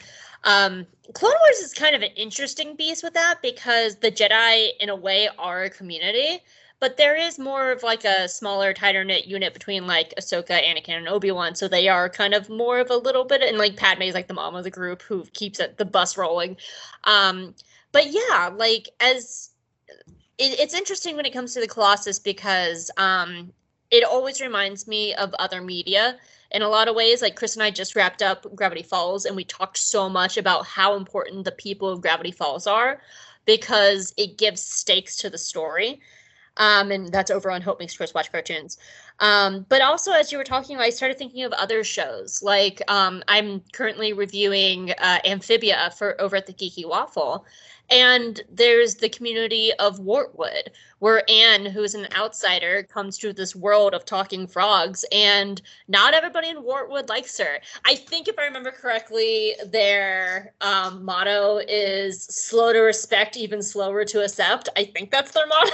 um, 0.44 0.86
Clone 1.14 1.34
Wars 1.42 1.58
is 1.58 1.72
kind 1.72 1.96
of 1.96 2.02
an 2.02 2.10
interesting 2.16 2.76
beast 2.76 3.02
with 3.02 3.14
that 3.14 3.38
because 3.42 3.96
the 3.96 4.10
Jedi, 4.10 4.70
in 4.80 4.88
a 4.88 4.96
way, 4.96 5.28
are 5.38 5.64
a 5.64 5.70
community, 5.70 6.42
but 6.78 6.96
there 6.96 7.16
is 7.16 7.38
more 7.38 7.70
of 7.70 7.82
like 7.82 8.04
a 8.04 8.28
smaller, 8.28 8.74
tighter 8.74 9.04
knit 9.04 9.26
unit 9.26 9.54
between 9.54 9.86
like 9.86 10.14
Ahsoka, 10.18 10.62
Anakin, 10.62 10.98
and 10.98 11.08
Obi 11.08 11.30
Wan. 11.30 11.54
So 11.54 11.68
they 11.68 11.88
are 11.88 12.08
kind 12.08 12.34
of 12.34 12.50
more 12.50 12.78
of 12.78 12.90
a 12.90 12.96
little 12.96 13.24
bit, 13.24 13.42
and 13.42 13.58
like 13.58 13.76
Padme 13.76 14.02
is 14.02 14.14
like 14.14 14.28
the 14.28 14.34
mom 14.34 14.54
of 14.54 14.64
the 14.64 14.70
group 14.70 15.02
who 15.02 15.24
keeps 15.32 15.58
it, 15.58 15.78
the 15.78 15.84
bus 15.84 16.16
rolling. 16.16 16.56
Um, 17.04 17.54
but 17.92 18.12
yeah, 18.12 18.50
like 18.54 18.88
as 19.00 19.50
it, 20.38 20.60
it's 20.60 20.74
interesting 20.74 21.16
when 21.16 21.26
it 21.26 21.32
comes 21.32 21.54
to 21.54 21.60
the 21.60 21.66
Colossus 21.66 22.18
because 22.18 22.90
um, 22.98 23.52
it 23.90 24.04
always 24.04 24.40
reminds 24.40 24.86
me 24.86 25.14
of 25.14 25.32
other 25.38 25.62
media 25.62 26.18
in 26.50 26.62
a 26.62 26.68
lot 26.68 26.88
of 26.88 26.94
ways. 26.94 27.22
Like 27.22 27.36
Chris 27.36 27.54
and 27.54 27.62
I 27.62 27.70
just 27.70 27.96
wrapped 27.96 28.20
up 28.20 28.54
Gravity 28.54 28.82
Falls, 28.82 29.24
and 29.24 29.34
we 29.34 29.44
talked 29.44 29.78
so 29.78 30.08
much 30.08 30.36
about 30.36 30.66
how 30.66 30.94
important 30.94 31.44
the 31.44 31.52
people 31.52 31.88
of 31.88 32.02
Gravity 32.02 32.32
Falls 32.32 32.66
are 32.66 33.00
because 33.46 34.12
it 34.16 34.36
gives 34.36 34.60
stakes 34.60 35.16
to 35.18 35.30
the 35.30 35.38
story. 35.38 36.00
Um, 36.58 36.90
and 36.90 37.12
that's 37.12 37.30
over 37.30 37.50
on 37.50 37.60
Hope 37.62 37.78
Makes 37.78 37.96
Chris 37.96 38.14
Watch 38.14 38.32
Cartoons. 38.32 38.78
Um, 39.20 39.66
but 39.68 39.82
also, 39.82 40.12
as 40.12 40.32
you 40.32 40.38
were 40.38 40.44
talking, 40.44 40.78
I 40.78 40.90
started 40.90 41.18
thinking 41.18 41.44
of 41.44 41.52
other 41.52 41.84
shows. 41.84 42.42
Like 42.42 42.82
um, 42.88 43.22
I'm 43.28 43.60
currently 43.72 44.12
reviewing 44.12 44.92
uh, 44.92 45.18
Amphibia 45.24 45.92
for 45.96 46.20
over 46.20 46.36
at 46.36 46.46
the 46.46 46.52
Geeky 46.52 46.86
Waffle, 46.86 47.46
and 47.90 48.40
there's 48.50 48.96
the 48.96 49.08
community 49.08 49.72
of 49.78 50.00
Wartwood, 50.00 50.68
where 50.98 51.28
Anne, 51.30 51.66
who 51.66 51.82
is 51.82 51.94
an 51.94 52.08
outsider, 52.16 52.82
comes 52.82 53.18
to 53.18 53.32
this 53.32 53.54
world 53.54 53.94
of 53.94 54.04
talking 54.04 54.46
frogs, 54.46 55.04
and 55.12 55.62
not 55.88 56.14
everybody 56.14 56.48
in 56.48 56.56
Wartwood 56.56 57.08
likes 57.08 57.38
her. 57.38 57.60
I 57.84 57.94
think, 57.94 58.28
if 58.28 58.38
I 58.38 58.44
remember 58.44 58.70
correctly, 58.70 59.54
their 59.66 60.52
um, 60.60 61.04
motto 61.04 61.58
is 61.68 62.24
slow 62.24 62.72
to 62.72 62.80
respect, 62.80 63.36
even 63.36 63.62
slower 63.62 64.04
to 64.04 64.24
accept. 64.24 64.68
I 64.76 64.84
think 64.84 65.10
that's 65.10 65.32
their 65.32 65.46
motto, 65.46 65.72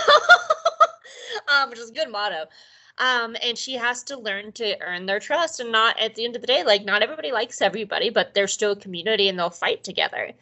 um, 1.48 1.70
which 1.70 1.78
is 1.78 1.90
a 1.90 1.94
good 1.94 2.10
motto. 2.10 2.44
Um, 2.98 3.36
and 3.42 3.56
she 3.56 3.74
has 3.74 4.02
to 4.04 4.18
learn 4.18 4.52
to 4.52 4.80
earn 4.82 5.06
their 5.06 5.18
trust 5.18 5.60
and 5.60 5.72
not 5.72 5.98
at 5.98 6.14
the 6.14 6.24
end 6.26 6.36
of 6.36 6.42
the 6.42 6.46
day, 6.46 6.62
like 6.62 6.84
not 6.84 7.02
everybody 7.02 7.32
likes 7.32 7.62
everybody, 7.62 8.10
but 8.10 8.34
they're 8.34 8.46
still 8.46 8.72
a 8.72 8.76
community 8.76 9.28
and 9.28 9.38
they'll 9.38 9.50
fight 9.50 9.82
together. 9.82 10.32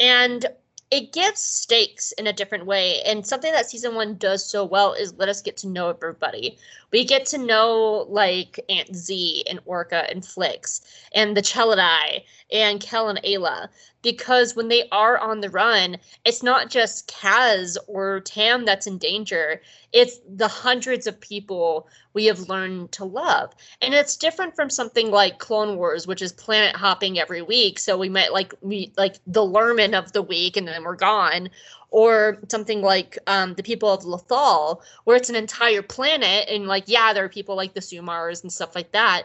And 0.00 0.44
it 0.92 1.10
gives 1.10 1.40
stakes 1.40 2.12
in 2.12 2.26
a 2.26 2.34
different 2.34 2.66
way. 2.66 3.00
And 3.06 3.26
something 3.26 3.50
that 3.50 3.70
season 3.70 3.94
one 3.94 4.16
does 4.18 4.44
so 4.44 4.62
well 4.62 4.92
is 4.92 5.14
let 5.14 5.30
us 5.30 5.40
get 5.40 5.56
to 5.58 5.66
know 5.66 5.88
everybody. 5.88 6.58
We 6.92 7.04
get 7.04 7.26
to 7.26 7.38
know 7.38 8.06
like 8.08 8.60
Aunt 8.68 8.94
Z 8.94 9.44
and 9.48 9.64
Orka 9.64 10.10
and 10.10 10.24
Flix 10.24 10.82
and 11.14 11.36
the 11.36 11.42
Chelidae 11.42 12.24
and 12.52 12.80
Kel 12.80 13.08
and 13.08 13.20
Eila. 13.22 13.68
Because 14.02 14.56
when 14.56 14.68
they 14.68 14.88
are 14.90 15.16
on 15.16 15.40
the 15.40 15.48
run, 15.48 15.96
it's 16.24 16.42
not 16.42 16.70
just 16.70 17.08
Kaz 17.08 17.76
or 17.86 18.20
Tam 18.20 18.64
that's 18.64 18.86
in 18.86 18.98
danger. 18.98 19.62
It's 19.92 20.18
the 20.28 20.48
hundreds 20.48 21.06
of 21.06 21.20
people 21.20 21.88
we 22.14 22.26
have 22.26 22.48
learned 22.48 22.92
to 22.92 23.04
love. 23.04 23.54
And 23.80 23.94
it's 23.94 24.16
different 24.16 24.56
from 24.56 24.70
something 24.70 25.10
like 25.10 25.38
Clone 25.38 25.76
Wars, 25.76 26.06
which 26.06 26.20
is 26.20 26.32
planet 26.32 26.74
hopping 26.74 27.18
every 27.18 27.42
week. 27.42 27.78
So 27.78 27.96
we 27.96 28.08
might 28.08 28.32
like 28.32 28.60
meet 28.62 28.96
like 28.98 29.18
the 29.26 29.46
Lurmen 29.46 29.96
of 29.96 30.12
the 30.12 30.22
week 30.22 30.56
and 30.56 30.66
then 30.66 30.82
we're 30.82 30.96
gone. 30.96 31.48
Or 31.92 32.38
something 32.48 32.80
like 32.80 33.18
um, 33.26 33.52
the 33.54 33.62
people 33.62 33.90
of 33.90 34.02
Lothal, 34.02 34.80
where 35.04 35.16
it's 35.16 35.28
an 35.28 35.36
entire 35.36 35.82
planet. 35.82 36.48
And 36.48 36.66
like, 36.66 36.84
yeah, 36.86 37.12
there 37.12 37.24
are 37.24 37.28
people 37.28 37.54
like 37.54 37.74
the 37.74 37.80
Sumars 37.80 38.42
and 38.42 38.50
stuff 38.50 38.74
like 38.74 38.92
that. 38.92 39.24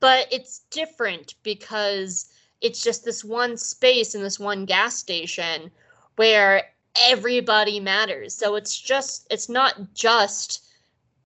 But 0.00 0.26
it's 0.32 0.60
different 0.70 1.34
because 1.42 2.30
it's 2.62 2.82
just 2.82 3.04
this 3.04 3.22
one 3.22 3.58
space 3.58 4.14
in 4.14 4.22
this 4.22 4.40
one 4.40 4.64
gas 4.64 4.96
station 4.96 5.70
where 6.16 6.62
everybody 7.02 7.80
matters. 7.80 8.34
So 8.34 8.54
it's 8.54 8.80
just, 8.80 9.26
it's 9.30 9.50
not 9.50 9.92
just 9.92 10.66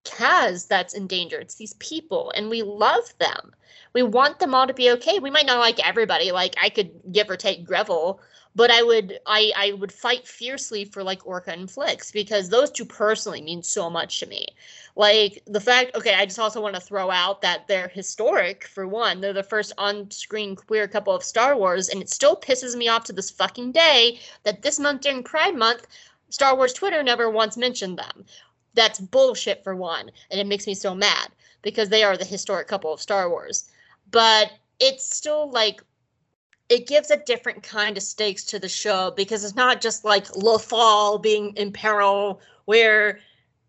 Kaz 0.04 0.66
that's 0.66 0.94
endangered. 0.94 1.42
It's 1.42 1.56
these 1.56 1.74
people, 1.74 2.32
and 2.34 2.48
we 2.50 2.62
love 2.62 3.12
them. 3.18 3.52
We 3.92 4.02
want 4.02 4.38
them 4.38 4.54
all 4.54 4.66
to 4.66 4.74
be 4.74 4.90
okay. 4.92 5.18
We 5.18 5.30
might 5.30 5.46
not 5.46 5.58
like 5.58 5.86
everybody. 5.86 6.32
Like 6.32 6.54
I 6.60 6.68
could 6.68 6.90
give 7.12 7.28
or 7.28 7.36
take 7.36 7.66
Greville, 7.66 8.20
but 8.54 8.70
I 8.70 8.82
would 8.82 9.18
I 9.26 9.52
I 9.56 9.72
would 9.72 9.92
fight 9.92 10.26
fiercely 10.26 10.84
for 10.84 11.02
like 11.02 11.22
Orka 11.24 11.52
and 11.52 11.70
Flix 11.70 12.10
because 12.10 12.48
those 12.48 12.70
two 12.70 12.84
personally 12.84 13.42
mean 13.42 13.62
so 13.62 13.88
much 13.88 14.20
to 14.20 14.26
me. 14.26 14.46
Like 14.96 15.42
the 15.46 15.60
fact, 15.60 15.94
okay, 15.94 16.14
I 16.14 16.26
just 16.26 16.38
also 16.38 16.60
want 16.60 16.74
to 16.74 16.80
throw 16.80 17.10
out 17.10 17.42
that 17.42 17.68
they're 17.68 17.88
historic 17.88 18.64
for 18.64 18.86
one. 18.86 19.20
They're 19.20 19.32
the 19.32 19.42
first 19.42 19.72
on-screen 19.78 20.56
queer 20.56 20.88
couple 20.88 21.14
of 21.14 21.22
Star 21.22 21.56
Wars, 21.56 21.88
and 21.88 22.02
it 22.02 22.10
still 22.10 22.36
pisses 22.36 22.76
me 22.76 22.88
off 22.88 23.04
to 23.04 23.12
this 23.12 23.30
fucking 23.30 23.72
day 23.72 24.18
that 24.42 24.62
this 24.62 24.80
month 24.80 25.02
during 25.02 25.22
Pride 25.22 25.54
Month, 25.56 25.86
Star 26.28 26.56
Wars 26.56 26.72
Twitter 26.72 27.02
never 27.02 27.30
once 27.30 27.56
mentioned 27.56 27.98
them. 27.98 28.24
That's 28.74 28.98
bullshit 29.00 29.62
for 29.62 29.76
one, 29.76 30.10
and 30.30 30.40
it 30.40 30.46
makes 30.46 30.66
me 30.66 30.74
so 30.74 30.94
mad 30.94 31.28
because 31.62 31.88
they 31.88 32.02
are 32.02 32.16
the 32.16 32.24
historic 32.24 32.66
couple 32.66 32.92
of 32.92 33.00
Star 33.00 33.30
Wars. 33.30 33.70
But 34.10 34.52
it's 34.80 35.14
still 35.14 35.50
like 35.50 35.82
it 36.70 36.86
gives 36.86 37.10
a 37.10 37.16
different 37.16 37.64
kind 37.64 37.96
of 37.96 38.02
stakes 38.02 38.44
to 38.44 38.58
the 38.58 38.68
show 38.68 39.12
because 39.16 39.44
it's 39.44 39.56
not 39.56 39.80
just 39.80 40.04
like 40.04 40.26
Lothal 40.28 41.20
being 41.20 41.52
in 41.56 41.72
peril 41.72 42.40
where 42.64 43.18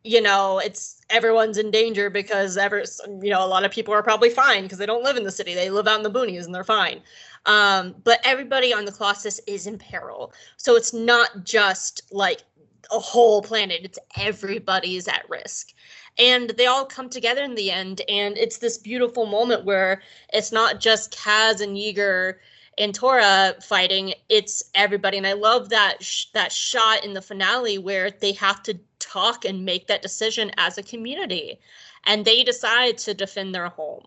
you 0.03 0.21
know 0.21 0.59
it's 0.59 1.01
everyone's 1.09 1.57
in 1.57 1.71
danger 1.71 2.09
because 2.09 2.57
ever 2.57 2.83
you 3.21 3.31
know 3.31 3.43
a 3.43 3.47
lot 3.47 3.65
of 3.65 3.71
people 3.71 3.93
are 3.93 4.03
probably 4.03 4.29
fine 4.29 4.63
because 4.63 4.77
they 4.77 4.85
don't 4.85 5.03
live 5.03 5.17
in 5.17 5.23
the 5.23 5.31
city. 5.31 5.55
They 5.55 5.71
live 5.71 5.87
out 5.87 5.97
in 5.97 6.03
the 6.03 6.11
boonies 6.11 6.45
and 6.45 6.53
they're 6.53 6.63
fine. 6.63 7.01
Um, 7.47 7.95
but 8.03 8.19
everybody 8.23 8.71
on 8.71 8.85
the 8.85 8.91
colossus 8.91 9.41
is 9.47 9.65
in 9.65 9.79
peril. 9.79 10.31
So 10.57 10.75
it's 10.75 10.93
not 10.93 11.43
just 11.43 12.03
like 12.11 12.43
a 12.91 12.99
whole 12.99 13.41
planet. 13.41 13.81
It's 13.83 13.99
everybody's 14.15 15.07
at 15.07 15.27
risk. 15.27 15.73
And 16.19 16.51
they 16.51 16.67
all 16.67 16.85
come 16.85 17.09
together 17.09 17.41
in 17.43 17.55
the 17.55 17.71
end. 17.71 18.01
And 18.07 18.37
it's 18.37 18.59
this 18.59 18.77
beautiful 18.77 19.25
moment 19.25 19.65
where 19.65 20.03
it's 20.33 20.51
not 20.51 20.79
just 20.79 21.15
kaz 21.15 21.61
and 21.61 21.75
yeager 21.75 22.35
and 22.81 22.95
Torra 22.95 23.55
fighting, 23.61 24.13
it's 24.29 24.63
everybody. 24.75 25.17
And 25.17 25.27
I 25.27 25.33
love 25.33 25.69
that 25.69 26.03
sh- 26.03 26.25
that 26.33 26.51
shot 26.51 27.05
in 27.05 27.13
the 27.13 27.21
finale 27.21 27.77
where 27.77 28.11
they 28.11 28.33
have 28.33 28.63
to 28.63 28.79
talk 28.99 29.45
and 29.45 29.65
make 29.65 29.87
that 29.87 30.01
decision 30.01 30.51
as 30.57 30.77
a 30.77 30.83
community, 30.83 31.59
and 32.05 32.25
they 32.25 32.43
decide 32.43 32.97
to 32.99 33.13
defend 33.13 33.53
their 33.53 33.69
home. 33.69 34.05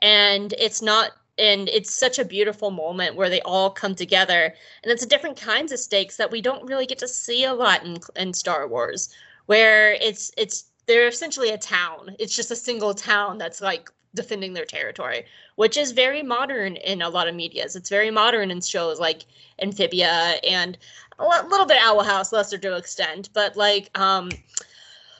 And 0.00 0.52
it's 0.58 0.82
not. 0.82 1.12
And 1.38 1.68
it's 1.68 1.94
such 1.94 2.18
a 2.18 2.24
beautiful 2.24 2.70
moment 2.70 3.14
where 3.14 3.28
they 3.28 3.42
all 3.42 3.68
come 3.70 3.94
together, 3.94 4.54
and 4.82 4.90
it's 4.90 5.04
different 5.04 5.38
kinds 5.38 5.70
of 5.70 5.78
stakes 5.78 6.16
that 6.16 6.30
we 6.30 6.40
don't 6.40 6.66
really 6.66 6.86
get 6.86 6.98
to 6.98 7.08
see 7.08 7.44
a 7.44 7.54
lot 7.54 7.84
in 7.84 7.98
in 8.16 8.32
Star 8.32 8.66
Wars, 8.66 9.10
where 9.46 9.92
it's 9.94 10.30
it's 10.36 10.64
they're 10.86 11.08
essentially 11.08 11.50
a 11.50 11.58
town. 11.58 12.16
It's 12.18 12.34
just 12.34 12.50
a 12.50 12.56
single 12.56 12.94
town 12.94 13.38
that's 13.38 13.60
like 13.60 13.90
defending 14.16 14.52
their 14.52 14.64
territory, 14.64 15.24
which 15.54 15.76
is 15.76 15.92
very 15.92 16.22
modern 16.24 16.74
in 16.76 17.02
a 17.02 17.08
lot 17.08 17.28
of 17.28 17.34
medias. 17.36 17.76
It's 17.76 17.88
very 17.88 18.10
modern 18.10 18.50
in 18.50 18.60
shows 18.60 18.98
like 18.98 19.26
Amphibia 19.60 20.40
and 20.42 20.76
a 21.18 21.46
little 21.46 21.66
bit 21.66 21.78
Owl 21.80 22.02
House, 22.02 22.32
lesser 22.32 22.58
to 22.58 22.76
extent, 22.76 23.30
but 23.32 23.56
like 23.56 23.96
um 23.96 24.30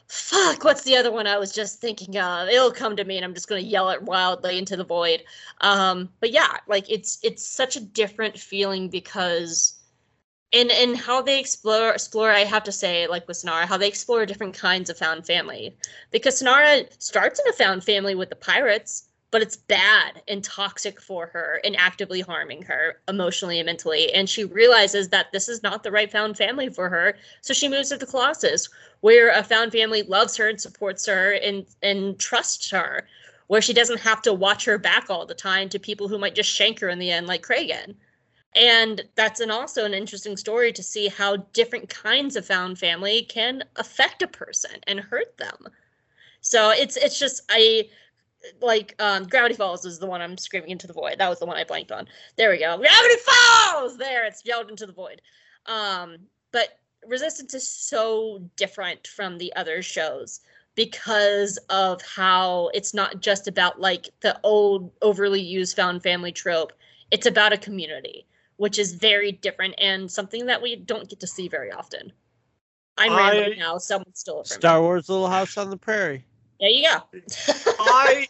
fuck 0.08 0.62
what's 0.62 0.84
the 0.84 0.96
other 0.96 1.10
one 1.10 1.26
i 1.26 1.36
was 1.36 1.52
just 1.52 1.80
thinking 1.80 2.16
of 2.16 2.48
it'll 2.48 2.70
come 2.70 2.94
to 2.94 3.04
me 3.04 3.16
and 3.16 3.24
i'm 3.24 3.34
just 3.34 3.48
to 3.60 3.68
yell 3.68 3.90
it 3.90 4.02
wildly 4.02 4.56
into 4.56 4.76
the 4.76 4.84
void 4.84 5.22
um 5.62 6.08
but 6.20 6.30
yeah 6.30 6.58
like 6.68 6.88
it's 6.88 7.18
it's 7.24 7.44
such 7.44 7.74
a 7.74 7.80
different 7.80 8.38
feeling 8.38 8.88
because 8.88 9.75
in 10.52 10.70
in 10.70 10.94
how 10.94 11.20
they 11.20 11.40
explore 11.40 11.90
explore 11.90 12.30
i 12.30 12.40
have 12.40 12.62
to 12.62 12.72
say 12.72 13.06
like 13.06 13.26
with 13.26 13.36
Synara 13.36 13.64
how 13.64 13.76
they 13.76 13.88
explore 13.88 14.24
different 14.26 14.54
kinds 14.54 14.90
of 14.90 14.96
found 14.96 15.26
family. 15.26 15.76
Because 16.10 16.40
Synara 16.40 16.88
starts 17.02 17.40
in 17.40 17.48
a 17.48 17.52
found 17.52 17.84
family 17.84 18.14
with 18.14 18.30
the 18.30 18.36
pirates 18.36 19.08
but 19.32 19.42
it's 19.42 19.56
bad 19.56 20.22
and 20.28 20.42
toxic 20.44 21.00
for 21.00 21.26
her 21.26 21.60
and 21.64 21.76
actively 21.76 22.20
harming 22.20 22.62
her 22.62 23.00
emotionally 23.08 23.58
and 23.58 23.66
mentally. 23.66 24.12
And 24.14 24.30
she 24.30 24.44
realizes 24.44 25.08
that 25.08 25.32
this 25.32 25.48
is 25.48 25.62
not 25.62 25.82
the 25.82 25.90
right 25.90 26.10
found 26.10 26.36
family 26.36 26.68
for 26.68 26.88
her. 26.88 27.16
So 27.42 27.52
she 27.52 27.68
moves 27.68 27.88
to 27.88 27.96
the 27.96 28.06
colossus 28.06 28.68
where 29.00 29.30
a 29.30 29.42
found 29.42 29.72
family 29.72 30.04
loves 30.04 30.36
her 30.36 30.48
and 30.48 30.60
supports 30.60 31.06
her 31.06 31.32
and 31.32 31.66
and 31.82 32.18
trusts 32.18 32.70
her 32.70 33.06
where 33.48 33.62
she 33.62 33.72
doesn't 33.72 34.00
have 34.00 34.22
to 34.22 34.32
watch 34.32 34.64
her 34.64 34.78
back 34.78 35.10
all 35.10 35.26
the 35.26 35.34
time 35.34 35.68
to 35.68 35.78
people 35.78 36.08
who 36.08 36.18
might 36.18 36.34
just 36.34 36.50
shank 36.50 36.80
her 36.80 36.88
in 36.88 36.98
the 36.98 37.10
end 37.10 37.26
like 37.26 37.42
Kragan 37.42 37.94
and 38.56 39.02
that's 39.16 39.40
an 39.40 39.50
also 39.50 39.84
an 39.84 39.92
interesting 39.92 40.36
story 40.36 40.72
to 40.72 40.82
see 40.82 41.08
how 41.08 41.36
different 41.52 41.90
kinds 41.90 42.36
of 42.36 42.46
found 42.46 42.78
family 42.78 43.22
can 43.22 43.62
affect 43.76 44.22
a 44.22 44.26
person 44.26 44.70
and 44.86 44.98
hurt 44.98 45.36
them. 45.36 45.68
So 46.40 46.70
it's 46.70 46.96
it's 46.96 47.18
just 47.18 47.42
i 47.50 47.88
like 48.62 48.94
um 48.98 49.24
gravity 49.24 49.54
falls 49.54 49.84
is 49.84 49.98
the 49.98 50.06
one 50.06 50.22
i'm 50.22 50.38
screaming 50.38 50.70
into 50.70 50.86
the 50.86 50.94
void. 50.94 51.16
That 51.18 51.28
was 51.28 51.38
the 51.38 51.46
one 51.46 51.58
i 51.58 51.64
blanked 51.64 51.92
on. 51.92 52.08
There 52.36 52.50
we 52.50 52.58
go. 52.58 52.78
Gravity 52.78 53.14
falls! 53.26 53.98
There 53.98 54.24
it's 54.24 54.42
yelled 54.44 54.70
into 54.70 54.86
the 54.86 54.92
void. 54.92 55.20
Um 55.66 56.16
but 56.50 56.78
resistance 57.06 57.52
is 57.52 57.68
so 57.70 58.40
different 58.56 59.06
from 59.06 59.36
the 59.36 59.54
other 59.54 59.82
shows 59.82 60.40
because 60.74 61.58
of 61.68 62.00
how 62.02 62.70
it's 62.72 62.94
not 62.94 63.20
just 63.20 63.48
about 63.48 63.80
like 63.80 64.08
the 64.20 64.38
old 64.42 64.92
overly 65.02 65.42
used 65.42 65.76
found 65.76 66.02
family 66.02 66.32
trope. 66.32 66.72
It's 67.10 67.26
about 67.26 67.52
a 67.52 67.58
community 67.58 68.26
which 68.56 68.78
is 68.78 68.94
very 68.94 69.32
different 69.32 69.74
and 69.78 70.10
something 70.10 70.46
that 70.46 70.60
we 70.60 70.76
don't 70.76 71.08
get 71.08 71.20
to 71.20 71.26
see 71.26 71.48
very 71.48 71.70
often. 71.70 72.12
I'm 72.98 73.12
I, 73.12 73.32
rambling 73.32 73.58
now. 73.58 73.78
Someone 73.78 74.14
stole 74.14 74.40
it 74.40 74.48
from 74.48 74.56
Star 74.56 74.78
me. 74.78 74.84
Wars 74.84 75.08
Little 75.08 75.28
House 75.28 75.56
on 75.56 75.70
the 75.70 75.76
Prairie. 75.76 76.24
There 76.60 76.70
you 76.70 76.88
go. 76.88 77.02
I 77.78 78.26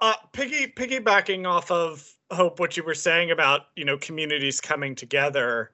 uh 0.00 0.14
piggy 0.32 0.68
piggybacking 0.68 1.46
off 1.46 1.70
of 1.70 2.08
Hope 2.30 2.60
what 2.60 2.76
you 2.76 2.84
were 2.84 2.94
saying 2.94 3.30
about, 3.30 3.62
you 3.74 3.84
know, 3.84 3.98
communities 3.98 4.60
coming 4.60 4.94
together. 4.94 5.72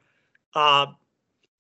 Uh 0.55 0.87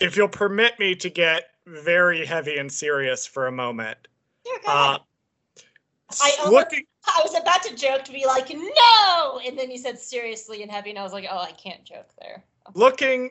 if 0.01 0.16
you'll 0.16 0.28
permit 0.28 0.78
me 0.78 0.94
to 0.94 1.11
get 1.11 1.51
very 1.66 2.24
heavy 2.24 2.56
and 2.56 2.70
serious 2.70 3.27
for 3.27 3.47
a 3.47 3.52
moment. 3.52 3.98
Yeah, 4.47 4.52
go 4.65 4.73
ahead. 4.73 5.01
Uh, 5.01 6.44
I 6.47 6.51
looking 6.51 6.85
I 7.06 7.20
was 7.22 7.35
about 7.35 7.62
to 7.64 7.74
joke 7.74 8.05
to 8.05 8.12
be 8.12 8.26
like, 8.26 8.51
no, 8.51 9.40
and 9.44 9.59
then 9.59 9.70
you 9.70 9.78
said 9.78 9.98
seriously 9.98 10.62
and 10.62 10.70
heavy, 10.70 10.90
and 10.90 10.98
I 10.98 11.02
was 11.02 11.12
like, 11.12 11.26
oh, 11.31 11.39
I 11.39 11.52
can't 11.52 11.85
joke 11.85 12.09
there. 12.20 12.44
Looking 12.74 13.31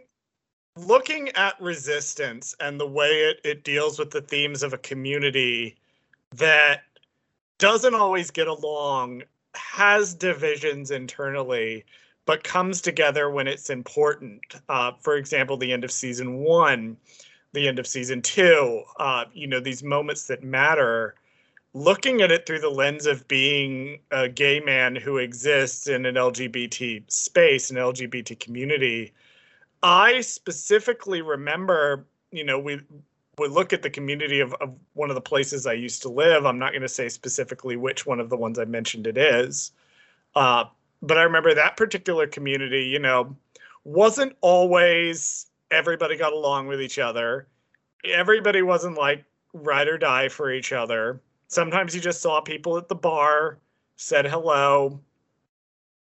looking 0.75 1.29
at 1.29 1.59
resistance 1.61 2.55
and 2.59 2.79
the 2.79 2.87
way 2.87 3.07
it, 3.07 3.39
it 3.43 3.63
deals 3.63 3.99
with 3.99 4.09
the 4.09 4.21
themes 4.21 4.63
of 4.63 4.73
a 4.73 4.77
community 4.79 5.77
that 6.35 6.81
doesn't 7.59 7.93
always 7.93 8.31
get 8.31 8.47
along, 8.47 9.21
has 9.53 10.15
divisions 10.15 10.89
internally, 10.89 11.85
but 12.25 12.43
comes 12.43 12.81
together 12.81 13.29
when 13.29 13.47
it's 13.47 13.69
important. 13.69 14.41
Uh, 14.67 14.91
for 14.99 15.15
example, 15.15 15.57
the 15.57 15.71
end 15.71 15.83
of 15.83 15.91
season 15.91 16.37
one, 16.37 16.97
the 17.53 17.67
end 17.67 17.77
of 17.77 17.85
season 17.85 18.21
two, 18.21 18.83
uh, 18.99 19.25
you 19.33 19.45
know, 19.45 19.59
these 19.59 19.83
moments 19.83 20.25
that 20.27 20.43
matter 20.43 21.15
looking 21.73 22.21
at 22.21 22.31
it 22.31 22.45
through 22.45 22.59
the 22.59 22.69
lens 22.69 23.05
of 23.05 23.27
being 23.27 23.99
a 24.11 24.29
gay 24.29 24.59
man 24.59 24.95
who 24.95 25.17
exists 25.17 25.87
in 25.87 26.05
an 26.05 26.15
LGBT 26.15 27.11
space, 27.11 27.71
an 27.71 27.77
LGBT 27.77 28.39
community, 28.39 29.13
I 29.81 30.21
specifically 30.21 31.21
remember, 31.21 32.05
you 32.31 32.43
know, 32.43 32.59
we 32.59 32.79
would 33.39 33.51
look 33.51 33.73
at 33.73 33.81
the 33.81 33.89
community 33.89 34.39
of, 34.39 34.53
of 34.55 34.75
one 34.93 35.09
of 35.09 35.15
the 35.15 35.21
places 35.21 35.65
I 35.65 35.73
used 35.73 36.03
to 36.03 36.09
live. 36.09 36.45
I'm 36.45 36.59
not 36.59 36.71
going 36.71 36.83
to 36.83 36.87
say 36.87 37.09
specifically 37.09 37.75
which 37.75 38.05
one 38.05 38.19
of 38.19 38.29
the 38.29 38.37
ones 38.37 38.59
I 38.59 38.65
mentioned 38.65 39.07
it 39.07 39.17
is. 39.17 39.71
Uh, 40.35 40.65
but 41.01 41.17
I 41.17 41.23
remember 41.23 41.53
that 41.55 41.75
particular 41.75 42.27
community, 42.27 42.83
you 42.83 42.99
know, 42.99 43.35
wasn't 43.83 44.35
always 44.41 45.47
everybody 45.71 46.15
got 46.15 46.33
along 46.33 46.67
with 46.67 46.81
each 46.81 46.99
other. 46.99 47.47
Everybody 48.05 48.61
wasn't 48.61 48.95
like 48.95 49.25
ride 49.53 49.87
or 49.87 49.97
die 49.97 50.29
for 50.29 50.51
each 50.51 50.71
other 50.71 51.19
Sometimes 51.53 51.93
you 51.93 52.01
just 52.01 52.21
saw 52.21 52.41
people 52.41 52.77
at 52.77 52.87
the 52.87 52.95
bar, 52.95 53.59
said 53.95 54.25
hello, 54.25 54.99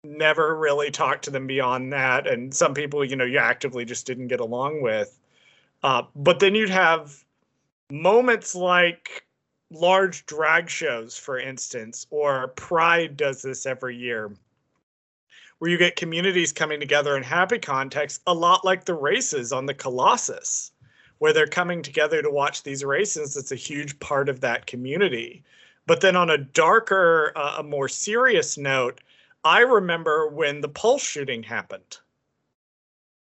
never 0.03 0.56
really 0.56 0.90
talked 0.90 1.26
to 1.26 1.32
them 1.32 1.45
beyond 1.45 1.91
that. 1.94 2.26
And 2.26 2.53
some 2.53 2.73
people, 2.73 3.03
you 3.03 3.15
know, 3.15 3.26
you 3.26 3.38
actively 3.38 3.86
just 3.86 4.07
didn't 4.07 4.28
get 4.28 4.40
along 4.40 4.82
with. 4.82 5.19
Uh, 5.84 6.03
but 6.15 6.40
then 6.40 6.56
you'd 6.56 6.69
have 6.69 7.23
moments 7.91 8.56
like 8.56 9.26
large 9.72 10.26
drag 10.26 10.69
shows, 10.69 11.18
for 11.18 11.38
instance, 11.38 12.07
or 12.10 12.49
Pride 12.49 13.18
does 13.18 13.41
this 13.41 13.65
every 13.65 13.98
year, 13.98 14.32
where 15.60 15.69
you 15.69 15.78
get 15.78 15.95
communities 15.95 16.52
coming 16.52 16.80
together 16.80 17.18
in 17.18 17.23
happy 17.23 17.60
context, 17.60 18.22
a 18.26 18.34
lot 18.34 18.64
like 18.64 18.86
the 18.86 18.94
races 18.94 19.52
on 19.52 19.65
the 19.65 19.73
Colossus 19.73 20.72
where 21.22 21.34
they're 21.34 21.45
coming 21.45 21.84
together 21.84 22.19
to 22.23 22.31
watch 22.31 22.64
these 22.64 22.84
races. 22.84 23.38
It's 23.38 23.52
a 23.52 23.56
huge 23.56 23.99
part 23.99 24.27
of 24.27 24.41
that 24.41 24.65
community. 24.65 25.43
But 25.85 26.02
then 26.02 26.15
on 26.15 26.31
a 26.31 26.38
darker, 26.39 27.31
uh, 27.35 27.57
a 27.60 27.64
more 27.64 27.88
serious 27.88 28.57
note, 28.57 29.02
I 29.43 29.60
remember 29.60 30.30
when 30.30 30.61
the 30.61 30.68
Pulse 30.68 31.03
shooting 31.03 31.43
happened. 31.43 31.99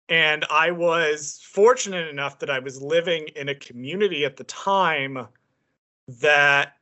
And 0.08 0.46
I 0.50 0.72
was 0.72 1.42
fortunate 1.44 2.08
enough 2.08 2.40
that 2.40 2.50
I 2.50 2.60
was 2.60 2.82
living 2.82 3.28
in 3.36 3.50
a 3.50 3.56
community 3.56 4.24
at 4.24 4.38
the 4.38 4.46
time 4.46 5.28
that 6.22 6.78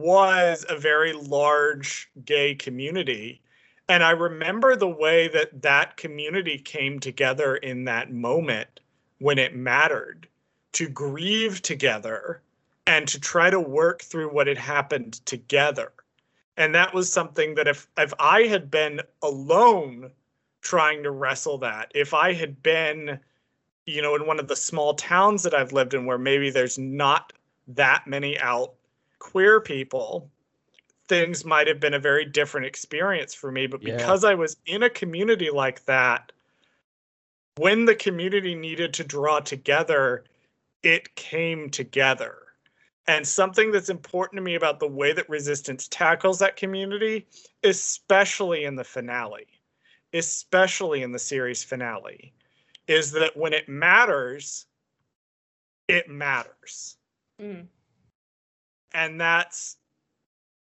was 0.00 0.66
a 0.68 0.76
very 0.76 1.12
large 1.12 2.10
gay 2.24 2.56
community. 2.56 3.40
And 3.88 4.02
I 4.02 4.10
remember 4.10 4.74
the 4.74 4.88
way 4.88 5.28
that 5.28 5.62
that 5.62 5.96
community 5.96 6.58
came 6.58 6.98
together 6.98 7.54
in 7.54 7.84
that 7.84 8.12
moment 8.12 8.80
when 9.18 9.38
it 9.38 9.54
mattered 9.54 10.28
to 10.72 10.88
grieve 10.88 11.62
together 11.62 12.42
and 12.86 13.08
to 13.08 13.20
try 13.20 13.50
to 13.50 13.60
work 13.60 14.02
through 14.02 14.32
what 14.32 14.46
had 14.46 14.58
happened 14.58 15.14
together. 15.26 15.92
And 16.56 16.74
that 16.74 16.92
was 16.94 17.12
something 17.12 17.54
that 17.54 17.68
if 17.68 17.86
if 17.96 18.12
I 18.18 18.42
had 18.44 18.70
been 18.70 19.00
alone 19.22 20.10
trying 20.60 21.02
to 21.04 21.10
wrestle 21.10 21.58
that, 21.58 21.92
if 21.94 22.14
I 22.14 22.32
had 22.32 22.62
been 22.62 23.20
you 23.86 24.02
know 24.02 24.14
in 24.14 24.26
one 24.26 24.40
of 24.40 24.48
the 24.48 24.56
small 24.56 24.94
towns 24.94 25.42
that 25.44 25.54
I've 25.54 25.72
lived 25.72 25.94
in 25.94 26.06
where 26.06 26.18
maybe 26.18 26.50
there's 26.50 26.78
not 26.78 27.32
that 27.68 28.06
many 28.06 28.38
out 28.38 28.74
queer 29.18 29.60
people, 29.60 30.30
things 31.08 31.44
might 31.44 31.66
have 31.66 31.80
been 31.80 31.94
a 31.94 31.98
very 31.98 32.24
different 32.24 32.66
experience 32.66 33.34
for 33.34 33.50
me. 33.52 33.66
But 33.66 33.82
Yeah. 33.82 33.96
because 33.96 34.24
I 34.24 34.34
was 34.34 34.56
in 34.66 34.82
a 34.82 34.90
community 34.90 35.50
like 35.50 35.84
that, 35.86 36.32
when 37.58 37.84
the 37.84 37.94
community 37.94 38.54
needed 38.54 38.94
to 38.94 39.04
draw 39.04 39.40
together, 39.40 40.24
it 40.82 41.14
came 41.14 41.70
together. 41.70 42.38
And 43.06 43.26
something 43.26 43.72
that's 43.72 43.88
important 43.88 44.38
to 44.38 44.42
me 44.42 44.54
about 44.54 44.80
the 44.80 44.88
way 44.88 45.12
that 45.12 45.28
Resistance 45.28 45.88
tackles 45.88 46.38
that 46.40 46.56
community, 46.56 47.26
especially 47.64 48.64
in 48.64 48.76
the 48.76 48.84
finale, 48.84 49.46
especially 50.12 51.02
in 51.02 51.12
the 51.12 51.18
series 51.18 51.64
finale, 51.64 52.32
is 52.86 53.10
that 53.12 53.36
when 53.36 53.52
it 53.52 53.68
matters, 53.68 54.66
it 55.88 56.08
matters 56.08 56.96
Mm. 57.40 57.68
and 58.92 59.20
that's 59.20 59.76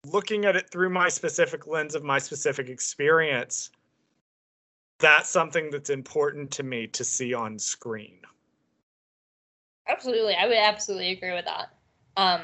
looking 0.05 0.45
at 0.45 0.55
it 0.55 0.69
through 0.71 0.89
my 0.89 1.09
specific 1.09 1.67
lens 1.67 1.93
of 1.93 2.03
my 2.03 2.17
specific 2.17 2.69
experience 2.69 3.69
that's 4.99 5.29
something 5.29 5.69
that's 5.71 5.89
important 5.89 6.51
to 6.51 6.63
me 6.63 6.87
to 6.87 7.03
see 7.03 7.33
on 7.33 7.59
screen 7.59 8.17
Absolutely, 9.87 10.33
I 10.35 10.47
would 10.47 10.57
absolutely 10.57 11.11
agree 11.11 11.33
with 11.33 11.45
that. 11.45 11.69
Um, 12.17 12.41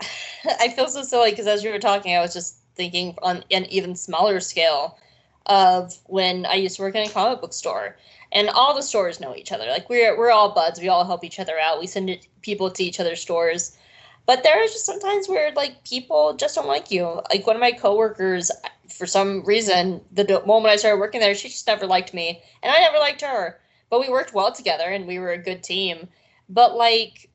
I 0.60 0.68
feel 0.68 0.88
so 0.88 1.02
silly 1.02 1.30
because 1.30 1.46
as 1.46 1.64
you 1.64 1.70
were 1.70 1.78
talking, 1.78 2.14
I 2.14 2.20
was 2.20 2.34
just 2.34 2.58
thinking 2.74 3.16
on 3.22 3.44
an 3.50 3.64
even 3.66 3.94
smaller 3.94 4.40
scale 4.40 4.98
of 5.46 5.98
when 6.06 6.46
I 6.46 6.54
used 6.54 6.76
to 6.76 6.82
work 6.82 6.94
in 6.94 7.08
a 7.08 7.10
comic 7.10 7.40
book 7.40 7.52
store, 7.52 7.96
and 8.30 8.48
all 8.50 8.74
the 8.74 8.82
stores 8.82 9.20
know 9.20 9.34
each 9.34 9.52
other. 9.52 9.66
Like 9.66 9.88
we're 9.88 10.16
we're 10.18 10.30
all 10.30 10.54
buds. 10.54 10.80
We 10.80 10.88
all 10.88 11.04
help 11.04 11.24
each 11.24 11.40
other 11.40 11.58
out. 11.58 11.80
We 11.80 11.86
send 11.86 12.16
people 12.42 12.70
to 12.70 12.84
each 12.84 13.00
other's 13.00 13.20
stores. 13.20 13.76
But 14.24 14.44
there 14.44 14.62
are 14.62 14.66
just 14.66 14.86
sometimes 14.86 15.28
where 15.28 15.50
like 15.52 15.82
people 15.84 16.34
just 16.34 16.54
don't 16.54 16.68
like 16.68 16.90
you. 16.90 17.22
Like 17.30 17.46
one 17.46 17.56
of 17.56 17.60
my 17.60 17.72
coworkers, 17.72 18.50
for 18.88 19.06
some 19.06 19.44
reason, 19.44 20.00
the 20.12 20.42
moment 20.46 20.72
I 20.72 20.76
started 20.76 21.00
working 21.00 21.20
there, 21.20 21.34
she 21.34 21.48
just 21.48 21.66
never 21.66 21.86
liked 21.86 22.14
me, 22.14 22.42
and 22.62 22.72
I 22.72 22.80
never 22.80 22.98
liked 22.98 23.20
her. 23.22 23.60
But 23.90 24.00
we 24.00 24.08
worked 24.08 24.34
well 24.34 24.52
together, 24.52 24.84
and 24.84 25.06
we 25.06 25.18
were 25.18 25.32
a 25.32 25.38
good 25.38 25.62
team. 25.62 26.08
But 26.48 26.76
like, 26.76 27.30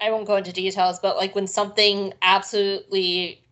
I 0.00 0.10
won't 0.10 0.26
go 0.26 0.36
into 0.36 0.52
details. 0.52 0.98
But 0.98 1.16
like 1.16 1.34
when 1.34 1.46
something 1.46 2.12
absolutely 2.22 3.42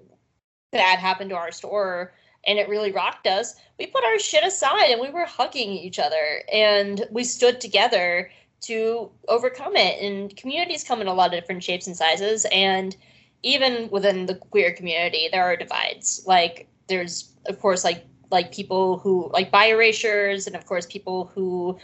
bad 0.73 0.99
happened 0.99 1.31
to 1.31 1.37
our 1.37 1.53
store, 1.53 2.13
and 2.47 2.59
it 2.59 2.69
really 2.69 2.93
rocked 2.93 3.27
us, 3.27 3.55
we 3.79 3.87
put 3.87 4.05
our 4.05 4.19
shit 4.19 4.45
aside 4.45 4.91
and 4.91 5.01
we 5.01 5.11
were 5.11 5.27
hugging 5.27 5.71
each 5.71 5.99
other, 5.99 6.43
and 6.53 7.07
we 7.11 7.25
stood 7.25 7.61
together 7.61 8.31
to 8.63 9.11
overcome 9.29 9.77
it. 9.77 10.03
And 10.03 10.35
communities 10.37 10.85
come 10.85 11.01
in 11.01 11.07
a 11.07 11.15
lot 11.15 11.35
of 11.35 11.41
different 11.41 11.65
shapes 11.65 11.87
and 11.87 11.97
sizes, 11.97 12.47
and 12.53 12.97
even 13.43 13.89
within 13.91 14.27
the 14.27 14.35
queer 14.35 14.73
community, 14.73 15.29
there 15.31 15.45
are 15.45 15.57
divides. 15.57 16.23
Like 16.27 16.69
there's, 16.91 17.33
of 17.47 17.59
course, 17.59 17.85
like 17.85 18.05
like 18.31 18.53
people 18.53 18.99
who 18.99 19.31
like 19.33 19.51
bi 19.51 19.67
erasures, 19.67 20.47
and 20.47 20.55
of 20.55 20.67
course 20.67 20.85
people 20.85 21.33
who 21.35 21.79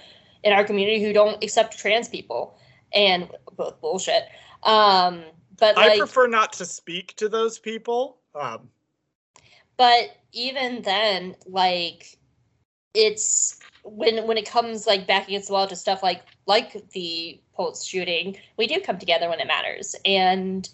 in 0.45 0.53
our 0.53 0.65
community 0.65 1.03
who 1.03 1.15
don't 1.15 1.43
accept 1.43 1.79
trans 1.79 2.09
people, 2.09 2.59
and 2.93 3.31
both 3.57 3.81
bullshit. 3.81 4.25
Um, 4.63 5.25
but 5.59 5.77
i 5.79 5.89
like, 5.89 5.99
prefer 5.99 6.27
not 6.27 6.53
to 6.55 6.65
speak 6.65 7.15
to 7.17 7.29
those 7.29 7.59
people 7.59 8.19
um, 8.35 8.69
but 9.77 10.17
even 10.33 10.83
then 10.83 11.35
like 11.47 12.19
it's 12.95 13.59
when 13.85 14.27
when 14.27 14.37
it 14.37 14.49
comes 14.49 14.87
like 14.87 15.07
back 15.07 15.29
against 15.29 15.49
the 15.49 15.53
wall 15.55 15.67
to 15.67 15.77
stuff 15.77 16.03
like 16.03 16.23
like 16.47 16.91
the 16.91 17.41
pulse 17.55 17.85
shooting 17.85 18.37
we 18.57 18.67
do 18.67 18.81
come 18.81 18.99
together 18.99 19.29
when 19.29 19.41
it 19.41 19.47
matters 19.47 19.95
and 20.05 20.69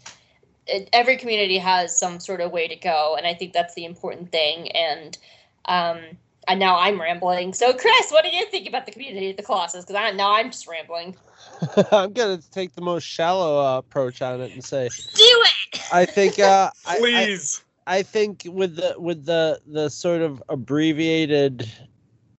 it, 0.66 0.88
every 0.92 1.16
community 1.16 1.58
has 1.58 1.96
some 1.96 2.20
sort 2.20 2.40
of 2.40 2.52
way 2.52 2.68
to 2.68 2.76
go 2.76 3.14
and 3.16 3.26
i 3.26 3.34
think 3.34 3.52
that's 3.52 3.74
the 3.74 3.84
important 3.84 4.30
thing 4.30 4.70
and 4.72 5.18
um 5.66 6.00
and 6.48 6.58
now 6.58 6.76
i'm 6.76 7.00
rambling. 7.00 7.52
So 7.52 7.72
chris 7.72 8.10
what 8.10 8.24
do 8.24 8.30
you 8.30 8.46
think 8.46 8.68
about 8.68 8.86
the 8.86 8.92
community 8.92 9.30
of 9.30 9.36
the 9.36 9.42
colossus? 9.42 9.84
Because 9.84 9.96
i 9.96 10.10
now 10.12 10.34
i'm 10.34 10.50
just 10.50 10.66
rambling. 10.66 11.16
I'm 11.92 12.12
gonna 12.12 12.40
take 12.50 12.74
the 12.74 12.82
most 12.82 13.04
shallow 13.04 13.58
uh, 13.64 13.78
approach 13.78 14.22
on 14.22 14.40
it 14.40 14.52
and 14.52 14.64
say 14.64 14.88
do 14.88 15.44
it! 15.72 15.80
I 15.92 16.04
think 16.04 16.38
uh, 16.38 16.70
I, 16.86 16.96
I, 16.96 16.98
please. 16.98 17.62
I 17.86 18.02
think 18.02 18.44
with 18.46 18.76
the 18.76 18.94
with 18.98 19.24
the 19.24 19.60
the 19.66 19.88
sort 19.88 20.22
of 20.22 20.42
abbreviated 20.48 21.68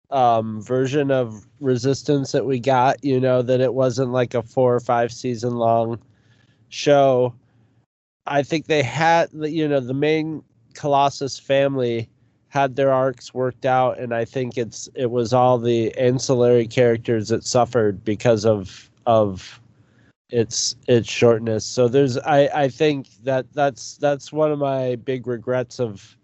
um, 0.10 0.62
version 0.62 1.12
of 1.12 1.46
resistance 1.60 2.32
that 2.32 2.46
we 2.46 2.60
got, 2.60 3.04
you 3.04 3.20
know, 3.20 3.42
that 3.42 3.60
it 3.60 3.74
wasn't 3.74 4.12
like 4.12 4.36
a 4.36 4.44
four 4.44 4.76
or 4.76 4.80
five 4.80 5.12
season 5.12 5.56
long 5.56 6.00
show. 6.70 7.34
I 8.26 8.44
think 8.44 8.68
they 8.68 8.84
had, 8.84 9.30
you 9.34 9.68
know, 9.68 9.80
the 9.80 9.94
main 9.94 10.44
Colossus 10.74 11.38
family 11.38 12.10
had 12.50 12.76
their 12.76 12.92
arcs 12.92 13.34
worked 13.34 13.66
out, 13.66 14.00
and 14.00 14.14
I 14.14 14.26
think 14.26 14.58
it's 14.58 14.88
it 14.96 15.12
was 15.12 15.34
all 15.34 15.58
the 15.58 15.96
ancillary 15.98 16.68
characters 16.68 17.30
that 17.30 17.44
suffered 17.44 18.04
because 18.04 18.46
of 18.46 18.90
of 19.06 19.60
its 20.30 20.76
its 20.88 21.10
shortness. 21.10 21.66
So 21.66 21.88
there's 21.88 22.18
I 22.20 22.50
I 22.54 22.70
think 22.70 23.08
that 23.24 23.52
that's 23.54 23.98
that's 23.98 24.32
one 24.32 24.52
of 24.52 24.60
my 24.60 24.96
big 24.96 25.28
regrets 25.28 25.80
of 25.80 26.16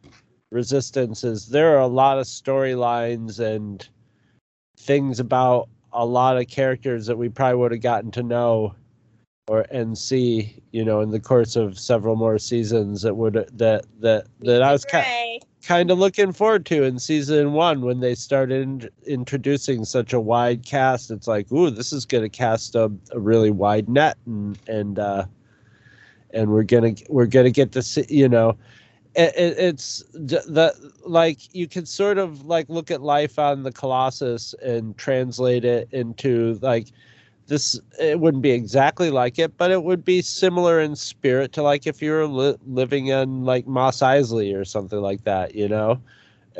resistance 0.52 1.24
is 1.24 1.48
there 1.50 1.76
are 1.76 1.82
a 1.82 1.88
lot 1.88 2.18
of 2.18 2.26
storylines 2.26 3.40
and 3.40 3.88
things 4.78 5.20
about 5.20 5.70
a 5.94 6.06
lot 6.06 6.38
of 6.38 6.48
characters 6.48 7.06
that 7.06 7.18
we 7.18 7.30
probably 7.30 7.58
would 7.60 7.72
have 7.72 7.82
gotten 7.82 8.12
to 8.12 8.24
know 8.24 8.74
or 9.50 9.66
and 9.72 9.98
see 9.98 10.56
you 10.72 10.86
know 10.86 11.02
in 11.02 11.10
the 11.10 11.20
course 11.20 11.56
of 11.56 11.78
several 11.80 12.16
more 12.16 12.38
seasons 12.38 13.02
that 13.02 13.16
would 13.16 13.34
that 13.52 13.84
that 14.00 14.28
that 14.42 14.62
I 14.62 14.72
was 14.72 14.86
kind 14.86 15.44
kind 15.64 15.90
of 15.90 15.98
looking 15.98 16.32
forward 16.32 16.68
to 16.68 16.84
in 16.84 17.00
season 17.00 17.54
one 17.54 17.82
when 17.82 18.00
they 18.00 18.14
started 18.14 18.62
in- 18.62 18.90
introducing 19.06 19.86
such 19.86 20.14
a 20.14 20.20
wide 20.20 20.66
cast. 20.66 21.12
It's 21.12 21.28
like, 21.28 21.52
ooh, 21.52 21.70
this 21.70 21.92
is 21.92 22.06
going 22.06 22.24
to 22.24 22.30
cast 22.30 22.76
a, 22.76 22.92
a 23.12 23.20
really 23.20 23.52
wide 23.52 23.90
net, 23.90 24.18
and 24.28 24.58
and 24.68 25.00
uh, 25.00 25.26
and 26.32 26.52
we're 26.52 26.64
gonna 26.64 26.94
we're 27.10 27.26
gonna 27.26 27.50
get 27.50 27.72
to 27.72 27.82
see, 27.82 28.06
you 28.08 28.30
know, 28.30 28.56
it, 29.16 29.36
it, 29.36 29.58
it's 29.58 30.04
the 30.14 30.74
like 31.06 31.54
you 31.56 31.68
can 31.68 31.88
sort 31.88 32.20
of 32.20 32.46
like 32.46 32.70
look 32.70 32.92
at 32.92 33.02
life 33.02 33.40
on 33.40 33.64
the 33.64 33.72
Colossus 33.72 34.54
and 34.64 34.96
translate 34.98 35.66
it 35.66 35.88
into 35.92 36.60
like 36.62 36.88
this 37.50 37.80
it 38.00 38.20
wouldn't 38.20 38.44
be 38.44 38.52
exactly 38.52 39.12
like 39.12 39.40
it 39.40 39.58
but 39.58 39.72
it 39.72 39.84
would 39.84 40.06
be 40.06 40.22
similar 40.22 40.80
in 40.82 40.96
spirit 40.96 41.54
to 41.54 41.64
like 41.64 41.88
if 41.88 42.02
you 42.02 42.12
were 42.12 42.28
li- 42.28 42.58
living 42.68 43.08
in 43.08 43.44
like 43.46 43.68
Mos 43.68 44.00
Eisley 44.00 44.56
or 44.56 44.66
something 44.66 45.02
like 45.02 45.26
that 45.26 45.56
you 45.56 45.70
know? 45.70 46.02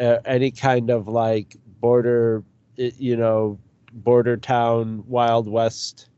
Uh, 0.02 0.18
any 0.26 0.52
kind 0.52 0.90
of 0.90 1.08
like 1.08 1.58
border 1.82 2.44
you 2.78 3.18
know 3.18 3.60
border 3.94 4.38
town 4.38 5.04
wild 5.08 5.48
west 5.50 6.10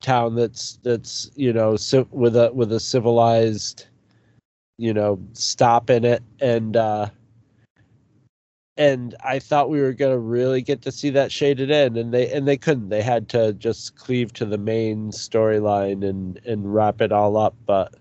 town 0.00 0.34
that's 0.36 0.78
that's 0.82 1.30
you 1.36 1.52
know 1.52 1.76
with 2.10 2.36
a 2.36 2.50
with 2.52 2.72
a 2.72 2.80
civilized 2.80 3.86
you 4.78 4.92
know 4.94 5.18
stop 5.34 5.90
in 5.90 6.04
it 6.04 6.22
and 6.40 6.76
uh 6.76 7.08
and 8.76 9.14
I 9.24 9.38
thought 9.38 9.70
we 9.70 9.80
were 9.80 9.92
gonna 9.92 10.18
really 10.18 10.62
get 10.62 10.82
to 10.82 10.92
see 10.92 11.10
that 11.10 11.32
shaded 11.32 11.70
in, 11.70 11.96
and 11.96 12.14
they 12.14 12.30
and 12.32 12.46
they 12.46 12.56
couldn't. 12.56 12.88
They 12.88 13.02
had 13.02 13.28
to 13.30 13.52
just 13.54 13.96
cleave 13.96 14.32
to 14.34 14.46
the 14.46 14.58
main 14.58 15.10
storyline 15.10 16.08
and 16.08 16.40
and 16.44 16.72
wrap 16.72 17.00
it 17.00 17.12
all 17.12 17.36
up. 17.36 17.54
But 17.66 17.94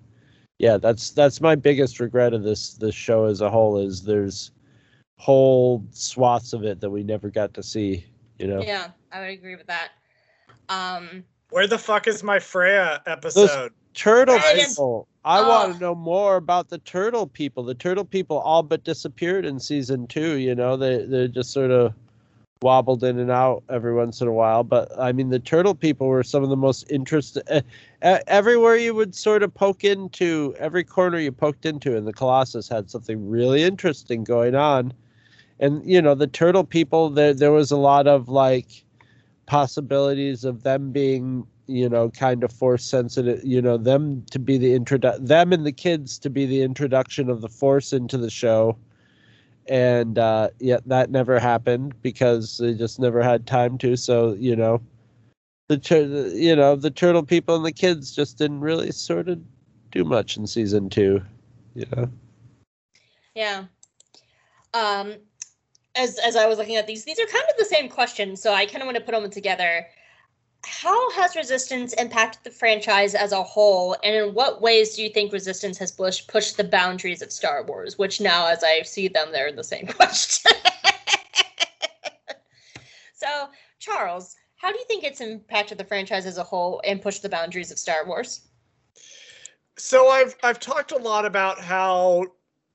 yeah, 0.57 0.77
that's 0.77 1.11
that's 1.11 1.41
my 1.41 1.55
biggest 1.55 1.99
regret 1.99 2.33
of 2.33 2.43
this 2.43 2.75
this 2.75 2.95
show 2.95 3.25
as 3.25 3.41
a 3.41 3.49
whole 3.49 3.77
is 3.77 4.03
there's 4.03 4.51
whole 5.17 5.83
swaths 5.91 6.53
of 6.53 6.63
it 6.63 6.79
that 6.79 6.89
we 6.89 7.03
never 7.03 7.29
got 7.29 7.53
to 7.55 7.63
see. 7.63 8.05
You 8.37 8.47
know, 8.47 8.61
Yeah, 8.61 8.89
I 9.11 9.19
would 9.19 9.29
agree 9.29 9.55
with 9.55 9.67
that. 9.67 9.89
Um, 10.69 11.25
where 11.49 11.67
the 11.67 11.77
fuck 11.77 12.07
is 12.07 12.23
my 12.23 12.39
freya 12.39 13.01
episode 13.05 13.73
turtle 13.93 14.39
people. 14.53 15.07
I 15.25 15.39
Oh. 15.39 15.49
want 15.49 15.73
to 15.75 15.79
know 15.79 15.95
more 15.95 16.37
about 16.37 16.69
the 16.69 16.77
turtle 16.79 17.27
people. 17.27 17.63
The 17.63 17.73
turtle 17.75 18.05
people 18.05 18.37
all 18.39 18.63
but 18.63 18.83
disappeared 18.83 19.45
in 19.45 19.59
season 19.59 20.07
two. 20.07 20.37
You 20.37 20.55
know, 20.55 20.77
they 20.77 21.03
they 21.05 21.27
just 21.27 21.51
sort 21.51 21.71
of 21.71 21.93
wobbled 22.61 23.03
in 23.05 23.17
and 23.19 23.31
out 23.31 23.63
every 23.69 23.93
once 23.93 24.19
in 24.21 24.27
a 24.27 24.33
while. 24.33 24.63
But 24.63 24.91
I 24.99 25.11
mean, 25.11 25.29
the 25.29 25.39
turtle 25.39 25.75
people 25.75 26.07
were 26.07 26.23
some 26.23 26.43
of 26.43 26.49
the 26.49 26.57
most 26.57 26.89
interesting. 26.89 27.43
Uh, 28.01 28.19
everywhere 28.27 28.77
you 28.77 28.93
would 28.95 29.13
sort 29.13 29.43
of 29.43 29.53
poke 29.53 29.83
into, 29.83 30.55
every 30.57 30.85
corner 30.85 31.19
you 31.19 31.33
poked 31.33 31.65
into, 31.65 31.97
and 31.97 32.07
the 32.07 32.13
Colossus 32.13 32.69
had 32.69 32.89
something 32.89 33.29
really 33.29 33.61
interesting 33.63 34.23
going 34.23 34.55
on. 34.55 34.93
And 35.59 35.85
you 35.85 36.01
know, 36.01 36.15
the 36.15 36.27
turtle 36.27 36.63
people, 36.63 37.09
there 37.09 37.33
there 37.33 37.51
was 37.51 37.71
a 37.71 37.77
lot 37.77 38.07
of 38.07 38.29
like 38.29 38.85
possibilities 39.47 40.45
of 40.45 40.63
them 40.63 40.91
being 40.91 41.45
you 41.69 41.87
know 41.87 42.09
kind 42.09 42.43
of 42.43 42.51
force 42.51 42.83
sensitive 42.83 43.39
you 43.43 43.61
know 43.61 43.77
them 43.77 44.25
to 44.31 44.39
be 44.39 44.57
the 44.57 44.77
introdu 44.77 45.15
them 45.25 45.53
and 45.53 45.65
the 45.65 45.71
kids 45.71 46.17
to 46.17 46.29
be 46.29 46.45
the 46.45 46.63
introduction 46.63 47.29
of 47.29 47.41
the 47.41 47.49
force 47.49 47.93
into 47.93 48.17
the 48.17 48.29
show. 48.29 48.75
And 49.67 50.17
uh 50.17 50.49
yeah 50.59 50.79
that 50.87 51.11
never 51.11 51.39
happened 51.39 51.93
because 52.01 52.57
they 52.57 52.73
just 52.73 52.99
never 52.99 53.21
had 53.21 53.45
time 53.45 53.77
to. 53.79 53.95
So 53.95 54.33
you 54.33 54.55
know 54.55 54.81
the 55.67 55.77
tur- 55.77 56.31
you 56.33 56.55
know 56.55 56.75
the 56.75 56.89
turtle 56.89 57.23
people 57.23 57.55
and 57.55 57.65
the 57.65 57.71
kids 57.71 58.15
just 58.15 58.39
didn't 58.39 58.61
really 58.61 58.91
sort 58.91 59.29
of 59.29 59.39
do 59.91 60.03
much 60.03 60.37
in 60.37 60.47
season 60.47 60.89
2 60.89 61.21
you 61.75 61.85
know? 61.95 62.09
Yeah. 63.35 63.65
Um 64.73 65.13
as 65.95 66.17
as 66.19 66.35
I 66.35 66.47
was 66.47 66.57
looking 66.57 66.77
at 66.77 66.87
these, 66.87 67.05
these 67.05 67.19
are 67.19 67.25
kind 67.25 67.45
of 67.49 67.57
the 67.57 67.65
same 67.65 67.89
questions, 67.89 68.41
so 68.41 68.53
I 68.53 68.65
kind 68.65 68.81
of 68.81 68.85
want 68.85 68.97
to 68.97 69.03
put 69.03 69.11
them 69.11 69.29
together 69.29 69.85
how 70.65 71.11
has 71.11 71.35
resistance 71.35 71.93
impacted 71.93 72.43
the 72.43 72.51
franchise 72.51 73.15
as 73.15 73.31
a 73.31 73.43
whole 73.43 73.95
and 74.03 74.15
in 74.15 74.33
what 74.33 74.61
ways 74.61 74.95
do 74.95 75.03
you 75.03 75.09
think 75.09 75.31
resistance 75.31 75.77
has 75.77 75.91
pushed 75.91 76.27
pushed 76.27 76.57
the 76.57 76.63
boundaries 76.63 77.21
of 77.21 77.31
star 77.31 77.63
wars 77.63 77.97
which 77.97 78.19
now 78.19 78.47
as 78.47 78.63
i 78.63 78.81
see 78.81 79.07
them 79.07 79.31
they're 79.31 79.51
the 79.51 79.63
same 79.63 79.87
question? 79.99 80.51
So 83.13 83.49
charles 83.79 84.35
how 84.57 84.71
do 84.71 84.77
you 84.77 84.85
think 84.85 85.03
it's 85.03 85.21
impacted 85.21 85.77
the 85.77 85.85
franchise 85.85 86.25
as 86.25 86.37
a 86.37 86.43
whole 86.43 86.81
and 86.83 87.01
pushed 87.01 87.21
the 87.21 87.29
boundaries 87.29 87.71
of 87.71 87.79
star 87.79 88.05
wars? 88.05 88.41
So 89.77 90.09
i've 90.09 90.35
i've 90.43 90.59
talked 90.59 90.91
a 90.91 90.97
lot 90.97 91.25
about 91.25 91.59
how 91.59 92.25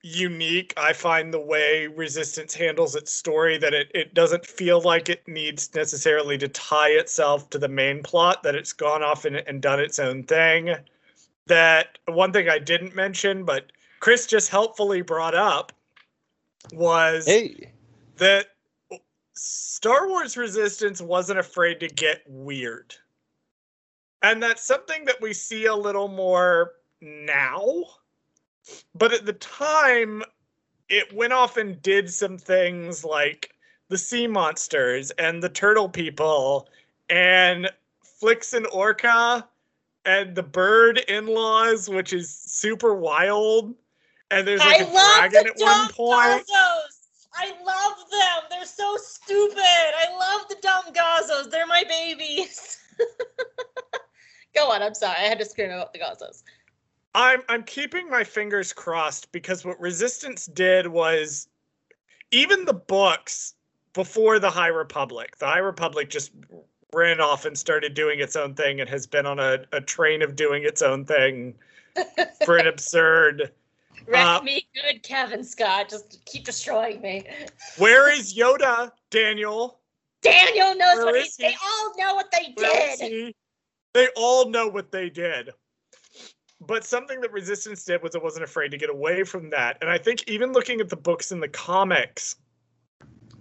unique. 0.04 0.74
I 0.76 0.92
find 0.92 1.32
the 1.32 1.40
way 1.40 1.86
resistance 1.86 2.52
handles 2.54 2.94
its 2.94 3.10
story 3.10 3.56
that 3.56 3.72
it, 3.72 3.90
it 3.94 4.12
doesn't 4.12 4.44
feel 4.44 4.82
like 4.82 5.08
it 5.08 5.26
needs 5.26 5.74
necessarily 5.74 6.36
to 6.38 6.48
tie 6.48 6.90
itself 6.90 7.48
to 7.50 7.58
the 7.58 7.68
main 7.68 8.02
plot 8.02 8.42
that 8.42 8.54
it's 8.54 8.74
gone 8.74 9.02
off 9.02 9.24
and, 9.24 9.36
and 9.36 9.62
done 9.62 9.80
its 9.80 9.98
own 9.98 10.22
thing. 10.22 10.74
That 11.46 11.98
one 12.06 12.32
thing 12.32 12.48
i 12.48 12.58
didn't 12.58 12.94
mention 12.94 13.44
but 13.44 13.70
chris 14.00 14.26
just 14.26 14.48
helpfully 14.48 15.02
brought 15.02 15.34
up 15.34 15.72
was 16.72 17.26
hey. 17.26 17.70
that 18.16 18.46
star 19.34 20.08
wars 20.08 20.36
resistance 20.36 21.00
wasn't 21.02 21.38
afraid 21.38 21.80
to 21.80 21.88
get 21.88 22.22
weird. 22.26 22.94
And 24.22 24.42
that's 24.42 24.64
something 24.64 25.04
that 25.04 25.20
we 25.20 25.34
see 25.34 25.66
a 25.66 25.74
little 25.74 26.08
more 26.08 26.72
now 27.02 27.84
but 28.94 29.12
at 29.12 29.26
the 29.26 29.32
time, 29.34 30.22
it 30.88 31.12
went 31.14 31.32
off 31.32 31.56
and 31.56 31.80
did 31.82 32.10
some 32.10 32.38
things 32.38 33.04
like 33.04 33.54
the 33.88 33.98
sea 33.98 34.26
monsters 34.26 35.10
and 35.12 35.42
the 35.42 35.48
turtle 35.48 35.88
people 35.88 36.68
and 37.08 37.70
Flix 38.02 38.52
and 38.52 38.66
Orka 38.66 39.44
and 40.04 40.34
the 40.34 40.42
bird 40.42 40.98
in-laws, 41.08 41.88
which 41.88 42.12
is 42.12 42.30
super 42.30 42.94
wild. 42.94 43.74
And 44.30 44.46
there's 44.46 44.60
like 44.60 44.80
I 44.80 44.84
a 44.84 45.30
dragon 45.30 45.46
at 45.46 45.54
one 45.58 45.88
point. 45.92 46.46
Gazos. 46.46 47.04
I 47.36 47.52
love 47.64 48.10
them. 48.10 48.42
They're 48.50 48.64
so 48.64 48.96
stupid. 48.96 49.58
I 49.58 50.06
love 50.18 50.48
the 50.48 50.56
dumb 50.62 50.92
Gazos. 50.94 51.50
They're 51.50 51.66
my 51.66 51.84
babies. 51.88 52.78
Go 54.54 54.70
on. 54.70 54.82
I'm 54.82 54.94
sorry. 54.94 55.16
I 55.18 55.22
had 55.22 55.38
to 55.40 55.44
scream 55.44 55.70
about 55.70 55.92
the 55.92 55.98
Gazos. 55.98 56.42
I'm 57.14 57.42
I'm 57.48 57.62
keeping 57.62 58.10
my 58.10 58.24
fingers 58.24 58.72
crossed 58.72 59.30
because 59.32 59.64
what 59.64 59.80
Resistance 59.80 60.46
did 60.46 60.88
was 60.88 61.48
even 62.30 62.64
the 62.64 62.74
books 62.74 63.54
before 63.92 64.38
the 64.38 64.50
High 64.50 64.68
Republic. 64.68 65.36
The 65.38 65.46
High 65.46 65.58
Republic 65.58 66.10
just 66.10 66.32
ran 66.92 67.20
off 67.20 67.44
and 67.44 67.56
started 67.56 67.94
doing 67.94 68.20
its 68.20 68.36
own 68.36 68.54
thing 68.54 68.80
and 68.80 68.88
has 68.90 69.06
been 69.06 69.26
on 69.26 69.38
a, 69.38 69.64
a 69.72 69.80
train 69.80 70.22
of 70.22 70.36
doing 70.36 70.64
its 70.64 70.82
own 70.82 71.04
thing 71.04 71.54
for 72.44 72.56
an 72.56 72.66
absurd 72.66 73.52
Wreck 74.06 74.26
uh, 74.26 74.42
me 74.42 74.66
good, 74.74 75.02
Cavan 75.02 75.44
Scott. 75.44 75.88
Just 75.88 76.24
keep 76.26 76.44
destroying 76.44 77.00
me. 77.00 77.24
Where 77.78 78.12
is 78.12 78.34
Yoda, 78.34 78.92
Daniel? 79.10 79.78
Daniel 80.20 80.74
knows 80.74 80.96
where 80.96 81.06
what 81.06 81.22
he, 81.22 81.22
he, 81.22 81.42
They 81.42 81.56
all 81.64 81.94
know 81.96 82.14
what 82.14 82.30
they 82.30 82.52
where 82.54 82.96
did. 82.96 83.34
They 83.92 84.08
all 84.16 84.50
know 84.50 84.68
what 84.68 84.90
they 84.90 85.08
did 85.08 85.50
but 86.66 86.84
something 86.84 87.20
that 87.20 87.32
resistance 87.32 87.84
did 87.84 88.02
was 88.02 88.14
it 88.14 88.22
wasn't 88.22 88.44
afraid 88.44 88.70
to 88.70 88.78
get 88.78 88.90
away 88.90 89.24
from 89.24 89.50
that 89.50 89.76
and 89.80 89.90
i 89.90 89.98
think 89.98 90.22
even 90.28 90.52
looking 90.52 90.80
at 90.80 90.88
the 90.88 90.96
books 90.96 91.32
and 91.32 91.42
the 91.42 91.48
comics 91.48 92.36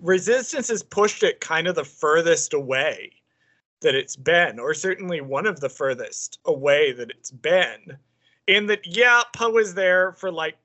resistance 0.02 0.68
has 0.68 0.84
pushed 0.84 1.24
it 1.24 1.40
kind 1.40 1.68
of 1.68 1.76
the 1.76 1.84
furthest 1.84 2.54
away 2.54 3.12
that 3.82 3.96
it's 3.96 4.16
been 4.16 4.60
or 4.60 4.74
certainly 4.74 5.22
one 5.22 5.46
of 5.46 5.60
the 5.60 5.70
furthest 5.70 6.40
away 6.46 6.92
that 6.92 7.10
it's 7.10 7.32
been 7.32 7.98
in 8.48 8.66
that 8.66 8.86
yeah 8.86 9.22
poe 9.34 9.58
is 9.58 9.74
there 9.74 10.14
for 10.14 10.32
like 10.32 10.58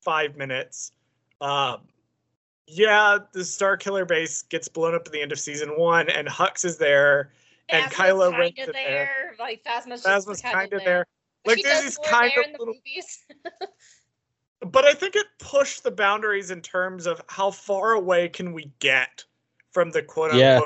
five 0.00 0.36
minutes 0.36 0.92
um 1.40 1.78
yeah 2.66 3.18
the 3.32 3.44
star 3.44 3.76
killer 3.76 4.04
base 4.04 4.42
gets 4.42 4.68
blown 4.68 4.94
up 4.94 5.02
at 5.06 5.12
the 5.12 5.20
end 5.20 5.32
of 5.32 5.38
season 5.38 5.70
one 5.70 6.08
and 6.10 6.28
hux 6.28 6.64
is 6.64 6.76
there 6.78 7.30
and 7.68 7.90
Kylo 7.90 8.36
Ren 8.36 8.52
there. 8.56 8.72
there. 8.72 9.34
Like 9.38 9.64
Phasma's, 9.64 10.04
Phasma's 10.04 10.42
kind 10.42 10.72
of 10.72 10.80
there. 10.80 10.86
there. 10.86 11.06
Like 11.46 11.62
this 11.62 11.84
is 11.84 11.98
kind 11.98 12.32
of 12.38 12.58
little, 12.58 12.74
but 14.70 14.84
I 14.84 14.94
think 14.94 15.14
it 15.14 15.26
pushed 15.38 15.82
the 15.82 15.90
boundaries 15.90 16.50
in 16.50 16.62
terms 16.62 17.06
of 17.06 17.20
how 17.28 17.50
far 17.50 17.92
away 17.92 18.28
can 18.28 18.52
we 18.52 18.70
get 18.78 19.24
from 19.72 19.90
the 19.90 20.02
quote 20.02 20.30
unquote 20.30 20.40
yeah. 20.40 20.60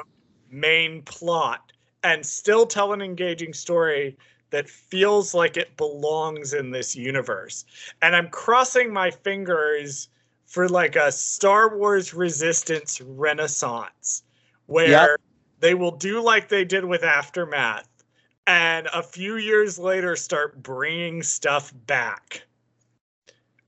main 0.51 1.03
plot 1.03 1.73
and 2.05 2.25
still 2.25 2.67
tell 2.67 2.93
an 2.93 3.03
engaging 3.03 3.53
story 3.53 4.17
that 4.51 4.69
feels 4.69 5.35
like 5.35 5.57
it 5.57 5.77
belongs 5.77 6.55
in 6.55 6.71
this 6.71 6.97
universe. 6.97 7.65
And 8.01 8.15
I'm 8.15 8.29
crossing 8.29 8.93
my 8.93 9.11
fingers 9.11 10.09
for 10.47 10.69
like 10.69 10.97
a 10.97 11.13
Star 11.13 11.77
Wars 11.77 12.15
Resistance 12.15 13.01
renaissance 13.01 14.23
where 14.67 15.11
yep. 15.11 15.21
they 15.61 15.75
will 15.75 15.91
do 15.91 16.23
like 16.23 16.49
they 16.49 16.65
did 16.65 16.85
with 16.85 17.03
Aftermath 17.03 17.89
and 18.49 18.89
a 18.95 19.03
few 19.03 19.37
years 19.37 19.79
later 19.79 20.17
start 20.17 20.61
bringing 20.63 21.23
stuff 21.23 21.73
back. 21.87 22.43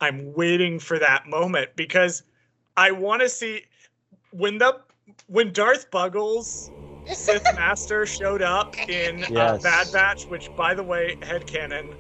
I'm 0.00 0.32
waiting 0.32 0.78
for 0.78 0.98
that 0.98 1.28
moment 1.28 1.68
because 1.76 2.22
I 2.78 2.90
want 2.90 3.20
to 3.20 3.28
see 3.28 3.64
when 4.30 4.56
the 4.56 4.80
when 5.26 5.52
Darth 5.52 5.90
Buggles 5.90 6.70
Sith 7.12 7.44
Master 7.54 8.06
showed 8.06 8.40
up 8.40 8.74
in 8.88 9.24
uh, 9.24 9.26
yes. 9.30 9.36
uh, 9.36 9.58
Bad 9.62 9.92
Batch, 9.92 10.24
which 10.24 10.54
by 10.56 10.72
the 10.72 10.82
way, 10.82 11.18
headcanon, 11.20 11.94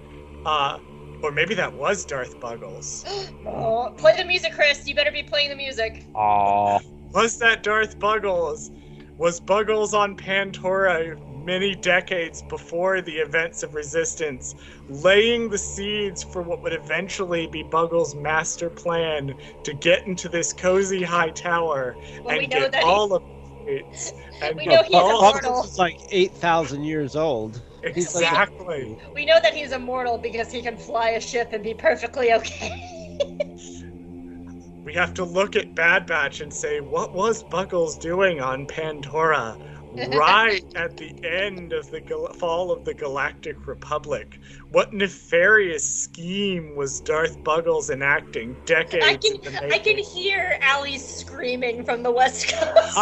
uh, 0.46 0.78
or 1.22 1.30
maybe 1.30 1.54
that 1.54 1.74
was 1.74 2.06
Darth 2.06 2.40
Buggles. 2.40 3.04
oh, 3.46 3.92
play 3.98 4.16
the 4.16 4.24
music, 4.24 4.54
Chris. 4.54 4.88
You 4.88 4.94
better 4.94 5.12
be 5.12 5.22
playing 5.22 5.50
the 5.50 5.56
music. 5.56 6.06
Aww. 6.14 6.82
Was 7.12 7.38
that 7.40 7.62
Darth 7.62 7.98
Buggles? 7.98 8.70
Was 9.18 9.38
Buggles 9.38 9.92
on 9.92 10.16
Pantora 10.16 11.20
many 11.44 11.74
decades 11.74 12.42
before 12.42 13.00
the 13.00 13.16
events 13.16 13.62
of 13.62 13.74
resistance, 13.74 14.54
laying 14.88 15.48
the 15.48 15.58
seeds 15.58 16.22
for 16.22 16.42
what 16.42 16.62
would 16.62 16.72
eventually 16.72 17.46
be 17.46 17.62
Buggles' 17.62 18.14
master 18.14 18.70
plan 18.70 19.34
to 19.64 19.74
get 19.74 20.06
into 20.06 20.28
this 20.28 20.52
cozy 20.52 21.02
high 21.02 21.30
tower 21.30 21.96
well, 22.22 22.38
and 22.38 22.50
get 22.50 22.74
all 22.82 23.08
he... 23.08 23.14
of 23.14 23.22
it. 23.68 24.12
And 24.42 24.56
we 24.56 24.66
know 24.66 24.82
he's 24.82 24.94
immortal. 24.94 25.64
is 25.64 25.78
like 25.78 26.00
8,000 26.10 26.84
years 26.84 27.16
old. 27.16 27.62
Exactly. 27.82 28.96
Like... 28.96 29.14
we 29.14 29.24
know 29.24 29.38
that 29.40 29.54
he's 29.54 29.72
immortal 29.72 30.18
because 30.18 30.50
he 30.50 30.62
can 30.62 30.76
fly 30.76 31.10
a 31.10 31.20
ship 31.20 31.52
and 31.52 31.62
be 31.62 31.74
perfectly 31.74 32.32
okay. 32.32 33.16
we 34.84 34.94
have 34.94 35.14
to 35.14 35.24
look 35.24 35.56
at 35.56 35.74
Bad 35.74 36.06
Batch 36.06 36.40
and 36.40 36.52
say, 36.52 36.80
what 36.80 37.12
was 37.12 37.42
Buggles 37.44 37.98
doing 37.98 38.40
on 38.40 38.66
Pantora? 38.66 39.69
Right 39.92 40.64
at 40.76 40.96
the 40.96 41.12
end 41.24 41.72
of 41.72 41.88
the 41.90 42.00
gal- 42.00 42.32
fall 42.34 42.70
of 42.70 42.84
the 42.84 42.94
Galactic 42.94 43.66
Republic. 43.66 44.38
What 44.70 44.92
nefarious 44.92 45.84
scheme 45.84 46.76
was 46.76 47.00
Darth 47.00 47.42
Buggles 47.44 47.90
enacting 47.90 48.56
decades 48.66 49.04
I 49.04 49.16
can, 49.16 49.72
I 49.72 49.78
can 49.78 49.98
hear 49.98 50.56
Allie 50.62 50.98
screaming 50.98 51.84
from 51.84 52.02
the 52.02 52.10
West 52.12 52.48
Coast. 52.48 52.98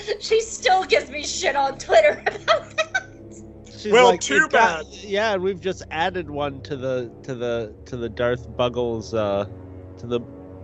she 0.20 0.40
still 0.40 0.84
gives 0.84 1.10
me 1.10 1.24
shit 1.24 1.56
on 1.56 1.78
Twitter 1.78 2.22
about 2.26 2.44
that. 2.76 3.04
She's 3.78 3.92
well, 3.92 4.06
like, 4.06 4.20
too 4.20 4.48
bad. 4.48 4.84
Got, 4.84 5.04
yeah, 5.04 5.36
we've 5.36 5.60
just 5.60 5.82
added 5.90 6.30
one 6.30 6.62
to 6.62 6.76
the 6.76 7.12
to 7.22 7.34
the 7.34 7.74
to 7.86 7.96
the 7.96 8.08
Darth 8.08 8.46
Buggles 8.56 9.12
uh 9.12 9.46
to 9.98 10.06
the 10.06 10.20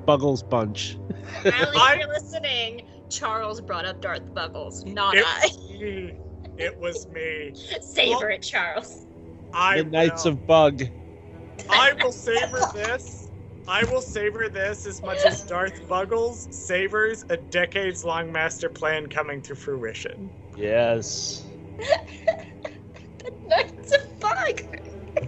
Buggles 0.06 0.42
bunch. 0.42 0.96
Allie, 1.44 1.76
I- 1.76 1.96
you're 1.98 2.08
listening, 2.08 2.82
Charles 3.10 3.60
brought 3.60 3.84
up 3.84 4.00
Darth 4.00 4.32
Buggles, 4.34 4.84
not 4.86 5.16
It 5.16 5.24
I. 5.26 5.48
me. 5.78 6.14
It 6.56 6.78
was 6.80 7.06
me. 7.08 7.52
Savor 7.80 8.30
it, 8.30 8.42
Charles. 8.42 9.06
I 9.52 9.78
the 9.78 9.84
Knights 9.84 10.24
will. 10.24 10.32
of 10.32 10.46
Bug. 10.46 10.82
I 11.68 11.92
will 12.02 12.12
savor 12.12 12.60
this. 12.74 13.28
I 13.68 13.84
will 13.84 14.00
savor 14.00 14.48
this 14.48 14.86
as 14.86 15.02
much 15.02 15.24
as 15.24 15.44
Darth 15.44 15.86
Buggles 15.88 16.48
savors 16.54 17.24
a 17.28 17.36
decades 17.36 18.04
long 18.04 18.32
master 18.32 18.68
plan 18.68 19.08
coming 19.08 19.42
to 19.42 19.54
fruition. 19.54 20.30
Yes. 20.56 21.44
The 23.22 23.32
Knights 23.48 23.92
of 23.92 24.20
Bug. 24.20 24.32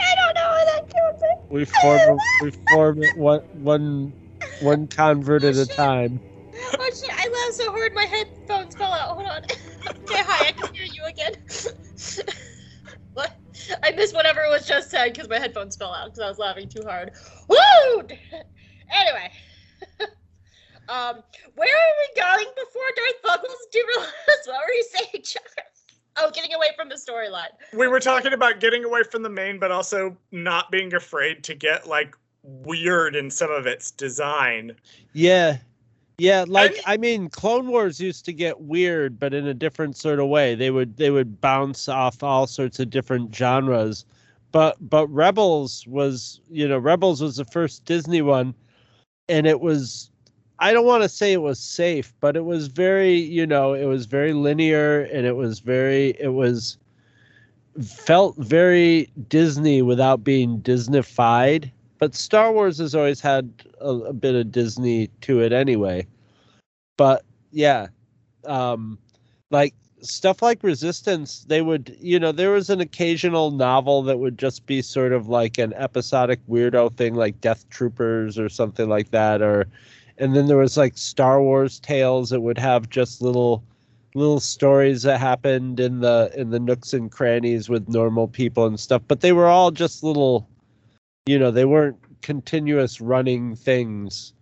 I 0.00 0.14
don't 0.14 0.34
know 0.34 0.48
what 0.48 0.66
that 0.66 0.88
does 0.88 1.22
it. 1.22 1.38
We 1.50 1.64
form 1.64 2.18
we 2.42 2.52
form 2.70 3.02
it 3.02 3.16
one 3.16 3.40
one 3.52 4.12
one 4.60 4.86
convert 4.86 5.42
at 5.44 5.56
a 5.56 5.66
time. 5.66 6.20
Oh 6.78 6.90
shit, 6.90 7.10
I 7.10 7.28
laughed 7.28 7.54
so 7.54 7.70
hard 7.70 7.94
my 7.94 8.04
headphones 8.04 8.74
fell 8.74 8.92
out. 8.92 9.16
Hold 9.16 9.26
on. 9.26 9.42
okay, 10.02 10.22
hi, 10.22 10.48
I 10.48 10.52
can 10.52 10.74
hear 10.74 10.84
you 10.84 11.04
again. 11.04 11.34
what? 13.14 13.36
I 13.82 13.90
missed 13.92 14.14
whatever 14.14 14.42
was 14.48 14.66
just 14.66 14.90
said 14.90 15.12
because 15.12 15.28
my 15.28 15.38
headphones 15.38 15.76
fell 15.76 15.92
out 15.92 16.06
because 16.06 16.20
I 16.20 16.28
was 16.28 16.38
laughing 16.38 16.68
too 16.68 16.82
hard. 16.84 17.12
Woo! 17.48 18.02
Anyway. 18.90 19.30
um, 20.88 21.22
where 21.54 21.74
are 21.74 21.94
we 21.98 22.20
going 22.20 22.46
before 22.56 22.82
Darth 22.96 23.22
Buggles 23.22 23.66
derails? 23.74 24.46
What 24.46 24.66
were 24.66 24.72
you 24.72 24.84
saying, 24.90 25.24
Charles? 25.24 25.78
Oh, 26.16 26.30
getting 26.32 26.54
away 26.54 26.68
from 26.76 26.88
the 26.88 26.96
storyline. 26.96 27.50
We 27.72 27.86
were 27.86 28.00
talking 28.00 28.32
about 28.32 28.58
getting 28.58 28.84
away 28.84 29.02
from 29.04 29.22
the 29.22 29.28
main, 29.28 29.58
but 29.58 29.70
also 29.70 30.16
not 30.32 30.70
being 30.70 30.94
afraid 30.94 31.44
to 31.44 31.54
get 31.54 31.86
like 31.86 32.16
weird 32.42 33.14
in 33.14 33.30
some 33.30 33.50
of 33.50 33.66
its 33.66 33.90
design. 33.90 34.74
Yeah. 35.12 35.58
Yeah, 36.18 36.44
like 36.48 36.72
And- 36.72 36.80
I 36.86 36.96
mean 36.96 37.28
Clone 37.30 37.68
Wars 37.68 38.00
used 38.00 38.24
to 38.26 38.32
get 38.32 38.60
weird 38.60 39.18
but 39.20 39.32
in 39.32 39.46
a 39.46 39.54
different 39.54 39.96
sort 39.96 40.18
of 40.18 40.28
way. 40.28 40.54
They 40.54 40.70
would 40.70 40.96
they 40.96 41.10
would 41.10 41.40
bounce 41.40 41.88
off 41.88 42.22
all 42.22 42.46
sorts 42.46 42.80
of 42.80 42.90
different 42.90 43.34
genres. 43.34 44.04
But 44.50 44.76
but 44.80 45.06
Rebels 45.08 45.86
was, 45.86 46.40
you 46.50 46.66
know, 46.66 46.78
Rebels 46.78 47.22
was 47.22 47.36
the 47.36 47.44
first 47.44 47.84
Disney 47.84 48.20
one 48.22 48.54
and 49.28 49.46
it 49.46 49.60
was 49.60 50.10
I 50.58 50.72
don't 50.72 50.86
want 50.86 51.04
to 51.04 51.08
say 51.08 51.32
it 51.32 51.42
was 51.42 51.60
safe, 51.60 52.12
but 52.20 52.36
it 52.36 52.44
was 52.44 52.66
very, 52.66 53.14
you 53.14 53.46
know, 53.46 53.74
it 53.74 53.84
was 53.84 54.06
very 54.06 54.32
linear 54.32 55.02
and 55.12 55.24
it 55.24 55.36
was 55.36 55.60
very 55.60 56.16
it 56.18 56.34
was 56.34 56.78
felt 57.80 58.34
very 58.38 59.08
Disney 59.28 59.82
without 59.82 60.24
being 60.24 60.60
Disneyfied. 60.62 61.70
But 61.98 62.14
Star 62.14 62.52
Wars 62.52 62.78
has 62.78 62.94
always 62.94 63.20
had 63.20 63.50
a, 63.80 63.90
a 63.90 64.12
bit 64.12 64.34
of 64.34 64.52
Disney 64.52 65.08
to 65.22 65.40
it 65.40 65.52
anyway. 65.52 66.06
But 66.96 67.24
yeah, 67.50 67.88
um, 68.44 68.98
like 69.50 69.74
stuff 70.00 70.42
like 70.42 70.62
Resistance, 70.62 71.44
they 71.48 71.62
would, 71.62 71.96
you 72.00 72.20
know, 72.20 72.32
there 72.32 72.52
was 72.52 72.70
an 72.70 72.80
occasional 72.80 73.50
novel 73.50 74.02
that 74.02 74.18
would 74.18 74.38
just 74.38 74.66
be 74.66 74.82
sort 74.82 75.12
of 75.12 75.28
like 75.28 75.58
an 75.58 75.72
episodic 75.74 76.40
weirdo 76.48 76.96
thing, 76.96 77.14
like 77.14 77.40
Death 77.40 77.68
Troopers 77.70 78.38
or 78.38 78.48
something 78.48 78.88
like 78.88 79.10
that, 79.10 79.42
or 79.42 79.66
and 80.18 80.34
then 80.34 80.46
there 80.46 80.56
was 80.56 80.76
like 80.76 80.96
Star 80.96 81.42
Wars 81.42 81.80
tales 81.80 82.30
that 82.30 82.40
would 82.40 82.58
have 82.58 82.88
just 82.90 83.22
little 83.22 83.64
little 84.14 84.40
stories 84.40 85.02
that 85.02 85.20
happened 85.20 85.78
in 85.78 86.00
the 86.00 86.30
in 86.36 86.50
the 86.50 86.58
nooks 86.58 86.92
and 86.92 87.10
crannies 87.10 87.68
with 87.68 87.88
normal 87.88 88.26
people 88.26 88.66
and 88.66 88.80
stuff 88.80 89.02
but 89.06 89.20
they 89.20 89.32
were 89.32 89.46
all 89.46 89.70
just 89.70 90.02
little 90.02 90.48
you 91.28 91.38
know 91.38 91.50
they 91.50 91.64
weren't 91.64 91.98
continuous 92.22 93.00
running 93.00 93.54
things 93.54 94.32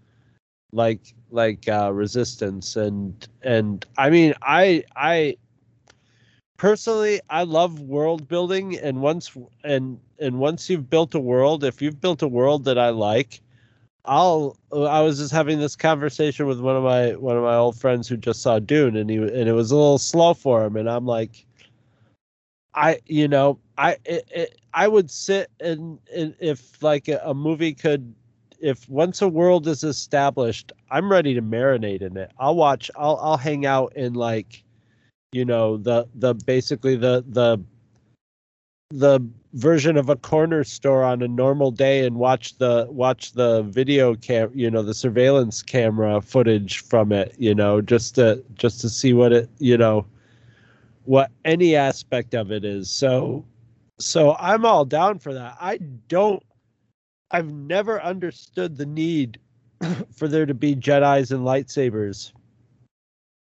like 0.73 1.15
like 1.31 1.69
uh 1.69 1.93
resistance. 1.93 2.77
And 2.77 3.27
and 3.43 3.85
i 3.99 4.11
mean 4.11 4.35
i 4.43 4.85
i 4.95 5.37
personally 6.57 7.21
i 7.31 7.43
love 7.43 7.81
world 7.81 8.29
building. 8.29 8.79
And 8.79 9.01
once 9.03 9.37
and 9.65 9.99
and 10.21 10.39
once 10.39 10.71
you've 10.71 10.89
built 10.89 11.15
a 11.15 11.21
world 11.21 11.65
if 11.65 11.83
you've 11.83 12.01
built 12.01 12.23
a 12.23 12.29
world 12.29 12.65
that 12.65 12.79
i 12.79 12.89
like 12.91 13.41
i'll 14.07 14.57
i 14.73 15.01
was 15.03 15.19
just 15.19 15.33
having 15.33 15.59
this 15.59 15.75
conversation 15.75 16.47
with 16.47 16.61
one 16.61 16.77
of 16.77 16.85
my 16.85 17.17
one 17.17 17.37
of 17.37 17.43
my 17.43 17.57
old 17.57 17.77
friends 17.79 18.07
who 18.09 18.17
just 18.17 18.41
saw 18.41 18.59
dune 18.61 18.97
and 18.97 19.11
he 19.11 19.17
and 19.17 19.49
it 19.49 19.53
was 19.53 19.73
a 19.73 19.77
little 19.77 19.99
slow 19.99 20.33
for 20.33 20.65
him. 20.65 20.77
And 20.77 20.89
i'm 20.89 21.07
like 21.07 21.45
I 22.77 23.01
you 23.07 23.27
know 23.27 23.59
I 23.79 23.97
it, 24.05 24.29
it, 24.31 24.61
I 24.75 24.87
would 24.87 25.11
sit 25.11 25.51
and, 25.61 25.99
if 26.11 26.83
like 26.83 27.09
a, 27.09 27.21
a 27.25 27.35
movie 27.35 27.73
could 27.73 28.15
if 28.61 28.89
once 28.89 29.23
a 29.23 29.29
world 29.29 29.67
is 29.67 29.83
established 29.83 30.73
I'm 30.91 31.11
ready 31.11 31.35
to 31.35 31.43
marinate 31.43 32.03
in 32.03 32.17
it. 32.17 32.31
I'll 32.39 32.55
watch 32.55 32.91
I'll 32.97 33.19
I'll 33.23 33.39
hang 33.39 33.67
out 33.67 33.97
in 33.97 34.15
like 34.15 34.63
you 35.33 35.45
know 35.45 35.79
the 35.79 36.07
the 36.15 36.35
basically 36.35 36.97
the 36.97 37.25
the 37.29 37.59
the 38.91 39.21
version 39.55 39.97
of 39.97 40.09
a 40.09 40.17
corner 40.17 40.63
store 40.63 41.03
on 41.03 41.23
a 41.23 41.29
normal 41.29 41.71
day 41.71 42.07
and 42.07 42.17
watch 42.17 42.57
the 42.59 42.87
watch 42.91 43.33
the 43.33 43.63
video 43.63 44.15
cam 44.15 44.51
you 44.55 44.71
know 44.71 44.83
the 44.83 44.95
surveillance 44.95 45.63
camera 45.63 46.21
footage 46.21 46.81
from 46.81 47.11
it 47.11 47.35
you 47.39 47.55
know 47.55 47.81
just 47.81 48.15
to 48.15 48.45
just 48.55 48.81
to 48.81 48.89
see 48.89 49.13
what 49.13 49.33
it 49.33 49.51
you 49.59 49.77
know 49.77 50.07
what 51.07 51.31
any 51.45 51.77
aspect 51.77 52.35
of 52.35 52.51
it 52.51 52.65
is. 52.65 52.91
So 52.91 53.45
so 53.99 54.37
I'm 54.39 54.67
all 54.67 54.85
down 54.85 55.19
for 55.19 55.33
that. 55.33 55.57
I 55.61 55.79
don't 56.09 56.43
I've 57.31 57.51
never 57.53 58.03
understood 58.03 58.77
the 58.77 58.87
need 58.87 59.39
for 60.15 60.29
there 60.29 60.47
to 60.47 60.55
be 60.55 60.77
Jedi's 60.77 61.33
and 61.33 61.45
lightsabers. 61.45 62.33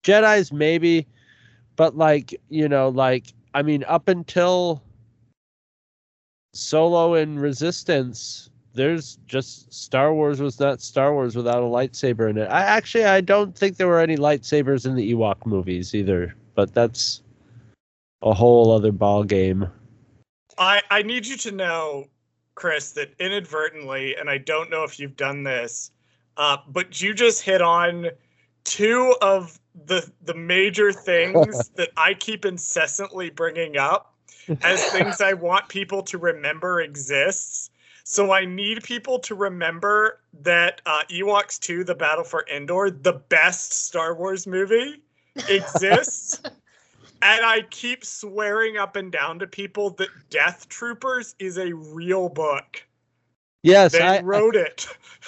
Jedi's 0.03 0.51
maybe, 0.51 1.07
but 1.75 1.97
like, 1.97 2.39
you 2.49 2.67
know, 2.69 2.89
like 2.89 3.33
I 3.53 3.61
mean 3.61 3.83
up 3.87 4.07
until 4.07 4.81
Solo 6.53 7.15
and 7.15 7.41
Resistance, 7.41 8.49
there's 8.73 9.17
just 9.27 9.73
Star 9.73 10.13
Wars 10.13 10.39
was 10.39 10.59
not 10.59 10.81
Star 10.81 11.13
Wars 11.13 11.35
without 11.35 11.63
a 11.63 11.65
lightsaber 11.65 12.29
in 12.29 12.37
it. 12.37 12.45
I 12.45 12.61
actually 12.61 13.05
I 13.05 13.21
don't 13.21 13.57
think 13.57 13.77
there 13.77 13.87
were 13.87 13.99
any 13.99 14.17
lightsabers 14.17 14.85
in 14.85 14.95
the 14.95 15.13
Ewok 15.13 15.45
movies 15.45 15.93
either, 15.95 16.35
but 16.55 16.73
that's 16.73 17.21
a 18.23 18.33
whole 18.33 18.71
other 18.71 18.91
ball 18.91 19.23
game. 19.23 19.67
I, 20.57 20.81
I 20.89 21.01
need 21.01 21.27
you 21.27 21.37
to 21.37 21.51
know, 21.51 22.05
Chris, 22.55 22.91
that 22.93 23.13
inadvertently, 23.19 24.15
and 24.15 24.29
I 24.29 24.37
don't 24.37 24.69
know 24.69 24.83
if 24.83 24.99
you've 24.99 25.17
done 25.17 25.43
this, 25.43 25.91
uh, 26.37 26.57
but 26.67 27.01
you 27.01 27.13
just 27.13 27.41
hit 27.41 27.61
on 27.61 28.09
two 28.63 29.15
of 29.21 29.59
the 29.85 30.09
the 30.21 30.33
major 30.33 30.91
things 30.91 31.69
that 31.75 31.89
I 31.97 32.13
keep 32.13 32.45
incessantly 32.45 33.29
bringing 33.29 33.77
up 33.77 34.15
as 34.61 34.83
things 34.91 35.19
I 35.19 35.33
want 35.33 35.67
people 35.67 36.01
to 36.03 36.17
remember 36.17 36.81
exists. 36.81 37.69
So 38.05 38.31
I 38.31 38.45
need 38.45 38.83
people 38.83 39.17
to 39.19 39.33
remember 39.33 40.19
that 40.41 40.81
uh, 40.85 41.03
Ewoks 41.09 41.59
2: 41.59 41.83
The 41.83 41.95
Battle 41.95 42.23
for 42.23 42.45
Endor, 42.53 42.91
the 42.91 43.13
best 43.29 43.85
Star 43.85 44.15
Wars 44.15 44.45
movie, 44.45 45.01
exists. 45.49 46.41
And 47.23 47.45
I 47.45 47.61
keep 47.69 48.03
swearing 48.03 48.77
up 48.77 48.97
and 48.97 49.09
down 49.11 49.39
to 49.39 49.47
people 49.47 49.91
that 49.91 50.09
Death 50.29 50.67
Troopers 50.67 51.35
is 51.39 51.57
a 51.57 51.73
real 51.73 52.27
book. 52.27 52.85
Yes, 53.63 53.93
They 53.93 54.01
I 54.01 54.19
wrote 54.21 54.57
it. 54.57 54.85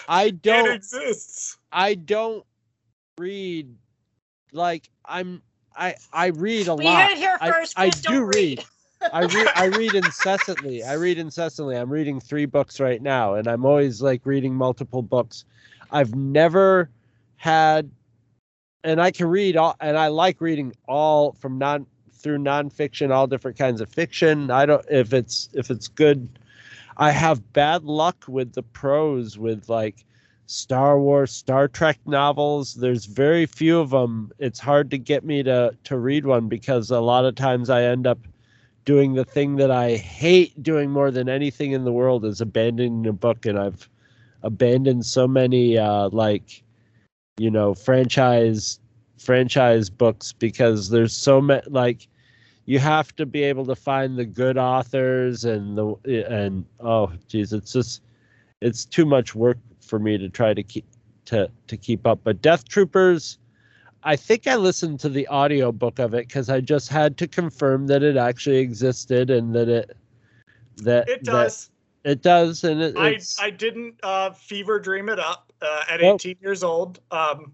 I 0.10 0.30
don't 0.44 0.70
exists. 0.74 1.58
I 1.72 1.96
don't 1.96 2.44
read 3.18 3.74
like 4.52 4.90
I'm 5.06 5.42
I 5.76 5.96
I 6.12 6.28
read 6.28 6.68
a 6.68 6.76
We 6.76 6.84
lot. 6.84 7.04
heard 7.04 7.12
it 7.14 7.18
here 7.18 7.38
I- 7.40 7.52
first. 7.52 7.80
I, 7.80 7.90
Chris, 7.90 8.02
do 8.02 8.10
don't 8.12 8.28
read. 8.28 8.66
I 9.14 9.22
read 9.22 9.48
I 9.56 9.66
read 9.66 9.96
incessantly. 9.96 10.84
I 10.84 10.94
read 10.94 11.18
incessantly. 11.18 11.78
I'm 11.78 11.90
reading 11.90 12.20
three 12.20 12.46
books 12.46 12.82
right 12.82 13.02
now 13.02 13.36
and 13.36 13.48
I'm 13.48 13.66
always 13.66 14.02
like 14.02 14.26
reading 14.26 14.54
multiple 14.54 15.02
books. 15.02 15.46
I've 15.92 16.14
never 16.14 16.90
had 17.38 17.90
and 18.86 19.02
I 19.02 19.12
can 19.12 19.28
read 19.28 19.57
all 19.57 19.76
and 19.82 19.98
I 19.98 20.07
like 20.07 20.40
reading 20.40 20.74
all 20.88 21.34
from 21.34 21.57
non 21.57 21.88
through 22.14 22.38
nonfiction, 22.38 23.12
all 23.12 23.28
different 23.28 23.57
kinds 23.57 23.82
of 23.82 23.90
fiction. 23.90 24.52
I 24.52 24.66
don't 24.66 24.86
if 24.90 25.12
it's 25.14 25.49
if 25.53 25.70
it's 25.70 25.88
good. 25.88 26.30
I 26.98 27.12
have 27.12 27.52
bad 27.52 27.84
luck 27.84 28.24
with 28.28 28.53
the 28.53 28.64
prose 28.64 29.38
with 29.38 29.68
like 29.68 30.06
Star 30.45 30.99
Wars, 30.99 31.32
Star 31.32 31.68
Trek 31.68 31.99
novels. 32.06 32.76
There's 32.76 33.06
very 33.06 33.45
few 33.48 33.80
of 33.80 33.90
them. 33.90 34.32
It's 34.38 34.60
hard 34.60 34.91
to 34.91 34.98
get 34.98 35.26
me 35.26 35.44
to 35.44 35.76
to 35.84 35.98
read 35.98 36.26
one 36.26 36.48
because 36.48 36.91
a 36.91 37.02
lot 37.02 37.26
of 37.26 37.36
times 37.36 37.70
I 37.70 37.84
end 37.84 38.06
up 38.06 38.20
doing 38.86 39.16
the 39.16 39.26
thing 39.26 39.56
that 39.56 39.72
I 39.72 39.95
hate 39.95 40.62
doing 40.62 40.91
more 40.91 41.10
than 41.10 41.28
anything 41.28 41.72
in 41.72 41.86
the 41.86 41.91
world 41.91 42.24
is 42.24 42.40
abandoning 42.40 43.07
a 43.07 43.14
book 43.14 43.48
and 43.48 43.57
I've 43.57 43.90
abandoned 44.44 45.07
so 45.07 45.28
many 45.28 45.76
uh 45.76 46.10
like 46.10 46.62
you 47.38 47.52
know 47.52 47.74
franchise 47.74 48.80
franchise 49.18 49.90
books 49.90 50.32
because 50.34 50.90
there's 50.90 51.14
so 51.16 51.41
many 51.41 51.62
like 51.68 52.07
you 52.66 52.80
have 52.80 53.16
to 53.16 53.26
be 53.26 53.44
able 53.44 53.66
to 53.66 53.76
find 53.76 54.18
the 54.18 54.26
good 54.26 54.57
authors 54.57 55.45
and 55.45 55.78
the 55.78 56.26
and 56.30 56.66
oh 56.80 57.12
geez 57.28 57.53
it's 57.53 57.74
just 57.74 58.02
it's 58.62 58.86
too 58.86 59.06
much 59.06 59.36
work 59.36 59.57
for 59.82 59.99
me 59.99 60.18
to 60.18 60.30
try 60.30 60.53
to 60.53 60.64
keep 60.64 60.86
to 61.26 61.49
to 61.68 61.78
keep 61.78 62.06
up. 62.07 62.20
But 62.24 62.41
Death 62.41 62.68
Troopers, 62.68 63.38
I 64.03 64.16
think 64.16 64.48
I 64.48 64.56
listened 64.56 64.99
to 65.02 65.10
the 65.10 65.28
audio 65.28 65.72
book 65.72 65.99
of 65.99 66.14
it 66.14 66.28
because 66.28 66.49
I 66.49 66.62
just 66.62 66.90
had 66.90 67.18
to 67.18 67.28
confirm 67.28 67.88
that 67.88 68.03
it 68.03 68.18
actually 68.18 68.57
existed 68.57 69.30
and 69.30 69.53
that 69.56 69.70
it 69.70 69.98
that 70.78 71.10
It 71.10 71.24
does. 71.24 71.70
It 72.06 72.22
does 72.22 72.64
and 72.64 72.82
it, 72.82 72.95
I 72.98 73.19
I 73.40 73.49
didn't 73.49 73.95
uh, 74.03 74.32
fever 74.32 74.80
dream 74.80 75.10
it 75.10 75.19
up 75.19 75.52
uh, 75.61 75.84
at 75.90 76.02
Nope. 76.02 76.22
18 76.22 76.38
years 76.40 76.64
old. 76.64 76.99
Um, 77.11 77.53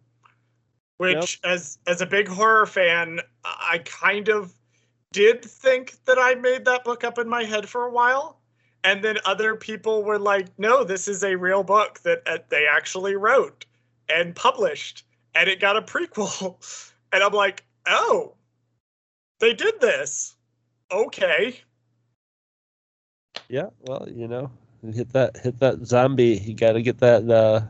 which, 0.97 1.39
as 1.43 1.79
as 1.87 2.01
a 2.01 2.05
big 2.05 2.27
horror 2.27 2.67
fan, 2.67 3.21
I 3.43 3.79
kind 3.85 4.27
of 4.27 4.53
did 5.11 5.43
think 5.43 5.95
that 6.05 6.19
I 6.19 6.35
made 6.35 6.65
that 6.65 6.83
book 6.83 7.03
up 7.03 7.17
in 7.17 7.27
my 7.27 7.43
head 7.43 7.67
for 7.67 7.85
a 7.85 7.91
while, 7.91 8.39
and 8.83 9.03
then 9.03 9.17
other 9.25 9.55
people 9.55 10.03
were 10.03 10.19
like, 10.19 10.47
"No, 10.59 10.83
this 10.83 11.07
is 11.07 11.23
a 11.23 11.35
real 11.35 11.63
book 11.63 11.99
that 12.01 12.21
uh, 12.27 12.37
they 12.49 12.67
actually 12.67 13.15
wrote 13.15 13.65
and 14.09 14.35
published, 14.35 15.05
and 15.33 15.49
it 15.49 15.59
got 15.59 15.77
a 15.77 15.81
prequel." 15.81 16.57
And 17.13 17.21
I'm 17.21 17.33
like, 17.33 17.65
"Oh, 17.85 18.35
they 19.39 19.53
did 19.53 19.81
this? 19.81 20.37
Okay." 20.89 21.59
Yeah 23.49 23.67
well 23.81 24.07
you 24.09 24.27
know 24.27 24.49
hit 24.93 25.11
that 25.13 25.37
hit 25.37 25.59
that 25.59 25.85
zombie 25.85 26.41
you 26.43 26.53
got 26.53 26.73
to 26.73 26.81
get 26.81 26.99
that 26.99 27.29
uh 27.29 27.61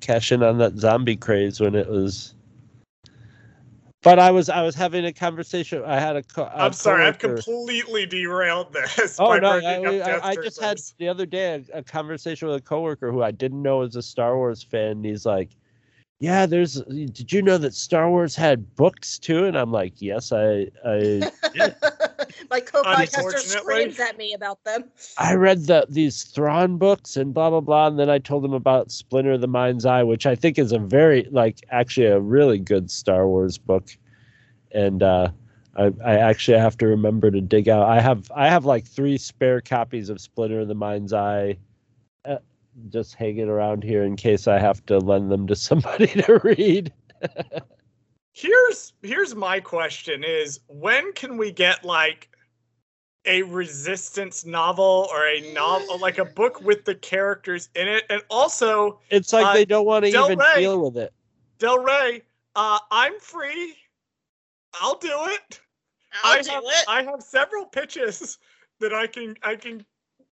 cash 0.00 0.30
in 0.30 0.42
on 0.42 0.58
that 0.58 0.76
zombie 0.76 1.16
craze 1.16 1.60
when 1.60 1.74
it 1.74 1.88
was 1.88 2.34
but 4.02 4.18
I 4.18 4.30
was 4.30 4.48
I 4.48 4.62
was 4.62 4.74
having 4.74 5.04
a 5.04 5.12
conversation. 5.12 5.82
I 5.84 5.98
had 5.98 6.16
a. 6.16 6.22
Co- 6.22 6.44
a 6.44 6.64
I'm 6.64 6.72
sorry, 6.72 7.04
I've 7.04 7.18
completely 7.18 8.06
derailed 8.06 8.72
this. 8.72 9.18
Oh 9.18 9.28
by 9.28 9.38
no! 9.40 9.50
I, 9.50 9.96
up 10.06 10.24
I, 10.24 10.28
I 10.30 10.34
just 10.36 10.60
had 10.60 10.80
the 10.98 11.08
other 11.08 11.26
day 11.26 11.64
a, 11.74 11.78
a 11.78 11.82
conversation 11.82 12.48
with 12.48 12.56
a 12.56 12.60
coworker 12.62 13.10
who 13.10 13.22
I 13.22 13.32
didn't 13.32 13.60
know 13.60 13.78
was 13.78 13.96
a 13.96 14.02
Star 14.02 14.36
Wars 14.36 14.62
fan. 14.62 14.92
And 14.92 15.04
he's 15.04 15.26
like, 15.26 15.50
"Yeah, 16.20 16.46
there's. 16.46 16.80
Did 16.82 17.32
you 17.32 17.42
know 17.42 17.58
that 17.58 17.74
Star 17.74 18.10
Wars 18.10 18.34
had 18.34 18.74
books 18.76 19.18
too?" 19.18 19.44
And 19.44 19.56
I'm 19.56 19.70
like, 19.70 20.00
"Yes, 20.00 20.32
I 20.32 20.68
I 20.84 21.30
My 22.50 22.60
co-podcaster 22.60 23.38
screams 23.38 24.00
at 24.00 24.18
me 24.18 24.32
about 24.34 24.62
them. 24.64 24.84
I 25.18 25.34
read 25.34 25.66
the 25.66 25.86
these 25.88 26.24
Thrawn 26.24 26.78
books 26.78 27.16
and 27.16 27.32
blah 27.32 27.50
blah 27.50 27.60
blah." 27.60 27.88
And 27.88 27.98
then 27.98 28.10
I 28.10 28.18
told 28.18 28.44
him 28.44 28.52
about 28.52 28.90
Splinter 28.90 29.32
of 29.32 29.40
the 29.40 29.48
Mind's 29.48 29.86
Eye, 29.86 30.02
which 30.02 30.26
I 30.26 30.34
think 30.34 30.58
is 30.58 30.72
a 30.72 30.78
very 30.78 31.28
like 31.30 31.60
actually 31.70 32.06
a 32.06 32.20
really 32.20 32.58
good 32.58 32.90
Star 32.90 33.26
Wars 33.28 33.58
book. 33.58 33.88
And 34.72 35.02
uh, 35.02 35.30
I, 35.76 35.92
I 36.04 36.14
actually 36.16 36.58
have 36.58 36.76
to 36.78 36.86
remember 36.86 37.30
to 37.30 37.40
dig 37.40 37.68
out. 37.68 37.88
I 37.88 38.00
have 38.00 38.30
I 38.34 38.48
have 38.48 38.64
like 38.64 38.86
three 38.86 39.18
spare 39.18 39.60
copies 39.60 40.08
of 40.08 40.20
Splinter 40.20 40.60
of 40.60 40.68
the 40.68 40.74
Mind's 40.74 41.12
Eye, 41.12 41.56
uh, 42.24 42.38
just 42.88 43.14
hanging 43.14 43.48
around 43.48 43.82
here 43.82 44.04
in 44.04 44.16
case 44.16 44.48
I 44.48 44.58
have 44.58 44.84
to 44.86 44.98
lend 44.98 45.30
them 45.30 45.46
to 45.46 45.56
somebody 45.56 46.06
to 46.22 46.40
read. 46.44 46.92
Here's 48.32 48.92
here's 49.02 49.34
my 49.34 49.60
question: 49.60 50.24
Is 50.24 50.60
when 50.68 51.12
can 51.12 51.36
we 51.36 51.50
get 51.52 51.84
like 51.84 52.28
a 53.24 53.42
resistance 53.42 54.44
novel 54.46 55.08
or 55.12 55.26
a 55.26 55.52
novel, 55.52 55.98
like 55.98 56.18
a 56.18 56.24
book 56.24 56.60
with 56.62 56.84
the 56.84 56.94
characters 56.94 57.68
in 57.74 57.86
it, 57.88 58.04
and 58.10 58.22
also 58.30 59.00
It's 59.10 59.32
like 59.32 59.46
Uh, 59.46 59.52
they 59.54 59.64
don't 59.64 59.84
want 59.84 60.04
to 60.04 60.10
even 60.10 60.38
Rey. 60.38 60.62
deal 60.62 60.82
with 60.82 60.96
it. 60.96 61.12
Del 61.58 61.78
Rey? 61.78 62.22
Uh, 62.56 62.78
I'm 62.90 63.18
free. 63.20 63.76
I'll 64.80 64.98
do 64.98 65.12
it. 65.26 65.60
I'll 66.24 66.38
I 66.38 66.42
do 66.42 66.50
have, 66.50 66.64
it. 66.64 66.84
I 66.88 67.02
have 67.02 67.22
several 67.22 67.66
pitches 67.66 68.38
that 68.80 68.94
I 68.94 69.06
can 69.06 69.36
I 69.42 69.56
can 69.56 69.84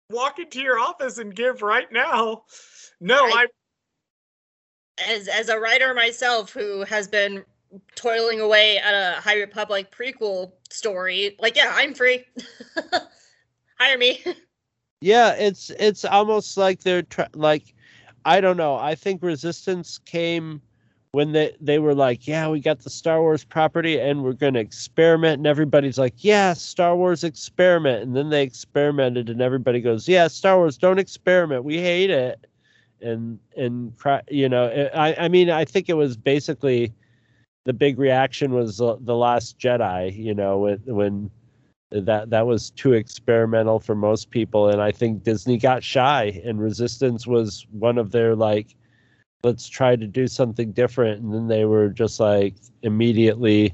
walk 0.09 0.39
into 0.39 0.61
your 0.61 0.79
office 0.79 1.17
and 1.17 1.35
give 1.35 1.61
right 1.61 1.91
now. 1.91 2.43
No, 2.99 3.25
Right. 3.25 3.47
I 4.99 5.11
as 5.11 5.27
as 5.27 5.49
a 5.49 5.59
writer 5.59 5.93
myself 5.93 6.53
who 6.53 6.83
has 6.85 7.07
been 7.07 7.43
toiling 7.95 8.39
away 8.39 8.77
at 8.77 8.93
a 8.93 9.19
High 9.19 9.39
Republic 9.39 9.91
prequel 9.91 10.53
story, 10.69 11.35
like 11.39 11.55
yeah, 11.55 11.71
I'm 11.75 11.93
free. 11.93 12.25
Hire 13.79 13.97
me. 13.97 14.23
Yeah, 15.01 15.33
it's 15.33 15.69
it's 15.71 16.05
almost 16.05 16.55
like 16.57 16.81
they're 16.81 17.03
try- 17.03 17.27
like 17.33 17.73
I 18.23 18.39
don't 18.41 18.57
know. 18.57 18.75
I 18.75 18.95
think 18.95 19.21
Resistance 19.21 19.97
came 19.97 20.61
when 21.15 21.31
they 21.31 21.55
they 21.61 21.79
were 21.79 21.95
like, 21.95 22.27
yeah, 22.27 22.45
we 22.49 22.59
got 22.59 22.81
the 22.81 22.89
Star 22.89 23.21
Wars 23.21 23.45
property 23.45 23.97
and 23.97 24.21
we're 24.21 24.33
going 24.33 24.55
to 24.55 24.59
experiment 24.59 25.37
and 25.37 25.47
everybody's 25.47 25.97
like, 25.97 26.13
yeah, 26.17 26.51
Star 26.51 26.93
Wars 26.93 27.23
experiment 27.23 28.03
and 28.03 28.17
then 28.17 28.29
they 28.29 28.43
experimented 28.43 29.29
and 29.29 29.41
everybody 29.41 29.79
goes, 29.79 30.09
yeah, 30.09 30.27
Star 30.27 30.57
Wars 30.57 30.77
don't 30.77 30.99
experiment. 30.99 31.63
We 31.63 31.77
hate 31.77 32.09
it. 32.09 32.45
And 33.01 33.39
and 33.55 33.93
you 34.29 34.49
know, 34.49 34.89
I 34.93 35.15
I 35.15 35.27
mean, 35.29 35.49
I 35.49 35.63
think 35.63 35.87
it 35.87 35.93
was 35.93 36.17
basically 36.17 36.91
the 37.63 37.71
big 37.71 37.97
reaction 37.97 38.51
was 38.51 38.77
the, 38.77 39.15
last 39.15 39.57
Jedi, 39.57 40.13
you 40.17 40.33
know, 40.33 40.57
when 40.57 40.79
when 40.85 41.31
that 41.91 42.29
that 42.29 42.45
was 42.45 42.71
too 42.71 42.91
experimental 42.91 43.79
for 43.79 43.95
most 43.95 44.31
people 44.31 44.67
and 44.69 44.81
i 44.81 44.91
think 44.91 45.23
disney 45.23 45.55
got 45.55 45.83
shy 45.83 46.41
and 46.43 46.59
resistance 46.59 47.25
was 47.25 47.67
one 47.71 47.97
of 47.97 48.11
their 48.11 48.35
like 48.35 48.75
let's 49.45 49.69
try 49.69 49.95
to 49.95 50.07
do 50.07 50.27
something 50.27 50.71
different. 50.71 51.21
And 51.21 51.33
then 51.33 51.47
they 51.47 51.65
were 51.65 51.89
just 51.89 52.19
like 52.19 52.55
immediately 52.81 53.73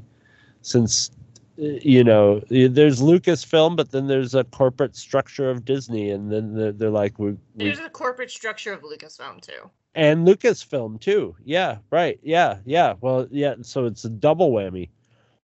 since 0.62 1.10
you 1.58 2.04
know 2.04 2.40
there's 2.50 3.02
lucasfilm 3.02 3.76
but 3.76 3.92
then 3.92 4.08
there's 4.08 4.34
a 4.34 4.44
corporate 4.46 4.96
structure 4.96 5.50
of 5.50 5.64
disney. 5.66 6.12
And 6.12 6.32
then 6.32 6.54
they're, 6.54 6.72
they're 6.74 6.90
like 6.90 7.18
we, 7.18 7.32
we 7.32 7.38
There's 7.56 7.80
a 7.80 7.90
corporate 7.90 8.32
structure 8.32 8.74
of 8.74 8.82
Lucasfilm 8.82 9.42
too. 9.42 9.70
and 9.96 10.28
lucasfilm 10.28 11.00
too. 11.00 11.36
Yeah 11.44 11.78
right. 11.90 12.20
Yeah 12.22 12.58
yeah. 12.66 12.96
Well 13.02 13.28
yeah 13.32 13.56
so 13.62 13.86
it's 13.86 14.04
a 14.06 14.10
double 14.10 14.52
whammy. 14.52 14.90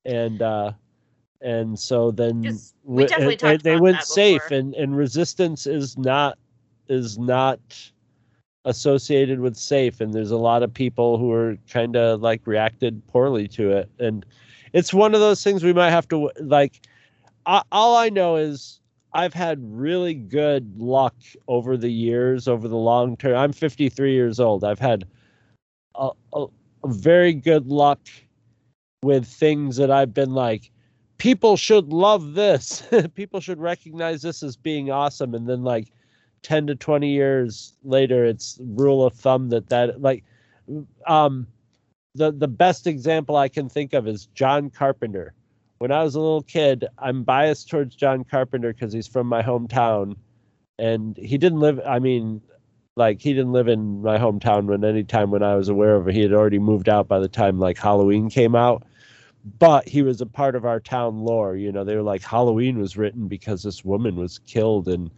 And 0.05 0.41
uh 0.43 0.73
and 1.41 1.79
so 1.79 2.11
then 2.11 2.59
we 2.85 3.05
they, 3.07 3.37
talked 3.37 3.63
they 3.63 3.73
about 3.75 3.83
went 3.83 4.03
safe. 4.03 4.51
and 4.51 4.75
and 4.75 4.97
resistance 4.97 5.67
is 5.67 5.99
not 5.99 6.39
is 6.89 7.19
not 7.19 7.61
associated 8.65 9.41
with 9.41 9.57
safe 9.57 10.01
and 10.01 10.15
there's 10.15 10.31
a 10.31 10.37
lot 10.37 10.63
of 10.63 10.73
people 10.73 11.19
who 11.19 11.31
are 11.33 11.57
kind 11.69 11.97
of 11.97 12.21
like 12.21 12.47
reacted 12.47 13.07
poorly 13.09 13.47
to 13.49 13.71
it. 13.71 13.91
And 13.99 14.25
it's 14.73 14.93
one 14.93 15.15
of 15.15 15.21
those 15.21 15.43
things 15.45 15.63
we 15.63 15.73
might 15.73 15.91
have 15.91 16.09
to 16.09 16.31
like 16.41 16.81
I, 17.47 17.63
all 17.71 17.97
i 17.97 18.09
know 18.09 18.37
is 18.37 18.81
i've 19.13 19.35
had 19.35 19.59
really 19.63 20.15
good 20.15 20.79
luck 20.79 21.15
over 21.47 21.77
the 21.77 21.91
years 21.91 22.49
over 22.49 22.69
the 22.69 22.77
long 22.77 23.17
term. 23.17 23.37
I'm 23.37 23.53
53 23.53 24.13
years 24.13 24.41
old. 24.41 24.65
I've 24.65 24.79
had 24.79 25.07
a, 25.95 26.11
a, 26.33 26.47
a 26.85 26.89
very 26.89 27.35
good 27.35 27.67
luck 27.67 28.01
with 29.03 29.27
things 29.27 29.77
that 29.77 29.91
i've 29.91 30.15
been 30.15 30.33
like 30.33 30.71
people 31.19 31.57
should 31.57 31.93
love 31.93 32.35
this. 32.35 32.83
People 33.15 33.41
should 33.41 33.59
recognize 33.59 34.23
this 34.23 34.43
as 34.43 34.57
being 34.57 34.91
awesome. 34.91 35.35
And 35.35 35.49
then 35.49 35.63
like 35.63 35.93
10 36.45 36.69
to 36.69 36.75
20 36.77 37.09
years 37.09 37.73
later 37.83 38.25
it's 38.25 38.59
rule 38.61 39.05
of 39.05 39.15
thumb 39.15 39.49
that 39.49 39.69
that 39.71 40.01
like 40.01 40.23
um 41.07 41.47
the 42.15 42.31
the 42.31 42.47
best 42.47 42.87
example 42.87 43.35
i 43.35 43.49
can 43.49 43.69
think 43.69 43.93
of 43.93 44.07
is 44.07 44.27
john 44.35 44.71
carpenter. 44.71 45.35
When 45.79 45.91
i 45.91 46.05
was 46.05 46.15
a 46.15 46.21
little 46.21 46.43
kid 46.43 46.87
i'm 46.99 47.25
biased 47.25 47.69
towards 47.69 47.97
john 47.97 48.25
carpenter 48.25 48.73
because 48.73 48.93
he's 48.93 49.09
from 49.09 49.27
my 49.27 49.43
hometown 49.43 50.17
and 50.79 51.17
he 51.17 51.37
didn't 51.39 51.61
live 51.61 51.81
i 51.87 51.99
mean 51.99 52.41
like 52.97 53.21
he 53.21 53.33
didn't 53.33 53.53
live 53.53 53.69
in 53.69 54.03
my 54.03 54.19
hometown 54.19 54.67
when 54.67 54.85
any 54.85 55.03
time 55.03 55.31
when 55.31 55.43
i 55.43 55.57
was 55.57 55.69
aware 55.69 55.97
of 55.97 56.07
it. 56.09 56.15
He 56.15 56.21
had 56.21 56.33
already 56.33 56.59
moved 56.59 56.89
out 56.89 57.09
by 57.09 57.19
the 57.19 57.29
time 57.29 57.59
like 57.59 57.79
halloween 57.79 58.31
came 58.31 58.55
out 58.55 58.85
but 59.59 59.89
he 59.89 60.03
was 60.03 60.21
a 60.21 60.27
part 60.27 60.55
of 60.55 60.65
our 60.65 60.81
town 60.81 61.19
lore 61.19 61.57
you 61.57 61.73
know. 61.73 61.85
They 61.85 61.97
were 61.97 62.03
like 62.03 62.23
halloween 62.23 62.79
was 62.79 62.97
written 62.99 63.29
because 63.29 63.63
this 63.63 63.85
woman 63.85 64.17
was 64.17 64.39
killed 64.39 64.89
and 64.89 65.11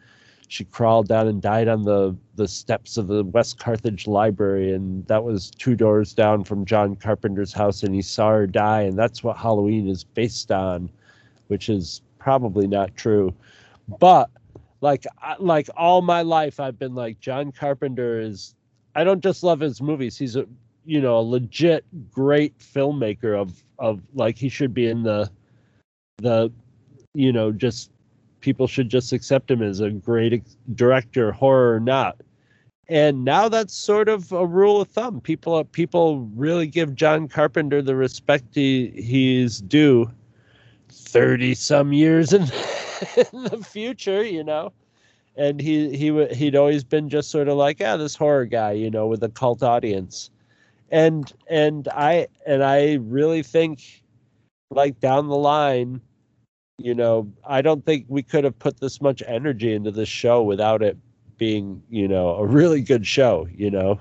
she 0.49 0.65
crawled 0.65 1.09
down 1.09 1.27
and 1.29 1.43
died 1.43 1.69
on 1.69 1.83
the 1.83 2.17
the 2.37 2.47
steps 2.47 2.97
of 2.97 3.09
the 3.09 3.25
west 3.25 3.59
carthage 3.59 4.07
library 4.07 4.73
and 4.73 5.07
that 5.07 5.23
was 5.23 5.51
two 5.51 5.75
doors 5.75 6.15
down 6.15 6.45
from 6.45 6.65
john 6.65 6.95
carpenter's 6.95 7.53
house 7.53 7.83
and 7.83 7.95
he 7.95 8.03
saw 8.03 8.31
her 8.31 8.47
die 8.47 8.83
and 8.83 8.99
that's 8.99 9.25
what 9.25 9.37
halloween 9.37 9.89
is 9.89 10.05
based 10.05 10.53
on 10.53 10.89
which 11.49 11.69
is 11.69 12.03
probably 12.19 12.67
not 12.67 12.97
true. 12.97 13.33
But 14.01 14.31
like 14.81 15.07
like 15.39 15.71
all 15.77 16.03
my 16.03 16.23
life 16.23 16.61
i've 16.61 16.79
been 16.79 16.95
like 16.95 17.19
john 17.19 17.51
carpenter 17.51 18.21
is 18.21 18.55
i 18.95 19.03
don't 19.05 19.23
just 19.23 19.43
love 19.43 19.61
his 19.61 19.81
movies. 19.81 20.19
He's 20.19 20.37
a 20.37 20.45
you 20.85 21.01
know 21.01 21.19
a 21.19 21.23
legit 21.23 21.85
great 22.11 22.59
filmmaker 22.59 23.41
of 23.41 23.63
of 23.79 24.03
like 24.15 24.37
he 24.37 24.49
should 24.49 24.75
be 24.75 24.89
in 24.89 25.03
the 25.03 25.31
the 26.19 26.53
you 27.15 27.33
know 27.33 27.53
just 27.53 27.91
people 28.41 28.67
should 28.67 28.89
just 28.89 29.13
accept 29.13 29.51
him 29.51 29.63
as 29.63 29.81
a 29.81 29.91
great 29.91 30.45
director 30.75 31.33
horror 31.33 31.75
or 31.75 31.81
not. 31.81 32.21
And 32.89 33.25
now 33.25 33.49
that's 33.49 33.75
sort 33.75 34.09
of 34.09 34.31
a 34.31 34.47
rule 34.47 34.81
of 34.81 34.89
thumb. 34.89 35.21
People 35.21 35.65
people 35.65 36.21
really 36.35 36.67
give 36.67 36.95
john 36.95 37.27
carpenter 37.29 37.83
the 37.83 37.97
respect 37.97 38.55
he 38.55 38.93
he's 38.95 39.61
due 39.61 40.11
30 40.89 41.55
some 41.55 41.93
years 41.93 42.33
in, 42.33 42.43
in 43.17 43.45
the 43.45 43.65
future 43.69 44.25
you 44.25 44.45
know? 44.45 44.73
And 45.37 45.61
he 45.61 45.97
he 45.97 46.27
he'd 46.27 46.57
always 46.57 46.85
been 46.85 47.09
just 47.09 47.31
sort 47.31 47.49
of 47.49 47.57
like 47.57 47.83
ah 47.85 47.97
this 47.97 48.15
horror 48.15 48.47
guy 48.47 48.73
you 48.73 48.91
know 48.91 49.07
with 49.07 49.23
a 49.23 49.29
cult 49.31 49.63
audience. 49.63 50.31
And 50.91 51.33
and 51.51 51.89
i 51.89 52.29
and 52.47 52.63
i 52.63 52.95
really 52.95 53.43
think 53.43 54.05
like 54.71 55.01
down 55.01 55.27
the 55.27 55.37
line 55.37 56.01
you 56.79 56.95
know 56.95 57.31
i 57.47 57.63
don't 57.63 57.85
think 57.85 58.05
we 58.09 58.23
could 58.23 58.45
have 58.45 58.59
put 58.59 58.79
this 58.81 59.01
much 59.01 59.23
energy 59.27 59.73
into 59.73 59.91
this 59.91 60.09
show 60.09 60.43
without 60.43 60.83
it 60.83 60.97
being 61.39 61.83
you 61.91 62.07
know 62.09 62.31
a 62.37 62.47
really 62.47 62.81
good 62.81 63.07
show 63.07 63.47
you 63.55 63.71
know 63.71 63.99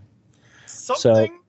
Something. 0.68 1.40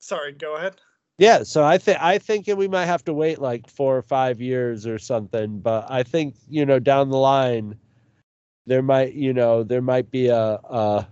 Sorry, 0.00 0.32
go 0.32 0.56
ahead. 0.56 0.80
yeah 1.18 1.42
so 1.42 1.64
i 1.64 1.78
think 1.78 1.98
i 2.00 2.18
think 2.18 2.46
we 2.46 2.68
might 2.68 2.86
have 2.86 3.04
to 3.04 3.12
wait 3.14 3.40
like 3.40 3.68
four 3.68 3.96
or 3.96 4.02
five 4.02 4.40
years 4.40 4.86
or 4.86 4.98
something 4.98 5.58
but 5.60 5.86
i 5.90 6.02
think 6.02 6.34
you 6.48 6.64
know 6.66 6.78
down 6.78 7.08
the 7.10 7.16
line 7.16 7.76
there 8.66 8.82
might 8.82 9.14
you 9.14 9.32
know 9.32 9.62
there 9.62 9.82
might 9.82 10.10
be 10.10 10.28
a 10.28 10.58
a, 10.64 11.06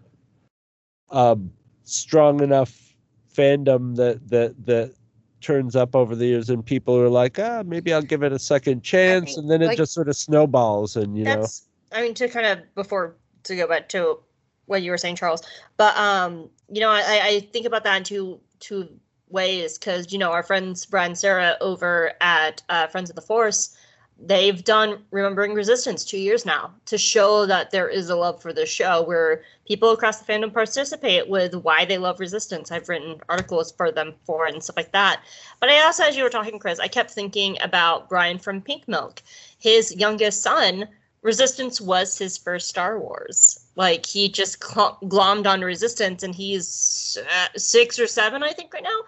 a 1.11 1.39
strong 1.85 2.43
enough 2.43 2.95
fandom 3.35 3.97
that 3.97 4.27
that 4.29 4.55
that 4.67 4.95
turns 5.43 5.77
up 5.77 5.95
over 5.95 6.15
the 6.15 6.27
years 6.27 6.49
and 6.51 6.65
people 6.65 6.97
are 6.97 7.09
like 7.09 7.39
ah 7.39 7.63
maybe 7.67 7.93
i'll 7.93 8.01
give 8.01 8.23
it 8.23 8.33
a 8.33 8.39
second 8.39 8.83
chance 8.83 9.31
mean, 9.31 9.41
and 9.41 9.51
then 9.51 9.63
it 9.63 9.67
like- 9.67 9.77
just 9.77 9.93
sort 9.93 10.09
of 10.09 10.17
snowballs 10.17 10.97
and 10.97 11.17
you 11.17 11.25
know 11.25 11.41
That's 11.41 11.67
I 11.93 12.03
mean 12.03 12.15
to 12.15 12.29
kind 12.29 12.47
of 12.47 12.75
before 12.75 13.17
to 13.45 13.57
go 13.57 13.67
back 13.67 13.89
to 13.91 14.19
what 14.67 14.83
you 14.83 14.91
were 14.91 14.99
saying, 14.99 15.17
Charles. 15.17 15.43
But 15.77 15.97
um, 15.97 16.49
you 16.69 16.81
know, 16.81 16.91
I, 16.91 17.21
I 17.23 17.41
think 17.53 17.67
about 17.67 17.85
that 17.85 17.97
in 17.97 18.05
two 18.05 18.41
two 18.61 18.89
ways 19.29 19.79
because 19.79 20.13
you 20.13 20.19
know 20.19 20.33
our 20.33 20.43
friends 20.43 20.87
Brad 20.87 21.07
and 21.07 21.19
Sarah 21.19 21.57
over 21.61 22.13
at 22.21 22.63
uh, 22.69 22.87
Friends 22.89 23.11
of 23.11 23.17
the 23.17 23.23
Force, 23.23 23.77
they've 24.19 24.63
done 24.63 25.03
Remembering 25.11 25.55
Resistance 25.55 26.05
two 26.05 26.19
years 26.19 26.47
now 26.47 26.73
to 26.87 26.97
show 26.97 27.45
that 27.47 27.71
there 27.71 27.89
is 27.89 28.09
a 28.09 28.17
love 28.17 28.41
for 28.41 28.53
the 28.53 28.67
show 28.67 29.03
where 29.03 29.43
people 29.67 29.91
across 29.91 30.21
the 30.21 30.33
fandom 30.33 30.53
participate 30.53 31.29
with 31.29 31.55
why 31.55 31.85
they 31.85 31.99
love 31.99 32.21
Resistance. 32.21 32.71
I've 32.71 32.89
written 32.89 33.21
articles 33.29 33.73
for 33.73 33.91
them 33.91 34.15
for 34.25 34.47
and 34.47 34.63
stuff 34.63 34.77
like 34.77 34.93
that. 34.93 35.23
But 35.61 35.71
I 35.71 35.83
also, 35.85 36.05
as 36.05 36.17
you 36.17 36.23
were 36.23 36.31
talking, 36.31 36.59
Chris, 36.59 36.79
I 36.79 36.89
kept 36.89 37.11
thinking 37.11 37.57
about 37.63 38.09
Brian 38.09 38.39
from 38.39 38.61
Pink 38.61 38.87
Milk. 38.87 39.23
His 39.59 39.95
youngest 39.97 40.43
son 40.43 40.89
Resistance 41.23 41.81
was 41.81 42.19
his 42.19 42.37
first 42.37 42.69
Star 42.69 42.99
Wars. 42.99 43.65
Like 43.77 44.05
he 44.05 44.29
just 44.29 44.63
cl- 44.63 44.99
glommed 45.05 45.47
on 45.47 45.61
Resistance, 45.61 46.25
and 46.25 46.35
he's 46.35 47.17
uh, 47.21 47.47
six 47.57 47.99
or 48.01 48.09
seven, 48.09 48.43
I 48.43 48.53
think, 48.53 48.75
right 48.75 48.83
now. 48.83 49.03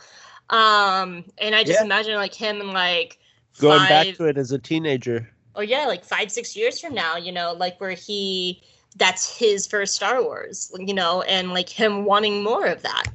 Um, 0.57 1.25
and 1.39 1.57
I 1.57 1.65
just 1.65 1.81
Yeah. 1.81 1.85
imagine 1.85 2.15
like 2.15 2.33
him 2.33 2.61
and 2.61 2.73
like 2.73 3.19
going 3.59 3.79
five, 3.81 3.89
back 3.89 4.17
to 4.17 4.27
it 4.27 4.39
as 4.39 4.53
a 4.53 4.59
teenager 4.59 5.29
oh 5.57 5.61
yeah, 5.61 5.87
like 5.87 6.05
five, 6.05 6.31
six 6.31 6.57
years 6.57 6.81
from 6.81 6.95
now, 6.95 7.17
you 7.17 7.33
know, 7.33 7.53
like 7.53 7.81
where 7.81 7.93
he 7.93 8.63
that's 8.97 9.37
his 9.37 9.67
first 9.67 9.95
Star 9.95 10.23
Wars, 10.23 10.73
you 10.79 10.95
know, 10.95 11.23
and 11.23 11.51
like 11.53 11.69
him 11.69 12.05
wanting 12.05 12.43
more 12.43 12.67
of 12.67 12.83
that. 12.83 13.07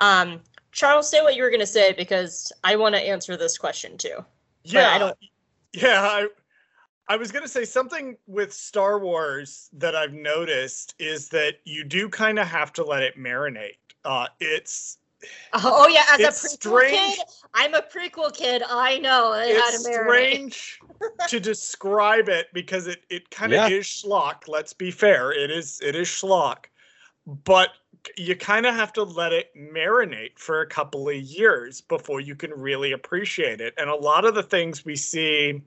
Um, 0.00 0.40
Charles, 0.72 1.08
say 1.08 1.22
what 1.22 1.36
you 1.36 1.42
were 1.42 1.50
gonna 1.50 1.66
say 1.66 1.92
because 1.92 2.52
I 2.64 2.76
want 2.76 2.94
to 2.94 3.00
answer 3.00 3.36
this 3.36 3.58
question 3.58 3.96
too. 3.96 4.24
Yeah, 4.64 4.90
I 4.90 4.98
don't- 4.98 5.18
yeah. 5.72 6.02
I, 6.02 6.28
I 7.08 7.16
was 7.16 7.30
gonna 7.30 7.48
say 7.48 7.64
something 7.64 8.16
with 8.26 8.52
Star 8.52 8.98
Wars 8.98 9.68
that 9.74 9.94
I've 9.94 10.12
noticed 10.12 10.94
is 10.98 11.28
that 11.30 11.56
you 11.64 11.84
do 11.84 12.08
kind 12.08 12.38
of 12.38 12.46
have 12.46 12.72
to 12.74 12.84
let 12.84 13.02
it 13.02 13.18
marinate. 13.18 13.76
Uh, 14.04 14.26
it's 14.40 14.98
Uh, 15.52 15.60
oh, 15.64 15.88
yeah, 15.88 16.04
as 16.12 16.20
It's 16.20 16.44
a 16.44 16.48
prequel 16.48 16.52
strange- 16.80 17.16
kid, 17.16 17.26
I'm 17.54 17.74
a 17.74 17.82
prequel 17.82 18.34
kid. 18.34 18.62
I 18.68 18.98
know 18.98 19.32
it 19.34 19.48
it's 19.50 19.82
to 19.84 19.90
marinate. 19.90 20.04
strange 20.54 20.80
to 21.28 21.40
describe 21.40 22.28
it 22.28 22.48
because 22.52 22.86
it 22.86 23.02
it 23.10 23.30
kind 23.30 23.52
of 23.52 23.70
Yeah. 23.70 23.76
is 23.78 23.86
schlock. 23.86 24.48
Let's 24.48 24.72
be 24.72 24.90
fair, 24.90 25.32
it 25.32 25.50
is 25.50 25.80
it 25.82 25.94
is 25.94 26.08
schlock, 26.08 26.66
but 27.44 27.70
you 28.16 28.34
kind 28.34 28.66
of 28.66 28.74
have 28.74 28.92
to 28.94 29.02
let 29.04 29.32
it 29.32 29.54
marinate 29.56 30.36
for 30.36 30.60
a 30.60 30.66
couple 30.66 31.08
of 31.08 31.14
years 31.16 31.80
before 31.82 32.20
you 32.20 32.34
can 32.34 32.50
really 32.50 32.92
appreciate 32.92 33.60
it. 33.60 33.74
And 33.78 33.88
a 33.88 33.94
lot 33.94 34.24
of 34.24 34.34
the 34.34 34.42
things 34.42 34.84
we 34.84 34.96
see 34.96 35.62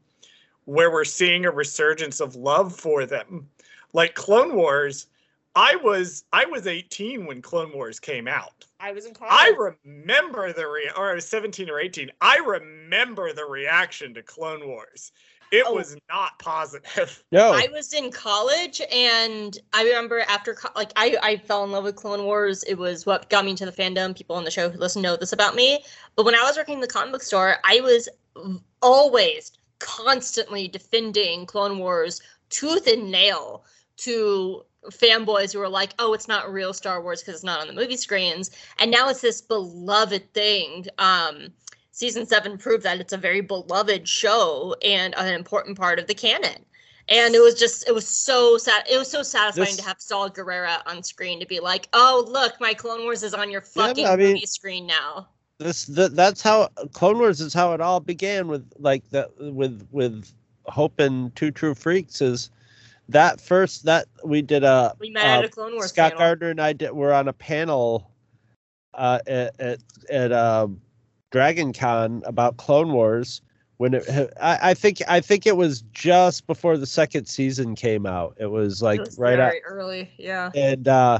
where 0.65 0.91
we're 0.91 1.05
seeing 1.05 1.45
a 1.45 1.51
resurgence 1.51 2.19
of 2.19 2.35
love 2.35 2.75
for 2.75 3.05
them, 3.05 3.47
like 3.93 4.15
Clone 4.15 4.55
Wars. 4.55 5.07
I 5.55 5.77
was 5.77 6.25
I 6.33 6.43
was 6.45 6.67
18 6.67 7.25
when 7.25 7.41
Clone 7.41 7.71
Wars 7.73 7.97
came 8.01 8.27
out. 8.27 8.64
I 8.79 8.91
was 8.91 9.05
in 9.05 9.13
college. 9.13 9.31
I 9.33 9.71
remember 9.85 10.51
the 10.53 10.67
re 10.67 10.91
or 10.95 11.11
I 11.11 11.15
was 11.15 11.27
17 11.27 11.69
or 11.69 11.79
18. 11.79 12.11
I 12.21 12.37
remember 12.37 13.33
the 13.33 13.45
reaction 13.45 14.13
to 14.15 14.21
Clone 14.21 14.67
Wars. 14.67 15.11
It 15.51 15.63
Oh. 15.67 15.75
was 15.75 15.95
not 16.09 16.37
positive. 16.39 17.23
no 17.31 17.51
I 17.53 17.67
was 17.71 17.93
in 17.93 18.11
college, 18.11 18.81
and 18.91 19.57
I 19.73 19.83
remember 19.83 20.21
after 20.27 20.55
co- 20.55 20.71
like 20.75 20.91
I 20.95 21.17
I 21.21 21.37
fell 21.37 21.63
in 21.63 21.71
love 21.71 21.83
with 21.83 21.95
Clone 21.95 22.25
Wars. 22.25 22.63
It 22.63 22.75
was 22.75 23.05
what 23.05 23.29
got 23.29 23.45
me 23.45 23.51
into 23.51 23.65
the 23.65 23.71
fandom. 23.71 24.15
People 24.15 24.35
on 24.35 24.43
the 24.43 24.51
show 24.51 24.69
who 24.69 24.77
listen 24.79 25.01
know 25.01 25.15
this 25.15 25.33
about 25.33 25.55
me. 25.55 25.83
But 26.15 26.25
when 26.25 26.35
I 26.35 26.43
was 26.43 26.57
working 26.57 26.75
in 26.75 26.81
the 26.81 26.87
comic 26.87 27.11
book 27.13 27.23
store, 27.23 27.57
I 27.63 27.79
was 27.81 28.09
always 28.81 29.51
constantly 29.79 30.67
defending 30.67 31.45
Clone 31.45 31.77
Wars 31.79 32.21
tooth 32.49 32.87
and 32.87 33.11
nail 33.11 33.63
to 33.97 34.63
fanboys 34.91 35.53
who 35.53 35.59
were 35.59 35.69
like, 35.69 35.93
"Oh, 35.99 36.13
it's 36.13 36.27
not 36.27 36.51
real 36.51 36.73
Star 36.73 37.01
Wars 37.01 37.21
because 37.21 37.35
it's 37.35 37.43
not 37.43 37.61
on 37.61 37.67
the 37.67 37.73
movie 37.73 37.97
screens." 37.97 38.51
And 38.79 38.91
now 38.91 39.09
it's 39.09 39.21
this 39.21 39.41
beloved 39.41 40.33
thing. 40.33 40.85
Um, 40.97 41.47
season 41.91 42.25
seven 42.25 42.57
proved 42.57 42.83
that 42.83 42.99
it's 42.99 43.13
a 43.13 43.17
very 43.17 43.41
beloved 43.41 44.07
show 44.07 44.75
and 44.83 45.15
an 45.15 45.33
important 45.33 45.77
part 45.77 45.97
of 45.99 46.07
the 46.07 46.13
canon. 46.13 46.65
And 47.07 47.35
it 47.35 47.39
was 47.39 47.53
just, 47.53 47.87
it 47.87 47.93
was 47.93 48.07
so 48.07 48.57
sad. 48.57 48.83
It 48.91 48.97
was 48.97 49.09
so 49.11 49.21
satisfying 49.21 49.67
This- 49.67 49.77
to 49.77 49.83
have 49.83 50.01
Saw 50.01 50.27
Gerrera 50.27 50.81
on 50.87 51.03
screen 51.03 51.39
to 51.39 51.45
be 51.45 51.59
like, 51.59 51.87
"Oh, 51.93 52.25
look, 52.27 52.53
my 52.59 52.73
Clone 52.73 53.03
Wars 53.03 53.21
is 53.23 53.33
on 53.33 53.51
your 53.51 53.61
Yeah, 53.75 53.87
fucking 53.87 54.05
I 54.07 54.15
mean- 54.15 54.33
movie 54.33 54.45
screen 54.45 54.87
now." 54.87 55.27
this 55.57 55.85
th- 55.85 56.11
that's 56.11 56.41
how 56.41 56.67
clone 56.91 57.17
wars 57.17 57.39
is 57.39 57.53
how 57.53 57.71
it 57.73 57.79
all 57.79 58.01
began 58.01 58.49
with 58.49 58.69
like 58.77 59.09
the 59.11 59.29
with 59.39 59.87
with 59.89 60.33
hope 60.65 60.99
and 60.99 61.33
two 61.37 61.49
true 61.49 61.73
freaks 61.73 62.19
is 62.21 62.49
that 63.09 63.39
first 63.41 63.85
that 63.85 64.07
we 64.23 64.41
did 64.41 64.63
a 64.63 64.93
We 64.99 65.09
met 65.09 65.25
uh, 65.25 65.39
at 65.39 65.45
a 65.45 65.49
Clone 65.49 65.73
Wars 65.73 65.89
scott 65.89 66.11
panel. 66.13 66.19
gardner 66.19 66.49
and 66.49 66.61
i 66.61 66.73
did 66.73 66.91
were 66.91 67.13
on 67.13 67.27
a 67.27 67.33
panel 67.33 68.11
uh 68.93 69.19
at 69.27 69.59
at, 69.59 69.79
at 70.09 70.31
uh 70.31 70.67
dragon 71.31 71.73
con 71.73 72.23
about 72.25 72.57
clone 72.57 72.91
wars 72.93 73.41
when 73.77 73.93
it 73.93 74.03
I, 74.41 74.71
I 74.71 74.73
think 74.73 75.01
i 75.07 75.19
think 75.19 75.45
it 75.45 75.57
was 75.57 75.81
just 75.91 76.47
before 76.47 76.77
the 76.77 76.85
second 76.85 77.25
season 77.27 77.75
came 77.75 78.05
out 78.05 78.35
it 78.39 78.47
was 78.47 78.81
like 78.81 79.01
It 79.01 79.07
was 79.07 79.19
right 79.19 79.35
very 79.37 79.61
early, 79.63 80.11
yeah. 80.17 80.51
and 80.55 80.87
uh 80.87 81.19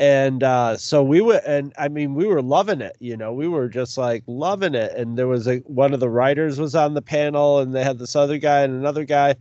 and 0.00 0.42
uh 0.42 0.76
so 0.76 1.04
we 1.04 1.20
were 1.20 1.40
and 1.46 1.72
i 1.78 1.88
mean 1.88 2.14
we 2.14 2.26
were 2.26 2.42
loving 2.42 2.80
it 2.80 2.96
you 3.00 3.16
know 3.16 3.32
we 3.32 3.46
were 3.46 3.68
just 3.68 3.96
like 3.96 4.24
loving 4.26 4.74
it 4.74 4.92
and 4.96 5.16
there 5.16 5.28
was 5.28 5.46
a 5.46 5.58
one 5.58 5.92
of 5.94 6.00
the 6.00 6.08
writers 6.10 6.58
was 6.58 6.74
on 6.74 6.94
the 6.94 7.02
panel 7.02 7.60
and 7.60 7.74
they 7.74 7.84
had 7.84 7.98
this 7.98 8.16
other 8.16 8.38
guy 8.38 8.62
and 8.62 8.74
another 8.74 9.04
guy 9.04 9.34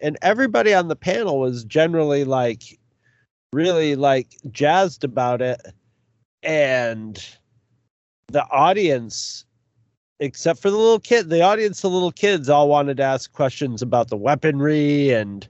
and 0.00 0.16
everybody 0.22 0.74
on 0.74 0.88
the 0.88 0.96
panel 0.96 1.38
was 1.38 1.64
generally 1.64 2.24
like 2.24 2.78
really 3.52 3.96
like 3.96 4.36
jazzed 4.50 5.04
about 5.04 5.42
it. 5.42 5.60
And 6.42 7.22
the 8.28 8.46
audience 8.48 9.44
except 10.20 10.60
for 10.60 10.70
the 10.70 10.76
little 10.76 11.00
kid 11.00 11.30
the 11.30 11.42
audience 11.42 11.80
the 11.80 11.90
little 11.90 12.12
kids 12.12 12.48
all 12.48 12.68
wanted 12.68 12.98
to 12.98 13.02
ask 13.02 13.32
questions 13.32 13.82
about 13.82 14.08
the 14.08 14.16
weaponry 14.16 15.10
and 15.10 15.48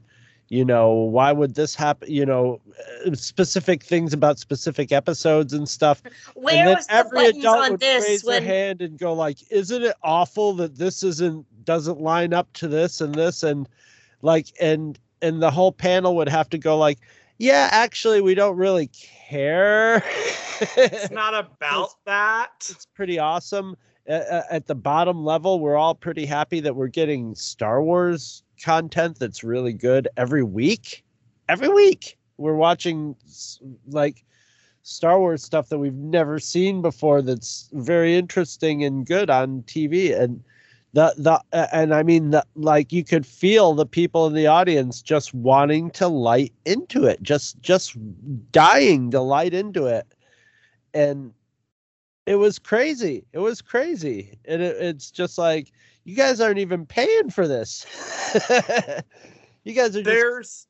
you 0.49 0.65
know 0.65 0.91
why 0.91 1.31
would 1.31 1.55
this 1.55 1.75
happen 1.75 2.11
you 2.11 2.25
know 2.25 2.61
uh, 3.07 3.15
specific 3.15 3.83
things 3.83 4.13
about 4.13 4.39
specific 4.39 4.93
episodes 4.93 5.53
and 5.53 5.69
stuff. 5.69 6.03
Where 6.35 6.57
and 6.57 6.69
then 6.69 6.77
was 6.77 6.87
every 6.89 7.19
buttons 7.19 7.39
adult 7.39 7.59
on 7.59 7.71
would 7.73 7.81
this 7.81 8.09
raise 8.09 8.25
when 8.25 8.45
their 8.45 8.55
hand 8.55 8.81
and 8.81 8.99
go 8.99 9.13
like 9.13 9.39
isn't 9.51 9.83
it 9.83 9.97
awful 10.03 10.55
that 10.55 10.77
this 10.77 11.03
isn't 11.03 11.47
doesn't 11.65 12.01
line 12.01 12.33
up 12.33 12.53
to 12.55 12.69
this 12.69 13.01
and 13.01 13.15
this? 13.15 13.43
And 13.43 13.69
like 14.23 14.47
and 14.61 14.99
and 15.23 15.43
the 15.43 15.51
whole 15.51 15.73
panel 15.73 16.17
would 16.17 16.29
have 16.29 16.49
to 16.51 16.59
go 16.59 16.77
like 16.79 16.99
yeah 17.39 17.69
actually 17.73 18.21
we 18.21 18.35
don't 18.35 18.57
really 18.57 18.91
care 19.29 20.03
It's 20.77 21.11
not 21.11 21.35
about 21.35 21.91
that. 22.05 22.51
it's 22.69 22.87
pretty 22.87 23.19
awesome. 23.19 23.77
Uh, 24.09 24.43
at 24.51 24.67
the 24.67 24.75
bottom 24.75 25.25
level, 25.25 25.61
we're 25.61 25.77
all 25.77 25.95
pretty 25.95 26.27
happy 26.27 26.61
that 26.61 26.75
we're 26.75 26.89
getting 26.89 27.35
Star 27.35 27.83
Wars 27.83 28.43
content 28.63 29.19
that's 29.19 29.45
really 29.45 29.73
good 29.73 30.09
every 30.17 30.43
week. 30.43 31.05
Every 31.49 31.69
week, 31.69 32.19
we're 32.39 32.57
watching 32.57 33.15
like 33.89 34.25
Star 34.83 35.19
Wars 35.19 35.43
stuff 35.45 35.69
that 35.69 35.79
we've 35.79 35.95
never 35.95 36.39
seen 36.39 36.83
before. 36.83 37.23
That's 37.23 37.69
very 37.73 38.17
interesting 38.17 38.83
and 38.85 39.07
good 39.07 39.31
on 39.31 39.63
TV. 39.63 40.19
And 40.19 40.43
the 40.93 41.15
the 41.17 41.41
uh, 41.53 41.67
and 41.73 41.95
I 41.95 42.03
mean 42.03 42.31
the, 42.31 42.45
like 42.55 42.93
you 42.93 43.05
could 43.05 43.27
feel 43.27 43.75
the 43.75 43.87
people 43.87 44.27
in 44.27 44.35
the 44.35 44.47
audience 44.47 45.03
just 45.03 45.33
wanting 45.35 45.91
to 45.93 46.09
light 46.09 46.53
into 46.65 47.05
it, 47.05 47.23
just 47.23 47.61
just 47.61 47.97
dying 48.53 49.11
to 49.13 49.21
light 49.21 49.55
into 49.55 49.87
it 49.87 50.07
and 50.95 51.33
it 52.27 52.37
was 52.37 52.59
crazy. 52.59 53.25
It 53.33 53.39
was 53.39 53.61
crazy, 53.61 54.39
and 54.45 54.63
it, 54.63 54.77
it's 54.77 55.11
just 55.11 55.39
like 55.39 55.73
you 56.05 56.15
guys 56.15 56.41
aren't 56.41 56.59
even 56.59 56.87
paying 56.87 57.31
for 57.31 57.49
this. 57.49 57.87
you 59.65 59.73
guys 59.73 59.97
are 59.97 60.03
just 60.03 60.05
There's 60.05 60.67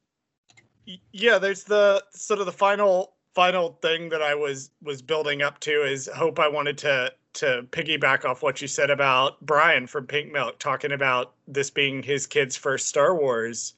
yeah, 1.13 1.39
there's 1.39 1.65
the 1.65 2.03
sort 2.13 2.41
of 2.41 2.47
the 2.47 2.53
final 2.53 3.15
final 3.35 3.79
thing 3.83 4.09
that 4.11 4.23
I 4.23 4.35
was 4.35 4.71
was 4.83 5.03
building 5.03 5.43
up 5.43 5.61
to 5.61 5.71
is 5.85 6.09
hope 6.15 6.39
I 6.39 6.49
wanted 6.49 6.79
to 6.79 7.13
to 7.35 7.67
piggyback 7.71 8.25
off 8.25 8.43
what 8.43 8.61
you 8.61 8.69
said 8.69 8.91
about 8.91 9.41
Brian 9.45 9.87
from 9.87 10.07
Pink 10.07 10.33
Milk 10.33 10.59
talking 10.59 10.93
about 10.93 11.35
this 11.47 11.71
being 11.71 12.03
his 12.03 12.27
kid's 12.27 12.57
first 12.57 12.87
Star 12.87 13.15
Wars. 13.15 13.75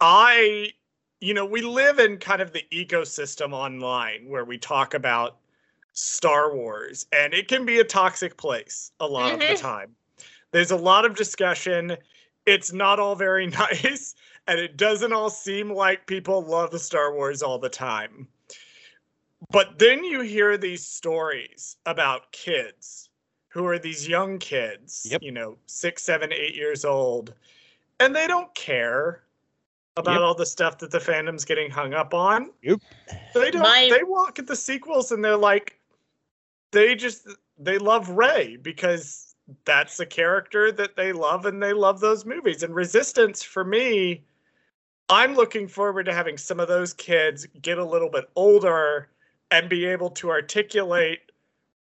I 0.00 0.72
you 1.20 1.34
know, 1.34 1.44
we 1.44 1.62
live 1.62 1.98
in 1.98 2.16
kind 2.18 2.40
of 2.40 2.52
the 2.52 2.64
ecosystem 2.72 3.52
online 3.52 4.28
where 4.28 4.44
we 4.44 4.56
talk 4.56 4.94
about 4.94 5.38
Star 5.92 6.54
Wars 6.54 7.06
and 7.12 7.34
it 7.34 7.48
can 7.48 7.66
be 7.66 7.80
a 7.80 7.84
toxic 7.84 8.36
place 8.36 8.92
a 9.00 9.06
lot 9.06 9.32
mm-hmm. 9.32 9.34
of 9.34 9.40
the 9.40 9.46
mm-hmm. 9.46 9.66
time. 9.66 9.96
There's 10.52 10.70
a 10.70 10.76
lot 10.76 11.04
of 11.04 11.16
discussion. 11.16 11.96
It's 12.46 12.72
not 12.72 13.00
all 13.00 13.16
very 13.16 13.46
nice 13.48 14.14
and 14.46 14.60
it 14.60 14.76
doesn't 14.76 15.12
all 15.12 15.30
seem 15.30 15.72
like 15.72 16.06
people 16.06 16.42
love 16.42 16.78
Star 16.80 17.12
Wars 17.12 17.42
all 17.42 17.58
the 17.58 17.68
time. 17.68 18.28
But 19.50 19.78
then 19.78 20.04
you 20.04 20.20
hear 20.20 20.56
these 20.58 20.84
stories 20.86 21.76
about 21.86 22.32
kids 22.32 23.08
who 23.48 23.66
are 23.66 23.78
these 23.78 24.06
young 24.06 24.38
kids, 24.38 25.06
yep. 25.10 25.22
you 25.22 25.32
know, 25.32 25.56
six, 25.66 26.02
seven, 26.02 26.32
eight 26.32 26.54
years 26.54 26.84
old, 26.84 27.32
and 27.98 28.14
they 28.14 28.26
don't 28.26 28.54
care 28.54 29.22
about 29.96 30.12
yep. 30.12 30.20
all 30.20 30.34
the 30.34 30.46
stuff 30.46 30.78
that 30.78 30.90
the 30.90 30.98
fandom's 30.98 31.44
getting 31.44 31.70
hung 31.70 31.94
up 31.94 32.12
on. 32.12 32.50
Yep. 32.62 32.80
They 33.34 33.50
don't. 33.50 33.62
My... 33.62 33.88
They 33.90 34.04
walk 34.04 34.38
at 34.38 34.46
the 34.46 34.56
sequels 34.56 35.12
and 35.12 35.24
they're 35.24 35.36
like, 35.36 35.80
they 36.72 36.94
just 36.94 37.26
they 37.58 37.78
love 37.78 38.10
Rey 38.10 38.56
because 38.56 39.34
that's 39.64 39.98
a 39.98 40.06
character 40.06 40.70
that 40.72 40.94
they 40.94 41.12
love 41.12 41.46
and 41.46 41.62
they 41.62 41.72
love 41.72 42.00
those 42.00 42.26
movies. 42.26 42.62
And 42.62 42.74
Resistance 42.74 43.42
for 43.42 43.64
me 43.64 44.24
I'm 45.08 45.34
looking 45.34 45.66
forward 45.66 46.04
to 46.04 46.12
having 46.12 46.36
some 46.36 46.60
of 46.60 46.68
those 46.68 46.92
kids 46.92 47.46
get 47.62 47.78
a 47.78 47.84
little 47.84 48.10
bit 48.10 48.28
older 48.36 49.08
and 49.50 49.68
be 49.68 49.84
able 49.86 50.10
to 50.10 50.30
articulate 50.30 51.20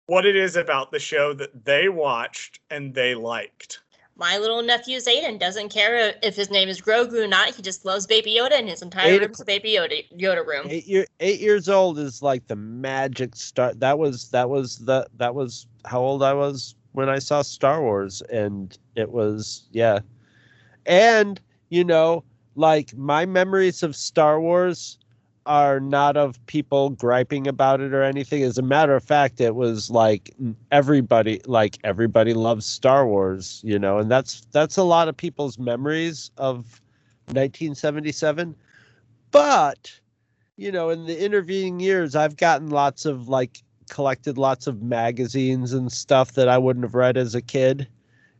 what 0.06 0.26
it 0.26 0.36
is 0.36 0.56
about 0.56 0.92
the 0.92 0.98
show 0.98 1.32
that 1.32 1.64
they 1.64 1.88
watched 1.88 2.60
and 2.70 2.94
they 2.94 3.14
liked. 3.14 3.80
My 4.16 4.38
little 4.38 4.62
nephew 4.62 4.98
Zayden 4.98 5.40
doesn't 5.40 5.70
care 5.70 6.14
if 6.22 6.36
his 6.36 6.48
name 6.48 6.68
is 6.68 6.80
Grogu 6.80 7.24
or 7.24 7.26
not. 7.26 7.54
He 7.54 7.62
just 7.62 7.84
loves 7.84 8.06
Baby 8.06 8.36
Yoda, 8.38 8.52
and 8.52 8.68
his 8.68 8.80
entire 8.80 9.18
room 9.18 9.30
is 9.32 9.42
Baby 9.42 9.72
Yoda, 9.72 10.04
Yoda 10.16 10.46
room. 10.46 10.66
Eight, 10.68 10.86
year, 10.86 11.06
eight 11.18 11.40
years 11.40 11.68
old 11.68 11.98
is 11.98 12.22
like 12.22 12.46
the 12.46 12.54
magic 12.54 13.34
start. 13.34 13.80
That 13.80 13.98
was 13.98 14.30
that 14.30 14.48
was 14.48 14.78
the 14.78 15.08
that 15.16 15.34
was 15.34 15.66
how 15.84 16.00
old 16.00 16.22
I 16.22 16.32
was 16.32 16.76
when 16.92 17.08
I 17.08 17.18
saw 17.18 17.42
Star 17.42 17.82
Wars, 17.82 18.22
and 18.30 18.78
it 18.94 19.10
was 19.10 19.64
yeah, 19.72 19.98
and 20.86 21.40
you 21.70 21.82
know 21.82 22.22
like 22.54 22.96
my 22.96 23.26
memories 23.26 23.82
of 23.82 23.96
Star 23.96 24.40
Wars 24.40 24.98
are 25.46 25.78
not 25.80 26.16
of 26.16 26.44
people 26.46 26.90
griping 26.90 27.46
about 27.46 27.80
it 27.80 27.92
or 27.92 28.02
anything. 28.02 28.42
As 28.42 28.58
a 28.58 28.62
matter 28.62 28.94
of 28.94 29.04
fact, 29.04 29.40
it 29.40 29.54
was 29.54 29.90
like 29.90 30.34
everybody 30.70 31.40
like 31.46 31.78
everybody 31.84 32.34
loves 32.34 32.64
Star 32.66 33.06
Wars, 33.06 33.60
you 33.64 33.78
know, 33.78 33.98
and 33.98 34.10
that's 34.10 34.46
that's 34.52 34.76
a 34.76 34.82
lot 34.82 35.08
of 35.08 35.16
people's 35.16 35.58
memories 35.58 36.30
of 36.38 36.80
1977. 37.26 38.54
But, 39.30 39.92
you 40.56 40.70
know, 40.70 40.90
in 40.90 41.06
the 41.06 41.22
intervening 41.22 41.80
years 41.80 42.16
I've 42.16 42.36
gotten 42.36 42.70
lots 42.70 43.04
of 43.04 43.28
like 43.28 43.62
collected 43.90 44.38
lots 44.38 44.66
of 44.66 44.82
magazines 44.82 45.72
and 45.72 45.92
stuff 45.92 46.32
that 46.32 46.48
I 46.48 46.56
wouldn't 46.56 46.84
have 46.84 46.94
read 46.94 47.16
as 47.16 47.34
a 47.34 47.42
kid 47.42 47.86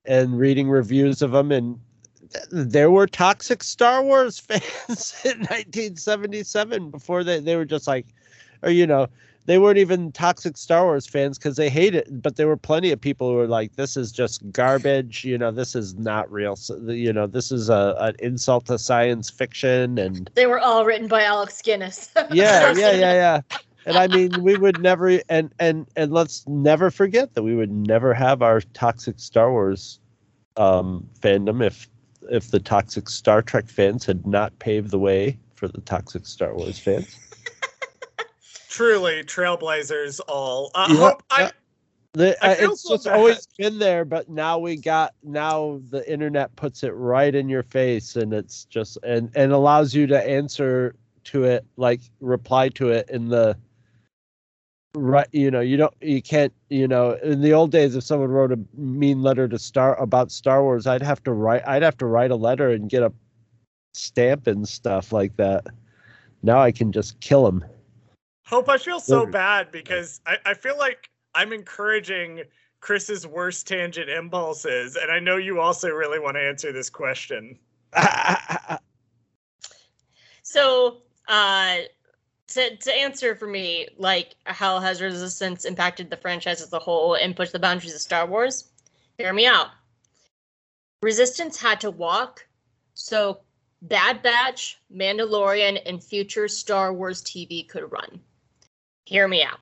and 0.06 0.38
reading 0.38 0.68
reviews 0.68 1.22
of 1.22 1.32
them 1.32 1.52
and 1.52 1.78
there 2.50 2.90
were 2.90 3.06
toxic 3.06 3.62
Star 3.62 4.02
Wars 4.02 4.38
fans 4.40 5.14
in 5.24 5.38
1977 5.40 6.90
before 6.90 7.24
they, 7.24 7.40
they 7.40 7.56
were 7.56 7.64
just 7.64 7.86
like, 7.86 8.06
or, 8.62 8.70
you 8.70 8.86
know, 8.86 9.08
they 9.46 9.58
weren't 9.58 9.78
even 9.78 10.10
toxic 10.12 10.56
Star 10.56 10.84
Wars 10.84 11.06
fans 11.06 11.38
because 11.38 11.56
they 11.56 11.68
hate 11.68 11.94
it. 11.94 12.22
But 12.22 12.36
there 12.36 12.48
were 12.48 12.56
plenty 12.56 12.90
of 12.92 13.00
people 13.00 13.28
who 13.28 13.36
were 13.36 13.46
like, 13.46 13.76
this 13.76 13.96
is 13.96 14.10
just 14.10 14.50
garbage. 14.52 15.24
You 15.24 15.36
know, 15.36 15.50
this 15.50 15.74
is 15.74 15.94
not 15.96 16.30
real. 16.32 16.56
So, 16.56 16.78
you 16.90 17.12
know, 17.12 17.26
this 17.26 17.52
is 17.52 17.68
a, 17.68 17.94
an 17.98 18.16
insult 18.20 18.66
to 18.66 18.78
science 18.78 19.28
fiction. 19.28 19.98
And 19.98 20.30
they 20.34 20.46
were 20.46 20.60
all 20.60 20.84
written 20.86 21.08
by 21.08 21.24
Alec 21.24 21.52
Guinness. 21.62 22.10
yeah, 22.30 22.72
yeah, 22.72 22.92
yeah, 22.92 23.12
yeah. 23.12 23.40
And 23.86 23.98
I 23.98 24.06
mean, 24.06 24.42
we 24.42 24.56
would 24.56 24.80
never, 24.80 25.20
and, 25.28 25.52
and, 25.58 25.86
and 25.94 26.10
let's 26.10 26.48
never 26.48 26.90
forget 26.90 27.34
that 27.34 27.42
we 27.42 27.54
would 27.54 27.70
never 27.70 28.14
have 28.14 28.40
our 28.40 28.62
toxic 28.72 29.18
Star 29.18 29.52
Wars 29.52 30.00
um, 30.56 31.06
fandom 31.20 31.62
if 31.62 31.86
if 32.30 32.50
the 32.50 32.60
toxic 32.60 33.08
Star 33.08 33.42
Trek 33.42 33.68
fans 33.68 34.04
had 34.04 34.26
not 34.26 34.58
paved 34.58 34.90
the 34.90 34.98
way 34.98 35.38
for 35.54 35.68
the 35.68 35.80
toxic 35.80 36.26
Star 36.26 36.54
Wars 36.54 36.78
fans. 36.78 37.16
Truly, 38.68 39.22
trailblazers 39.22 40.20
all. 40.28 40.70
Uh, 40.74 40.86
yeah, 40.90 40.96
hope 40.96 41.22
I, 41.30 41.50
the, 42.14 42.32
uh, 42.44 42.54
it's 42.58 42.82
so 42.82 42.94
just 42.94 43.04
bad. 43.06 43.14
always 43.14 43.48
been 43.58 43.78
there, 43.78 44.04
but 44.04 44.28
now 44.28 44.58
we 44.58 44.76
got 44.76 45.14
now 45.22 45.80
the 45.90 46.10
internet 46.10 46.54
puts 46.56 46.82
it 46.82 46.90
right 46.90 47.34
in 47.34 47.48
your 47.48 47.64
face, 47.64 48.16
and 48.16 48.32
it's 48.32 48.64
just 48.66 48.98
and 49.02 49.30
and 49.34 49.52
allows 49.52 49.94
you 49.94 50.06
to 50.06 50.28
answer 50.28 50.94
to 51.24 51.44
it, 51.44 51.64
like 51.76 52.00
reply 52.20 52.68
to 52.70 52.90
it 52.90 53.10
in 53.10 53.28
the 53.28 53.56
right 54.94 55.26
you 55.32 55.50
know 55.50 55.60
you 55.60 55.76
don't 55.76 55.94
you 56.00 56.22
can't 56.22 56.52
you 56.70 56.86
know 56.86 57.18
in 57.22 57.40
the 57.40 57.52
old 57.52 57.72
days 57.72 57.96
if 57.96 58.04
someone 58.04 58.30
wrote 58.30 58.52
a 58.52 58.58
mean 58.74 59.22
letter 59.22 59.48
to 59.48 59.58
star 59.58 60.00
about 60.00 60.30
star 60.30 60.62
wars 60.62 60.86
i'd 60.86 61.02
have 61.02 61.22
to 61.22 61.32
write 61.32 61.66
i'd 61.66 61.82
have 61.82 61.96
to 61.96 62.06
write 62.06 62.30
a 62.30 62.36
letter 62.36 62.70
and 62.70 62.90
get 62.90 63.02
a 63.02 63.12
stamp 63.92 64.48
and 64.48 64.68
stuff 64.68 65.12
like 65.12 65.36
that. 65.36 65.66
Now 66.42 66.60
i 66.60 66.70
can 66.70 66.92
just 66.92 67.18
kill 67.20 67.44
them 67.44 67.64
hope 68.46 68.68
i 68.68 68.78
feel 68.78 69.00
so 69.00 69.26
bad 69.26 69.72
because 69.72 70.20
I, 70.26 70.36
I 70.46 70.54
feel 70.54 70.78
like 70.78 71.10
i'm 71.34 71.52
encouraging 71.52 72.42
chris's 72.80 73.26
worst 73.26 73.66
tangent 73.66 74.10
impulses 74.10 74.96
and 74.96 75.10
i 75.10 75.18
know 75.18 75.36
you 75.38 75.60
also 75.60 75.88
really 75.88 76.18
want 76.20 76.36
to 76.36 76.42
answer 76.42 76.72
this 76.72 76.90
question. 76.90 77.58
So 80.42 80.98
uh 81.26 81.78
to, 82.54 82.76
to 82.76 82.94
answer 82.94 83.34
for 83.34 83.46
me, 83.46 83.88
like 83.98 84.34
how 84.44 84.78
has 84.80 85.02
Resistance 85.02 85.64
impacted 85.64 86.10
the 86.10 86.16
franchise 86.16 86.62
as 86.62 86.72
a 86.72 86.78
whole 86.78 87.14
and 87.14 87.36
pushed 87.36 87.52
the 87.52 87.58
boundaries 87.58 87.94
of 87.94 88.00
Star 88.00 88.26
Wars? 88.26 88.70
Hear 89.18 89.32
me 89.32 89.46
out. 89.46 89.68
Resistance 91.02 91.60
had 91.60 91.80
to 91.82 91.90
walk 91.90 92.46
so 92.94 93.40
Bad 93.82 94.22
Batch, 94.22 94.78
Mandalorian, 94.94 95.80
and 95.84 96.02
future 96.02 96.48
Star 96.48 96.92
Wars 96.92 97.22
TV 97.22 97.68
could 97.68 97.90
run. 97.92 98.20
Hear 99.04 99.28
me 99.28 99.42
out. 99.42 99.60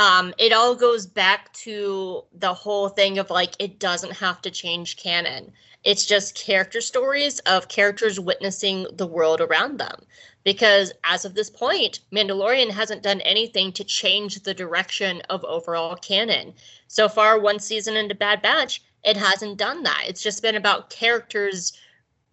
Um, 0.00 0.32
it 0.38 0.54
all 0.54 0.74
goes 0.74 1.06
back 1.06 1.52
to 1.52 2.24
the 2.32 2.54
whole 2.54 2.88
thing 2.88 3.18
of 3.18 3.28
like 3.28 3.54
it 3.58 3.78
doesn't 3.78 4.14
have 4.14 4.40
to 4.40 4.50
change 4.50 4.96
canon. 4.96 5.52
It's 5.84 6.06
just 6.06 6.34
character 6.34 6.80
stories 6.80 7.38
of 7.40 7.68
characters 7.68 8.18
witnessing 8.18 8.86
the 8.94 9.06
world 9.06 9.42
around 9.42 9.78
them 9.78 10.06
because 10.42 10.90
as 11.04 11.26
of 11.26 11.34
this 11.34 11.50
point, 11.50 12.00
Mandalorian 12.10 12.70
hasn't 12.70 13.02
done 13.02 13.20
anything 13.20 13.72
to 13.72 13.84
change 13.84 14.42
the 14.42 14.54
direction 14.54 15.20
of 15.28 15.44
overall 15.44 15.96
canon. 15.96 16.54
So 16.88 17.06
far, 17.06 17.38
one 17.38 17.58
season 17.58 17.94
into 17.94 18.14
Bad 18.14 18.40
Batch, 18.40 18.82
it 19.04 19.18
hasn't 19.18 19.58
done 19.58 19.82
that. 19.82 20.04
It's 20.06 20.22
just 20.22 20.40
been 20.40 20.56
about 20.56 20.88
characters 20.88 21.74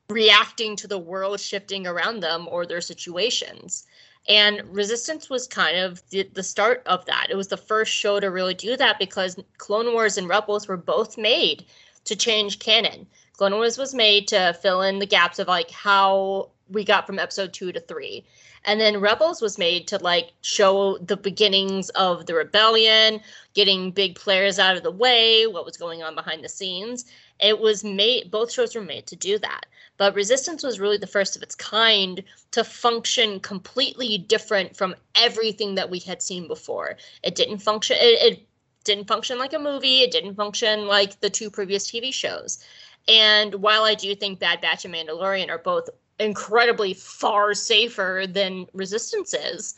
reacting 0.09 0.77
to 0.77 0.87
the 0.87 0.97
world 0.97 1.41
shifting 1.41 1.85
around 1.85 2.21
them 2.21 2.47
or 2.49 2.65
their 2.65 2.79
situations. 2.79 3.85
And 4.27 4.61
Resistance 4.69 5.29
was 5.29 5.47
kind 5.47 5.77
of 5.77 6.01
the, 6.09 6.29
the 6.33 6.43
start 6.43 6.83
of 6.85 7.05
that. 7.05 7.27
It 7.29 7.35
was 7.35 7.47
the 7.47 7.57
first 7.57 7.93
show 7.93 8.19
to 8.19 8.29
really 8.29 8.53
do 8.53 8.75
that 8.75 8.99
because 8.99 9.37
Clone 9.57 9.93
Wars 9.93 10.17
and 10.17 10.27
Rebels 10.27 10.67
were 10.67 10.77
both 10.77 11.17
made 11.17 11.65
to 12.03 12.15
change 12.15 12.59
canon. 12.59 13.07
Clone 13.37 13.53
Wars 13.53 13.77
was 13.77 13.93
made 13.93 14.27
to 14.29 14.57
fill 14.61 14.81
in 14.81 14.99
the 14.99 15.05
gaps 15.05 15.39
of 15.39 15.47
like 15.47 15.71
how 15.71 16.49
we 16.69 16.83
got 16.83 17.07
from 17.07 17.19
episode 17.19 17.53
two 17.53 17.71
to 17.71 17.79
three. 17.79 18.25
And 18.65 18.81
then 18.81 18.99
Rebels 18.99 19.41
was 19.41 19.57
made 19.57 19.87
to 19.87 19.97
like 19.99 20.33
show 20.41 20.97
the 20.97 21.15
beginnings 21.15 21.89
of 21.91 22.25
the 22.25 22.33
rebellion, 22.33 23.21
getting 23.53 23.91
big 23.91 24.15
players 24.15 24.59
out 24.59 24.75
of 24.75 24.83
the 24.83 24.91
way, 24.91 25.47
what 25.47 25.65
was 25.65 25.77
going 25.77 26.03
on 26.03 26.15
behind 26.15 26.43
the 26.43 26.49
scenes. 26.49 27.05
It 27.39 27.59
was 27.59 27.83
made, 27.83 28.29
both 28.29 28.51
shows 28.51 28.75
were 28.75 28.81
made 28.81 29.07
to 29.07 29.15
do 29.15 29.39
that. 29.39 29.67
But 29.97 30.15
Resistance 30.15 30.63
was 30.63 30.79
really 30.79 30.97
the 30.97 31.07
first 31.07 31.35
of 31.35 31.43
its 31.43 31.55
kind 31.55 32.23
to 32.51 32.63
function 32.63 33.39
completely 33.39 34.17
different 34.17 34.75
from 34.75 34.95
everything 35.15 35.75
that 35.75 35.89
we 35.89 35.99
had 35.99 36.21
seen 36.21 36.47
before. 36.47 36.97
It 37.23 37.35
didn't 37.35 37.59
function, 37.59 37.97
it, 37.99 38.33
it 38.33 38.47
didn't 38.83 39.07
function 39.07 39.39
like 39.39 39.53
a 39.53 39.59
movie, 39.59 40.01
it 40.01 40.11
didn't 40.11 40.35
function 40.35 40.87
like 40.87 41.19
the 41.19 41.29
two 41.29 41.49
previous 41.49 41.89
TV 41.89 42.13
shows. 42.13 42.63
And 43.07 43.55
while 43.55 43.83
I 43.83 43.95
do 43.95 44.13
think 44.15 44.39
Bad 44.39 44.61
Batch 44.61 44.85
and 44.85 44.93
Mandalorian 44.93 45.49
are 45.49 45.57
both 45.57 45.89
incredibly 46.19 46.93
far 46.93 47.53
safer 47.53 48.25
than 48.27 48.65
resistance 48.73 49.33
is 49.33 49.75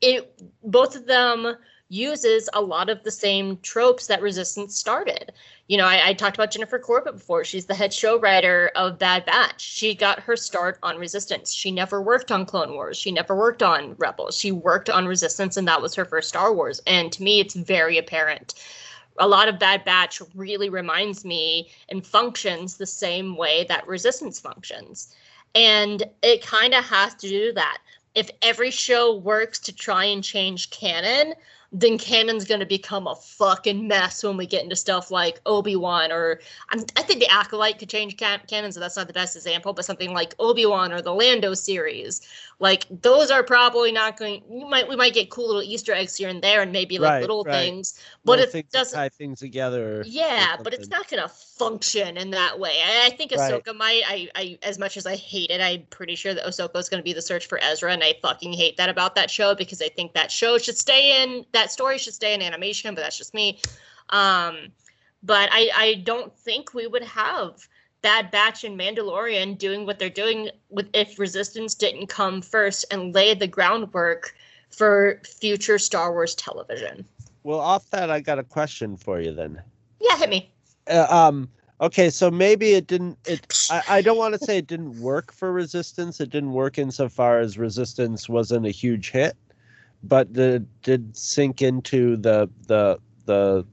it 0.00 0.42
both 0.64 0.96
of 0.96 1.06
them 1.06 1.56
uses 1.92 2.48
a 2.54 2.60
lot 2.60 2.88
of 2.88 3.02
the 3.02 3.10
same 3.10 3.58
tropes 3.58 4.06
that 4.06 4.22
Resistance 4.22 4.78
started. 4.78 5.30
You 5.68 5.76
know, 5.76 5.86
I, 5.86 6.08
I 6.08 6.12
talked 6.14 6.36
about 6.36 6.50
Jennifer 6.50 6.78
Corbett 6.78 7.16
before. 7.16 7.44
She's 7.44 7.66
the 7.66 7.74
head 7.74 7.92
show 7.92 8.18
writer 8.18 8.70
of 8.74 8.98
Bad 8.98 9.26
Batch. 9.26 9.60
She 9.60 9.94
got 9.94 10.20
her 10.20 10.34
start 10.34 10.78
on 10.82 10.96
Resistance. 10.96 11.52
She 11.52 11.70
never 11.70 12.00
worked 12.00 12.32
on 12.32 12.46
Clone 12.46 12.72
Wars. 12.72 12.96
She 12.96 13.12
never 13.12 13.36
worked 13.36 13.62
on 13.62 13.94
Rebels. 13.98 14.38
She 14.38 14.52
worked 14.52 14.88
on 14.88 15.06
Resistance, 15.06 15.58
and 15.58 15.68
that 15.68 15.82
was 15.82 15.94
her 15.94 16.06
first 16.06 16.30
Star 16.30 16.54
Wars. 16.54 16.80
And 16.86 17.12
to 17.12 17.22
me, 17.22 17.40
it's 17.40 17.54
very 17.54 17.98
apparent 17.98 18.54
a 19.18 19.28
lot 19.28 19.46
of 19.46 19.58
Bad 19.58 19.84
Batch 19.84 20.22
really 20.34 20.70
reminds 20.70 21.22
me 21.22 21.70
and 21.90 22.06
functions 22.06 22.78
the 22.78 22.86
same 22.86 23.36
way 23.36 23.64
that 23.68 23.86
Resistance 23.86 24.40
functions. 24.40 25.14
And 25.54 26.02
it 26.22 26.40
kind 26.40 26.72
of 26.72 26.84
has 26.84 27.14
to 27.16 27.28
do 27.28 27.52
that. 27.52 27.78
If 28.14 28.30
every 28.40 28.70
show 28.70 29.14
works 29.14 29.58
to 29.60 29.72
try 29.74 30.04
and 30.04 30.24
change 30.24 30.70
canon, 30.70 31.34
then 31.74 31.96
canon's 31.96 32.44
going 32.44 32.60
to 32.60 32.66
become 32.66 33.06
a 33.06 33.14
fucking 33.14 33.88
mess 33.88 34.22
when 34.22 34.36
we 34.36 34.46
get 34.46 34.62
into 34.62 34.76
stuff 34.76 35.10
like 35.10 35.40
Obi-Wan 35.46 36.12
or 36.12 36.38
I'm, 36.68 36.80
i 36.96 37.02
think 37.02 37.20
the 37.20 37.30
Acolyte 37.30 37.78
could 37.78 37.88
change 37.88 38.16
can- 38.18 38.42
canon, 38.46 38.72
so 38.72 38.80
that's 38.80 38.96
not 38.96 39.06
the 39.06 39.12
best 39.14 39.36
example, 39.36 39.72
but 39.72 39.84
something 39.84 40.12
like 40.12 40.34
Obi-Wan 40.38 40.92
or 40.92 41.00
the 41.00 41.14
Lando 41.14 41.54
series, 41.54 42.20
like 42.58 42.84
those 43.02 43.30
are 43.30 43.42
probably 43.42 43.90
not 43.90 44.16
going. 44.16 44.42
You 44.50 44.66
might 44.68 44.88
we 44.88 44.96
might 44.96 45.14
get 45.14 45.30
cool 45.30 45.46
little 45.48 45.62
Easter 45.62 45.92
eggs 45.92 46.14
here 46.16 46.28
and 46.28 46.42
there, 46.42 46.62
and 46.62 46.70
maybe 46.70 46.98
like 46.98 47.10
Right, 47.10 47.20
little 47.22 47.42
right. 47.44 47.52
things, 47.54 47.98
but 48.24 48.32
Little 48.38 48.44
it 48.44 48.52
things 48.52 48.70
doesn't. 48.70 48.96
tie 48.96 49.08
things 49.08 49.40
together. 49.40 50.04
Yeah, 50.06 50.56
but 50.62 50.72
it's 50.72 50.88
not 50.88 51.08
going 51.08 51.22
to 51.22 51.28
function 51.28 52.16
in 52.16 52.30
that 52.30 52.58
way. 52.60 52.80
I, 52.84 53.06
I 53.06 53.10
think 53.16 53.32
Right. 53.32 53.52
Ahsoka 53.52 53.74
might. 53.76 54.02
I, 54.06 54.28
I, 54.36 54.58
as 54.62 54.78
much 54.78 54.96
as 54.96 55.06
I 55.06 55.16
hate 55.16 55.50
it, 55.50 55.60
I'm 55.60 55.82
pretty 55.90 56.14
sure 56.14 56.34
that 56.34 56.44
Ahsoka 56.44 56.76
is 56.76 56.88
going 56.88 57.00
to 57.00 57.04
be 57.04 57.12
the 57.12 57.22
search 57.22 57.46
for 57.46 57.58
Ezra, 57.62 57.92
and 57.92 58.02
I 58.04 58.14
fucking 58.22 58.52
hate 58.52 58.76
that 58.76 58.88
about 58.88 59.14
that 59.16 59.30
show 59.30 59.54
because 59.56 59.82
I 59.82 59.88
think 59.88 60.12
that 60.14 60.30
show 60.30 60.56
should 60.58 60.78
stay 60.78 61.22
in 61.22 61.44
that 61.52 61.61
story 61.70 61.98
should 61.98 62.14
stay 62.14 62.34
in 62.34 62.42
animation, 62.42 62.94
but 62.94 63.02
that's 63.02 63.18
just 63.18 63.34
me. 63.34 63.60
Um, 64.10 64.72
but 65.22 65.48
I, 65.52 65.70
I 65.74 65.94
don't 66.04 66.36
think 66.36 66.74
we 66.74 66.86
would 66.86 67.04
have 67.04 67.68
Bad 68.02 68.30
Batch 68.30 68.64
and 68.64 68.78
Mandalorian 68.78 69.56
doing 69.56 69.86
what 69.86 69.98
they're 69.98 70.10
doing 70.10 70.50
with 70.70 70.88
if 70.92 71.18
Resistance 71.18 71.74
didn't 71.74 72.08
come 72.08 72.42
first 72.42 72.84
and 72.90 73.14
lay 73.14 73.34
the 73.34 73.46
groundwork 73.46 74.34
for 74.70 75.20
future 75.24 75.78
Star 75.78 76.12
Wars 76.12 76.34
television. 76.34 77.04
Well, 77.44 77.60
off 77.60 77.88
that, 77.90 78.10
I 78.10 78.20
got 78.20 78.38
a 78.38 78.44
question 78.44 78.96
for 78.96 79.20
you 79.20 79.32
then. 79.32 79.60
Yeah, 80.00 80.16
hit 80.16 80.28
me. 80.28 80.52
Uh, 80.88 81.06
um. 81.08 81.48
Okay, 81.80 82.10
so 82.10 82.30
maybe 82.30 82.74
it 82.74 82.86
didn't. 82.86 83.18
It. 83.26 83.44
I, 83.70 83.82
I 83.88 84.02
don't 84.02 84.16
want 84.16 84.38
to 84.38 84.44
say 84.44 84.58
it 84.58 84.68
didn't 84.68 85.00
work 85.00 85.32
for 85.32 85.52
Resistance. 85.52 86.20
It 86.20 86.30
didn't 86.30 86.52
work 86.52 86.78
insofar 86.78 87.40
as 87.40 87.58
Resistance 87.58 88.28
wasn't 88.28 88.66
a 88.66 88.70
huge 88.70 89.10
hit, 89.10 89.36
but 90.02 90.28
it 90.36 90.82
did 90.82 91.16
sink 91.16 91.62
into 91.62 92.16
the 92.16 92.48
the 92.66 92.98
the 93.26 93.64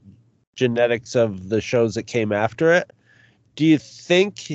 genetics 0.54 1.14
of 1.14 1.48
the 1.48 1.60
shows 1.60 1.94
that 1.94 2.04
came 2.04 2.32
after 2.32 2.72
it. 2.72 2.92
Do 3.56 3.64
you 3.64 3.78
think, 3.78 4.52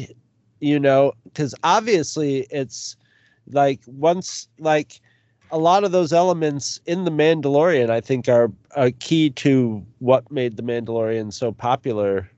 you 0.60 0.80
know, 0.80 1.14
because 1.23 1.56
obviously 1.64 2.47
it's 2.49 2.95
like 3.52 3.81
once 3.88 4.47
like 4.60 5.02
a 5.52 5.57
lot 5.57 5.84
of 5.84 5.91
those 5.91 6.14
elements 6.14 6.80
in 6.85 7.06
the 7.06 7.11
Mandalorian, 7.11 7.89
I 7.89 8.02
think, 8.02 8.27
are 8.30 8.52
a 8.76 8.91
key 8.91 9.30
to 9.31 9.85
what 9.99 10.30
made 10.31 10.57
the 10.57 10.64
Mandalorian 10.64 11.31
so 11.34 11.52
popular 11.52 12.30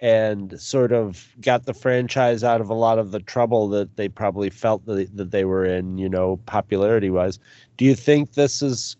and 0.00 0.60
sort 0.60 0.92
of 0.92 1.26
got 1.40 1.64
the 1.66 1.74
franchise 1.74 2.44
out 2.44 2.60
of 2.60 2.70
a 2.70 2.74
lot 2.74 2.98
of 2.98 3.10
the 3.10 3.20
trouble 3.20 3.68
that 3.68 3.96
they 3.96 4.08
probably 4.08 4.50
felt 4.50 4.84
that, 4.86 5.16
that 5.16 5.30
they 5.30 5.44
were 5.44 5.64
in, 5.64 5.98
you 5.98 6.08
know, 6.08 6.36
popularity 6.46 7.10
wise. 7.10 7.38
Do 7.76 7.84
you 7.84 7.94
think 7.94 8.34
this 8.34 8.62
is 8.62 8.96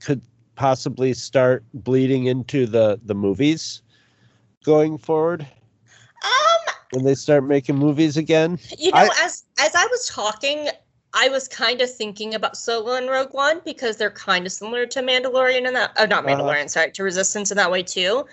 could 0.00 0.20
possibly 0.56 1.14
start 1.14 1.64
bleeding 1.74 2.26
into 2.26 2.66
the 2.66 3.00
the 3.06 3.14
movies 3.14 3.82
going 4.64 4.98
forward 4.98 5.46
Um, 6.24 6.74
when 6.90 7.04
they 7.04 7.14
start 7.14 7.44
making 7.44 7.76
movies 7.76 8.16
again? 8.16 8.58
you 8.78 8.92
know, 8.92 8.98
I- 8.98 9.24
as 9.24 9.44
as 9.58 9.74
I 9.74 9.86
was 9.86 10.06
talking, 10.08 10.68
I 11.14 11.28
was 11.28 11.48
kind 11.48 11.80
of 11.80 11.94
thinking 11.94 12.34
about 12.34 12.56
Solo 12.56 12.94
and 12.94 13.08
Rogue 13.08 13.32
One 13.34 13.60
because 13.64 13.96
they're 13.96 14.10
kind 14.10 14.46
of 14.46 14.52
similar 14.52 14.86
to 14.86 15.00
Mandalorian 15.00 15.66
and 15.66 15.76
that. 15.76 15.92
Oh, 15.98 16.06
not 16.06 16.24
Uh-huh. 16.24 16.42
Mandalorian, 16.42 16.68
sorry, 16.70 16.90
to 16.92 17.02
Resistance 17.02 17.50
in 17.50 17.56
that 17.56 17.70
way 17.70 17.82
too. 17.82 18.26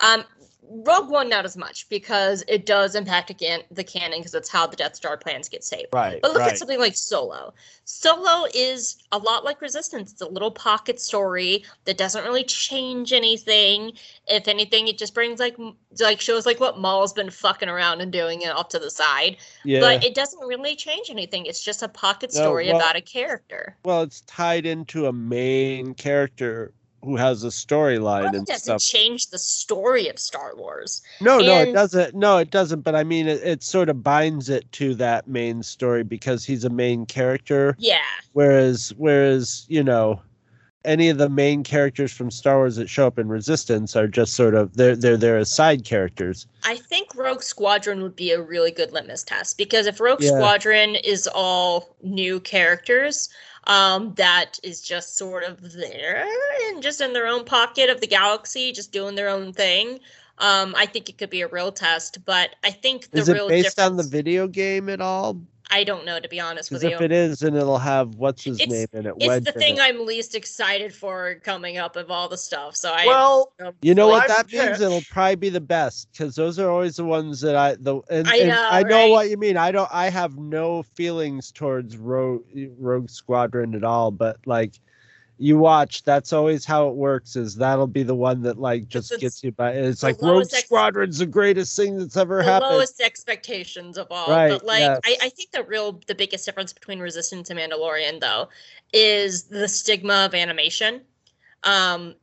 Um, 0.00 0.24
Rogue 0.68 1.10
One 1.10 1.28
not 1.28 1.44
as 1.44 1.56
much 1.56 1.88
because 1.88 2.44
it 2.48 2.66
does 2.66 2.94
impact 2.94 3.30
again 3.30 3.62
the 3.70 3.84
canon 3.84 4.18
because 4.18 4.34
it's 4.34 4.48
how 4.48 4.66
the 4.66 4.76
Death 4.76 4.96
Star 4.96 5.16
plans 5.16 5.48
get 5.48 5.64
saved. 5.64 5.88
Right. 5.92 6.20
But 6.20 6.32
look 6.32 6.40
right. 6.40 6.52
at 6.52 6.58
something 6.58 6.78
like 6.78 6.96
Solo. 6.96 7.54
Solo 7.84 8.46
is 8.54 8.96
a 9.12 9.18
lot 9.18 9.44
like 9.44 9.60
Resistance. 9.60 10.12
It's 10.12 10.20
a 10.20 10.28
little 10.28 10.50
pocket 10.50 11.00
story 11.00 11.64
that 11.84 11.96
doesn't 11.98 12.24
really 12.24 12.44
change 12.44 13.12
anything. 13.12 13.92
If 14.26 14.48
anything, 14.48 14.88
it 14.88 14.98
just 14.98 15.14
brings 15.14 15.38
like 15.40 15.56
like 16.00 16.20
shows 16.20 16.46
like 16.46 16.60
what 16.60 16.78
Maul's 16.78 17.12
been 17.12 17.30
fucking 17.30 17.68
around 17.68 18.00
and 18.00 18.12
doing 18.12 18.42
it 18.42 18.50
off 18.50 18.68
to 18.70 18.78
the 18.78 18.90
side. 18.90 19.36
yeah. 19.64 19.80
But 19.80 20.04
it 20.04 20.14
doesn't 20.14 20.46
really 20.46 20.76
change 20.76 21.10
anything. 21.10 21.46
It's 21.46 21.62
just 21.62 21.82
a 21.82 21.88
pocket 21.88 22.32
No, 22.34 22.42
story 22.42 22.66
well- 22.68 22.76
about 22.76 22.96
a 22.96 23.00
character. 23.00 23.76
well, 23.84 24.02
it's 24.02 24.22
tied 24.22 24.66
into 24.66 25.06
a 25.06 25.12
main 25.12 25.94
character 25.94 26.72
who 27.06 27.16
has 27.16 27.44
a 27.44 27.48
storyline 27.48 28.34
and 28.34 28.44
doesn't 28.46 28.80
stuff. 28.80 28.80
change 28.82 29.28
the 29.28 29.38
story 29.38 30.08
of 30.08 30.18
Star 30.18 30.56
Wars. 30.56 31.02
No, 31.20 31.38
no, 31.38 31.60
it 31.60 31.72
doesn't. 31.72 32.16
No, 32.16 32.38
it 32.38 32.50
doesn't. 32.50 32.80
But 32.80 32.96
I 32.96 33.04
mean, 33.04 33.28
it, 33.28 33.40
it 33.44 33.62
sort 33.62 33.88
of 33.88 34.02
binds 34.02 34.48
it 34.48 34.70
to 34.72 34.94
that 34.96 35.28
main 35.28 35.62
story 35.62 36.02
because 36.02 36.44
he's 36.44 36.64
a 36.64 36.68
main 36.70 37.06
character. 37.06 37.76
Yeah. 37.78 37.98
Whereas, 38.32 38.92
whereas 38.96 39.66
you 39.68 39.84
know, 39.84 40.20
any 40.84 41.08
of 41.08 41.18
the 41.18 41.28
main 41.28 41.62
characters 41.62 42.12
from 42.12 42.30
Star 42.30 42.56
Wars 42.56 42.74
that 42.76 42.88
show 42.88 43.06
up 43.06 43.18
in 43.20 43.28
Resistance 43.28 43.94
are 43.94 44.08
just 44.08 44.34
sort 44.34 44.56
of 44.56 44.76
they're 44.76 44.96
they're 44.96 45.16
they're 45.16 45.38
as 45.38 45.50
side 45.52 45.84
characters. 45.84 46.48
I 46.64 46.74
think 46.76 47.14
Rogue 47.14 47.42
Squadron 47.44 48.02
would 48.02 48.16
be 48.16 48.32
a 48.32 48.42
really 48.42 48.72
good 48.72 48.92
litmus 48.92 49.22
test 49.22 49.58
because 49.58 49.86
if 49.86 50.00
Rogue 50.00 50.22
Yeah. 50.22 50.30
Squadron 50.30 50.96
is 50.96 51.28
all 51.32 51.94
new 52.02 52.40
characters, 52.40 53.28
um, 53.66 54.14
that 54.14 54.58
is 54.62 54.80
just 54.80 55.16
sort 55.16 55.44
of 55.44 55.60
there 55.72 56.26
and 56.68 56.82
just 56.82 57.00
in 57.00 57.12
their 57.12 57.26
own 57.26 57.44
pocket 57.44 57.90
of 57.90 58.00
the 58.00 58.06
galaxy, 58.06 58.72
just 58.72 58.92
doing 58.92 59.14
their 59.14 59.28
own 59.28 59.52
thing. 59.52 60.00
Um, 60.38 60.74
I 60.76 60.86
think 60.86 61.08
it 61.08 61.18
could 61.18 61.30
be 61.30 61.40
a 61.40 61.48
real 61.48 61.72
test, 61.72 62.24
but 62.24 62.54
I 62.62 62.70
think 62.70 63.10
the 63.10 63.20
Is 63.20 63.30
real 63.30 63.46
it 63.46 63.50
based 63.50 63.80
on 63.80 63.96
the 63.96 64.02
video 64.02 64.46
game 64.46 64.88
at 64.88 65.00
all? 65.00 65.40
I 65.70 65.84
don't 65.84 66.04
know 66.04 66.20
to 66.20 66.28
be 66.28 66.38
honest 66.40 66.70
with 66.70 66.82
Because 66.82 66.90
you. 66.92 66.96
if 66.96 67.02
it 67.02 67.12
is, 67.12 67.40
then 67.40 67.56
it'll 67.56 67.78
have 67.78 68.14
what's 68.14 68.44
his 68.44 68.60
It's- 68.60 68.70
name 68.72 68.86
in 68.92 69.06
it. 69.06 69.14
it's 69.18 69.26
Wedge 69.26 69.44
the 69.44 69.52
thing 69.52 69.76
it. 69.78 69.80
I'm 69.82 70.06
least 70.06 70.34
excited 70.34 70.94
for 70.94 71.36
coming 71.42 71.76
up 71.78 71.96
of 71.96 72.10
all 72.10 72.28
the 72.28 72.38
stuff. 72.38 72.76
So 72.76 72.92
I 72.92 73.06
Well, 73.06 73.52
You 73.82 73.94
know 73.94 74.06
what 74.08 74.28
Live 74.28 74.48
that 74.50 74.52
means? 74.52 74.80
It'll 74.80 75.02
probably 75.10 75.36
be 75.36 75.48
the 75.48 75.60
best 75.60 76.08
because 76.12 76.34
those 76.34 76.58
are 76.58 76.70
always 76.70 76.96
the 76.96 77.04
ones 77.04 77.40
that 77.40 77.56
I 77.56 77.74
the 77.74 78.00
and, 78.10 78.28
I 78.28 78.36
and 78.36 78.48
know, 78.48 78.68
I 78.70 78.82
know 78.82 78.96
right? 79.04 79.10
what 79.10 79.30
you 79.30 79.36
mean. 79.36 79.56
I 79.56 79.70
don't. 79.72 79.88
I 79.92 80.08
have 80.10 80.36
no 80.38 80.82
feelings 80.82 81.50
towards 81.52 81.96
Rogue 81.96 82.42
Rogue 82.78 83.10
Squadron 83.10 83.74
at 83.74 83.82
all. 83.84 84.10
But 84.10 84.36
like, 84.46 84.74
you 85.38 85.58
watch, 85.58 86.02
that's 86.02 86.32
always 86.32 86.64
how 86.64 86.88
it 86.88 86.94
works. 86.94 87.36
Is 87.36 87.56
that'll 87.56 87.86
be 87.86 88.02
the 88.02 88.14
one 88.14 88.42
that 88.42 88.58
like 88.58 88.88
just 88.88 89.18
gets 89.20 89.44
you 89.44 89.52
by. 89.52 89.72
It's 89.72 90.02
like 90.02 90.20
Rogue 90.22 90.44
ex- 90.52 90.64
Squadron's 90.64 91.18
the 91.18 91.26
greatest 91.26 91.76
thing 91.76 91.98
that's 91.98 92.16
ever 92.16 92.38
the 92.38 92.44
happened. 92.44 92.72
lowest 92.72 93.00
expectations 93.00 93.98
of 93.98 94.06
all. 94.10 94.28
Right, 94.28 94.50
But 94.50 94.64
like 94.64 94.80
yes. 94.80 95.00
I, 95.04 95.16
I 95.22 95.28
think 95.28 95.50
the 95.50 95.64
real 95.64 96.00
the 96.06 96.14
biggest 96.14 96.46
difference 96.46 96.72
between 96.72 97.00
Resistance 97.00 97.50
and 97.50 97.58
Mandalorian 97.58 98.20
though 98.20 98.48
is 98.92 99.44
the 99.44 99.68
stigma 99.68 100.24
of 100.24 100.34
animation. 100.34 101.02
Um 101.64 102.14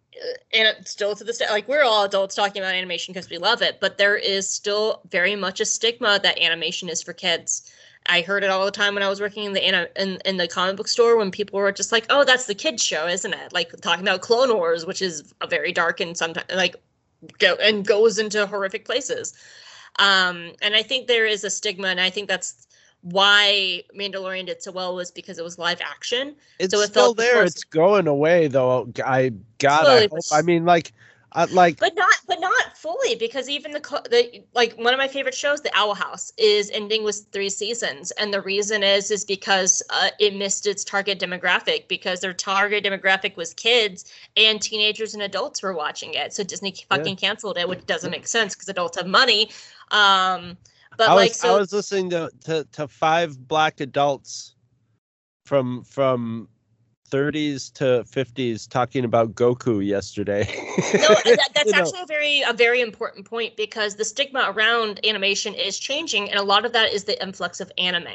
and 0.53 0.67
it's 0.67 0.91
still 0.91 1.15
to 1.15 1.23
this 1.23 1.39
day, 1.39 1.45
like 1.49 1.67
we're 1.67 1.83
all 1.83 2.05
adults 2.05 2.35
talking 2.35 2.61
about 2.61 2.73
animation 2.75 3.13
because 3.13 3.29
we 3.29 3.37
love 3.37 3.61
it, 3.61 3.79
but 3.79 3.97
there 3.97 4.15
is 4.15 4.49
still 4.49 5.01
very 5.09 5.35
much 5.35 5.59
a 5.59 5.65
stigma 5.65 6.19
that 6.21 6.39
animation 6.39 6.89
is 6.89 7.01
for 7.01 7.13
kids. 7.13 7.71
I 8.07 8.21
heard 8.21 8.43
it 8.43 8.49
all 8.49 8.65
the 8.65 8.71
time 8.71 8.93
when 8.93 9.03
I 9.03 9.09
was 9.09 9.21
working 9.21 9.45
in 9.45 9.53
the 9.53 10.01
in, 10.01 10.19
in 10.25 10.37
the 10.37 10.47
comic 10.47 10.75
book 10.75 10.87
store 10.87 11.17
when 11.17 11.31
people 11.31 11.59
were 11.59 11.71
just 11.71 11.91
like, 11.91 12.05
"Oh, 12.09 12.23
that's 12.23 12.45
the 12.45 12.55
kids 12.55 12.83
show, 12.83 13.07
isn't 13.07 13.33
it?" 13.33 13.53
Like 13.53 13.71
talking 13.81 14.03
about 14.03 14.21
Clone 14.21 14.53
Wars, 14.55 14.85
which 14.85 15.01
is 15.01 15.33
a 15.41 15.47
very 15.47 15.71
dark 15.71 15.99
and 15.99 16.17
sometimes 16.17 16.47
like 16.53 16.75
go 17.39 17.55
and 17.55 17.85
goes 17.85 18.19
into 18.19 18.45
horrific 18.45 18.85
places. 18.85 19.33
Um, 19.99 20.53
and 20.61 20.75
I 20.75 20.81
think 20.81 21.07
there 21.07 21.25
is 21.25 21.43
a 21.43 21.49
stigma, 21.49 21.87
and 21.87 22.01
I 22.01 22.09
think 22.09 22.27
that's 22.27 22.67
why 23.01 23.83
Mandalorian 23.97 24.45
did 24.45 24.63
so 24.63 24.71
well 24.71 24.95
was 24.95 25.11
because 25.11 25.37
it 25.37 25.43
was 25.43 25.57
live 25.59 25.81
action. 25.81 26.35
it's 26.57 26.73
so 26.73 26.81
it 26.81 26.87
still 26.87 27.13
there. 27.13 27.43
It's 27.43 27.63
going 27.63 28.07
away 28.07 28.47
though. 28.47 28.91
I 29.05 29.33
God, 29.59 29.83
Slowly, 29.83 30.03
I 30.03 30.07
hope. 30.11 30.23
I 30.31 30.41
mean, 30.41 30.65
like, 30.65 30.93
I, 31.35 31.45
like 31.45 31.79
but 31.79 31.95
not 31.95 32.13
but 32.27 32.39
not 32.39 32.77
fully 32.77 33.15
because 33.15 33.49
even 33.49 33.71
the 33.71 33.79
the 34.09 34.43
like 34.53 34.73
one 34.75 34.93
of 34.93 34.97
my 34.99 35.07
favorite 35.07 35.33
shows 35.33 35.61
the 35.61 35.71
owl 35.75 35.95
house 35.95 36.31
is 36.37 36.69
ending 36.71 37.03
with 37.03 37.25
three 37.31 37.49
seasons. 37.49 38.11
And 38.11 38.33
the 38.33 38.41
reason 38.41 38.83
is 38.83 39.09
is 39.09 39.25
because 39.25 39.81
uh, 39.89 40.09
it 40.19 40.35
missed 40.35 40.67
its 40.67 40.83
target 40.83 41.19
demographic 41.19 41.87
because 41.87 42.19
their 42.19 42.33
target 42.33 42.83
demographic 42.83 43.35
was 43.35 43.53
kids 43.53 44.11
and 44.37 44.61
teenagers 44.61 45.13
and 45.13 45.23
adults 45.23 45.63
were 45.63 45.73
watching 45.73 46.13
it. 46.13 46.33
So 46.33 46.43
disney 46.43 46.73
fucking 46.89 47.15
canceled 47.15 47.57
it 47.57 47.67
which 47.67 47.85
doesn't 47.85 48.11
make 48.11 48.27
sense 48.27 48.53
because 48.53 48.69
adults 48.69 48.97
have 48.97 49.07
money. 49.07 49.49
Um 49.91 50.57
but 50.97 51.09
I 51.09 51.15
was 51.15 51.21
like 51.23 51.33
so 51.33 51.55
I 51.55 51.59
was 51.59 51.73
listening 51.73 52.11
to, 52.11 52.29
to 52.45 52.67
to 52.73 52.87
five 52.87 53.47
black 53.47 53.81
adults 53.81 54.55
from 55.45 55.83
from 55.83 56.47
30s 57.13 57.71
to 57.73 58.03
50s 58.09 58.67
talking 58.67 59.05
about 59.05 59.35
Goku 59.35 59.85
yesterday. 59.85 60.47
no, 60.93 61.09
that, 61.09 61.49
that's 61.53 61.65
You 61.67 61.71
know. 61.71 61.77
actually 61.79 62.01
a 62.01 62.05
very 62.07 62.41
a 62.41 62.53
very 62.53 62.81
important 62.81 63.29
point 63.29 63.55
because 63.55 63.95
the 63.95 64.03
stigma 64.03 64.45
around 64.47 64.99
animation 65.05 65.53
is 65.53 65.77
changing, 65.77 66.31
and 66.31 66.39
a 66.39 66.43
lot 66.43 66.65
of 66.65 66.73
that 66.73 66.91
is 66.91 67.03
the 67.03 67.21
influx 67.21 67.59
of 67.59 67.71
anime. 67.77 68.07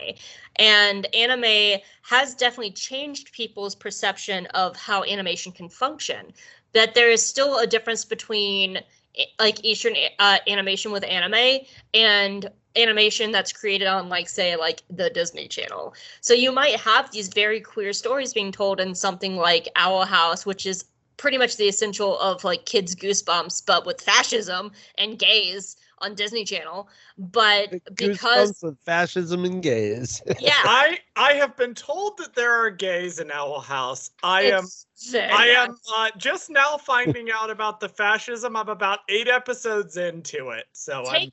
And 0.56 1.06
anime 1.14 1.80
has 2.02 2.34
definitely 2.34 2.72
changed 2.72 3.32
people's 3.32 3.76
perception 3.76 4.46
of 4.46 4.76
how 4.76 5.04
animation 5.04 5.52
can 5.52 5.68
function. 5.68 6.32
That 6.72 6.96
there 6.96 7.10
is 7.10 7.24
still 7.24 7.58
a 7.58 7.68
difference 7.68 8.04
between 8.04 8.78
eh, 9.16 9.26
like 9.38 9.64
Eastern 9.64 9.94
uh, 10.18 10.38
animation 10.48 10.90
with 10.90 11.04
anime 11.04 11.60
and 11.94 12.50
animation 12.78 13.32
that's 13.32 13.52
created 13.52 13.86
on 13.86 14.08
like 14.08 14.28
say 14.28 14.56
like 14.56 14.82
the 14.90 15.10
Disney 15.10 15.48
Channel. 15.48 15.94
So 16.20 16.34
you 16.34 16.52
might 16.52 16.76
have 16.80 17.10
these 17.10 17.28
very 17.28 17.60
queer 17.60 17.92
stories 17.92 18.32
being 18.32 18.52
told 18.52 18.80
in 18.80 18.94
something 18.94 19.36
like 19.36 19.68
Owl 19.76 20.04
House, 20.04 20.46
which 20.46 20.66
is 20.66 20.84
pretty 21.18 21.36
much 21.36 21.56
the 21.56 21.68
essential 21.68 22.18
of 22.20 22.44
like 22.44 22.64
kids 22.64 22.94
goosebumps 22.94 23.66
but 23.66 23.84
with 23.84 24.00
fascism 24.00 24.70
and 24.96 25.18
gays 25.18 25.76
on 25.98 26.14
disney 26.14 26.44
channel 26.44 26.88
but 27.18 27.70
because 27.94 28.52
Goosebumps 28.52 28.62
with 28.62 28.78
fascism 28.86 29.44
and 29.44 29.60
gays. 29.62 30.22
yeah 30.40 30.52
I 30.54 30.98
I 31.16 31.32
have 31.32 31.56
been 31.56 31.74
told 31.74 32.16
that 32.18 32.34
there 32.34 32.52
are 32.52 32.70
gays 32.70 33.18
in 33.18 33.32
Owl 33.32 33.60
House. 33.60 34.10
I 34.22 34.42
am 34.42 34.64
it's 34.64 35.10
very 35.10 35.30
I 35.30 35.46
am 35.46 35.76
uh, 35.96 36.10
just 36.16 36.48
now 36.48 36.76
finding 36.76 37.30
out 37.32 37.50
about 37.50 37.80
the 37.80 37.88
fascism. 37.88 38.56
I'm 38.56 38.68
about 38.68 39.00
eight 39.08 39.26
episodes 39.26 39.96
into 39.96 40.50
it, 40.50 40.66
so 40.72 41.04
I'm, 41.04 41.20
take 41.20 41.32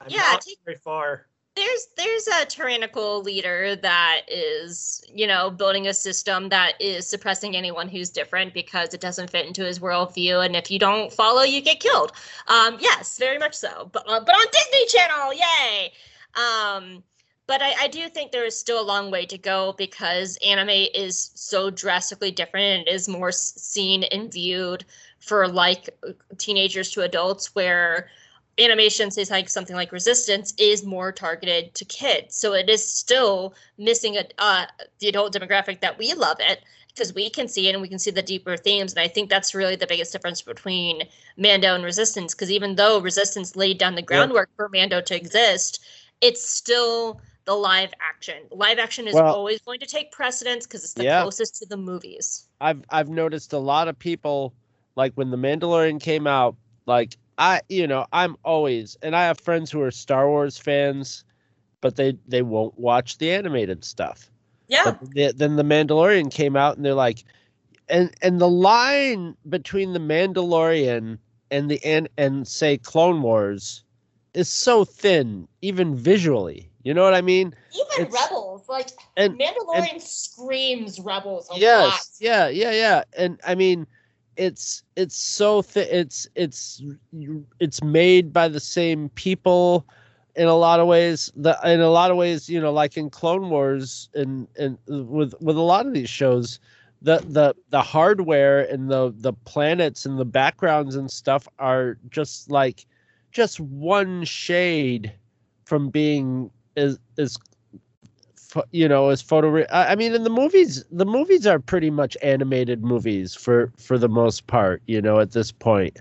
I'm 0.00 0.08
yeah, 0.08 0.36
take- 0.40 0.58
very 0.64 0.76
far. 0.76 1.26
there's 1.56 1.88
there's 1.96 2.26
a 2.28 2.46
tyrannical 2.46 3.22
leader 3.22 3.76
that 3.76 4.22
is 4.28 5.02
you 5.12 5.26
know 5.26 5.50
building 5.50 5.88
a 5.88 5.94
system 5.94 6.48
that 6.48 6.80
is 6.80 7.06
suppressing 7.06 7.56
anyone 7.56 7.88
who's 7.88 8.08
different 8.10 8.54
because 8.54 8.94
it 8.94 9.00
doesn't 9.00 9.30
fit 9.30 9.46
into 9.46 9.64
his 9.64 9.78
worldview 9.78 10.44
and 10.44 10.54
if 10.56 10.70
you 10.70 10.78
don't 10.78 11.12
follow 11.12 11.42
you 11.42 11.60
get 11.60 11.80
killed 11.80 12.12
um 12.48 12.76
yes 12.80 13.18
very 13.18 13.36
much 13.36 13.54
so 13.54 13.90
but 13.92 14.04
uh, 14.08 14.20
but 14.24 14.34
on 14.34 14.46
disney 14.52 14.86
channel 14.86 15.34
yay 15.34 15.92
um 16.34 17.02
but 17.46 17.60
I, 17.62 17.74
I 17.80 17.88
do 17.88 18.08
think 18.08 18.30
there 18.30 18.46
is 18.46 18.56
still 18.56 18.80
a 18.80 18.86
long 18.86 19.10
way 19.10 19.26
to 19.26 19.36
go 19.36 19.74
because 19.76 20.38
anime 20.46 20.86
is 20.94 21.32
so 21.34 21.68
drastically 21.68 22.30
different 22.30 22.78
and 22.78 22.86
it 22.86 22.94
is 22.94 23.08
more 23.08 23.32
seen 23.32 24.04
and 24.04 24.32
viewed 24.32 24.84
for 25.18 25.48
like 25.48 25.90
teenagers 26.38 26.92
to 26.92 27.02
adults 27.02 27.52
where 27.56 28.08
animation 28.58 29.10
says 29.10 29.30
like 29.30 29.48
something 29.48 29.76
like 29.76 29.92
resistance 29.92 30.52
is 30.58 30.84
more 30.84 31.12
targeted 31.12 31.74
to 31.74 31.84
kids. 31.84 32.36
So 32.36 32.52
it 32.52 32.68
is 32.68 32.84
still 32.84 33.54
missing 33.78 34.16
a 34.16 34.24
uh, 34.38 34.66
the 34.98 35.08
adult 35.08 35.34
demographic 35.34 35.80
that 35.80 35.98
we 35.98 36.12
love 36.14 36.36
it 36.40 36.60
because 36.88 37.14
we 37.14 37.30
can 37.30 37.48
see 37.48 37.68
it 37.68 37.72
and 37.72 37.80
we 37.80 37.88
can 37.88 37.98
see 37.98 38.10
the 38.10 38.22
deeper 38.22 38.56
themes. 38.56 38.92
And 38.92 39.00
i 39.00 39.08
think 39.08 39.30
that's 39.30 39.54
really 39.54 39.76
the 39.76 39.86
biggest 39.86 40.12
difference 40.12 40.42
between 40.42 41.02
mando 41.36 41.74
and 41.74 41.84
resistance 41.84 42.34
because 42.34 42.50
even 42.50 42.74
though 42.74 43.00
resistance 43.00 43.56
laid 43.56 43.78
down 43.78 43.94
the 43.94 44.02
groundwork 44.02 44.50
for 44.56 44.68
mando 44.68 45.00
to 45.00 45.16
exist 45.16 45.80
it's 46.20 46.44
still 46.46 47.20
the 47.46 47.54
live 47.54 47.92
action. 48.00 48.36
Live 48.50 48.78
action 48.78 49.08
is 49.08 49.14
Well- 49.14 49.34
always 49.34 49.60
going 49.62 49.80
to 49.80 49.86
take 49.86 50.12
precedence 50.12 50.66
because 50.66 50.84
it's 50.84 50.92
the 50.92 51.04
Yeah. 51.04 51.22
closest 51.22 51.56
to 51.56 51.66
the 51.66 51.76
movies. 51.76 52.46
I've 52.60 52.84
I've 52.90 53.08
noticed 53.08 53.52
a 53.54 53.58
lot 53.58 53.88
of 53.88 53.98
people 53.98 54.54
like 54.96 55.14
when 55.14 55.30
the 55.30 55.38
Mandalorian 55.38 56.00
came 56.00 56.26
out, 56.26 56.56
like 56.86 57.16
I 57.40 57.62
you 57.68 57.86
know, 57.86 58.06
I'm 58.12 58.36
always 58.44 58.96
and 59.02 59.16
I 59.16 59.24
have 59.24 59.40
friends 59.40 59.70
who 59.70 59.80
are 59.80 59.90
Star 59.90 60.28
Wars 60.28 60.58
fans, 60.58 61.24
but 61.80 61.96
they 61.96 62.16
they 62.28 62.42
won't 62.42 62.78
watch 62.78 63.18
the 63.18 63.32
animated 63.32 63.84
stuff. 63.84 64.30
yeah 64.68 64.94
then 65.14 65.56
the 65.56 65.64
Mandalorian 65.64 66.30
came 66.30 66.54
out 66.54 66.76
and 66.76 66.84
they're 66.84 66.94
like 66.94 67.24
and 67.88 68.14
and 68.22 68.40
the 68.40 68.48
line 68.48 69.36
between 69.48 69.94
the 69.94 69.98
Mandalorian 69.98 71.18
and 71.50 71.70
the 71.70 71.84
and, 71.84 72.08
and 72.16 72.46
say 72.46 72.76
Clone 72.78 73.22
Wars 73.22 73.82
is 74.34 74.48
so 74.48 74.84
thin 74.84 75.48
even 75.62 75.96
visually. 75.96 76.70
You 76.82 76.94
know 76.94 77.02
what 77.02 77.14
I 77.14 77.20
mean? 77.20 77.54
even 77.74 78.06
It's- 78.06 78.22
rebels 78.22 78.68
like 78.68 78.90
And 79.16 79.38
mandalorian 79.38 80.00
screams 80.00 81.00
rebels 81.00 81.48
a 81.48 81.52
lot 81.52 81.60
yes 81.60 82.16
yeah 82.20 82.48
yeah 82.48 82.70
yeah 82.72 83.02
and 83.16 83.40
i 83.46 83.54
mean 83.54 83.86
it's 84.40 84.82
it's 84.96 85.16
so 85.16 85.60
th- 85.60 85.86
it's 85.92 86.26
it's 86.34 86.82
it's 87.60 87.82
made 87.82 88.32
by 88.32 88.48
the 88.48 88.58
same 88.58 89.10
people 89.10 89.86
in 90.34 90.48
a 90.48 90.54
lot 90.54 90.80
of 90.80 90.86
ways 90.86 91.30
the 91.36 91.58
in 91.66 91.80
a 91.80 91.90
lot 91.90 92.10
of 92.10 92.16
ways 92.16 92.48
you 92.48 92.58
know 92.58 92.72
like 92.72 92.96
in 92.96 93.10
clone 93.10 93.50
wars 93.50 94.08
and 94.14 94.48
and 94.58 94.78
with 94.88 95.34
with 95.42 95.58
a 95.58 95.60
lot 95.60 95.86
of 95.86 95.92
these 95.92 96.08
shows 96.08 96.58
the 97.02 97.18
the 97.28 97.54
the 97.68 97.82
hardware 97.82 98.60
and 98.72 98.90
the 98.90 99.12
the 99.18 99.34
planets 99.44 100.06
and 100.06 100.18
the 100.18 100.24
backgrounds 100.24 100.96
and 100.96 101.10
stuff 101.10 101.46
are 101.58 101.98
just 102.08 102.50
like 102.50 102.86
just 103.32 103.60
one 103.60 104.24
shade 104.24 105.12
from 105.66 105.90
being 105.90 106.50
as 106.78 106.98
as 107.18 107.36
you 108.70 108.88
know 108.88 109.08
as 109.08 109.22
photo 109.22 109.62
I 109.72 109.92
I 109.92 109.94
mean 109.94 110.14
in 110.14 110.24
the 110.24 110.30
movies 110.30 110.84
the 110.90 111.04
movies 111.04 111.46
are 111.46 111.58
pretty 111.58 111.90
much 111.90 112.16
animated 112.22 112.82
movies 112.82 113.34
for 113.34 113.72
for 113.78 113.98
the 113.98 114.08
most 114.08 114.46
part 114.46 114.82
you 114.86 115.00
know 115.00 115.20
at 115.20 115.32
this 115.32 115.52
point 115.52 116.00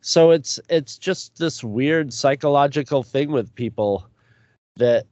so 0.00 0.30
it's 0.30 0.58
it's 0.68 0.96
just 0.98 1.38
this 1.38 1.62
weird 1.62 2.12
psychological 2.12 3.02
thing 3.02 3.30
with 3.30 3.54
people 3.54 4.06
that 4.76 5.06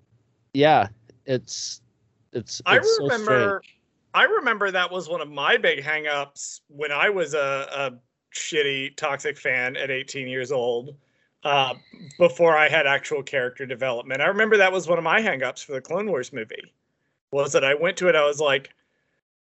yeah 0.54 0.88
it's 1.26 1.80
it's, 2.32 2.60
I 2.66 2.76
it's 2.76 2.96
so 2.96 3.04
remember 3.04 3.60
strange. 3.62 3.78
I 4.14 4.24
remember 4.24 4.70
that 4.70 4.90
was 4.90 5.08
one 5.08 5.20
of 5.20 5.30
my 5.30 5.56
big 5.56 5.82
hangups 5.82 6.60
when 6.68 6.92
I 6.92 7.10
was 7.10 7.34
a, 7.34 7.68
a 7.72 7.92
shitty 8.34 8.96
toxic 8.96 9.36
fan 9.36 9.76
at 9.76 9.90
18 9.90 10.28
years 10.28 10.50
old. 10.50 10.96
Uh, 11.44 11.74
before 12.18 12.56
I 12.56 12.68
had 12.68 12.86
actual 12.86 13.22
character 13.22 13.64
development, 13.64 14.20
I 14.20 14.26
remember 14.26 14.56
that 14.56 14.72
was 14.72 14.88
one 14.88 14.98
of 14.98 15.04
my 15.04 15.20
hangups 15.20 15.64
for 15.64 15.72
the 15.72 15.80
Clone 15.80 16.08
Wars 16.08 16.32
movie. 16.32 16.72
Was 17.30 17.52
that 17.52 17.64
I 17.64 17.74
went 17.74 17.96
to 17.98 18.08
it, 18.08 18.16
I 18.16 18.24
was 18.26 18.40
like, 18.40 18.70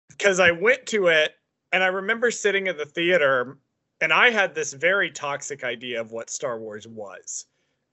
because 0.09 0.39
I 0.39 0.51
went 0.51 0.85
to 0.87 1.07
it, 1.07 1.35
and 1.71 1.83
I 1.83 1.87
remember 1.87 2.31
sitting 2.31 2.67
in 2.67 2.77
the 2.77 2.85
theater, 2.85 3.57
and 3.99 4.13
I 4.13 4.29
had 4.29 4.55
this 4.55 4.73
very 4.73 5.11
toxic 5.11 5.63
idea 5.63 5.99
of 5.99 6.11
what 6.11 6.29
Star 6.29 6.59
Wars 6.59 6.87
was 6.87 7.45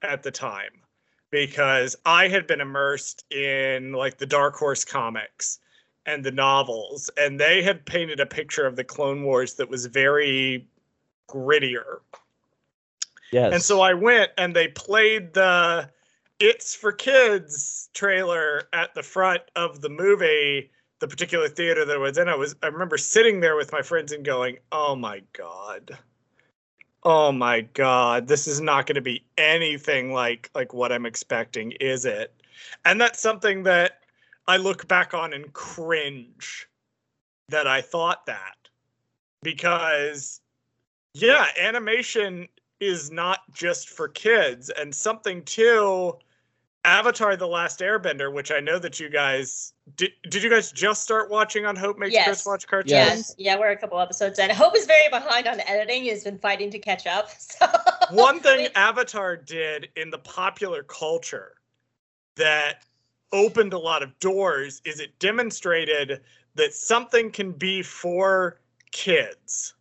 at 0.03 0.23
the 0.23 0.31
time, 0.31 0.83
because 1.31 1.97
I 2.05 2.29
had 2.29 2.47
been 2.47 2.61
immersed 2.61 3.25
in 3.33 3.93
like 3.93 4.19
the 4.19 4.27
Dark 4.27 4.55
Horse 4.55 4.85
comics 4.85 5.59
and 6.07 6.25
the 6.25 6.33
novels, 6.33 7.11
and 7.19 7.39
they 7.39 7.63
had 7.63 7.85
painted 7.85 8.21
a 8.21 8.27
picture 8.27 8.67
of 8.67 8.77
the 8.77 8.85
Clone 8.85 9.25
Wars 9.25 9.55
that 9.55 9.69
was 9.69 9.87
very 9.87 10.69
grittier. 11.29 11.99
Yes 13.33 13.53
And 13.53 13.63
so 13.63 13.81
I 13.81 13.95
went 13.95 14.31
and 14.39 14.55
they 14.55 14.69
played 14.69 15.35
the 15.35 15.91
It's 16.41 16.75
for 16.75 16.93
Kids 16.93 17.89
trailer 17.95 18.69
at 18.73 18.95
the 18.95 19.03
front 19.03 19.43
of 19.57 19.81
the 19.81 19.89
movie, 19.89 20.71
the 21.01 21.09
particular 21.09 21.49
theater 21.49 21.85
that 21.85 21.97
I 21.97 21.99
was 21.99 22.19
in. 22.19 22.29
I 22.29 22.35
was 22.37 22.57
I 22.63 22.67
remember 22.69 22.99
sitting 22.99 23.41
there 23.41 23.57
with 23.57 23.73
my 23.73 23.83
friends 23.83 24.13
and 24.13 24.25
going, 24.25 24.59
"Oh 24.73 24.95
my 24.97 25.23
god. 25.33 25.99
Oh 27.05 27.33
my 27.33 27.63
god. 27.63 28.27
This 28.27 28.47
is 28.47 28.61
not 28.61 28.87
going 28.87 28.97
to 28.97 29.01
be 29.01 29.25
anything 29.37 30.13
like 30.13 30.51
like 30.55 30.75
what 30.75 30.93
I'm 30.93 31.07
expecting, 31.07 31.73
is 31.81 32.05
it?" 32.05 32.33
And 32.85 33.01
that's 33.01 33.21
something 33.21 33.63
that 33.65 34.01
I 34.47 34.57
look 34.57 34.89
back 34.89 35.15
on 35.15 35.33
and 35.33 35.53
cringe 35.53 36.69
that 37.49 37.67
I 37.67 37.81
thought 37.81 38.27
that. 38.27 38.57
Because 39.43 40.41
yeah, 41.15 41.47
animation 41.59 42.49
is 42.81 43.11
not 43.11 43.41
just 43.53 43.89
for 43.91 44.09
kids 44.09 44.71
and 44.71 44.95
something 44.95 45.43
too 45.45 46.17
avatar 46.85 47.37
the 47.37 47.47
last 47.47 47.81
airbender 47.81 48.33
which 48.33 48.53
i 48.53 48.61
know 48.61 48.79
that 48.79 49.01
you 49.01 49.09
guys 49.11 49.73
did 49.97 50.13
did 50.31 50.43
you 50.45 50.49
guys 50.49 50.71
just 50.71 51.03
start 51.03 51.29
watching 51.29 51.67
on 51.67 51.75
hope 51.75 51.99
makes 51.99 52.15
Yes. 52.15 52.25
chris 52.27 52.47
watch 52.47 52.67
cartoons 52.69 52.91
Yes, 52.93 53.35
yeah, 53.37 53.59
we're 53.59 53.71
a 53.73 53.77
couple 53.77 53.99
episodes 53.99 54.39
in. 54.39 54.49
Hope 54.51 54.77
is 54.77 54.87
very 54.87 55.09
behind 55.11 55.49
on 55.49 55.61
editing. 55.67 56.05
He's 56.05 56.23
been 56.25 56.39
fighting 56.39 56.71
to 56.71 56.79
catch 56.79 57.07
up. 57.07 57.31
So 57.39 57.67
one 58.11 58.41
thing 58.41 58.59
we- 58.61 58.69
avatar 58.77 59.37
did 59.37 59.89
in 59.97 60.09
the 60.11 60.19
popular 60.19 60.83
culture 60.85 61.55
that 62.37 62.85
opened 63.33 63.73
a 63.73 63.79
lot 63.79 64.03
of 64.03 64.17
doors 64.21 64.81
is 64.85 65.01
it 65.01 65.19
demonstrated 65.19 66.21
that 66.55 66.73
something 66.73 67.31
can 67.31 67.53
be 67.53 67.83
for 67.83 68.61
kids 68.93 69.75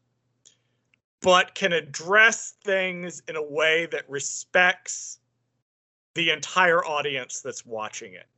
but 1.27 1.53
can 1.55 1.73
address 1.73 2.53
things 2.63 3.21
in 3.27 3.35
a 3.35 3.43
way 3.43 3.85
that 3.87 4.09
respects 4.09 5.19
the 6.15 6.29
entire 6.29 6.85
audience 6.85 7.41
that's 7.41 7.65
watching 7.65 8.13
it 8.13 8.29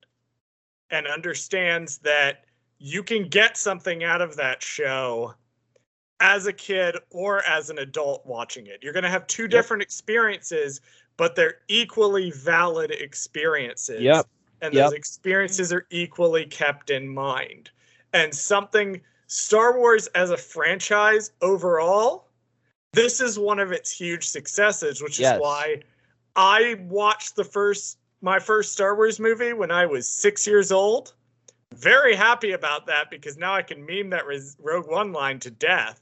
and 0.90 1.06
understands 1.06 1.99
that 1.99 2.45
you 2.80 3.03
can 3.03 3.30
get 3.30 3.57
something 3.57 4.03
out 4.03 4.22
of 4.24 4.36
that 4.36 4.64
show 4.64 5.36
as 6.20 6.48
a 6.48 6.52
kid 6.52 6.98
or 7.11 7.44
as 7.45 7.70
an 7.70 7.78
adult 7.78 8.26
watching 8.26 8.66
it. 8.66 8.80
You're 8.82 8.91
going 8.91 9.03
to 9.03 9.10
have 9.10 9.28
two 9.28 9.48
different 9.48 9.84
experiences, 9.84 10.82
but 11.16 11.36
they're 11.36 11.60
equally 11.68 12.32
valid 12.32 12.90
experiences. 12.90 14.02
Yep. 14.02 14.26
And 14.64 14.74
Yep. 14.74 14.86
those 14.86 14.94
experiences 14.94 15.72
are 15.72 15.86
equally 15.91 16.48
kept 16.48 16.90
in 16.90 17.07
mind. 17.07 17.70
And 18.14 18.34
something 18.34 18.99
Star 19.28 19.78
Wars 19.78 20.07
as 20.16 20.32
a 20.32 20.38
franchise 20.38 21.30
overall, 21.40 22.28
this 22.94 23.22
is 23.22 23.38
one 23.38 23.60
of 23.60 23.72
its 23.72 23.91
huge 23.91 24.28
successes, 24.28 25.02
which 25.02 25.20
Yes. 25.20 25.36
is 25.36 25.41
why 25.41 25.82
I 26.36 26.76
watched 26.88 27.36
the 27.36 27.44
first 27.44 27.98
my 28.22 28.38
first 28.38 28.74
Star 28.74 28.95
Wars 28.98 29.18
movie 29.18 29.53
when 29.53 29.72
I 29.72 29.86
was 29.86 30.10
six 30.10 30.45
years 30.45 30.74
old. 30.74 31.14
Very 31.74 32.16
happy 32.16 32.52
about 32.52 32.86
that 32.88 33.10
because 33.10 33.38
now 33.38 33.53
I 33.56 33.61
can 33.61 33.86
meme 33.86 34.10
that 34.10 34.26
Res- 34.26 34.57
Rogue 34.60 34.90
One 34.90 35.14
line 35.14 35.40
to 35.40 35.52
death. 35.52 36.02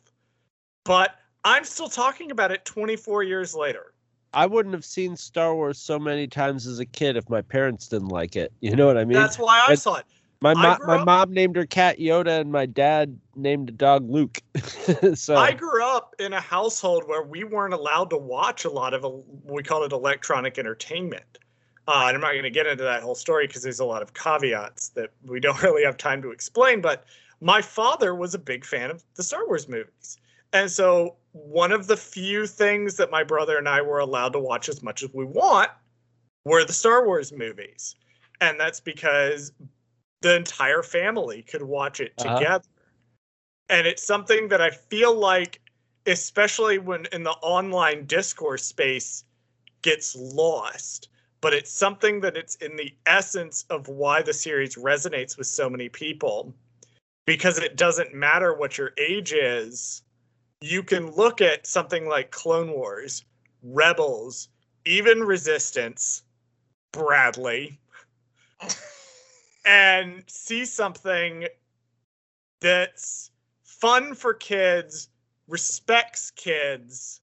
But 0.83 1.11
I'm 1.43 1.63
still 1.63 1.89
talking 1.89 2.31
about 2.31 2.51
it 2.51 2.65
24 2.65 3.21
years 3.21 3.53
later. 3.53 3.93
I 4.33 4.47
wouldn't 4.47 4.73
have 4.73 4.83
seen 4.85 5.15
Star 5.15 5.53
Wars 5.53 5.77
so 5.77 5.99
many 5.99 6.25
times 6.25 6.65
as 6.65 6.79
a 6.79 6.85
kid 6.85 7.17
if 7.17 7.29
my 7.29 7.41
parents 7.43 7.87
didn't 7.87 8.07
like 8.09 8.35
it. 8.35 8.51
You 8.61 8.75
know 8.75 8.87
what 8.87 8.97
I 8.97 9.05
mean? 9.05 9.13
That's 9.17 9.37
why 9.37 9.63
I 9.67 9.71
and- 9.71 9.79
saw 9.79 9.95
it. 9.95 10.05
My 10.41 10.51
I 10.51 10.53
mom, 10.53 10.77
my 10.85 10.97
up- 10.97 11.05
mom 11.05 11.33
named 11.33 11.55
her 11.55 11.65
cat 11.65 11.97
Yoda, 11.99 12.41
and 12.41 12.51
my 12.51 12.65
dad 12.65 13.19
named 13.35 13.69
a 13.69 13.71
dog 13.71 14.09
Luke. 14.09 14.41
so 15.15 15.35
I 15.35 15.53
grew 15.53 15.83
up 15.83 16.15
in 16.19 16.33
a 16.33 16.41
household 16.41 17.07
where 17.07 17.23
we 17.23 17.43
weren't 17.43 17.73
allowed 17.73 18.09
to 18.11 18.17
watch 18.17 18.65
a 18.65 18.69
lot 18.69 18.93
of 18.93 19.03
el- 19.03 19.25
we 19.43 19.63
call 19.63 19.83
it 19.83 19.91
electronic 19.91 20.57
entertainment. 20.57 21.39
Uh, 21.87 22.05
and 22.07 22.15
I'm 22.15 22.21
not 22.21 22.31
going 22.31 22.43
to 22.43 22.49
get 22.49 22.67
into 22.67 22.83
that 22.83 23.01
whole 23.01 23.15
story 23.15 23.47
because 23.47 23.63
there's 23.63 23.79
a 23.79 23.85
lot 23.85 24.01
of 24.01 24.13
caveats 24.13 24.89
that 24.89 25.11
we 25.25 25.39
don't 25.41 25.61
really 25.63 25.83
have 25.83 25.97
time 25.97 26.21
to 26.21 26.31
explain. 26.31 26.81
But 26.81 27.05
my 27.41 27.61
father 27.61 28.13
was 28.13 28.33
a 28.33 28.39
big 28.39 28.65
fan 28.65 28.91
of 28.91 29.03
the 29.15 29.23
Star 29.23 29.47
Wars 29.47 29.67
movies. 29.67 30.17
And 30.53 30.69
so 30.69 31.15
one 31.31 31.71
of 31.71 31.87
the 31.87 31.97
few 31.97 32.45
things 32.47 32.95
that 32.97 33.11
my 33.11 33.23
brother 33.23 33.57
and 33.57 33.67
I 33.69 33.81
were 33.81 33.99
allowed 33.99 34.33
to 34.33 34.39
watch 34.39 34.69
as 34.69 34.81
much 34.81 35.03
as 35.03 35.13
we 35.13 35.25
want 35.25 35.69
were 36.45 36.63
the 36.63 36.73
Star 36.73 37.05
Wars 37.05 37.31
movies. 37.31 37.95
And 38.41 38.59
that's 38.59 38.79
because 38.79 39.51
the 40.21 40.35
entire 40.35 40.83
family 40.83 41.43
could 41.43 41.61
watch 41.61 41.99
it 41.99 42.13
Uh-huh. 42.17 42.35
together. 42.35 42.65
And 43.69 43.85
it's 43.85 44.03
something 44.03 44.47
that 44.49 44.61
I 44.61 44.69
feel 44.69 45.13
like, 45.13 45.61
especially 46.05 46.77
when 46.77 47.05
in 47.11 47.23
the 47.23 47.31
online 47.31 48.05
discourse 48.05 48.63
space, 48.63 49.25
gets 49.81 50.15
lost. 50.15 51.09
But 51.41 51.53
it's 51.53 51.71
something 51.71 52.19
that 52.21 52.35
it's 52.35 52.55
in 52.55 52.75
the 52.75 52.93
essence 53.05 53.65
of 53.69 53.87
why 53.87 54.21
the 54.21 54.33
series 54.33 54.75
resonates 54.75 55.37
with 55.37 55.47
so 55.47 55.69
many 55.69 55.89
people. 55.89 56.53
Because 57.25 57.59
it 57.59 57.75
doesn't 57.75 58.13
matter 58.13 58.53
what 58.53 58.77
your 58.77 58.93
age 58.97 59.33
is, 59.33 60.01
you 60.61 60.81
can 60.81 61.11
look 61.11 61.41
at 61.41 61.67
something 61.67 62.07
like 62.07 62.31
Clone 62.31 62.71
Wars, 62.71 63.25
Rebels, 63.61 64.49
even 64.85 65.23
Resistance, 65.23 66.23
Bradley, 66.93 67.79
and 69.67 70.23
see 70.27 70.65
something 70.65 71.47
that's 72.61 73.31
fun 73.63 74.15
for 74.15 74.33
kids, 74.33 75.09
respects 75.47 76.31
kids, 76.31 77.21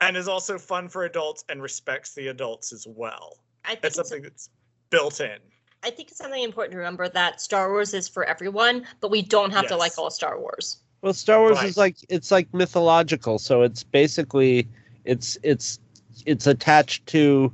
and 0.00 0.16
is 0.16 0.26
also 0.26 0.58
fun 0.58 0.88
for 0.88 1.04
adults 1.04 1.44
and 1.48 1.62
respects 1.62 2.14
the 2.14 2.28
adults 2.28 2.72
as 2.72 2.86
well. 2.88 3.36
I 3.64 3.70
think 3.70 3.82
That's 3.82 3.98
it's, 3.98 4.08
something 4.08 4.22
that's 4.22 4.48
built 4.90 5.20
in. 5.20 5.38
I 5.84 5.90
think 5.90 6.10
it's 6.10 6.18
something 6.18 6.42
important 6.42 6.72
to 6.72 6.78
remember 6.78 7.08
that 7.10 7.40
Star 7.40 7.70
Wars 7.70 7.92
is 7.94 8.08
for 8.08 8.24
everyone, 8.24 8.86
but 9.00 9.10
we 9.10 9.22
don't 9.22 9.50
have 9.50 9.68
to 9.68 9.76
like 9.76 9.98
all 9.98 10.10
Star 10.10 10.40
Wars. 10.40 10.78
well, 11.02 11.12
Star 11.12 11.40
Wars 11.40 11.58
Right. 11.58 11.68
is 11.68 11.76
like 11.76 11.96
it's 12.08 12.30
like 12.30 12.52
mythological, 12.54 13.38
so 13.38 13.62
it's 13.62 13.82
basically 13.82 14.66
it's 15.04 15.36
it's 15.42 15.78
it's 16.24 16.46
attached 16.46 17.06
to 17.06 17.52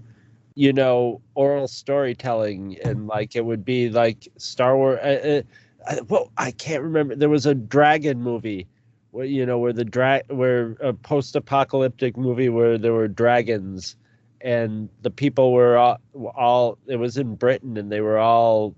you 0.59 0.73
know 0.73 1.21
oral 1.37 1.69
storytelling, 1.69 2.77
and 2.85 3.07
like 3.07 3.37
it 3.37 3.45
would 3.45 3.65
be 3.65 3.89
like 3.91 4.27
Star 4.39 4.77
Wars. 4.77 4.99
Uh, 4.99 5.43
uh, 5.87 6.03
well, 6.09 6.33
I 6.37 6.51
can't 6.51 6.83
remember. 6.83 7.15
There 7.15 7.29
was 7.29 7.47
a 7.47 7.55
dragon 7.55 8.21
movie. 8.21 8.67
Where, 9.13 9.25
you 9.25 9.47
know 9.47 9.59
where 9.59 9.73
the 9.73 9.85
drag 9.85 10.31
where 10.31 10.73
a 10.81 10.93
post-apocalyptic 10.93 12.17
movie 12.17 12.49
where 12.49 12.77
there 12.77 12.93
were 12.93 13.09
dragons 13.09 13.97
and 14.41 14.89
the 15.01 15.11
people 15.11 15.53
were 15.53 15.79
all, 15.79 15.99
all 16.37 16.79
it 16.87 16.97
was 16.97 17.17
in 17.17 17.37
Britain 17.37 17.79
and 17.79 17.91
they 17.91 18.01
were 18.03 18.19
all 18.19 18.75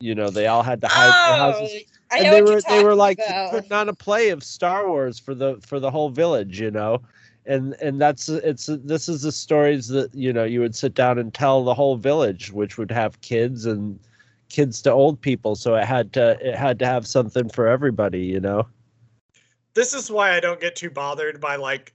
you 0.00 0.14
know 0.14 0.28
they 0.30 0.48
all 0.48 0.62
had 0.62 0.82
to 0.82 0.88
hide 0.88 1.30
their 1.30 1.38
houses 1.38 1.84
I 2.10 2.18
and 2.18 2.24
know 2.26 2.30
they 2.32 2.42
were 2.42 2.60
they 2.68 2.84
were 2.84 2.94
like 2.94 3.20
about. 3.24 3.52
putting 3.52 3.72
on 3.72 3.88
a 3.88 3.94
play 3.94 4.30
of 4.30 4.42
Star 4.42 4.88
Wars 4.88 5.18
for 5.18 5.34
the 5.34 5.56
for 5.62 5.78
the 5.80 5.90
whole 5.90 6.10
village, 6.10 6.60
you 6.60 6.70
know, 6.70 7.00
and 7.46 7.74
and 7.80 8.00
that's 8.00 8.28
it's 8.28 8.66
this 8.84 9.08
is 9.08 9.22
the 9.22 9.32
stories 9.32 9.88
that 9.88 10.14
you 10.14 10.32
know 10.32 10.44
you 10.44 10.60
would 10.60 10.74
sit 10.74 10.94
down 10.94 11.18
and 11.18 11.32
tell 11.32 11.64
the 11.64 11.74
whole 11.74 11.96
village, 11.96 12.52
which 12.52 12.78
would 12.78 12.90
have 12.90 13.20
kids 13.22 13.66
and 13.66 13.98
kids 14.48 14.82
to 14.82 14.90
old 14.92 15.20
people, 15.20 15.54
so 15.54 15.74
it 15.74 15.84
had 15.84 16.12
to 16.12 16.38
it 16.40 16.54
had 16.56 16.78
to 16.80 16.86
have 16.86 17.06
something 17.06 17.48
for 17.48 17.66
everybody, 17.68 18.20
you 18.20 18.40
know. 18.40 18.66
this 19.74 19.94
is 19.94 20.10
why 20.10 20.32
I 20.36 20.40
don't 20.40 20.60
get 20.60 20.76
too 20.76 20.90
bothered 20.90 21.40
by 21.40 21.56
like 21.56 21.94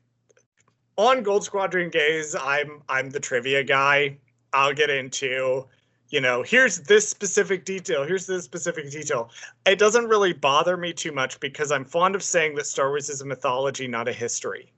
on 0.98 1.24
Gold 1.24 1.44
Squadron 1.44 1.90
Gaze, 1.90 2.36
I'm 2.36 2.82
I'm 2.90 3.10
the 3.10 3.20
trivia 3.20 3.64
guy. 3.64 4.18
I'll 4.54 4.74
get 4.74 4.90
into, 4.90 5.66
you 6.10 6.22
know, 6.22 6.42
here's 6.42 6.80
this 6.80 7.08
specific 7.10 7.66
detail, 7.66 8.04
here's 8.06 8.26
this 8.26 8.46
specific 8.46 8.90
detail. 8.90 9.30
It 9.66 9.78
doesn't 9.78 10.08
really 10.08 10.32
bother 10.34 10.78
me 10.78 10.94
too 10.94 11.12
much 11.12 11.40
because 11.42 11.72
I'm 11.72 11.84
fond 11.84 12.16
of 12.16 12.24
saying 12.24 12.56
that 12.56 12.66
Star 12.66 12.88
Wars 12.90 13.10
is 13.10 13.22
a 13.22 13.26
mythology, 13.26 13.88
not 13.88 14.08
a 14.08 14.14
history. 14.14 14.72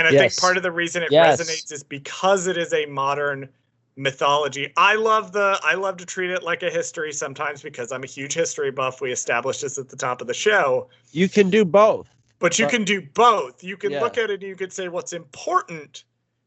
And 0.00 0.08
I 0.08 0.12
Yes. 0.12 0.34
think 0.34 0.40
part 0.40 0.56
of 0.56 0.62
the 0.62 0.72
reason 0.72 1.02
it 1.02 1.12
Yes. 1.12 1.38
resonates 1.42 1.70
is 1.72 1.82
because 1.82 2.46
it 2.46 2.56
is 2.56 2.72
a 2.72 2.86
modern 2.86 3.50
mythology. 3.96 4.72
I 4.78 4.94
love 4.94 5.32
the 5.32 5.60
I 5.62 5.74
love 5.74 5.98
to 5.98 6.06
treat 6.06 6.30
it 6.30 6.42
like 6.42 6.62
a 6.62 6.70
history 6.70 7.12
sometimes 7.12 7.60
because 7.60 7.92
I'm 7.92 8.02
a 8.02 8.06
huge 8.06 8.32
history 8.32 8.70
buff. 8.70 9.02
We 9.02 9.12
established 9.12 9.60
this 9.60 9.76
at 9.76 9.90
the 9.90 9.96
top 9.96 10.22
of 10.22 10.26
the 10.26 10.32
show. 10.32 10.88
You 11.12 11.28
can 11.28 11.50
do 11.50 11.66
both. 11.66 12.08
But 12.38 12.58
you 12.58 12.64
But- 12.64 12.70
can 12.70 12.84
do 12.84 13.02
both. 13.02 13.62
You 13.62 13.76
can 13.76 13.92
Yeah. 13.92 14.00
look 14.00 14.16
at 14.16 14.30
it 14.30 14.40
and 14.40 14.42
you 14.42 14.56
could 14.56 14.72
say 14.72 14.88
what's 14.88 15.12
important 15.12 16.04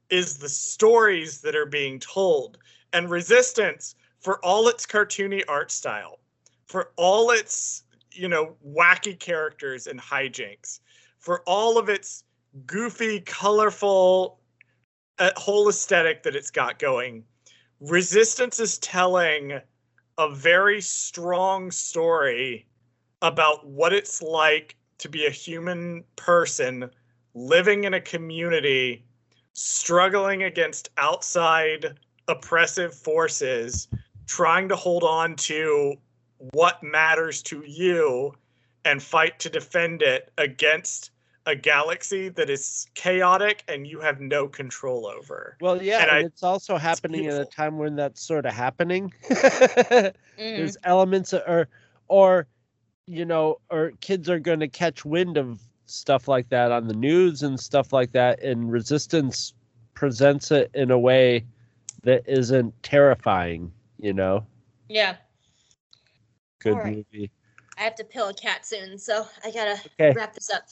is 0.09 0.39
the 0.39 0.49
stories 0.49 1.41
that 1.41 1.55
are 1.55 1.67
being 1.67 1.99
told. 1.99 2.57
And 2.91 3.07
Resistance, 3.07 3.93
for 4.19 4.43
all 4.43 4.67
its 4.67 4.87
cartoony 4.87 5.43
art 5.47 5.69
style, 5.69 6.19
for 6.65 6.91
all 6.95 7.29
its, 7.29 7.83
you 8.11 8.27
know, 8.29 8.55
wacky 8.65 9.19
characters 9.19 9.85
and 9.85 10.01
hijinks, 10.01 10.79
for 11.19 11.41
all 11.45 11.77
of 11.77 11.87
its 11.87 12.22
goofy, 12.65 13.19
colorful 13.21 14.39
uh, 15.19 15.31
whole 15.35 15.69
aesthetic 15.69 16.23
that 16.23 16.35
it's 16.35 16.51
got 16.51 16.79
going, 16.79 17.23
Resistance 17.83 18.61
is 18.61 18.77
telling 18.77 19.59
a 20.17 20.33
very 20.33 20.79
strong 20.79 21.69
story 21.69 22.65
about 23.21 23.67
what 23.67 23.91
it's 23.91 24.21
like 24.21 24.77
to 24.99 25.09
be 25.09 25.25
a 25.25 25.29
human 25.29 26.05
person 26.15 26.89
living 27.33 27.83
in 27.83 27.93
a 27.93 27.99
community 27.99 29.03
struggling 29.51 30.43
against 30.43 30.91
outside 30.97 31.99
oppressive 32.29 32.93
forces 32.93 33.89
trying 34.27 34.69
to 34.69 34.77
hold 34.77 35.03
on 35.03 35.35
to 35.35 35.93
what 36.37 36.81
matters 36.83 37.41
to 37.43 37.63
you 37.67 38.33
and 38.85 39.03
fight 39.03 39.39
to 39.39 39.49
defend 39.49 40.01
it 40.01 40.31
against 40.37 41.11
a 41.45 41.55
galaxy 41.55 42.29
that 42.29 42.49
is 42.49 42.87
chaotic 42.93 43.63
and 43.67 43.85
you 43.85 43.99
have 43.99 44.21
no 44.21 44.47
control 44.47 45.05
over. 45.05 45.57
Well, 45.61 45.81
yeah, 45.81 46.01
And 46.01 46.11
and, 46.11 46.19
I- 46.19 46.27
it's 46.27 46.43
also 46.43 46.77
happening 46.77 47.27
at 47.27 47.39
a 47.39 47.45
time 47.45 47.77
when 47.77 47.95
that's 47.95 48.21
sort 48.25 48.45
of 48.45 48.53
happening. 48.53 49.13
Mhm. 50.39 50.57
there's 50.57 50.77
elements 50.83 51.31
of, 51.33 51.43
or 51.47 51.67
or 52.07 52.47
you 53.05 53.23
know 53.25 53.59
or 53.69 53.91
kids 54.01 54.29
are 54.29 54.39
going 54.39 54.59
to 54.59 54.67
catch 54.67 55.05
wind 55.05 55.37
of 55.37 55.61
stuff 55.85 56.27
like 56.27 56.49
that 56.49 56.71
on 56.71 56.87
the 56.87 56.93
news 56.93 57.43
and 57.43 57.59
stuff 57.59 57.93
like 57.93 58.11
that 58.13 58.41
and 58.41 58.71
resistance 58.71 59.53
presents 59.93 60.49
it 60.51 60.71
in 60.73 60.89
a 60.89 60.97
way 60.97 61.45
that 62.01 62.23
isn't 62.27 62.73
terrifying 62.81 63.71
you 63.99 64.11
know 64.13 64.43
Yeah, 64.89 65.17
good 66.59 66.77
Alright. 66.77 67.05
movie 67.11 67.29
I 67.77 67.81
have 67.81 67.95
to 67.95 68.03
pill 68.03 68.29
a 68.29 68.33
cat 68.33 68.65
soon, 68.65 68.97
so 68.97 69.27
I 69.43 69.51
gotta 69.51 69.79
Okay. 69.99 70.13
wrap 70.15 70.33
this 70.33 70.49
up. 70.51 70.63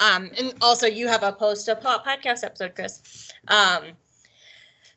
Um, 0.00 0.30
and 0.38 0.54
also 0.60 0.86
you 0.86 1.08
have 1.08 1.22
a 1.22 1.32
post 1.32 1.68
a 1.68 1.76
podcast 1.76 2.44
episode, 2.44 2.74
Chris. 2.74 3.30
Um, 3.48 3.84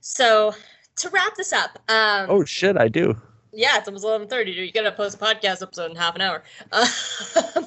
so 0.01 0.53
to 0.97 1.09
wrap 1.09 1.35
this 1.35 1.53
up, 1.53 1.79
um, 1.89 2.27
oh 2.29 2.43
shit 2.45 2.77
i 2.77 2.87
do 2.87 3.15
yeah, 3.57 3.77
it's 3.77 3.87
almost 3.87 4.05
eleven 4.05 4.27
thirty. 4.27 4.51
You 4.51 4.71
gotta 4.71 4.91
post 4.91 5.15
a 5.15 5.19
podcast 5.19 5.63
episode 5.63 5.89
in 5.89 5.97
half 5.97 6.15
an 6.15 6.21
hour. 6.21 6.43
Uh, 6.71 6.85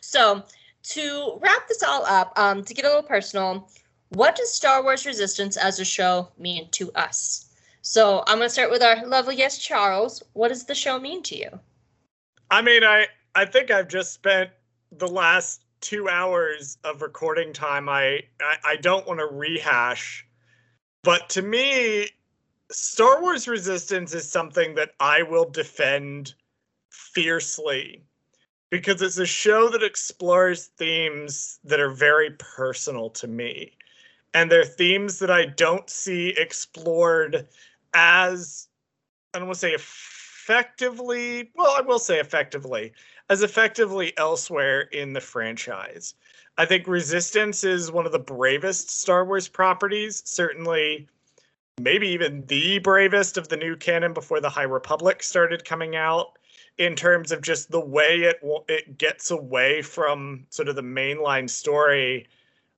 so 0.00 0.42
to 0.84 1.38
wrap 1.40 1.68
this 1.68 1.82
all 1.82 2.04
up, 2.06 2.32
um, 2.38 2.64
to 2.64 2.72
get 2.72 2.86
a 2.86 2.88
little 2.88 3.02
personal, 3.02 3.68
what 4.08 4.36
does 4.36 4.52
Star 4.52 4.82
Wars 4.82 5.04
Resistance 5.04 5.58
as 5.58 5.78
a 5.80 5.84
show 5.84 6.28
mean 6.38 6.68
to 6.72 6.90
us? 6.92 7.50
So 7.82 8.24
I'm 8.26 8.38
gonna 8.38 8.48
start 8.48 8.70
with 8.70 8.82
our 8.82 9.06
lovely 9.06 9.36
guest 9.36 9.62
Charles. 9.62 10.22
What 10.32 10.48
does 10.48 10.64
the 10.64 10.74
show 10.74 10.98
mean 10.98 11.22
to 11.24 11.36
you? 11.36 11.60
I 12.50 12.62
mean, 12.62 12.82
I 12.82 13.08
I 13.34 13.44
think 13.44 13.70
I've 13.70 13.88
just 13.88 14.14
spent 14.14 14.50
the 14.92 15.08
last 15.08 15.63
two 15.84 16.08
hours 16.08 16.78
of 16.82 17.02
recording 17.02 17.52
time. 17.52 17.88
I 17.88 18.22
I, 18.40 18.56
I 18.64 18.76
don't 18.76 19.06
want 19.06 19.20
to 19.20 19.26
rehash, 19.26 20.26
but 21.02 21.28
to 21.30 21.42
me, 21.42 22.08
Star 22.72 23.20
Wars 23.20 23.46
Resistance 23.46 24.14
is 24.14 24.28
something 24.28 24.74
that 24.74 24.92
I 24.98 25.22
will 25.22 25.48
defend 25.48 26.34
fiercely 26.90 28.02
because 28.70 29.02
it's 29.02 29.18
a 29.18 29.26
show 29.26 29.68
that 29.68 29.82
explores 29.82 30.66
themes 30.78 31.60
that 31.62 31.78
are 31.78 31.92
very 31.92 32.30
personal 32.38 33.10
to 33.10 33.28
me. 33.28 33.76
And 34.32 34.50
they're 34.50 34.64
themes 34.64 35.20
that 35.20 35.30
I 35.30 35.44
don't 35.44 35.88
see 35.88 36.30
explored 36.30 37.46
as, 37.94 38.66
I 39.32 39.38
don't 39.38 39.46
want 39.46 39.56
to 39.56 39.60
say 39.60 39.74
effectively, 39.74 41.52
well, 41.54 41.74
I 41.76 41.82
will 41.82 42.00
say 42.00 42.18
effectively, 42.18 42.92
as 43.30 43.42
effectively 43.42 44.12
elsewhere 44.16 44.82
in 44.82 45.12
the 45.12 45.20
franchise. 45.20 46.14
I 46.56 46.66
think 46.66 46.86
Resistance 46.86 47.64
is 47.64 47.90
one 47.90 48.06
of 48.06 48.12
the 48.12 48.18
bravest 48.18 48.90
Star 48.90 49.24
Wars 49.24 49.48
properties, 49.48 50.22
certainly 50.24 51.08
maybe 51.80 52.08
even 52.08 52.44
the 52.46 52.78
bravest 52.78 53.36
of 53.36 53.48
the 53.48 53.56
new 53.56 53.76
canon 53.76 54.12
before 54.12 54.40
the 54.40 54.48
High 54.48 54.62
Republic 54.62 55.22
started 55.22 55.64
coming 55.64 55.96
out 55.96 56.38
in 56.78 56.94
terms 56.94 57.32
of 57.32 57.40
just 57.40 57.70
the 57.70 57.80
way 57.80 58.22
it 58.22 58.40
it 58.68 58.98
gets 58.98 59.30
away 59.30 59.82
from 59.82 60.46
sort 60.50 60.68
of 60.68 60.76
the 60.76 60.82
mainline 60.82 61.48
story. 61.48 62.26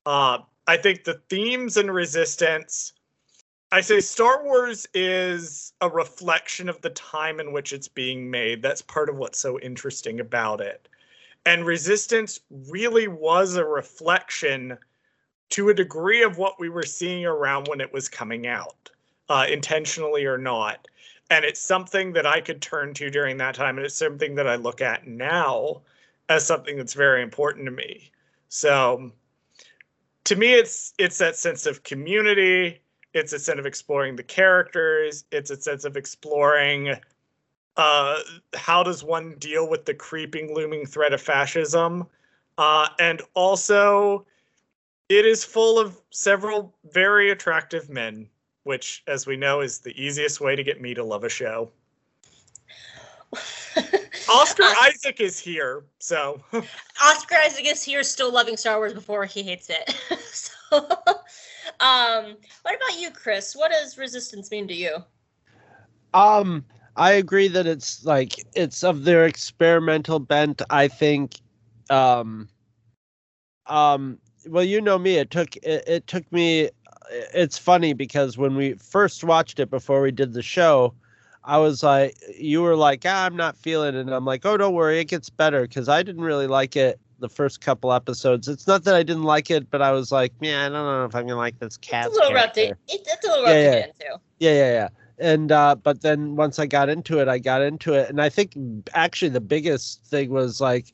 Uh, 0.05 0.39
I 0.66 0.77
think 0.77 1.05
the 1.05 1.20
themes 1.28 1.77
in 1.77 1.90
Resistance, 1.90 2.93
I 3.73 3.81
say 3.81 4.01
Star 4.01 4.45
Wars 4.45 4.87
is 4.95 5.73
a 5.81 5.89
reflection 5.89 6.69
of 6.69 6.81
the 6.83 6.91
time 6.91 7.41
in 7.41 7.53
which 7.53 7.73
it's 7.73 7.89
being 7.89 8.31
made. 8.31 8.63
That's 8.63 8.83
part 8.83 9.09
of 9.09 9.17
what's 9.17 9.41
so 9.41 9.59
interesting 9.59 10.21
about 10.21 10.61
it. 10.61 10.89
And 11.45 11.67
Resistance 11.67 12.41
really 12.69 13.09
was 13.09 13.57
a 13.57 13.65
reflection 13.65 14.79
to 15.51 15.69
a 15.69 15.75
degree 15.75 16.23
of 16.23 16.39
what 16.39 16.59
we 16.61 16.69
were 16.69 16.85
seeing 16.85 17.25
around 17.25 17.69
when 17.69 17.81
it 17.81 17.93
was 17.93 18.09
coming 18.09 18.47
out, 18.47 18.91
uh, 19.29 19.47
intentionally 19.49 20.27
or 20.27 20.39
not. 20.39 20.89
And 21.31 21.45
it's 21.45 21.61
something 21.61 22.13
that 22.13 22.27
I 22.27 22.41
could 22.41 22.63
turn 22.63 22.95
to 22.95 23.11
during 23.11 23.37
that 23.39 23.55
time. 23.55 23.79
And 23.79 23.85
it's 23.85 23.95
something 23.95 24.37
that 24.37 24.49
I 24.49 24.57
look 24.57 24.81
at 24.81 25.07
now 25.07 25.83
as 26.29 26.47
something 26.47 26.77
that's 26.77 26.95
very 26.95 27.23
important 27.23 27.65
to 27.67 27.73
me. 27.73 28.11
So 28.49 29.13
to 30.25 30.37
me, 30.37 30.55
it's 30.55 30.95
it's 30.99 31.19
that 31.19 31.37
sense 31.37 31.67
of 31.67 31.83
community. 31.83 32.81
It's 33.17 33.33
a 33.33 33.39
sense 33.39 33.59
of 33.59 33.67
exploring 33.67 34.15
the 34.15 34.23
characters. 34.23 35.25
It's 35.33 35.51
a 35.51 35.61
sense 35.61 35.85
of 35.85 35.97
exploring 35.97 36.97
uh, 37.77 38.19
how 38.55 38.83
does 38.83 39.05
one 39.05 39.37
deal 39.39 39.69
with 39.69 39.85
the 39.85 39.95
creeping, 39.95 40.55
looming 40.55 40.87
threat 40.87 41.13
of 41.13 41.21
fascism? 41.21 42.07
Uh, 42.59 42.89
and 42.99 43.23
also, 43.35 44.27
it 45.09 45.27
is 45.27 45.45
full 45.45 45.79
of 45.79 46.01
several 46.11 46.75
very 46.93 47.31
attractive 47.31 47.89
men, 47.91 48.29
which, 48.65 49.03
as 49.07 49.27
we 49.27 49.37
know, 49.37 49.61
is 49.61 49.79
the 49.79 49.99
easiest 50.03 50.41
way 50.41 50.57
to 50.57 50.63
get 50.63 50.81
me 50.81 50.95
to 50.95 51.05
love 51.05 51.25
a 51.25 51.29
show. 51.29 51.71
Oscar 54.31 54.63
uh, 54.63 54.75
Isaac 54.83 55.21
is 55.21 55.39
here, 55.39 55.85
so. 55.99 56.41
Oscar 57.03 57.37
Isaac 57.45 57.67
is 57.67 57.83
here, 57.83 58.03
still 58.03 58.33
loving 58.33 58.57
Star 58.57 58.77
Wars 58.79 58.95
before 58.95 59.25
he 59.27 59.43
hates 59.43 59.71
it. 59.71 59.95
so, 60.21 60.89
um, 61.81 62.37
what 62.63 62.77
about 62.77 63.01
you, 63.01 63.11
Chris? 63.11 63.55
What 63.55 63.71
does 63.71 63.99
resistance 63.99 64.51
mean 64.51 64.69
to 64.69 64.75
you? 64.75 64.97
Um, 66.15 66.65
I 66.97 67.13
agree 67.13 67.49
that 67.49 67.67
it's 67.67 68.05
like 68.05 68.35
it's 68.55 68.83
of 68.83 69.05
their 69.05 69.27
experimental 69.27 70.19
bent. 70.19 70.63
I 70.71 70.89
think, 70.89 71.35
um, 71.91 72.49
um, 73.67 74.19
well, 74.47 74.65
you 74.65 74.81
know 74.81 74.99
me. 74.99 75.17
It 75.17 75.31
took 75.31 75.57
it, 75.57 75.85
it 75.87 76.07
took 76.07 76.31
me. 76.33 76.71
It's 77.11 77.59
funny 77.59 77.93
because 77.93 78.37
when 78.37 78.57
we 78.57 78.75
first 78.75 79.23
watched 79.25 79.61
it 79.61 79.71
before 79.71 80.01
we 80.03 80.11
did 80.11 80.33
the 80.33 80.43
show, 80.43 80.95
I 81.45 81.59
was 81.59 81.83
like, 81.83 82.17
you 82.37 82.63
were 82.63 82.77
like, 82.77 83.05
ah, 83.07 83.27
I'm 83.27 83.37
not 83.37 83.57
feeling 83.57 83.95
it. 83.95 84.01
And 84.01 84.11
I'm 84.11 84.25
like, 84.25 84.45
oh, 84.45 84.57
don't 84.57 84.75
worry, 84.75 84.99
it 84.99 85.05
gets 85.05 85.31
better 85.31 85.63
because 85.63 85.89
I 85.89 86.03
didn't 86.03 86.23
really 86.23 86.49
like 86.49 86.77
it 86.77 86.99
the 87.19 87.29
first 87.29 87.61
couple 87.61 87.93
episodes. 87.93 88.49
It's 88.49 88.67
not 88.67 88.85
that 88.85 88.95
I 88.95 89.03
didn't 89.03 89.25
like 89.25 89.51
it, 89.51 89.71
but 89.71 89.83
I 89.83 89.93
was 89.93 90.13
like, 90.13 90.39
man, 90.41 90.73
I 90.73 90.77
don't 90.77 90.87
know 90.87 91.05
if 91.05 91.15
I'm 91.15 91.27
gonna 91.27 91.39
like 91.39 91.59
this 91.59 91.77
cat. 91.77 92.07
It's 92.07 92.17
a 92.17 92.21
little 92.21 92.35
rough 92.35 92.53
to, 92.53 92.77
it's 92.89 93.25
a 93.25 93.29
little 93.29 93.45
rough 93.45 93.55
yeah, 93.55 93.71
to 93.71 93.81
get 93.81 93.89
into. 93.89 94.21
Yeah, 94.39 94.51
yeah, 94.51 94.73
yeah 94.73 94.89
and 95.19 95.51
uh, 95.51 95.75
but 95.75 96.03
then 96.03 96.37
once 96.37 96.59
I 96.59 96.67
got 96.67 96.89
into 96.89 97.21
it, 97.21 97.29
I 97.29 97.39
got 97.39 97.63
into 97.63 97.95
it, 97.95 98.11
and 98.11 98.21
I 98.21 98.29
think 98.29 98.53
actually 98.93 99.31
the 99.31 99.41
biggest 99.41 100.05
thing 100.05 100.31
was 100.31 100.61
like 100.61 100.93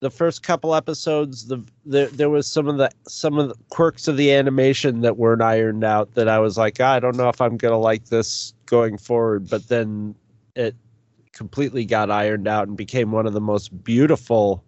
the 0.00 0.10
first 0.10 0.42
couple 0.42 0.74
episodes. 0.74 1.46
The, 1.46 1.64
the 1.86 2.10
there 2.12 2.28
was 2.28 2.46
some 2.46 2.68
of 2.68 2.76
the 2.76 2.90
some 3.08 3.38
of 3.38 3.48
the 3.48 3.54
quirks 3.70 4.08
of 4.08 4.16
the 4.16 4.32
animation 4.32 5.00
that 5.00 5.16
weren't 5.16 5.42
ironed 5.42 5.84
out. 5.84 6.14
That 6.14 6.28
I 6.28 6.38
was 6.38 6.58
like, 6.58 6.78
ah, 6.80 6.92
I 6.92 7.00
don't 7.00 7.16
know 7.16 7.28
if 7.28 7.40
I'm 7.40 7.56
gonna 7.56 7.78
like 7.78 8.06
this 8.06 8.52
going 8.66 8.98
forward. 8.98 9.48
But 9.48 9.68
then 9.68 10.14
it 10.54 10.76
completely 11.32 11.86
got 11.86 12.10
ironed 12.10 12.46
out 12.46 12.68
and 12.68 12.76
became 12.76 13.10
one 13.10 13.26
of 13.26 13.32
the 13.32 13.40
most 13.40 13.82
beautiful 13.82 14.62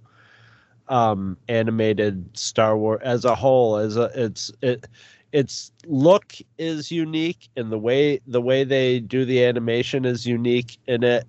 um 0.88 1.36
animated 1.48 2.36
Star 2.36 2.76
Wars 2.76 3.00
as 3.02 3.24
a 3.24 3.34
whole. 3.34 3.76
As 3.76 3.96
a 3.96 4.10
it's 4.14 4.52
it 4.62 4.86
its 5.34 5.72
look 5.86 6.34
is 6.58 6.92
unique 6.92 7.48
and 7.56 7.72
the 7.72 7.78
way 7.78 8.20
the 8.28 8.40
way 8.40 8.62
they 8.62 9.00
do 9.00 9.24
the 9.24 9.44
animation 9.44 10.04
is 10.04 10.24
unique 10.24 10.78
in 10.86 11.02
it 11.02 11.26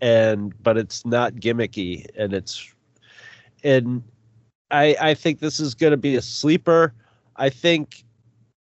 and 0.00 0.54
but 0.62 0.78
it's 0.78 1.04
not 1.04 1.34
gimmicky 1.34 2.06
and 2.16 2.32
it's 2.32 2.72
and 3.64 4.02
i 4.70 4.96
i 5.00 5.12
think 5.12 5.40
this 5.40 5.58
is 5.58 5.74
going 5.74 5.90
to 5.90 5.96
be 5.96 6.14
a 6.14 6.22
sleeper 6.22 6.94
i 7.34 7.50
think 7.50 8.04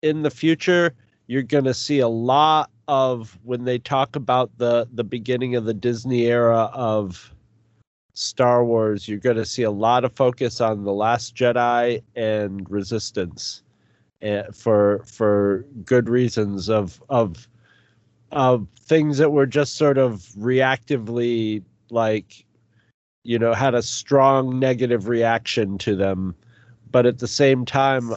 in 0.03 0.21
the 0.21 0.29
future 0.29 0.93
you're 1.25 1.41
going 1.41 1.63
to 1.63 1.73
see 1.73 1.99
a 1.99 2.07
lot 2.07 2.69
of 2.87 3.39
when 3.43 3.63
they 3.63 3.79
talk 3.79 4.15
about 4.15 4.55
the 4.59 4.87
the 4.93 5.03
beginning 5.03 5.55
of 5.55 5.65
the 5.65 5.73
disney 5.73 6.27
era 6.27 6.69
of 6.73 7.32
star 8.13 8.63
wars 8.63 9.07
you're 9.07 9.17
going 9.19 9.35
to 9.35 9.45
see 9.45 9.63
a 9.63 9.71
lot 9.71 10.03
of 10.05 10.13
focus 10.13 10.61
on 10.61 10.83
the 10.83 10.93
last 10.93 11.35
jedi 11.35 12.01
and 12.15 12.69
resistance 12.69 13.63
uh, 14.23 14.43
for 14.53 15.03
for 15.05 15.65
good 15.83 16.07
reasons 16.09 16.69
of 16.69 17.01
of 17.09 17.47
of 18.31 18.67
things 18.79 19.17
that 19.17 19.31
were 19.31 19.45
just 19.45 19.75
sort 19.75 19.97
of 19.97 20.19
reactively 20.37 21.63
like 21.89 22.45
you 23.23 23.37
know 23.39 23.53
had 23.53 23.73
a 23.73 23.81
strong 23.81 24.59
negative 24.59 25.07
reaction 25.07 25.77
to 25.77 25.95
them. 25.95 26.35
But 26.91 27.05
at 27.05 27.19
the 27.19 27.27
same 27.27 27.65
time 27.65 28.13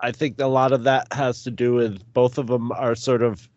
i 0.00 0.12
think 0.12 0.38
a 0.40 0.46
lot 0.46 0.72
of 0.72 0.84
that 0.84 1.06
has 1.12 1.42
to 1.42 1.50
do 1.50 1.74
with 1.74 2.02
both 2.12 2.38
of 2.38 2.46
them 2.48 2.72
are 2.72 2.94
sort 2.94 3.22
of 3.22 3.48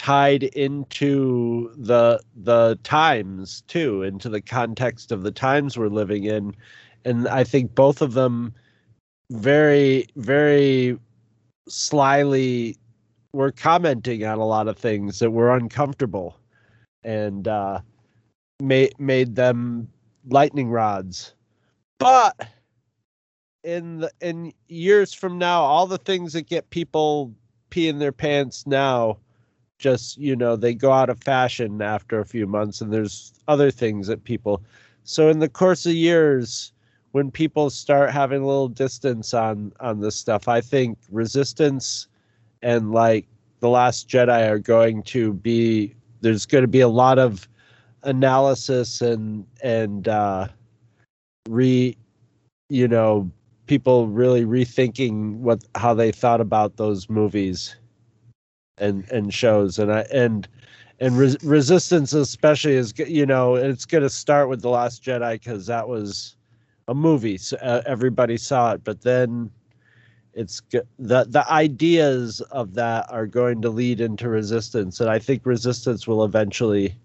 tied 0.00 0.44
into 0.44 1.70
the 1.76 2.18
the 2.34 2.78
times 2.84 3.60
too 3.66 4.02
into 4.02 4.30
the 4.30 4.40
context 4.40 5.12
of 5.12 5.22
the 5.22 5.30
times 5.30 5.76
we're 5.76 5.88
living 5.88 6.24
in. 6.24 6.56
And 7.04 7.28
i 7.28 7.44
think 7.44 7.74
both 7.74 8.00
of 8.00 8.14
them 8.14 8.54
very 9.30 10.06
very 10.16 10.98
slyly 11.68 12.78
were 13.34 13.52
commenting 13.52 14.24
on 14.24 14.38
a 14.38 14.46
lot 14.46 14.68
of 14.68 14.78
things 14.78 15.18
that 15.18 15.32
were 15.32 15.54
uncomfortable 15.54 16.34
and 17.04 17.46
uh 17.46 17.78
made 18.58 18.98
made 18.98 19.34
them 19.34 19.86
lightning 20.30 20.70
rods. 20.70 21.34
But 21.98 22.40
in 23.64 23.98
the 23.98 24.10
in 24.22 24.54
years 24.68 25.12
from 25.12 25.36
now 25.36 25.60
all 25.60 25.86
the 25.86 25.98
things 25.98 26.32
that 26.32 26.46
get 26.46 26.70
people 26.70 27.34
peeing 27.70 27.98
their 27.98 28.12
pants 28.12 28.66
now 28.66 29.18
just 29.80 30.18
you 30.18 30.36
know 30.36 30.54
they 30.54 30.74
go 30.74 30.92
out 30.92 31.10
of 31.10 31.20
fashion 31.20 31.80
after 31.82 32.20
a 32.20 32.24
few 32.24 32.46
months 32.46 32.80
and 32.80 32.92
there's 32.92 33.32
other 33.48 33.70
things 33.70 34.06
that 34.06 34.22
people 34.24 34.62
so 35.02 35.28
in 35.28 35.40
the 35.40 35.48
course 35.48 35.86
of 35.86 35.92
years 35.94 36.72
when 37.12 37.30
people 37.30 37.70
start 37.70 38.10
having 38.10 38.42
a 38.42 38.46
little 38.46 38.68
distance 38.68 39.34
on 39.34 39.72
on 39.80 39.98
this 40.00 40.14
stuff 40.14 40.46
i 40.46 40.60
think 40.60 40.98
resistance 41.10 42.06
and 42.62 42.92
like 42.92 43.26
the 43.60 43.68
last 43.68 44.08
jedi 44.08 44.48
are 44.48 44.58
going 44.58 45.02
to 45.02 45.32
be 45.32 45.94
there's 46.20 46.46
going 46.46 46.62
to 46.62 46.68
be 46.68 46.80
a 46.80 46.88
lot 46.88 47.18
of 47.18 47.48
analysis 48.04 49.00
and 49.00 49.46
and 49.62 50.08
uh 50.08 50.46
re 51.48 51.96
you 52.68 52.86
know 52.86 53.30
people 53.66 54.08
really 54.08 54.44
rethinking 54.44 55.36
what 55.38 55.64
how 55.74 55.94
they 55.94 56.12
thought 56.12 56.40
about 56.40 56.76
those 56.76 57.08
movies 57.08 57.76
and 58.80 59.08
and 59.10 59.32
shows 59.32 59.78
and 59.78 59.92
i 59.92 60.00
and 60.12 60.48
and 60.98 61.16
Res- 61.16 61.42
resistance 61.44 62.12
especially 62.12 62.74
is 62.74 62.92
you 62.98 63.26
know 63.26 63.54
it's 63.54 63.84
going 63.86 64.02
to 64.02 64.10
start 64.10 64.48
with 64.48 64.60
the 64.62 64.70
last 64.70 65.02
jedi 65.02 65.34
because 65.34 65.66
that 65.66 65.88
was 65.88 66.36
a 66.90 66.94
movie. 66.94 67.38
So 67.38 67.56
uh, 67.58 67.82
everybody 67.86 68.36
saw 68.36 68.72
it, 68.72 68.84
but 68.84 69.00
then 69.00 69.50
it's 70.34 70.60
the 70.70 71.24
the 71.24 71.44
ideas 71.50 72.40
of 72.50 72.74
that 72.74 73.06
are 73.10 73.26
going 73.26 73.62
to 73.62 73.70
lead 73.70 74.00
into 74.00 74.28
resistance, 74.28 75.00
and 75.00 75.08
I 75.08 75.18
think 75.18 75.46
resistance 75.46 76.06
will 76.06 76.24
eventually 76.24 76.96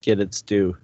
get 0.00 0.20
its 0.20 0.40
due. 0.40 0.76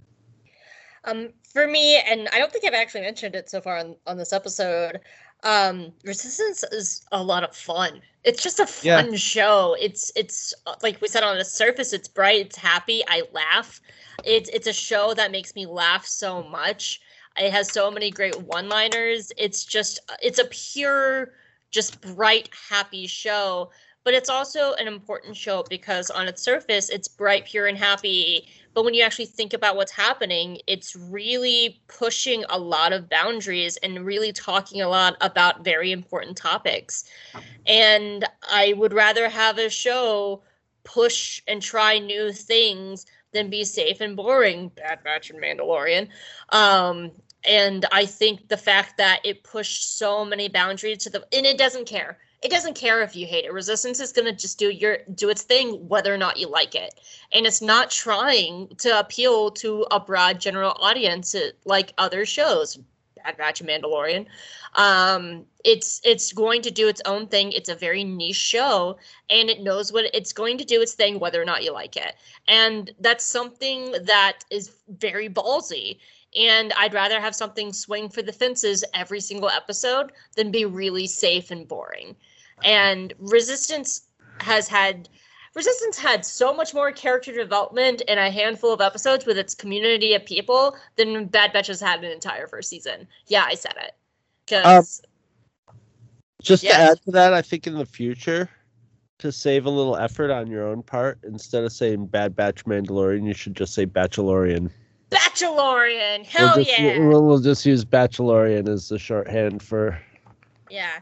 Um, 1.04 1.30
for 1.52 1.66
me, 1.66 2.00
and 2.00 2.28
I 2.32 2.38
don't 2.38 2.52
think 2.52 2.64
I've 2.64 2.74
actually 2.74 3.02
mentioned 3.02 3.34
it 3.34 3.48
so 3.48 3.60
far 3.60 3.78
on, 3.78 3.96
on 4.06 4.16
this 4.16 4.32
episode. 4.32 5.00
Um, 5.42 5.92
Resistance 6.04 6.62
is 6.72 7.04
a 7.12 7.22
lot 7.22 7.42
of 7.44 7.54
fun. 7.56 8.00
It's 8.24 8.42
just 8.42 8.60
a 8.60 8.66
fun 8.66 9.10
yeah. 9.10 9.16
show. 9.16 9.76
It's 9.80 10.12
it's 10.14 10.54
like 10.82 11.00
we 11.00 11.08
said 11.08 11.24
on 11.24 11.38
the 11.38 11.44
surface, 11.44 11.92
it's 11.92 12.08
bright, 12.08 12.46
it's 12.46 12.56
happy. 12.56 13.02
I 13.08 13.22
laugh. 13.32 13.80
It's 14.24 14.48
it's 14.50 14.66
a 14.68 14.72
show 14.72 15.14
that 15.14 15.32
makes 15.32 15.54
me 15.54 15.66
laugh 15.66 16.06
so 16.06 16.42
much 16.44 17.00
It 17.38 17.52
has 17.52 17.72
so 17.72 17.90
many 17.90 18.10
great 18.10 18.40
one-liners. 18.42 19.32
It's 19.36 19.64
just 19.64 20.00
it's 20.22 20.38
a 20.38 20.44
pure, 20.46 21.32
just 21.70 22.00
bright, 22.00 22.50
happy 22.68 23.06
show. 23.06 23.70
But 24.04 24.14
it's 24.14 24.28
also 24.28 24.74
an 24.74 24.88
important 24.88 25.36
show 25.36 25.64
because 25.68 26.10
on 26.10 26.28
its 26.28 26.42
surface, 26.42 26.90
it's 26.90 27.08
bright, 27.08 27.46
pure, 27.46 27.66
and 27.68 27.78
happy. 27.78 28.48
But 28.74 28.84
when 28.84 28.94
you 28.94 29.02
actually 29.02 29.26
think 29.26 29.52
about 29.52 29.76
what's 29.76 29.92
happening, 29.92 30.58
it's 30.66 30.96
really 30.96 31.82
pushing 31.88 32.44
a 32.48 32.58
lot 32.58 32.92
of 32.92 33.08
boundaries 33.08 33.76
and 33.78 34.04
really 34.04 34.32
talking 34.32 34.80
a 34.80 34.88
lot 34.88 35.16
about 35.20 35.64
very 35.64 35.92
important 35.92 36.36
topics. 36.36 37.04
And 37.66 38.24
I 38.50 38.72
would 38.72 38.92
rather 38.92 39.28
have 39.28 39.58
a 39.58 39.68
show 39.68 40.42
push 40.84 41.42
and 41.46 41.62
try 41.62 41.98
new 41.98 42.32
things 42.32 43.06
than 43.32 43.50
be 43.50 43.64
safe 43.64 44.00
and 44.00 44.16
boring. 44.16 44.68
Bad 44.68 45.02
Batch 45.04 45.30
and 45.30 45.40
Mandalorian. 45.40 46.08
Um, 46.50 47.12
and 47.44 47.84
I 47.92 48.06
think 48.06 48.48
the 48.48 48.56
fact 48.56 48.98
that 48.98 49.20
it 49.24 49.42
pushed 49.42 49.98
so 49.98 50.24
many 50.24 50.48
boundaries 50.48 50.98
to 50.98 51.10
the 51.10 51.26
and 51.32 51.46
it 51.46 51.58
doesn't 51.58 51.86
care. 51.86 52.18
It 52.42 52.50
doesn't 52.50 52.74
care 52.74 53.02
if 53.02 53.14
you 53.14 53.26
hate 53.26 53.44
it. 53.44 53.52
Resistance 53.52 54.00
is 54.00 54.12
gonna 54.12 54.32
just 54.32 54.58
do 54.58 54.70
your 54.70 54.98
do 55.14 55.28
its 55.28 55.42
thing 55.42 55.88
whether 55.88 56.12
or 56.12 56.18
not 56.18 56.38
you 56.38 56.48
like 56.48 56.74
it. 56.74 56.98
And 57.32 57.46
it's 57.46 57.62
not 57.62 57.90
trying 57.90 58.68
to 58.78 58.98
appeal 58.98 59.50
to 59.52 59.86
a 59.90 60.00
broad 60.00 60.40
general 60.40 60.76
audience 60.80 61.34
uh, 61.34 61.50
like 61.64 61.94
other 61.98 62.26
shows. 62.26 62.78
Bad 63.24 63.36
Batch 63.36 63.60
and 63.60 63.68
Mandalorian. 63.70 64.26
Um, 64.74 65.44
it's 65.64 66.00
it's 66.04 66.32
going 66.32 66.62
to 66.62 66.70
do 66.70 66.88
its 66.88 67.02
own 67.04 67.26
thing. 67.28 67.52
It's 67.52 67.68
a 67.68 67.74
very 67.74 68.04
niche 68.04 68.36
show, 68.36 68.98
and 69.30 69.48
it 69.48 69.62
knows 69.62 69.92
what 69.92 70.12
it's 70.14 70.32
going 70.32 70.58
to 70.58 70.64
do 70.64 70.80
its 70.80 70.94
thing, 70.94 71.18
whether 71.20 71.40
or 71.40 71.44
not 71.44 71.62
you 71.62 71.72
like 71.72 71.96
it. 71.96 72.16
And 72.48 72.90
that's 73.00 73.24
something 73.24 73.92
that 74.04 74.38
is 74.50 74.72
very 74.88 75.28
ballsy. 75.28 75.98
And 76.34 76.72
I'd 76.78 76.94
rather 76.94 77.20
have 77.20 77.34
something 77.34 77.72
swing 77.72 78.08
for 78.08 78.22
the 78.22 78.32
fences 78.32 78.84
every 78.94 79.20
single 79.20 79.50
episode 79.50 80.12
than 80.34 80.50
be 80.50 80.64
really 80.64 81.06
safe 81.06 81.50
and 81.50 81.68
boring. 81.68 82.16
And 82.64 83.12
Resistance 83.18 84.02
has 84.40 84.68
had 84.68 85.08
Resistance 85.54 85.98
had 85.98 86.24
so 86.24 86.54
much 86.54 86.72
more 86.72 86.90
character 86.92 87.32
development 87.32 88.00
in 88.08 88.16
a 88.16 88.30
handful 88.30 88.72
of 88.72 88.80
episodes 88.80 89.26
with 89.26 89.36
its 89.36 89.54
community 89.54 90.14
of 90.14 90.24
people 90.24 90.76
than 90.96 91.26
Bad 91.26 91.52
Batch 91.52 91.66
has 91.66 91.80
had 91.80 92.02
an 92.02 92.10
entire 92.10 92.46
first 92.46 92.70
season. 92.70 93.06
Yeah, 93.26 93.44
I 93.46 93.54
said 93.54 93.74
it. 93.76 93.92
Um, 94.54 94.82
because 94.82 95.02
Just 96.40 96.64
to 96.64 96.72
add 96.72 97.02
to 97.02 97.10
that, 97.10 97.34
I 97.34 97.42
think 97.42 97.66
in 97.66 97.74
the 97.74 97.84
future, 97.84 98.48
to 99.18 99.30
save 99.30 99.66
a 99.66 99.70
little 99.70 99.96
effort 99.96 100.30
on 100.30 100.46
your 100.46 100.66
own 100.66 100.82
part, 100.82 101.18
instead 101.22 101.64
of 101.64 101.72
saying 101.72 102.06
Bad 102.06 102.34
Batch 102.34 102.64
Mandalorian, 102.64 103.26
you 103.26 103.34
should 103.34 103.54
just 103.54 103.74
say 103.74 103.84
Bachelorian. 103.84 104.70
Bachelorian, 105.10 106.24
hell 106.24 106.54
we'll 106.56 106.64
just, 106.64 106.80
yeah. 106.80 106.98
We'll, 106.98 107.26
we'll 107.26 107.40
just 107.40 107.66
use 107.66 107.84
Bachelorian 107.84 108.68
as 108.68 108.88
the 108.88 108.98
shorthand 108.98 109.62
for. 109.62 110.00
Yeah. 110.70 111.00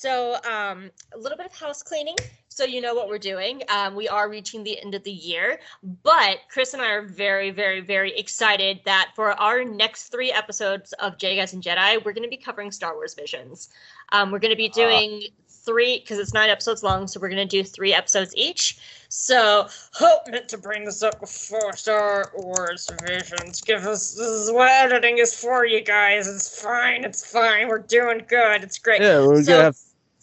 So, 0.00 0.36
um, 0.50 0.90
a 1.14 1.18
little 1.18 1.36
bit 1.36 1.44
of 1.44 1.52
house 1.52 1.82
cleaning. 1.82 2.16
So 2.48 2.64
you 2.64 2.80
know 2.80 2.94
what 2.94 3.06
we're 3.06 3.18
doing. 3.18 3.62
Um, 3.68 3.94
we 3.94 4.08
are 4.08 4.30
reaching 4.30 4.64
the 4.64 4.80
end 4.80 4.94
of 4.94 5.04
the 5.04 5.12
year, 5.12 5.60
but 6.02 6.38
Chris 6.50 6.72
and 6.72 6.82
I 6.82 6.88
are 6.92 7.02
very, 7.02 7.50
very, 7.50 7.80
very 7.80 8.16
excited 8.18 8.80
that 8.86 9.10
for 9.14 9.32
our 9.38 9.62
next 9.62 10.08
three 10.08 10.32
episodes 10.32 10.94
of 10.94 11.18
Jedi 11.18 11.36
Guys 11.36 11.52
and 11.52 11.62
Jedi, 11.62 12.02
we're 12.02 12.14
going 12.14 12.24
to 12.24 12.30
be 12.30 12.38
covering 12.38 12.70
Star 12.70 12.94
Wars 12.94 13.12
Visions. 13.12 13.68
Um, 14.12 14.30
we're 14.30 14.38
going 14.38 14.52
to 14.52 14.56
be 14.56 14.70
doing 14.70 15.24
three 15.50 16.00
because 16.00 16.18
it's 16.18 16.32
nine 16.32 16.48
episodes 16.48 16.82
long, 16.82 17.06
so 17.06 17.20
we're 17.20 17.28
going 17.28 17.46
to 17.46 17.56
do 17.56 17.62
three 17.62 17.92
episodes 17.92 18.32
each. 18.34 18.78
So, 19.10 19.68
hope 19.92 20.22
meant 20.30 20.48
to 20.48 20.56
bring 20.56 20.86
this 20.86 21.02
up 21.02 21.20
before 21.20 21.76
Star 21.76 22.32
Wars 22.34 22.88
Visions. 23.06 23.60
Give 23.60 23.84
us 23.84 24.14
this 24.14 24.26
is 24.26 24.50
what 24.50 24.70
editing 24.70 25.18
is 25.18 25.34
for, 25.34 25.66
you 25.66 25.82
guys. 25.82 26.26
It's 26.26 26.62
fine. 26.62 27.04
It's 27.04 27.30
fine. 27.30 27.68
We're 27.68 27.80
doing 27.80 28.24
good. 28.26 28.62
It's 28.64 28.78
great. 28.78 29.02
Yeah, 29.02 29.26
we're 29.26 29.42
So- 29.42 29.52
gonna 29.52 29.64
have 29.64 29.76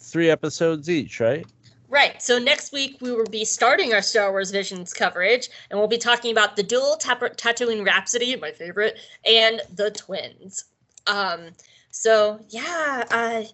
three 0.08 0.30
episodes 0.30 0.88
each, 0.90 1.20
right? 1.20 1.46
Right. 1.88 2.20
So 2.20 2.38
next 2.38 2.72
week 2.72 2.98
we 3.00 3.12
will 3.12 3.24
be 3.26 3.44
starting 3.44 3.94
our 3.94 4.02
Star 4.02 4.30
Wars 4.30 4.50
Visions 4.50 4.92
coverage, 4.92 5.48
and 5.70 5.78
we'll 5.78 5.88
be 5.88 5.98
talking 5.98 6.32
about 6.32 6.54
the 6.54 6.62
Duel 6.62 6.96
Tap- 6.96 7.36
Tatooine 7.36 7.84
Rhapsody, 7.84 8.36
my 8.36 8.52
favorite, 8.52 8.98
and 9.24 9.62
the 9.74 9.90
twins. 9.90 10.64
Um. 11.06 11.50
So 11.90 12.40
yeah. 12.48 13.04
Uh, 13.10 13.44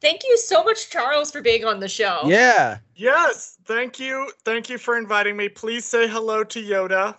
thank 0.00 0.22
you 0.24 0.36
so 0.36 0.62
much, 0.62 0.90
Charles, 0.90 1.30
for 1.30 1.40
being 1.40 1.64
on 1.64 1.80
the 1.80 1.88
show. 1.88 2.22
Yeah. 2.26 2.78
Yes, 2.96 3.56
thank 3.64 3.98
you. 3.98 4.30
Thank 4.44 4.68
you 4.68 4.76
for 4.76 4.98
inviting 4.98 5.36
me. 5.36 5.48
Please 5.48 5.84
say 5.84 6.06
hello 6.06 6.44
to 6.44 6.62
Yoda. 6.62 7.16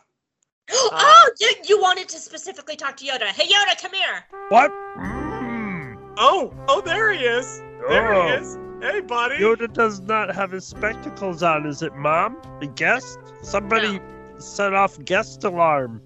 oh, 0.71 1.29
you, 1.39 1.53
you 1.67 1.81
wanted 1.81 2.07
to 2.09 2.17
specifically 2.17 2.75
talk 2.75 2.97
to 2.97 3.05
Yoda. 3.05 3.25
Hey, 3.25 3.47
Yoda, 3.47 3.79
come 3.81 3.93
here. 3.93 4.25
What? 4.49 4.71
Mm. 4.97 6.13
Oh, 6.17 6.53
oh, 6.67 6.81
there 6.81 7.11
he 7.11 7.19
is. 7.19 7.61
There 7.87 8.13
Oh. 8.13 8.27
he 8.27 8.33
is. 8.33 8.57
Hey, 8.81 8.99
buddy. 9.01 9.37
Yoda 9.37 9.71
does 9.71 10.01
not 10.01 10.33
have 10.35 10.51
his 10.51 10.65
spectacles 10.65 11.41
on. 11.43 11.65
Is 11.65 11.81
it 11.81 11.95
mom? 11.95 12.37
A 12.61 12.67
guest? 12.67 13.17
Somebody 13.41 13.99
set 14.37 14.73
off 14.73 15.03
guest 15.05 15.43
alarm. 15.43 16.01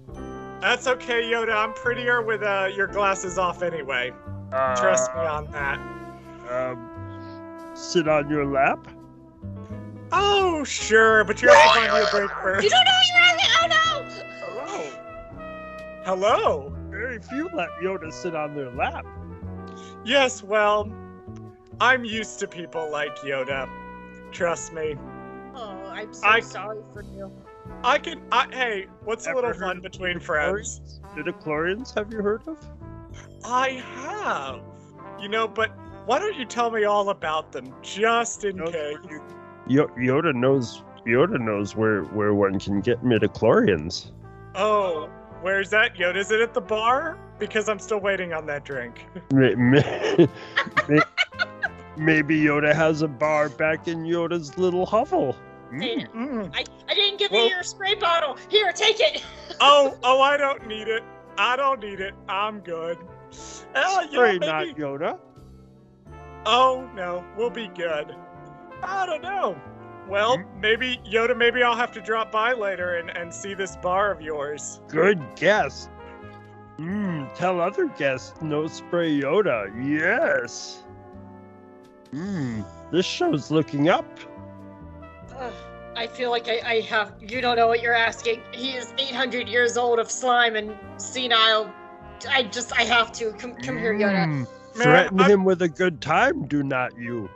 That's 0.60 0.86
okay, 0.86 1.22
Yoda. 1.22 1.54
I'm 1.54 1.72
prettier 1.74 2.22
with 2.22 2.42
uh, 2.42 2.68
your 2.74 2.86
glasses 2.86 3.38
off 3.38 3.62
anyway. 3.62 4.12
Trust 4.50 5.12
me 5.14 5.20
on 5.20 5.50
that. 5.52 5.78
Um, 6.50 7.70
sit 7.74 8.08
on 8.08 8.28
your 8.30 8.44
lap. 8.46 8.86
Oh, 10.12 10.64
sure, 10.64 11.24
but 11.24 11.40
you 11.40 11.48
have 11.48 11.62
to 11.74 11.80
find 11.80 11.92
me 11.92 12.00
a 12.00 12.10
break 12.10 12.30
first. 12.42 12.64
You 12.64 12.70
don't 12.70 12.84
know 12.84 13.00
you're 13.14 13.30
on 13.30 13.36
the. 13.36 13.46
Oh 13.62 13.66
no. 13.68 14.64
Hello. 14.64 14.90
Hello. 16.04 16.72
Very 16.90 17.20
few 17.20 17.48
let 17.54 17.68
Yoda 17.82 18.12
sit 18.12 18.34
on 18.34 18.54
their 18.54 18.70
lap. 18.72 19.06
Yes, 20.04 20.42
well, 20.42 20.90
I'm 21.80 22.04
used 22.04 22.38
to 22.40 22.46
people 22.48 22.90
like 22.90 23.16
Yoda. 23.18 23.68
Trust 24.32 24.72
me. 24.72 24.96
Oh, 25.54 25.76
I'm 25.90 26.12
so 26.12 26.26
I- 26.26 26.40
sorry 26.40 26.80
for 26.92 27.02
you. 27.02 27.30
I 27.84 27.98
can. 27.98 28.20
I, 28.32 28.46
hey, 28.52 28.86
what's 29.04 29.26
a 29.26 29.32
little 29.32 29.50
heard 29.50 29.58
fun 29.60 29.76
of 29.78 29.82
between 29.82 30.18
midichlorians? 30.18 30.24
friends? 30.26 31.00
Midichlorians, 31.16 31.94
have 31.94 32.12
you 32.12 32.20
heard 32.20 32.42
of? 32.46 32.58
I 33.44 33.82
have. 34.04 34.60
You 35.20 35.28
know, 35.28 35.46
but 35.48 35.70
why 36.06 36.18
don't 36.18 36.36
you 36.36 36.44
tell 36.44 36.70
me 36.70 36.84
all 36.84 37.10
about 37.10 37.52
them, 37.52 37.72
just 37.82 38.44
in 38.44 38.56
Knows 38.56 38.72
case? 38.72 38.96
you- 39.68 39.86
Yoda 39.96 40.34
knows. 40.34 40.82
Yoda 41.06 41.40
knows 41.40 41.74
where 41.76 42.02
where 42.04 42.34
one 42.34 42.58
can 42.58 42.80
get 42.80 43.02
midichlorians. 43.02 44.10
Oh, 44.54 45.08
where's 45.40 45.70
that, 45.70 45.94
Yoda? 45.94 46.16
Is 46.16 46.30
it 46.30 46.40
at 46.40 46.52
the 46.52 46.60
bar? 46.60 47.16
Because 47.38 47.68
I'm 47.70 47.78
still 47.78 48.00
waiting 48.00 48.32
on 48.34 48.44
that 48.46 48.64
drink. 48.64 49.06
May- 51.96 52.04
may- 52.04 52.06
may- 52.06 52.14
Maybe 52.22 52.40
Yoda 52.42 52.74
has 52.74 53.02
a 53.02 53.08
bar 53.08 53.48
back 53.48 53.88
in 53.88 54.04
Yoda's 54.04 54.56
little 54.58 54.86
hovel. 54.86 55.36
Hey, 55.72 56.04
Mm. 56.04 56.12
Mm. 56.14 56.50
I, 56.56 56.64
I 56.88 56.94
didn't 56.94 57.18
give 57.18 57.30
Well- 57.30 57.44
you 57.44 57.50
your 57.50 57.62
spray 57.62 57.94
bottle. 57.94 58.36
Here, 58.48 58.72
take 58.72 59.00
it. 59.00 59.24
Oh, 59.62 59.96
oh, 60.02 60.22
I 60.22 60.36
don't 60.38 60.66
need 60.66 60.88
it. 60.88 61.02
I 61.36 61.54
don't 61.54 61.80
need 61.80 62.00
it. 62.00 62.14
I'm 62.30 62.60
good. 62.60 62.96
Oh, 63.76 64.00
you 64.00 64.06
know, 64.06 64.10
Spray 64.10 64.32
maybe- 64.38 64.46
not 64.46 64.66
Yoda. 64.76 65.18
Oh 66.46 66.88
no, 66.94 67.22
we'll 67.36 67.50
be 67.50 67.68
good. 67.68 68.16
I 68.82 69.04
don't 69.04 69.22
know. 69.22 69.60
Well, 70.08 70.42
maybe 70.58 70.98
Yoda. 71.06 71.36
Maybe 71.36 71.62
I'll 71.62 71.76
have 71.76 71.92
to 71.92 72.00
drop 72.00 72.32
by 72.32 72.54
later 72.54 72.96
and, 72.96 73.10
and 73.16 73.32
see 73.32 73.52
this 73.52 73.76
bar 73.76 74.10
of 74.10 74.22
yours. 74.22 74.80
Good 74.88 75.20
guess. 75.36 75.88
Mmm, 76.78 77.32
tell 77.34 77.60
other 77.60 77.86
guests 77.88 78.40
no 78.40 78.66
spray 78.66 79.20
Yoda. 79.20 79.70
Yes. 79.86 80.84
Mmm, 82.14 82.64
this 82.90 83.06
show's 83.06 83.50
looking 83.50 83.88
up. 83.88 84.06
Ugh, 85.36 85.52
I 85.96 86.06
feel 86.06 86.30
like 86.30 86.48
I, 86.48 86.60
I 86.64 86.80
have. 86.82 87.14
You 87.20 87.40
don't 87.40 87.56
know 87.56 87.68
what 87.68 87.80
you're 87.82 87.94
asking. 87.94 88.42
He 88.52 88.72
is 88.72 88.92
800 88.98 89.48
years 89.48 89.76
old 89.76 89.98
of 89.98 90.10
slime 90.10 90.56
and 90.56 90.74
senile. 90.96 91.72
I 92.28 92.44
just. 92.44 92.72
I 92.78 92.82
have 92.82 93.12
to. 93.12 93.32
Come, 93.32 93.54
come 93.56 93.78
here, 93.78 93.94
Yoda. 93.94 94.26
Mm, 94.26 94.28
Man, 94.28 94.46
Threaten 94.74 95.20
I'm- 95.20 95.30
him 95.30 95.44
with 95.44 95.62
a 95.62 95.68
good 95.68 96.00
time, 96.00 96.46
do 96.46 96.62
not 96.62 96.96
you? 96.98 97.28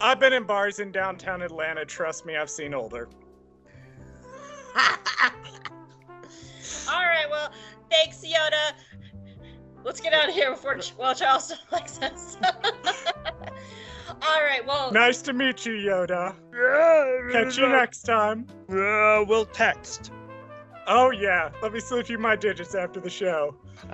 I've 0.00 0.18
been 0.20 0.32
in 0.32 0.44
bars 0.44 0.80
in 0.80 0.90
downtown 0.90 1.40
Atlanta. 1.42 1.84
Trust 1.84 2.26
me, 2.26 2.36
I've 2.36 2.50
seen 2.50 2.74
older. 2.74 3.08
All 4.76 4.82
right. 7.02 7.26
Well, 7.30 7.52
thanks, 7.90 8.24
Yoda. 8.24 8.72
Let's 9.84 10.00
get 10.00 10.12
out 10.12 10.28
of 10.28 10.34
here 10.34 10.50
before 10.50 10.76
Ch- 10.78 10.94
well 10.98 11.14
Charleston 11.14 11.58
likes 11.72 12.00
us. 12.00 12.36
All 14.08 14.42
right. 14.42 14.64
Well, 14.66 14.92
Nice 14.92 15.22
to 15.22 15.32
meet 15.32 15.64
you, 15.66 15.72
Yoda. 15.72 16.34
Yeah, 16.52 17.32
Catch 17.32 17.58
you 17.58 17.68
next 17.68 18.02
time. 18.02 18.46
Uh, 18.68 19.24
we'll 19.26 19.46
text. 19.46 20.12
Oh 20.86 21.10
yeah, 21.10 21.50
let 21.62 21.72
me 21.72 21.80
slip 21.80 22.08
you 22.08 22.18
my 22.18 22.36
digits 22.36 22.74
after 22.74 23.00
the 23.00 23.08
show. 23.10 23.56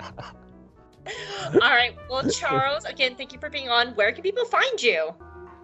all 1.53 1.59
right. 1.59 1.95
Well, 2.09 2.29
Charles, 2.29 2.85
again, 2.85 3.15
thank 3.15 3.31
you 3.33 3.39
for 3.39 3.49
being 3.49 3.69
on. 3.69 3.89
Where 3.95 4.11
can 4.11 4.23
people 4.23 4.45
find 4.45 4.81
you? 4.81 5.13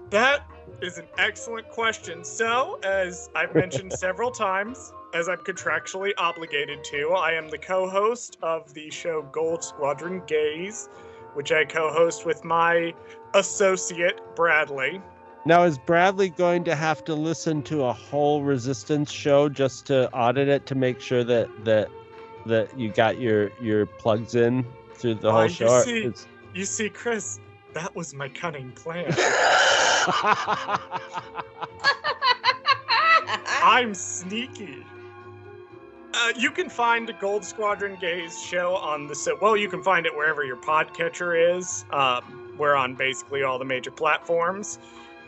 That 0.10 0.48
is 0.82 0.98
an 0.98 1.08
excellent 1.18 1.68
question. 1.70 2.24
So, 2.24 2.80
as 2.84 3.30
I've 3.36 3.54
mentioned 3.54 3.92
several 4.00 4.32
times, 4.32 4.94
as 5.14 5.28
I'm 5.28 5.40
contractually 5.40 6.12
obligated 6.18 6.84
to, 6.86 7.12
I 7.12 7.32
am 7.34 7.50
the 7.50 7.58
co 7.58 7.90
host 7.90 8.38
of 8.42 8.74
the 8.74 8.90
show 8.90 9.24
Gold 9.34 9.64
Squadron 9.64 10.22
Gaze, 10.28 10.88
which 11.38 11.52
I 11.52 11.66
co 11.66 11.94
host 11.94 12.26
with 12.26 12.44
my 12.44 12.96
associate, 13.36 14.20
Bradley. 14.36 15.00
Now, 15.46 15.64
is 15.66 15.78
Bradley 15.78 16.30
going 16.30 16.64
to 16.64 16.74
have 16.76 17.04
to 17.06 17.14
listen 17.14 17.62
to 17.64 17.84
a 17.84 17.94
whole 17.94 18.42
Resistance 18.42 19.12
show 19.12 19.48
just 19.48 19.86
to 19.86 20.12
audit 20.14 20.48
it 20.48 20.66
to 20.66 20.74
make 20.74 21.00
sure 21.00 21.24
that 21.24 21.48
that 21.64 21.90
that 22.48 22.76
you 22.78 22.92
got 22.92 23.20
your 23.20 23.52
your 23.62 23.86
plugs 23.86 24.34
in 24.34 24.66
through 24.96 25.14
the 25.16 25.28
Oh, 25.28 25.32
whole 25.32 25.40
uh, 25.42 25.44
you 25.44 25.50
show? 25.50 25.82
see- 25.84 26.00
It's- 26.06 26.26
You 26.56 26.66
see, 26.66 26.90
Chris, 26.90 27.40
that 27.74 27.96
was 27.96 28.16
my 28.16 28.30
cunning 28.30 28.72
plan. 28.72 29.06
I'm 33.62 33.94
sneaky. 33.94 34.84
Uh, 36.20 36.34
you 36.36 36.50
can 36.50 36.68
find 36.68 37.14
Gold 37.20 37.46
Squadron 37.46 37.96
Gaze 38.02 38.42
show 38.42 38.76
on 38.76 39.06
the 39.06 39.14
so 39.14 39.38
well. 39.40 39.56
You 39.56 39.70
can 39.70 39.84
find 39.84 40.08
it 40.08 40.16
wherever 40.16 40.44
your 40.44 40.56
podcatcher 40.56 41.58
is. 41.58 41.86
Um, 41.92 42.56
we're 42.58 42.74
on 42.74 42.96
basically 42.96 43.44
all 43.44 43.60
the 43.60 43.66
major 43.66 43.92
platforms. 43.92 44.80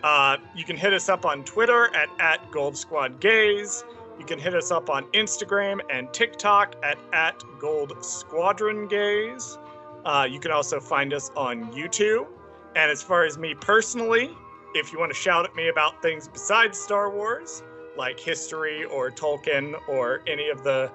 Uh, 0.04 0.38
you 0.56 0.64
can 0.64 0.76
hit 0.76 0.92
us 0.92 1.08
up 1.08 1.26
on 1.26 1.44
Twitter 1.44 1.96
at 1.96 2.10
at 2.20 2.50
Gold 2.50 2.76
Squad 2.76 3.20
Gaze. 3.20 3.84
You 4.18 4.26
can 4.26 4.40
hit 4.40 4.56
us 4.56 4.72
up 4.72 4.90
on 4.90 5.04
Instagram 5.12 5.80
and 5.92 6.12
TikTok 6.12 6.76
at 6.84 6.98
at 7.14 7.44
Gold 7.60 8.04
Squadron 8.04 8.88
Gaze. 8.88 9.60
Uh, 10.06 10.28
you 10.28 10.40
can 10.40 10.50
also 10.50 10.80
find 10.80 11.14
us 11.14 11.30
on 11.38 11.72
YouTube. 11.72 12.26
And 12.76 12.90
as 12.90 13.04
far 13.04 13.26
as 13.26 13.38
me 13.38 13.54
personally, 13.54 14.32
if 14.74 14.92
you 14.92 14.98
want 14.98 15.12
to 15.12 15.18
shout 15.18 15.46
at 15.46 15.56
me 15.56 15.68
about 15.68 16.02
things 16.02 16.28
besides 16.28 16.80
Star 16.80 17.12
Wars, 17.12 17.62
like 18.00 18.20
history 18.20 18.86
or 18.86 19.12
Tolkien 19.12 19.76
or 19.88 20.22
any 20.26 20.48
of 20.50 20.64
the 20.64 20.90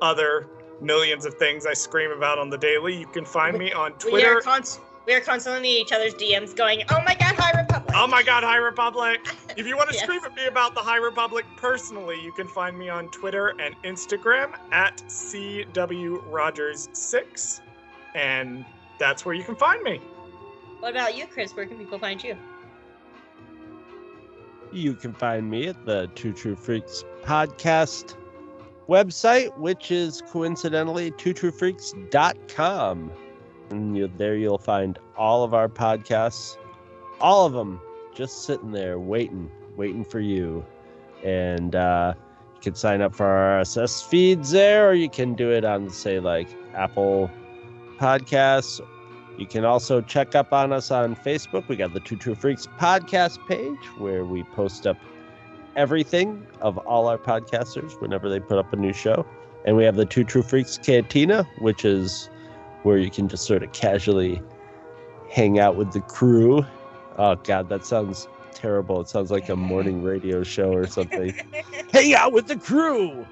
other 0.00 0.48
millions 0.80 1.26
of 1.26 1.34
things 1.34 1.66
I 1.66 1.74
scream 1.74 2.12
about 2.12 2.38
on 2.38 2.48
the 2.48 2.56
daily, 2.56 2.96
you 2.96 3.06
can 3.08 3.24
find 3.26 3.58
me 3.58 3.72
on 3.72 3.92
We 4.06 4.24
are, 4.24 4.34
Twitter. 4.34 4.40
const- 4.40 4.80
we 5.06 5.12
are 5.14 5.20
constantly 5.20 5.76
in 5.76 5.82
each 5.82 5.92
other's 5.92 6.14
DMs 6.14 6.56
going, 6.56 6.82
oh 6.90 7.02
my 7.04 7.14
god, 7.16 7.34
High 7.36 7.60
Republic. 7.60 7.92
Oh 7.96 8.06
my 8.06 8.22
god, 8.22 8.42
High 8.44 8.56
Republic! 8.56 9.20
If 9.56 9.68
you 9.68 9.76
want 9.76 9.88
to 9.90 9.94
Yes. 9.94 10.02
scream 10.02 10.20
at 10.24 10.34
me 10.34 10.46
about 10.46 10.74
the 10.74 10.80
High 10.80 10.96
Republic 10.96 11.44
personally, 11.56 12.20
you 12.20 12.32
can 12.32 12.48
find 12.48 12.76
me 12.76 12.88
on 12.88 13.08
Twitter 13.10 13.54
and 13.60 13.76
Instagram 13.84 14.52
at 14.72 14.96
CW 15.06 16.28
Rogers6. 16.28 17.60
And 18.16 18.64
that's 18.98 19.24
where 19.24 19.34
you 19.34 19.44
can 19.44 19.54
find 19.54 19.80
me. 19.84 20.00
What 20.80 20.90
about 20.90 21.16
you, 21.16 21.26
Chris? 21.28 21.54
Where 21.54 21.66
can 21.66 21.78
people 21.78 22.00
find 22.00 22.22
you? 22.22 22.36
You 24.74 24.94
can 24.94 25.14
find 25.14 25.48
me 25.48 25.68
at 25.68 25.86
the 25.86 26.10
Two 26.16 26.32
True 26.32 26.56
Freaks 26.56 27.04
podcast 27.22 28.16
website, 28.88 29.56
which 29.56 29.92
is 29.92 30.20
coincidentally 30.22 31.12
twotruefreaks.com. 31.12 33.12
And 33.70 33.96
you, 33.96 34.10
there 34.16 34.34
you'll 34.34 34.58
find 34.58 34.98
all 35.16 35.44
of 35.44 35.54
our 35.54 35.68
podcasts, 35.68 36.56
all 37.20 37.46
of 37.46 37.52
them 37.52 37.80
just 38.14 38.46
sitting 38.46 38.72
there 38.72 38.98
waiting, 38.98 39.48
waiting 39.76 40.04
for 40.04 40.18
you. 40.18 40.66
And 41.22 41.76
uh, 41.76 42.14
you 42.56 42.60
can 42.60 42.74
sign 42.74 43.00
up 43.00 43.14
for 43.14 43.26
our 43.26 43.62
RSS 43.62 44.04
feeds 44.04 44.50
there, 44.50 44.88
or 44.88 44.94
you 44.94 45.08
can 45.08 45.34
do 45.34 45.52
it 45.52 45.64
on, 45.64 45.88
say, 45.88 46.18
like 46.18 46.48
Apple 46.74 47.30
Podcasts 47.98 48.80
you 49.38 49.46
can 49.46 49.64
also 49.64 50.00
check 50.00 50.34
up 50.34 50.52
on 50.52 50.72
us 50.72 50.90
on 50.90 51.16
Facebook. 51.16 51.66
We 51.68 51.76
got 51.76 51.92
the 51.92 52.00
Two 52.00 52.16
True 52.16 52.34
Freaks 52.34 52.68
podcast 52.78 53.44
page 53.48 53.78
where 53.98 54.24
we 54.24 54.42
post 54.44 54.86
up 54.86 54.96
everything 55.76 56.46
of 56.60 56.78
all 56.78 57.08
our 57.08 57.18
podcasters 57.18 58.00
whenever 58.00 58.28
they 58.28 58.40
put 58.40 58.58
up 58.58 58.72
a 58.72 58.76
new 58.76 58.92
show. 58.92 59.26
And 59.64 59.76
we 59.76 59.84
have 59.84 59.96
the 59.96 60.06
Two 60.06 60.24
True 60.24 60.42
Freaks 60.42 60.78
Cantina, 60.78 61.44
which 61.58 61.84
is 61.84 62.30
where 62.82 62.98
you 62.98 63.10
can 63.10 63.28
just 63.28 63.46
sort 63.46 63.62
of 63.62 63.72
casually 63.72 64.42
hang 65.30 65.58
out 65.58 65.76
with 65.76 65.92
the 65.92 66.00
crew. 66.00 66.64
Oh, 67.16 67.34
God, 67.36 67.68
that 67.70 67.84
sounds 67.84 68.28
terrible. 68.52 69.00
It 69.00 69.08
sounds 69.08 69.30
like 69.30 69.48
a 69.48 69.56
morning 69.56 70.02
radio 70.02 70.42
show 70.42 70.72
or 70.72 70.86
something. 70.86 71.34
hang 71.92 72.14
out 72.14 72.32
with 72.32 72.46
the 72.46 72.56
crew. 72.56 73.26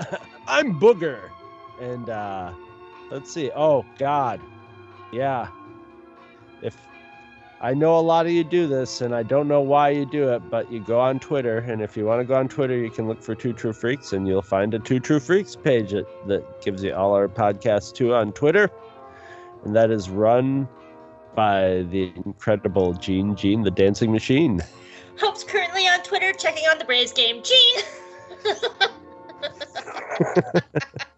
I'm 0.48 0.78
Booger. 0.78 1.30
And 1.80 2.10
uh 2.10 2.52
let's 3.10 3.32
see. 3.32 3.50
Oh 3.54 3.84
god. 3.98 4.40
Yeah. 5.12 5.48
If 6.62 6.76
I 7.60 7.74
know 7.74 7.98
a 7.98 8.00
lot 8.00 8.26
of 8.26 8.32
you 8.32 8.44
do 8.44 8.66
this 8.66 9.00
and 9.00 9.14
I 9.14 9.22
don't 9.22 9.48
know 9.48 9.60
why 9.60 9.90
you 9.90 10.06
do 10.06 10.30
it, 10.30 10.50
but 10.50 10.70
you 10.70 10.80
go 10.80 11.00
on 11.00 11.18
Twitter 11.18 11.58
and 11.58 11.80
if 11.80 11.96
you 11.96 12.04
want 12.04 12.20
to 12.20 12.24
go 12.24 12.34
on 12.34 12.48
Twitter, 12.48 12.76
you 12.76 12.90
can 12.90 13.08
look 13.08 13.22
for 13.22 13.34
Two 13.34 13.52
True 13.52 13.72
Freaks 13.72 14.12
and 14.12 14.28
you'll 14.28 14.42
find 14.42 14.74
a 14.74 14.78
Two 14.78 15.00
True 15.00 15.20
Freaks 15.20 15.56
page 15.56 15.92
that, 15.92 16.06
that 16.26 16.62
gives 16.62 16.84
you 16.84 16.94
all 16.94 17.14
our 17.14 17.28
podcasts 17.28 17.94
too 17.94 18.14
on 18.14 18.32
Twitter. 18.32 18.70
And 19.64 19.74
that 19.74 19.90
is 19.90 20.10
run 20.10 20.68
by 21.34 21.86
the 21.90 22.12
incredible 22.24 22.92
Gene 22.94 23.36
Gene, 23.36 23.62
the 23.62 23.70
dancing 23.70 24.12
machine. 24.12 24.62
Hope's 25.18 25.44
currently 25.44 25.86
on 25.86 26.02
Twitter 26.02 26.32
checking 26.32 26.64
on 26.64 26.78
the 26.78 26.84
Braves 26.84 27.12
game. 27.12 27.42
Gene! 27.42 27.80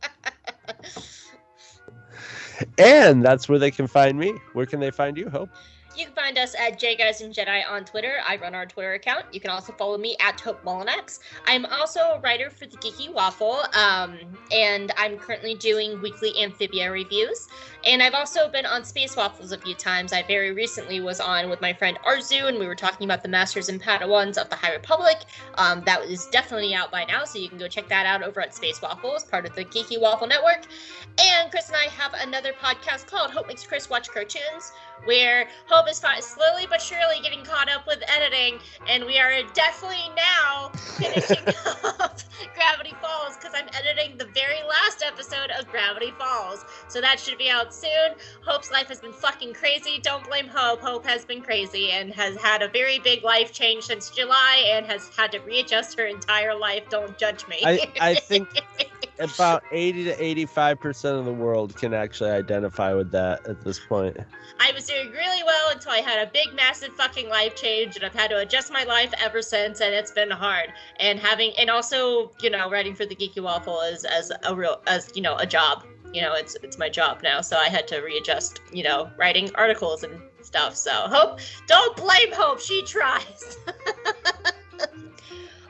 And 2.79 3.25
that's 3.25 3.49
where 3.49 3.59
they 3.59 3.71
can 3.71 3.87
find 3.87 4.19
me. 4.19 4.39
Where 4.53 4.67
can 4.67 4.81
they 4.81 4.91
find 4.91 5.17
you, 5.17 5.29
Hope? 5.29 5.51
You 5.99 6.05
can 6.05 6.15
find 6.15 6.39
us 6.39 6.55
at 6.55 6.81
Guys 6.81 7.23
and 7.23 7.35
Jedi 7.35 7.69
on 7.69 7.85
Twitter. 7.85 8.19
I 8.25 8.37
run 8.37 8.55
our 8.55 8.67
Twitter 8.67 8.93
account. 8.93 9.25
You 9.33 9.41
can 9.41 9.51
also 9.51 9.73
follow 9.73 9.99
me 9.99 10.17
at 10.21 10.41
Hope 10.41 10.63
Molinax. 10.63 11.19
I'm 11.45 11.67
also 11.67 11.99
a 11.99 12.21
writer 12.21 12.51
for 12.51 12.67
the 12.67 12.77
Geeky 12.77 13.13
Waffle, 13.13 13.63
um, 13.75 14.17
and 14.53 14.93
I'm 14.97 15.19
currently 15.19 15.57
doing 15.57 16.01
weekly 16.01 16.39
amphibia 16.39 16.93
reviews. 16.93 17.49
And 17.85 18.01
I've 18.01 18.15
also 18.15 18.49
been 18.49 18.65
on 18.65 18.85
Space 18.85 19.17
Waffles 19.17 19.51
a 19.51 19.59
few 19.59 19.75
times. 19.75 20.13
I 20.13 20.23
very 20.23 20.53
recently 20.53 21.01
was 21.01 21.19
on 21.19 21.51
with 21.51 21.61
my 21.61 21.73
friend 21.73 21.99
Arzu, 22.07 22.47
and 22.47 22.61
we 22.61 22.69
were 22.69 22.77
talking 22.77 23.05
about 23.05 23.25
the 23.25 23.29
Masters 23.29 23.69
and 23.69 23.83
Padawans 23.83 24.39
of 24.39 24.49
the 24.51 24.57
High 24.57 24.75
Republic. 24.75 25.25
Um, 25.57 25.83
that 25.85 26.05
is 26.05 26.27
definitely 26.27 26.75
out 26.75 26.93
by 26.93 27.07
now, 27.07 27.25
so 27.25 27.41
you 27.41 27.49
can 27.49 27.59
go 27.59 27.67
check 27.67 27.89
that 27.89 28.07
out 28.07 28.23
over 28.23 28.41
at 28.41 28.55
Space 28.55 28.81
Waffles, 28.81 29.25
part 29.25 29.47
of 29.47 29.57
the 29.57 29.65
Geeky 29.65 30.01
Waffle 30.01 30.29
Network. 30.29 30.65
And 31.21 31.51
Chris 31.51 31.67
and 31.67 31.77
I 31.77 31.89
have 31.91 32.15
another 32.15 32.53
podcast 32.53 33.09
called 33.09 33.33
Hope 33.33 33.49
Makes 33.49 33.67
Chris 33.67 33.91
Watch 33.91 34.09
Cartoons, 34.11 34.71
where 35.05 35.49
Hope 35.69 35.89
is 35.89 35.97
slowly 35.97 36.67
but 36.69 36.81
surely 36.81 37.21
getting 37.23 37.45
caught 37.45 37.71
up 37.71 37.87
with 37.87 38.03
editing, 38.09 38.59
and 38.89 39.05
we 39.05 39.19
are 39.19 39.43
definitely 39.55 40.11
now 40.17 40.71
finishing 40.99 41.39
up 42.01 42.19
Gravity 42.55 42.95
Falls 43.01 43.37
because 43.37 43.53
I'm 43.55 43.69
editing 43.75 44.17
the 44.17 44.27
very 44.27 44.63
last 44.69 45.05
episode 45.07 45.51
of 45.59 45.69
Gravity 45.69 46.13
Falls. 46.19 46.65
So 46.89 47.01
that 47.01 47.21
should 47.21 47.39
be 47.39 47.49
out 47.49 47.75
soon. 47.75 48.15
Hope's 48.45 48.71
life 48.71 48.89
has 48.89 49.01
been 49.01 49.13
fucking 49.13 49.55
crazy. 49.55 50.01
Don't 50.03 50.25
blame 50.27 50.49
Hope. 50.49 50.81
Hope 50.81 51.07
has 51.07 51.25
been 51.25 51.41
crazy 51.41 51.93
and 51.93 52.13
has 52.15 52.37
had 52.37 52.63
a 52.63 52.69
very 52.69 52.99
big 52.99 53.23
life 53.23 53.53
change 53.53 53.85
since 53.85 54.11
July 54.11 54.65
and 54.73 54.87
has 54.87 55.09
had 55.17 55.33
to 55.33 55.39
readjust 55.41 55.97
her 55.99 56.07
entire 56.07 56.55
life. 56.55 56.89
Don't 56.91 57.17
judge 57.19 57.47
me. 57.49 57.59
I, 57.65 57.91
I 58.01 58.15
think 58.29 58.49
about 59.19 59.63
80 59.73 60.05
to 60.05 60.47
85% 60.47 61.19
of 61.19 61.25
the 61.25 61.33
world 61.33 61.77
can 61.77 61.95
actually 61.95 62.31
identify 62.31 62.95
with 62.95 63.11
that 63.13 63.47
at 63.47 63.63
this 63.65 63.79
point. 63.79 64.17
I 64.61 64.73
was 64.73 64.88
doing 64.89 65.11
really 65.11 65.43
well 65.45 65.71
until 65.71 65.93
I 65.93 65.99
had 65.99 66.27
a 66.27 66.31
big, 66.31 66.55
massive 66.55 66.95
fucking 66.95 67.29
life 67.29 67.55
change, 67.55 67.97
and 67.97 68.05
I've 68.05 68.15
had 68.15 68.31
to 68.31 68.39
adjust 68.39 68.73
my 68.73 68.85
life 68.85 69.13
ever 69.21 69.43
since, 69.43 69.81
and 69.81 69.95
it's 69.95 70.11
been 70.11 70.31
hard. 70.31 70.73
And 70.99 71.21
having, 71.21 71.53
and 71.59 71.69
also, 71.71 72.33
you 72.41 72.51
know, 72.51 72.71
writing 72.71 72.95
for 72.95 73.05
the 73.05 73.15
Geeky 73.15 73.43
Waffle 73.43 73.81
is 73.83 74.05
as 74.05 74.33
a 74.45 74.55
real, 74.55 74.81
as 74.87 75.11
you 75.15 75.23
know, 75.23 75.37
a 75.37 75.47
job. 75.47 75.85
You 76.13 76.23
know, 76.23 76.33
it's 76.33 76.57
it's 76.63 76.79
my 76.79 76.89
job 76.89 77.21
now, 77.23 77.43
so 77.43 77.59
I 77.59 77.69
had 77.69 77.87
to 77.89 78.01
readjust. 78.01 78.63
You 78.73 78.83
know, 78.83 79.11
writing 79.19 79.51
articles 79.55 80.05
and 80.05 80.19
stuff. 80.43 80.75
So 80.75 80.91
Hope, 80.91 81.41
don't 81.67 81.95
blame 81.97 82.33
Hope. 82.33 82.61
She 82.61 82.83
tries. 82.83 83.59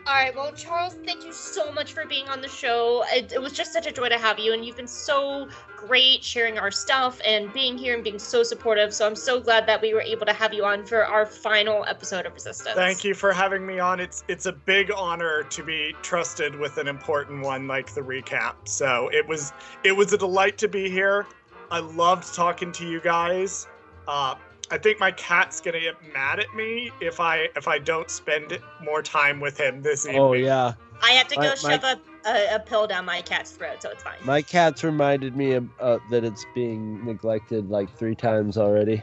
All 0.08 0.14
right, 0.14 0.34
well, 0.34 0.52
Charles, 0.52 0.94
thank 1.04 1.26
you 1.26 1.34
so 1.34 1.70
much 1.70 1.92
for 1.92 2.06
being 2.06 2.26
on 2.30 2.40
the 2.40 2.48
show. 2.48 3.04
It, 3.12 3.30
it 3.30 3.42
was 3.42 3.52
just 3.52 3.74
such 3.74 3.86
a 3.86 3.92
joy 3.92 4.08
to 4.08 4.16
have 4.16 4.38
you, 4.38 4.54
and 4.54 4.64
you've 4.64 4.78
been 4.78 4.88
so 4.88 5.46
great 5.76 6.24
sharing 6.24 6.58
our 6.58 6.70
stuff 6.70 7.20
and 7.26 7.52
being 7.52 7.76
here 7.76 7.94
and 7.94 8.02
being 8.02 8.18
so 8.18 8.42
supportive. 8.42 8.94
So 8.94 9.06
I'm 9.06 9.14
so 9.14 9.38
glad 9.38 9.66
that 9.66 9.82
we 9.82 9.92
were 9.92 10.00
able 10.00 10.24
to 10.24 10.32
have 10.32 10.54
you 10.54 10.64
on 10.64 10.86
for 10.86 11.04
our 11.04 11.26
final 11.26 11.84
episode 11.86 12.24
of 12.24 12.32
Resistance. 12.32 12.74
Thank 12.74 13.04
you 13.04 13.12
for 13.12 13.34
having 13.34 13.66
me 13.66 13.80
on. 13.80 14.00
It's 14.00 14.24
it's 14.28 14.46
a 14.46 14.52
big 14.52 14.90
honor 14.96 15.42
to 15.42 15.62
be 15.62 15.94
trusted 16.00 16.58
with 16.58 16.78
an 16.78 16.88
important 16.88 17.42
one 17.42 17.68
like 17.68 17.92
the 17.92 18.00
recap. 18.00 18.54
So 18.66 19.10
it 19.12 19.28
was 19.28 19.52
it 19.84 19.92
was 19.92 20.10
a 20.14 20.18
delight 20.18 20.56
to 20.58 20.68
be 20.68 20.88
here. 20.88 21.26
I 21.70 21.80
loved 21.80 22.34
talking 22.34 22.72
to 22.72 22.88
you 22.88 23.02
guys. 23.02 23.68
Uh, 24.06 24.36
I 24.70 24.78
think 24.78 25.00
my 25.00 25.10
cat's 25.10 25.60
gonna 25.60 25.80
get 25.80 25.94
mad 26.12 26.40
at 26.40 26.54
me 26.54 26.90
if 27.00 27.20
I 27.20 27.48
if 27.56 27.66
I 27.68 27.78
don't 27.78 28.10
spend 28.10 28.58
more 28.82 29.02
time 29.02 29.40
with 29.40 29.58
him 29.58 29.82
this 29.82 30.04
evening. 30.06 30.20
Oh, 30.20 30.32
yeah. 30.34 30.74
I 31.02 31.12
have 31.12 31.28
to 31.28 31.36
go 31.36 31.42
My- 31.42 31.54
shove 31.54 31.84
a, 31.84 32.00
a, 32.26 32.56
a 32.56 32.58
pill 32.60 32.86
down 32.86 33.04
my 33.04 33.22
cat's 33.22 33.52
throat, 33.52 33.80
so 33.82 33.90
it's 33.90 34.02
fine. 34.02 34.16
My 34.24 34.42
cat's 34.42 34.82
reminded 34.84 35.36
me 35.36 35.52
of, 35.52 35.68
uh, 35.80 35.98
that 36.10 36.24
it's 36.24 36.44
being 36.54 37.04
neglected 37.04 37.70
like 37.70 37.88
three 37.96 38.14
times 38.16 38.58
already. 38.58 39.00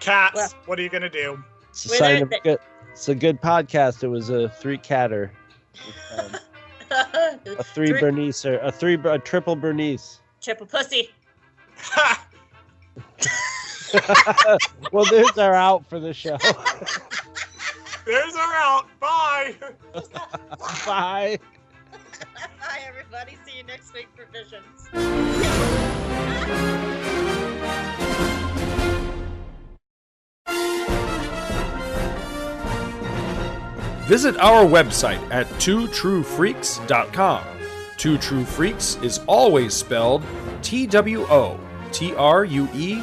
Cats, 0.00 0.34
Well- 0.34 0.52
what 0.66 0.78
are 0.78 0.82
you 0.82 0.88
gonna 0.88 1.10
do? 1.10 1.42
It's 1.68 1.86
a 1.86 1.90
Were 1.90 1.96
sign 1.96 2.22
of 2.22 2.30
th- 2.30 2.42
good. 2.42 2.58
It's 2.92 3.08
a 3.08 3.14
good 3.14 3.40
podcast. 3.40 4.02
It 4.02 4.08
was 4.08 4.30
a 4.30 4.48
three 4.60 4.78
catter. 4.78 5.30
A 6.90 7.62
three 7.62 7.92
Bernice 7.92 8.44
or 8.44 8.58
a 8.58 8.72
three 8.72 8.94
a 9.04 9.18
triple 9.18 9.54
Bernice. 9.54 10.20
Triple 10.40 10.66
pussy. 10.66 11.10
well, 14.92 15.04
there's 15.06 15.38
our 15.38 15.54
out 15.54 15.86
for 15.88 15.98
the 15.98 16.12
show. 16.12 16.36
There's 18.06 18.34
our 18.34 18.54
out. 18.54 18.86
Bye. 18.98 19.54
Bye. 20.86 21.38
Bye, 21.92 22.80
everybody. 22.88 23.36
See 23.46 23.58
you 23.58 23.64
next 23.64 23.92
week 23.94 24.08
for 24.16 24.26
Visions. 24.32 24.88
Visit 34.08 34.36
our 34.38 34.64
website 34.64 35.20
at 35.30 35.46
twotruefreaks.com. 35.60 37.44
Two 37.96 38.18
True 38.18 38.44
Freaks 38.44 38.96
is 39.02 39.20
always 39.28 39.74
spelled 39.74 40.24
T 40.62 40.86
W 40.86 41.26
O 41.28 41.60
T 41.92 42.14
R 42.14 42.44
U 42.44 42.68
E 42.74 43.02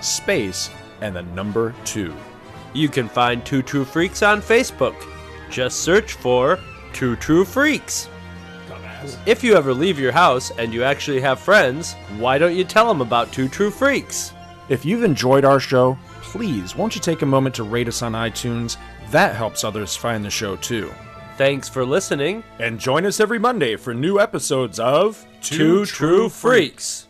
space, 0.00 0.70
and 1.00 1.14
the 1.14 1.22
number 1.22 1.74
two. 1.84 2.14
You 2.74 2.88
can 2.88 3.08
find 3.08 3.44
Two 3.44 3.62
True 3.62 3.84
Freaks 3.84 4.22
on 4.22 4.40
Facebook. 4.40 4.96
Just 5.50 5.80
search 5.80 6.14
for 6.14 6.58
Two 6.92 7.16
True 7.16 7.44
Freaks. 7.44 8.08
If 9.26 9.44
you 9.44 9.54
ever 9.54 9.72
leave 9.72 9.98
your 9.98 10.12
house 10.12 10.50
and 10.58 10.74
you 10.74 10.82
actually 10.82 11.20
have 11.20 11.38
friends, 11.38 11.94
why 12.18 12.36
don't 12.36 12.56
you 12.56 12.64
tell 12.64 12.88
them 12.88 13.00
about 13.00 13.32
Two 13.32 13.48
True 13.48 13.70
Freaks? 13.70 14.32
If 14.68 14.84
you've 14.84 15.04
enjoyed 15.04 15.44
our 15.44 15.60
show, 15.60 15.98
please 16.20 16.76
won't 16.76 16.94
you 16.94 17.00
take 17.00 17.22
a 17.22 17.26
moment 17.26 17.54
to 17.56 17.62
rate 17.62 17.88
us 17.88 18.02
on 18.02 18.12
iTunes? 18.12 18.76
That 19.10 19.34
helps 19.34 19.64
others 19.64 19.96
find 19.96 20.24
the 20.24 20.30
show 20.30 20.56
too. 20.56 20.92
Thanks 21.36 21.68
for 21.68 21.84
listening. 21.84 22.42
And 22.58 22.78
join 22.78 23.06
us 23.06 23.20
every 23.20 23.38
Monday 23.38 23.76
for 23.76 23.94
new 23.94 24.20
episodes 24.20 24.78
of 24.78 25.24
Two 25.40 25.86
True 25.86 26.28
Freaks. 26.28 27.07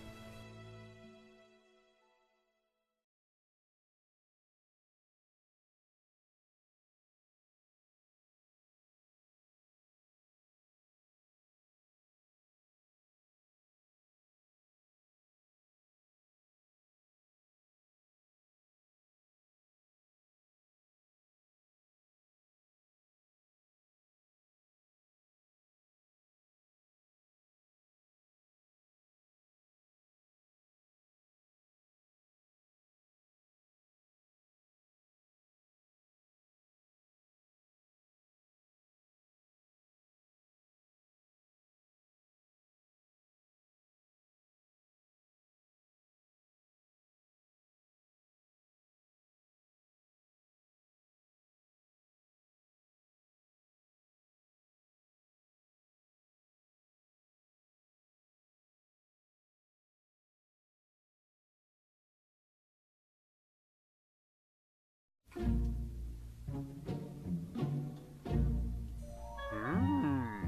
Ah. 69.53 70.43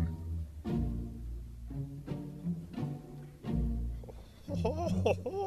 Oh. 4.64 5.39